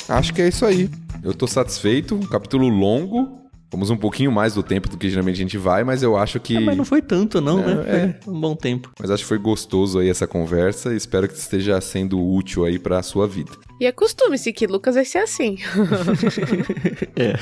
Acho 0.10 0.34
que 0.34 0.42
é 0.42 0.48
isso 0.48 0.66
aí. 0.66 0.90
Eu 1.24 1.36
tô 1.36 1.46
satisfeito, 1.46 2.16
um 2.16 2.22
capítulo 2.22 2.68
longo. 2.68 3.39
Vamos 3.72 3.92
um 3.92 3.98
pouquinho 3.98 4.32
mais 4.32 4.56
do 4.56 4.64
tempo 4.64 4.90
do 4.90 4.98
que 4.98 5.10
geralmente 5.10 5.36
a 5.36 5.44
gente 5.44 5.58
vai, 5.58 5.84
mas 5.84 6.02
eu 6.02 6.18
acho 6.18 6.40
que. 6.40 6.58
É, 6.58 6.60
mas 6.60 6.76
não 6.76 6.84
foi 6.86 7.02
tanto, 7.02 7.40
não, 7.40 7.60
É, 7.60 8.08
né? 8.08 8.20
Foi 8.24 8.34
um 8.34 8.40
bom 8.42 8.56
tempo. 8.56 8.92
Mas 9.00 9.12
acho 9.12 9.24
que 9.24 9.30
foi 9.30 9.38
gostoso 9.38 10.00
aí 10.00 10.10
essa 10.10 10.26
conversa 10.26 10.92
e 10.92 10.98
espero 10.98 11.28
que 11.28 11.36
esteja 11.36 11.80
sendo 11.80 12.20
útil 12.20 12.66
aí 12.66 12.80
pra 12.80 13.04
sua 13.04 13.28
vida. 13.28 13.52
E 13.80 13.86
acostume-se 13.86 14.52
que 14.52 14.66
Lucas 14.66 14.96
vai 14.96 15.06
ser 15.06 15.20
assim. 15.20 15.58
É. 17.16 17.36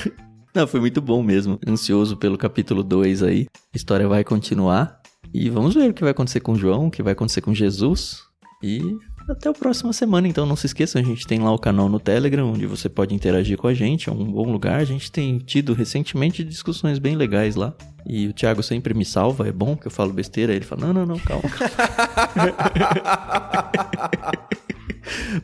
Não, 0.54 0.66
foi 0.68 0.80
muito 0.80 1.02
bom 1.02 1.22
mesmo. 1.22 1.60
Ansioso 1.68 2.18
pelo 2.18 2.38
capítulo 2.38 2.84
2 2.84 3.22
aí. 3.24 3.46
A 3.74 3.78
história 3.78 4.08
vai 4.08 4.24
continuar. 4.24 5.00
E 5.34 5.50
vamos 5.50 5.76
ver 5.76 5.90
o 5.92 5.94
que 5.94 6.02
vai 6.02 6.12
acontecer 6.12 6.40
com 6.40 6.56
João, 6.56 6.88
o 6.88 6.92
que 6.92 7.04
vai 7.04 7.14
acontecer 7.14 7.42
com 7.42 7.54
Jesus. 7.54 8.22
E 8.64 8.82
até 9.30 9.50
a 9.50 9.54
próxima 9.54 9.94
semana. 9.94 10.28
Então 10.28 10.46
não 10.46 10.56
se 10.56 10.66
esqueçam, 10.66 11.02
a 11.02 11.06
gente 11.06 11.28
tem 11.28 11.40
lá 11.40 11.52
o 11.52 11.60
canal 11.60 11.90
no 11.90 12.00
Telegram, 12.00 12.52
onde 12.52 12.66
você 12.66 12.90
pode 12.90 13.14
interagir 13.14 13.58
com 13.58 13.68
a 13.68 13.74
gente. 13.74 14.10
É 14.10 14.12
um 14.12 14.26
bom 14.26 14.52
lugar. 14.52 14.80
A 14.80 14.86
gente 14.86 15.12
tem 15.12 15.38
tido 15.38 15.74
recentemente 15.74 16.44
discussões 16.44 17.00
bem 17.00 17.16
legais 17.16 17.56
lá. 17.56 17.74
E 18.06 18.28
o 18.28 18.34
Thiago 18.34 18.64
sempre 18.64 18.94
me 18.94 19.04
salva, 19.04 19.48
é 19.48 19.52
bom 19.52 19.76
que 19.76 19.88
eu 19.88 19.92
falo 19.92 20.14
besteira. 20.14 20.54
Ele 20.54 20.64
fala: 20.64 20.88
Não, 20.88 20.94
não, 20.94 21.06
não, 21.06 21.20
calma. 21.20 21.44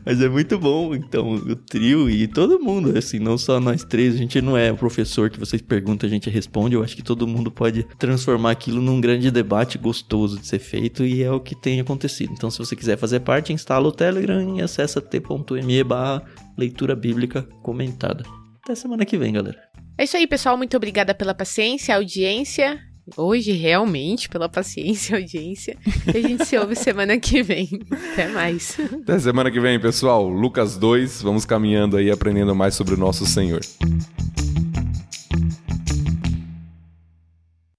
Mas 0.04 0.20
é 0.20 0.28
muito 0.28 0.58
bom, 0.58 0.94
então, 0.94 1.34
o 1.34 1.56
trio 1.56 2.08
e 2.08 2.26
todo 2.26 2.60
mundo, 2.60 2.96
assim, 2.96 3.18
não 3.18 3.38
só 3.38 3.60
nós 3.60 3.84
três, 3.84 4.14
a 4.14 4.18
gente 4.18 4.40
não 4.40 4.56
é 4.56 4.72
o 4.72 4.76
professor 4.76 5.30
que 5.30 5.38
vocês 5.38 5.62
perguntam, 5.62 6.06
a 6.06 6.10
gente 6.10 6.28
responde, 6.30 6.74
eu 6.74 6.82
acho 6.82 6.96
que 6.96 7.02
todo 7.02 7.26
mundo 7.26 7.50
pode 7.50 7.84
transformar 7.98 8.50
aquilo 8.52 8.80
num 8.80 9.00
grande 9.00 9.30
debate 9.30 9.78
gostoso 9.78 10.38
de 10.38 10.46
ser 10.46 10.58
feito 10.58 11.04
e 11.04 11.22
é 11.22 11.30
o 11.30 11.40
que 11.40 11.54
tem 11.54 11.80
acontecido. 11.80 12.32
Então, 12.32 12.50
se 12.50 12.58
você 12.58 12.76
quiser 12.76 12.96
fazer 12.96 13.20
parte, 13.20 13.52
instala 13.52 13.88
o 13.88 13.92
Telegram 13.92 14.56
e 14.56 14.62
acessa 14.62 15.00
t.me 15.00 15.84
barra 15.84 16.22
leitura 16.56 16.94
bíblica 16.94 17.42
comentada. 17.62 18.24
Até 18.62 18.74
semana 18.74 19.04
que 19.04 19.18
vem, 19.18 19.32
galera. 19.32 19.58
É 19.96 20.04
isso 20.04 20.16
aí, 20.16 20.26
pessoal. 20.26 20.56
Muito 20.56 20.76
obrigada 20.76 21.14
pela 21.14 21.34
paciência, 21.34 21.94
audiência. 21.94 22.93
Hoje, 23.16 23.52
realmente, 23.52 24.28
pela 24.28 24.48
paciência 24.48 25.14
e 25.14 25.22
audiência. 25.22 25.76
A 26.06 26.18
gente 26.18 26.46
se 26.46 26.56
ouve 26.56 26.74
semana 26.74 27.18
que 27.18 27.42
vem. 27.42 27.68
Até 28.12 28.28
mais. 28.28 28.76
Até 29.02 29.18
semana 29.18 29.50
que 29.50 29.60
vem, 29.60 29.78
pessoal. 29.78 30.26
Lucas 30.28 30.76
2, 30.76 31.22
vamos 31.22 31.44
caminhando 31.44 31.96
aí 31.96 32.10
aprendendo 32.10 32.54
mais 32.54 32.74
sobre 32.74 32.94
o 32.94 32.96
nosso 32.96 33.26
Senhor. 33.26 33.60